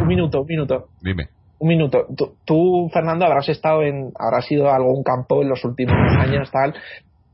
Un 0.00 0.06
minuto, 0.06 0.40
un 0.40 0.46
minuto. 0.46 0.86
Dime 1.02 1.35
un 1.58 1.68
minuto. 1.68 2.06
Tú, 2.44 2.88
Fernando, 2.92 3.24
habrás 3.24 3.48
estado 3.48 3.82
en, 3.82 4.12
habrás 4.18 4.50
ido 4.50 4.68
a 4.70 4.76
algún 4.76 5.02
campo 5.02 5.42
en 5.42 5.48
los 5.48 5.64
últimos 5.64 5.94
años, 6.18 6.50
tal. 6.50 6.74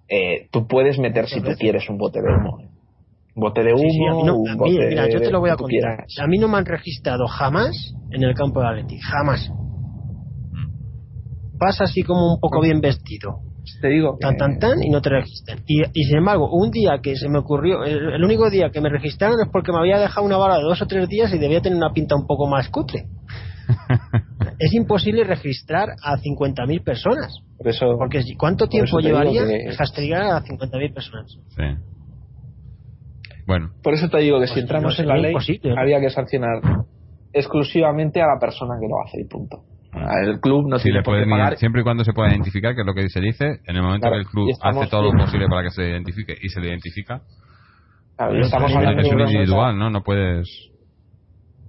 Eh, 0.08 0.48
tú 0.50 0.66
puedes 0.66 0.98
meter 0.98 1.26
si 1.26 1.40
tú 1.40 1.50
quieres 1.58 1.88
un 1.88 1.98
bote 1.98 2.20
de 2.20 2.28
humo. 2.28 2.58
Un 3.34 3.40
bote 3.40 3.62
de 3.62 3.72
humo, 3.72 4.34
un 4.34 4.56
bote 4.56 4.88
mira, 4.88 5.08
yo 5.08 5.20
te 5.20 5.30
lo 5.30 5.40
voy 5.40 5.50
a 5.50 5.56
contar. 5.56 6.04
A 6.20 6.26
mí 6.26 6.38
no 6.38 6.48
me 6.48 6.58
han 6.58 6.66
registrado 6.66 7.26
jamás 7.26 7.94
en 8.10 8.22
el 8.22 8.34
campo 8.34 8.60
de 8.60 8.68
Atleti, 8.68 8.98
jamás. 8.98 9.50
Vas 11.58 11.80
así 11.80 12.02
como 12.02 12.34
un 12.34 12.40
poco 12.40 12.60
bien 12.60 12.80
vestido. 12.80 13.38
Te 13.80 13.88
digo. 13.88 14.18
Tan, 14.20 14.36
tan, 14.36 14.58
tan, 14.58 14.82
y 14.82 14.90
no 14.90 15.00
te 15.00 15.10
registran. 15.10 15.60
Y, 15.66 15.82
y, 15.82 16.04
sin 16.04 16.18
embargo, 16.18 16.50
un 16.50 16.72
día 16.72 16.98
que 17.00 17.14
se 17.14 17.28
me 17.28 17.38
ocurrió, 17.38 17.84
el, 17.84 18.14
el, 18.14 18.24
único 18.24 18.50
día 18.50 18.70
que 18.70 18.80
me 18.80 18.88
registraron 18.88 19.40
es 19.40 19.48
porque 19.52 19.70
me 19.70 19.78
había 19.78 19.98
dejado 19.98 20.26
una 20.26 20.36
bala 20.36 20.56
de 20.56 20.64
dos 20.64 20.82
o 20.82 20.86
tres 20.86 21.08
días 21.08 21.32
y 21.32 21.38
debía 21.38 21.62
tener 21.62 21.76
una 21.76 21.92
pinta 21.92 22.16
un 22.16 22.26
poco 22.26 22.48
más 22.48 22.68
cutre 22.70 23.06
es 24.58 24.72
imposible 24.74 25.24
registrar 25.24 25.90
a 26.02 26.16
50.000 26.16 26.84
personas. 26.84 27.42
Por 27.56 27.68
eso, 27.68 27.96
Porque 27.98 28.22
¿cuánto 28.38 28.68
tiempo 28.68 29.00
llevaría 29.00 29.46
que... 29.46 29.68
a 29.68 30.42
50.000 30.42 30.94
personas? 30.94 31.38
Sí. 31.48 31.62
Bueno. 33.46 33.70
Por 33.82 33.94
eso 33.94 34.08
te 34.08 34.18
digo 34.18 34.40
que 34.40 34.46
si 34.46 34.54
pues 34.54 34.62
entramos 34.62 34.98
en 34.98 35.08
la 35.08 35.16
ley, 35.16 35.34
había 35.76 36.00
que 36.00 36.10
sancionar 36.10 36.60
exclusivamente 37.32 38.20
a 38.20 38.26
la 38.26 38.38
persona 38.40 38.74
que 38.80 38.86
lo 38.88 39.02
hace 39.04 39.20
y 39.20 39.24
punto. 39.28 39.64
El 40.24 40.40
club 40.40 40.68
no 40.68 40.78
tiene 40.78 41.02
por 41.02 41.18
qué 41.18 41.28
pagar. 41.28 41.56
Siempre 41.56 41.82
y 41.82 41.84
cuando 41.84 42.02
se 42.04 42.12
pueda 42.12 42.30
identificar, 42.30 42.74
que 42.74 42.80
es 42.80 42.86
lo 42.86 42.94
que 42.94 43.08
se 43.08 43.20
dice, 43.20 43.60
en 43.66 43.76
el 43.76 43.82
momento 43.82 44.08
que 44.10 44.16
el 44.16 44.26
club 44.26 44.50
hace 44.62 44.86
todo 44.86 45.12
lo 45.12 45.12
posible 45.12 45.46
para 45.48 45.64
que 45.64 45.70
se 45.70 45.82
identifique 45.82 46.34
y 46.40 46.48
se 46.48 46.60
le 46.60 46.68
identifica. 46.68 47.20
Claro, 48.16 48.40
estamos 48.40 48.74
hablando 48.74 49.02
de 49.02 49.08
individual, 49.08 49.78
¿no? 49.78 49.90
No 49.90 50.02
puedes 50.02 50.71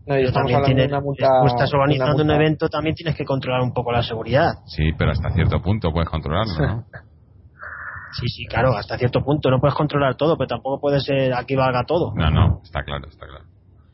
no, 0.05 0.19
y 0.19 0.23
estamos 0.23 0.53
hablando 0.53 0.81
de 0.81 0.87
una 0.87 0.99
multa. 0.99 1.27
estás 1.47 1.73
organizando 1.73 2.23
un 2.23 2.31
evento, 2.31 2.67
también 2.67 2.93
tienes 2.95 3.15
que 3.15 3.23
controlar 3.23 3.61
un 3.61 3.73
poco 3.73 3.91
la 3.91 4.03
seguridad. 4.03 4.51
Sí, 4.65 4.91
pero 4.97 5.11
hasta 5.11 5.29
cierto 5.31 5.61
punto 5.61 5.91
puedes 5.91 6.09
controlarlo, 6.09 6.53
¿no? 6.59 6.83
sí, 8.11 8.27
sí, 8.27 8.45
claro, 8.45 8.75
hasta 8.75 8.97
cierto 8.97 9.21
punto. 9.21 9.49
No 9.49 9.59
puedes 9.59 9.75
controlar 9.75 10.15
todo, 10.15 10.37
pero 10.37 10.47
tampoco 10.47 10.81
puede 10.81 10.99
ser 10.99 11.33
aquí 11.33 11.55
valga 11.55 11.83
todo. 11.85 12.13
No, 12.15 12.29
no, 12.29 12.61
está 12.63 12.83
claro, 12.83 13.07
está 13.07 13.25
claro. 13.27 13.45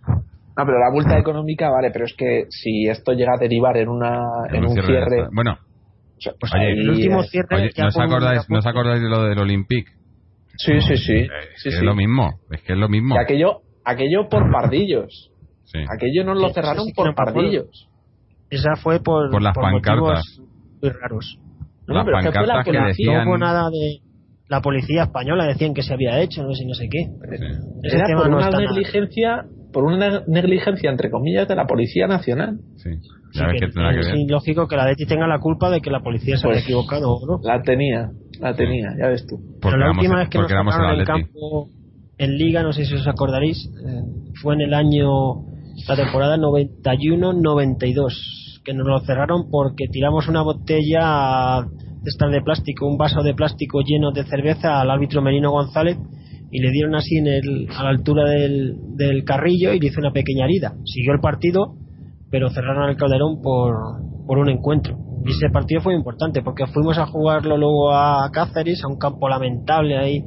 No, 0.08 0.66
pero 0.66 0.80
la 0.80 0.92
multa 0.92 1.18
económica, 1.18 1.70
vale, 1.70 1.92
pero 1.92 2.06
es 2.06 2.14
que 2.18 2.46
si 2.50 2.88
esto 2.88 3.14
llega 3.14 3.34
a 3.36 3.40
derivar 3.40 3.78
en 3.78 3.88
una 3.88 4.20
en, 4.52 4.66
un 4.66 4.74
cierre. 4.74 5.28
Bueno, 5.32 5.58
pues 6.40 6.54
oye, 6.54 6.72
el 6.72 6.90
último 6.90 7.24
cierre. 7.24 7.56
Oye, 7.56 7.70
¿no, 7.78 7.88
os 7.88 7.98
acordáis, 7.98 8.50
¿No 8.50 8.58
os 8.58 8.66
acordáis 8.66 9.02
de 9.02 9.10
lo 9.10 9.24
del 9.24 9.40
Olympic? 9.40 9.88
Sí, 10.58 10.82
sí, 10.82 10.98
sí. 10.98 11.28
Es, 11.56 11.66
es 11.68 11.82
lo 11.82 11.96
mismo, 11.96 12.40
es 12.52 12.62
que 12.64 12.74
es 12.74 12.80
lo 12.80 12.90
mismo. 12.90 13.16
aquello, 13.18 13.62
aquello 13.86 14.28
por 14.28 14.52
pardillos. 14.52 15.29
Aquello 15.74 16.24
no 16.24 16.34
lo 16.34 16.50
cerraron 16.50 16.88
por 16.96 17.14
pardillos. 17.16 17.90
Esa 18.50 18.76
fue 18.76 19.00
por, 19.00 19.30
por 19.30 19.42
las 19.42 19.56
pancartas. 19.56 20.42
Muy 20.82 20.92
raros. 20.92 21.40
las 21.86 22.06
pancartas 22.06 22.66
que, 22.66 22.72
decían... 22.72 23.26
No 23.26 23.32
hubo 23.32 23.38
nada 23.38 23.70
de... 23.70 24.02
La 24.48 24.62
policía 24.62 25.04
española 25.04 25.46
decían 25.46 25.76
que 25.76 25.84
se 25.84 25.94
había 25.94 26.20
hecho, 26.22 26.42
no 26.42 26.56
sé, 26.56 26.66
no 26.66 26.74
sé 26.74 26.90
qué. 26.90 27.06
Era 27.84 28.08
por 28.18 28.30
una 28.30 28.50
negligencia, 28.50 29.46
por 29.72 29.84
una 29.84 30.24
negligencia, 30.26 30.90
entre 30.90 31.12
comillas, 31.12 31.48
de 31.48 31.56
la 31.56 31.68
Policía 31.68 32.08
Nacional. 32.08 32.58
Sí. 32.78 32.90
es 32.90 34.28
lógico 34.28 34.68
que 34.68 34.76
la 34.76 34.88
DETI 34.88 35.06
tenga 35.06 35.28
la 35.28 35.38
culpa 35.38 35.70
de 35.70 35.82
que 35.82 35.92
la 35.92 36.00
policía 36.00 36.36
se 36.38 36.48
haya 36.48 36.56
pues, 36.56 36.64
equivocado, 36.64 37.20
¿no? 37.28 37.40
La 37.44 37.62
tenía, 37.62 38.10
la 38.40 38.56
tenía, 38.56 38.88
ya 39.00 39.10
ves 39.10 39.28
tú. 39.28 39.38
Pero 39.62 39.78
la 39.78 39.92
última 39.92 40.18
vez 40.18 40.30
que 40.30 40.40
nos 40.40 40.52
en 40.52 41.00
el 41.00 41.06
campo 41.06 41.70
en 42.18 42.38
Liga, 42.38 42.64
no 42.64 42.74
sé 42.74 42.86
si 42.86 42.96
os 42.96 43.08
acordaréis, 43.08 43.70
eh, 43.86 44.02
fue 44.42 44.56
en 44.56 44.62
el 44.62 44.74
año 44.74 45.46
la 45.88 45.96
temporada 45.96 46.38
91-92, 46.38 48.62
que 48.64 48.74
nos 48.74 48.88
lo 48.88 49.00
cerraron 49.00 49.50
porque 49.50 49.88
tiramos 49.88 50.28
una 50.28 50.42
botella 50.42 51.66
de 52.02 52.32
de 52.32 52.42
plástico, 52.42 52.88
un 52.88 52.98
vaso 52.98 53.22
de 53.24 53.34
plástico 53.34 53.82
lleno 53.82 54.12
de 54.12 54.24
cerveza 54.24 54.80
al 54.80 54.90
árbitro 54.90 55.22
Merino 55.22 55.52
González 55.52 55.98
y 56.52 56.62
le 56.62 56.72
dieron 56.72 56.96
así 56.96 57.18
en 57.18 57.28
el, 57.28 57.68
a 57.76 57.84
la 57.84 57.90
altura 57.90 58.30
del, 58.30 58.76
del 58.96 59.24
carrillo 59.24 59.74
y 59.74 59.80
le 59.80 59.88
hizo 59.88 60.00
una 60.00 60.12
pequeña 60.12 60.46
herida. 60.46 60.74
Siguió 60.86 61.14
el 61.14 61.20
partido, 61.20 61.76
pero 62.32 62.50
cerraron 62.50 62.90
el 62.90 62.98
Calderón 62.98 63.42
por, 63.42 63.76
por 64.26 64.38
un 64.38 64.50
encuentro. 64.50 64.98
Y 65.26 65.32
ese 65.32 65.50
partido 65.50 65.82
fue 65.82 65.94
importante 65.94 66.42
porque 66.42 66.66
fuimos 66.68 66.98
a 66.98 67.06
jugarlo 67.06 67.58
luego 67.58 67.92
a 67.92 68.30
Cáceres, 68.32 68.84
a 68.84 68.88
un 68.88 68.98
campo 68.98 69.28
lamentable 69.28 69.98
ahí, 69.98 70.24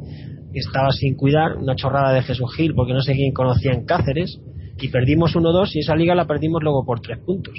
que 0.52 0.58
estaba 0.58 0.90
sin 0.90 1.16
cuidar, 1.16 1.56
una 1.56 1.74
chorrada 1.74 2.12
de 2.12 2.22
Jesús 2.22 2.54
Gil 2.54 2.74
porque 2.74 2.92
no 2.92 3.00
sé 3.00 3.14
quién 3.14 3.32
conocía 3.32 3.72
en 3.72 3.84
Cáceres 3.84 4.38
y 4.82 4.88
perdimos 4.88 5.36
1-2 5.36 5.70
y 5.74 5.78
esa 5.78 5.94
liga 5.94 6.14
la 6.14 6.26
perdimos 6.26 6.60
luego 6.62 6.84
por 6.84 7.00
3 7.00 7.18
puntos. 7.24 7.54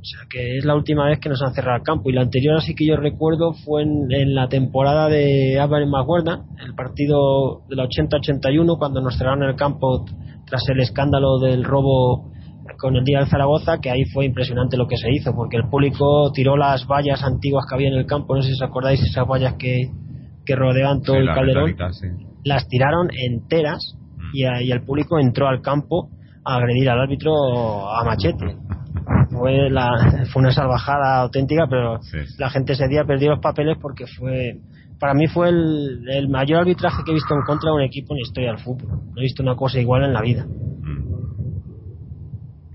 O 0.00 0.04
sea 0.04 0.20
que 0.30 0.58
es 0.58 0.64
la 0.64 0.74
última 0.74 1.06
vez 1.06 1.18
que 1.18 1.28
nos 1.28 1.42
han 1.42 1.54
cerrado 1.54 1.78
el 1.78 1.82
campo. 1.82 2.10
Y 2.10 2.12
la 2.12 2.22
anterior, 2.22 2.56
así 2.56 2.74
que 2.74 2.86
yo 2.86 2.96
recuerdo, 2.96 3.52
fue 3.52 3.82
en, 3.82 4.34
la 4.34 4.48
temporada 4.48 5.08
de 5.08 5.58
Álvarez 5.58 5.88
Maguarda, 5.88 6.44
el 6.64 6.74
partido 6.74 7.62
de 7.68 7.76
la 7.76 7.84
80-81, 7.84 8.78
cuando 8.78 9.00
nos 9.00 9.16
cerraron 9.16 9.42
el 9.42 9.56
campo 9.56 10.04
tras 10.46 10.62
el 10.68 10.80
escándalo 10.80 11.38
del 11.38 11.64
robo 11.64 12.30
con 12.78 12.96
el 12.96 13.04
día 13.04 13.18
del 13.18 13.28
Zaragoza, 13.28 13.78
que 13.80 13.90
ahí 13.90 14.04
fue 14.04 14.24
impresionante 14.26 14.76
lo 14.76 14.86
que 14.86 14.96
se 14.96 15.10
hizo, 15.10 15.34
porque 15.34 15.56
el 15.56 15.68
público 15.68 16.32
tiró 16.32 16.56
las 16.56 16.86
vallas 16.86 17.22
antiguas 17.22 17.66
que 17.68 17.74
había 17.74 17.88
en 17.88 17.94
el 17.94 18.06
campo, 18.06 18.34
no 18.34 18.42
sé 18.42 18.48
si 18.48 18.54
os 18.54 18.62
acordáis, 18.62 19.02
esas 19.02 19.26
vallas 19.26 19.54
que, 19.58 19.90
que 20.46 20.56
rodean 20.56 21.02
todo 21.02 21.16
el 21.16 21.26
calderón, 21.26 21.76
las 22.44 22.66
tiraron 22.68 23.10
enteras 23.12 23.99
y, 24.32 24.44
ahí 24.44 24.70
el 24.70 24.82
público 24.82 25.18
entró 25.18 25.48
al 25.48 25.60
campo 25.60 26.10
a 26.44 26.56
agredir 26.56 26.88
al 26.90 27.00
árbitro 27.00 27.32
a 27.90 28.04
machete. 28.04 28.56
Fue, 29.30 29.70
la, 29.70 30.26
fue 30.32 30.42
una 30.42 30.52
salvajada 30.52 31.22
auténtica, 31.22 31.66
pero 31.68 32.00
la 32.38 32.50
gente 32.50 32.72
ese 32.72 32.88
día 32.88 33.04
perdió 33.04 33.30
los 33.30 33.40
papeles 33.40 33.76
porque 33.80 34.06
fue, 34.06 34.58
para 34.98 35.14
mí 35.14 35.26
fue 35.28 35.48
el, 35.50 36.08
el, 36.08 36.28
mayor 36.28 36.60
arbitraje 36.60 37.02
que 37.04 37.10
he 37.12 37.14
visto 37.14 37.34
en 37.34 37.42
contra 37.42 37.70
de 37.70 37.76
un 37.76 37.82
equipo 37.82 38.14
en 38.14 38.18
la 38.18 38.22
historia 38.22 38.50
del 38.50 38.58
fútbol. 38.58 38.90
No 38.90 39.18
he 39.18 39.22
visto 39.22 39.42
una 39.42 39.56
cosa 39.56 39.78
igual 39.80 40.04
en 40.04 40.12
la 40.12 40.22
vida. 40.22 40.44
Mm. 40.44 41.10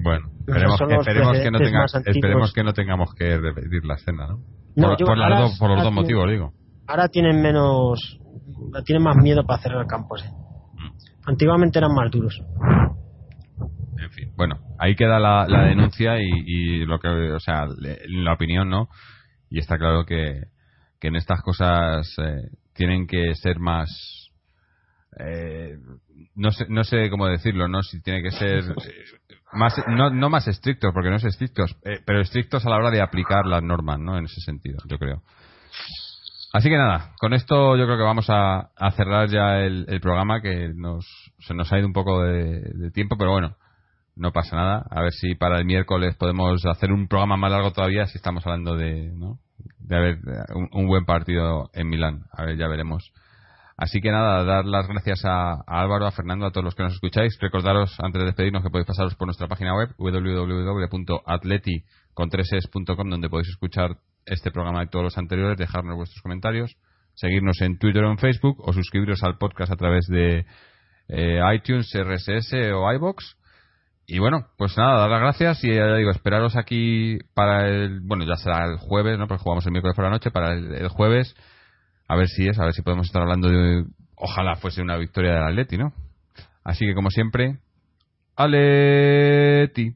Bueno, 0.03 0.27
esperemos, 0.48 0.80
que, 0.80 0.95
esperemos, 0.95 1.40
que, 1.40 1.52
no 1.52 1.60
tenga, 1.60 1.86
esperemos 1.86 2.53
que 2.53 2.64
no 2.64 2.73
tengamos 2.73 3.14
que 3.15 3.38
repetir 3.38 3.84
la 3.86 3.95
escena, 3.95 4.27
¿no? 4.27 4.40
por, 4.76 4.98
por, 4.98 5.57
por 5.57 5.69
los 5.72 5.84
dos 5.84 5.94
motivos, 5.94 6.30
digo. 6.30 6.53
Ahora 6.88 7.07
tienen 7.07 7.41
menos, 7.41 8.19
tienen 8.86 9.03
más 9.03 9.15
miedo 9.18 9.44
para 9.45 9.61
cerrar 9.61 9.82
el 9.82 9.88
campo, 9.88 10.18
¿sí? 10.18 10.27
Antiguamente 11.26 11.80
eran 11.80 11.93
más 11.93 12.11
duros. 12.11 12.41
En 13.97 14.11
fin, 14.11 14.31
bueno, 14.35 14.60
ahí 14.77 14.95
queda 14.95 15.19
la, 15.19 15.45
denuncia 15.65 16.19
y, 16.19 16.85
lo 16.85 16.99
que, 16.99 17.07
o 17.07 17.39
sea, 17.39 17.65
la 17.77 18.34
opinión, 18.34 18.69
¿no? 18.69 18.89
Y 19.49 19.60
está 19.60 19.77
claro 19.77 20.06
que, 20.06 20.43
que 20.99 21.07
en 21.07 21.15
estas 21.15 21.41
cosas 21.41 22.14
eh, 22.18 22.49
tienen 22.73 23.07
que 23.07 23.34
ser 23.35 23.60
más. 23.60 24.31
Eh, 25.18 25.77
no 26.35 26.52
sé, 26.52 26.65
no 26.68 26.84
sé 26.84 27.10
cómo 27.10 27.27
decirlo, 27.27 27.68
¿no? 27.68 27.81
Si 27.81 28.02
tiene 28.02 28.22
que 28.22 28.31
ser. 28.31 28.64
más 29.53 29.76
no, 29.88 30.10
no 30.10 30.30
más 30.30 30.47
estrictos, 30.47 30.91
porque 30.93 31.10
no 31.10 31.15
es 31.15 31.23
estrictos, 31.23 31.76
eh, 31.85 32.02
pero 32.06 32.22
estrictos 32.22 32.65
a 32.65 32.69
la 32.69 32.77
hora 32.77 32.91
de 32.91 33.02
aplicar 33.02 33.45
las 33.45 33.64
normas, 33.64 33.99
¿no? 33.99 34.18
En 34.18 34.26
ese 34.26 34.41
sentido, 34.41 34.80
yo 34.88 34.97
creo. 34.97 35.23
Así 36.56 36.69
que 36.69 36.77
nada, 36.77 37.11
con 37.19 37.34
esto 37.34 37.76
yo 37.76 37.84
creo 37.84 37.98
que 37.98 38.03
vamos 38.03 38.27
a, 38.30 38.69
cerrar 38.95 39.27
ya 39.27 39.60
el, 39.60 39.99
programa, 39.99 40.40
que 40.40 40.72
nos, 40.73 41.06
se 41.40 41.53
nos 41.53 41.69
ha 41.73 41.80
ido 41.80 41.86
un 41.86 41.91
poco 41.91 42.23
de, 42.23 42.91
tiempo, 42.94 43.18
pero 43.18 43.32
bueno, 43.32 43.57
no 44.15 44.32
pasa 44.32 44.56
nada. 44.56 44.86
A 44.90 45.02
ver 45.02 45.11
si 45.11 45.36
para 45.36 45.60
el 45.60 45.65
miércoles 45.65 46.15
podemos 46.15 46.65
hacer 46.65 46.94
un 46.94 47.10
programa 47.10 47.36
más 47.36 47.52
largo 47.52 47.72
todavía, 47.72 48.06
si 48.06 48.18
estamos 48.18 48.48
hablando 48.48 48.77
de, 48.77 49.11
¿no? 49.14 49.38
de 49.80 49.98
haber 49.98 50.19
un, 50.72 50.88
buen 50.88 51.03
partido 51.03 51.69
en 51.73 51.90
Milán. 51.90 52.23
A 52.32 52.45
ver, 52.45 52.56
ya 52.57 52.69
veremos. 52.69 53.11
Así 53.76 53.99
que 53.99 54.10
nada, 54.10 54.45
dar 54.45 54.64
las 54.64 54.88
gracias 54.88 55.26
a, 55.26 55.56
Álvaro, 55.68 56.06
a 56.07 56.11
Fernando, 56.11 56.45
a 56.45 56.52
todos 56.52 56.64
los 56.64 56.73
que 56.73 56.84
nos 56.84 56.94
escucháis. 56.94 57.38
Recordaros, 57.41 57.99
antes 57.99 58.22
de 58.22 58.27
despedirnos, 58.27 58.64
que 58.64 58.69
podéis 58.69 58.88
pasaros 58.88 59.14
por 59.15 59.27
nuestra 59.27 59.49
página 59.49 59.76
web 59.76 59.90
www.atleti.com 59.98 61.10
donde 63.10 63.30
podéis 63.30 63.49
escuchar 63.49 63.98
este 64.26 64.52
programa 64.52 64.84
y 64.84 64.88
todos 64.88 65.03
los 65.03 65.18
anteriores, 65.18 65.57
dejarnos 65.57 65.95
vuestros 65.95 66.22
comentarios, 66.22 66.76
seguirnos 67.14 67.61
en 67.61 67.77
Twitter 67.77 68.03
o 68.03 68.11
en 68.11 68.18
Facebook 68.18 68.57
o 68.60 68.73
suscribiros 68.73 69.23
al 69.23 69.38
podcast 69.38 69.72
a 69.72 69.76
través 69.76 70.06
de 70.07 70.45
eh, 71.07 71.39
iTunes, 71.53 71.91
RSS 71.93 72.53
o 72.73 72.91
iBox. 72.93 73.38
Y 74.07 74.19
bueno, 74.19 74.47
pues 74.57 74.77
nada, 74.77 74.99
dar 74.99 75.10
las 75.10 75.22
gracias 75.22 75.64
y 75.64 75.73
ya 75.73 75.95
digo, 75.95 76.11
esperaros 76.11 76.56
aquí 76.56 77.18
para 77.34 77.68
el, 77.68 78.02
bueno, 78.02 78.23
ya 78.26 78.35
será 78.35 78.65
el 78.65 78.77
jueves, 78.77 79.18
¿no? 79.18 79.27
Porque 79.27 79.43
jugamos 79.43 79.65
el 79.65 79.72
miércoles 79.72 79.95
por 79.95 80.06
la 80.06 80.11
noche, 80.11 80.30
para 80.30 80.53
el, 80.53 80.88
jueves, 80.89 81.35
a 82.07 82.15
ver 82.15 82.27
si 82.27 82.47
es, 82.47 82.60
a 82.60 82.65
ver 82.65 82.73
si 82.73 82.84
podemos 82.84 83.07
estar 83.07 83.23
hablando 83.23 83.49
de, 83.49 83.84
ojalá 84.15 84.57
fuese 84.57 84.81
una 84.81 84.97
victoria 84.97 85.34
del 85.34 85.43
Atleti, 85.43 85.77
¿no? 85.77 85.91
Así 86.64 86.85
que 86.85 86.93
como 86.93 87.10
siempre, 87.10 87.57
Aleti. 88.35 89.95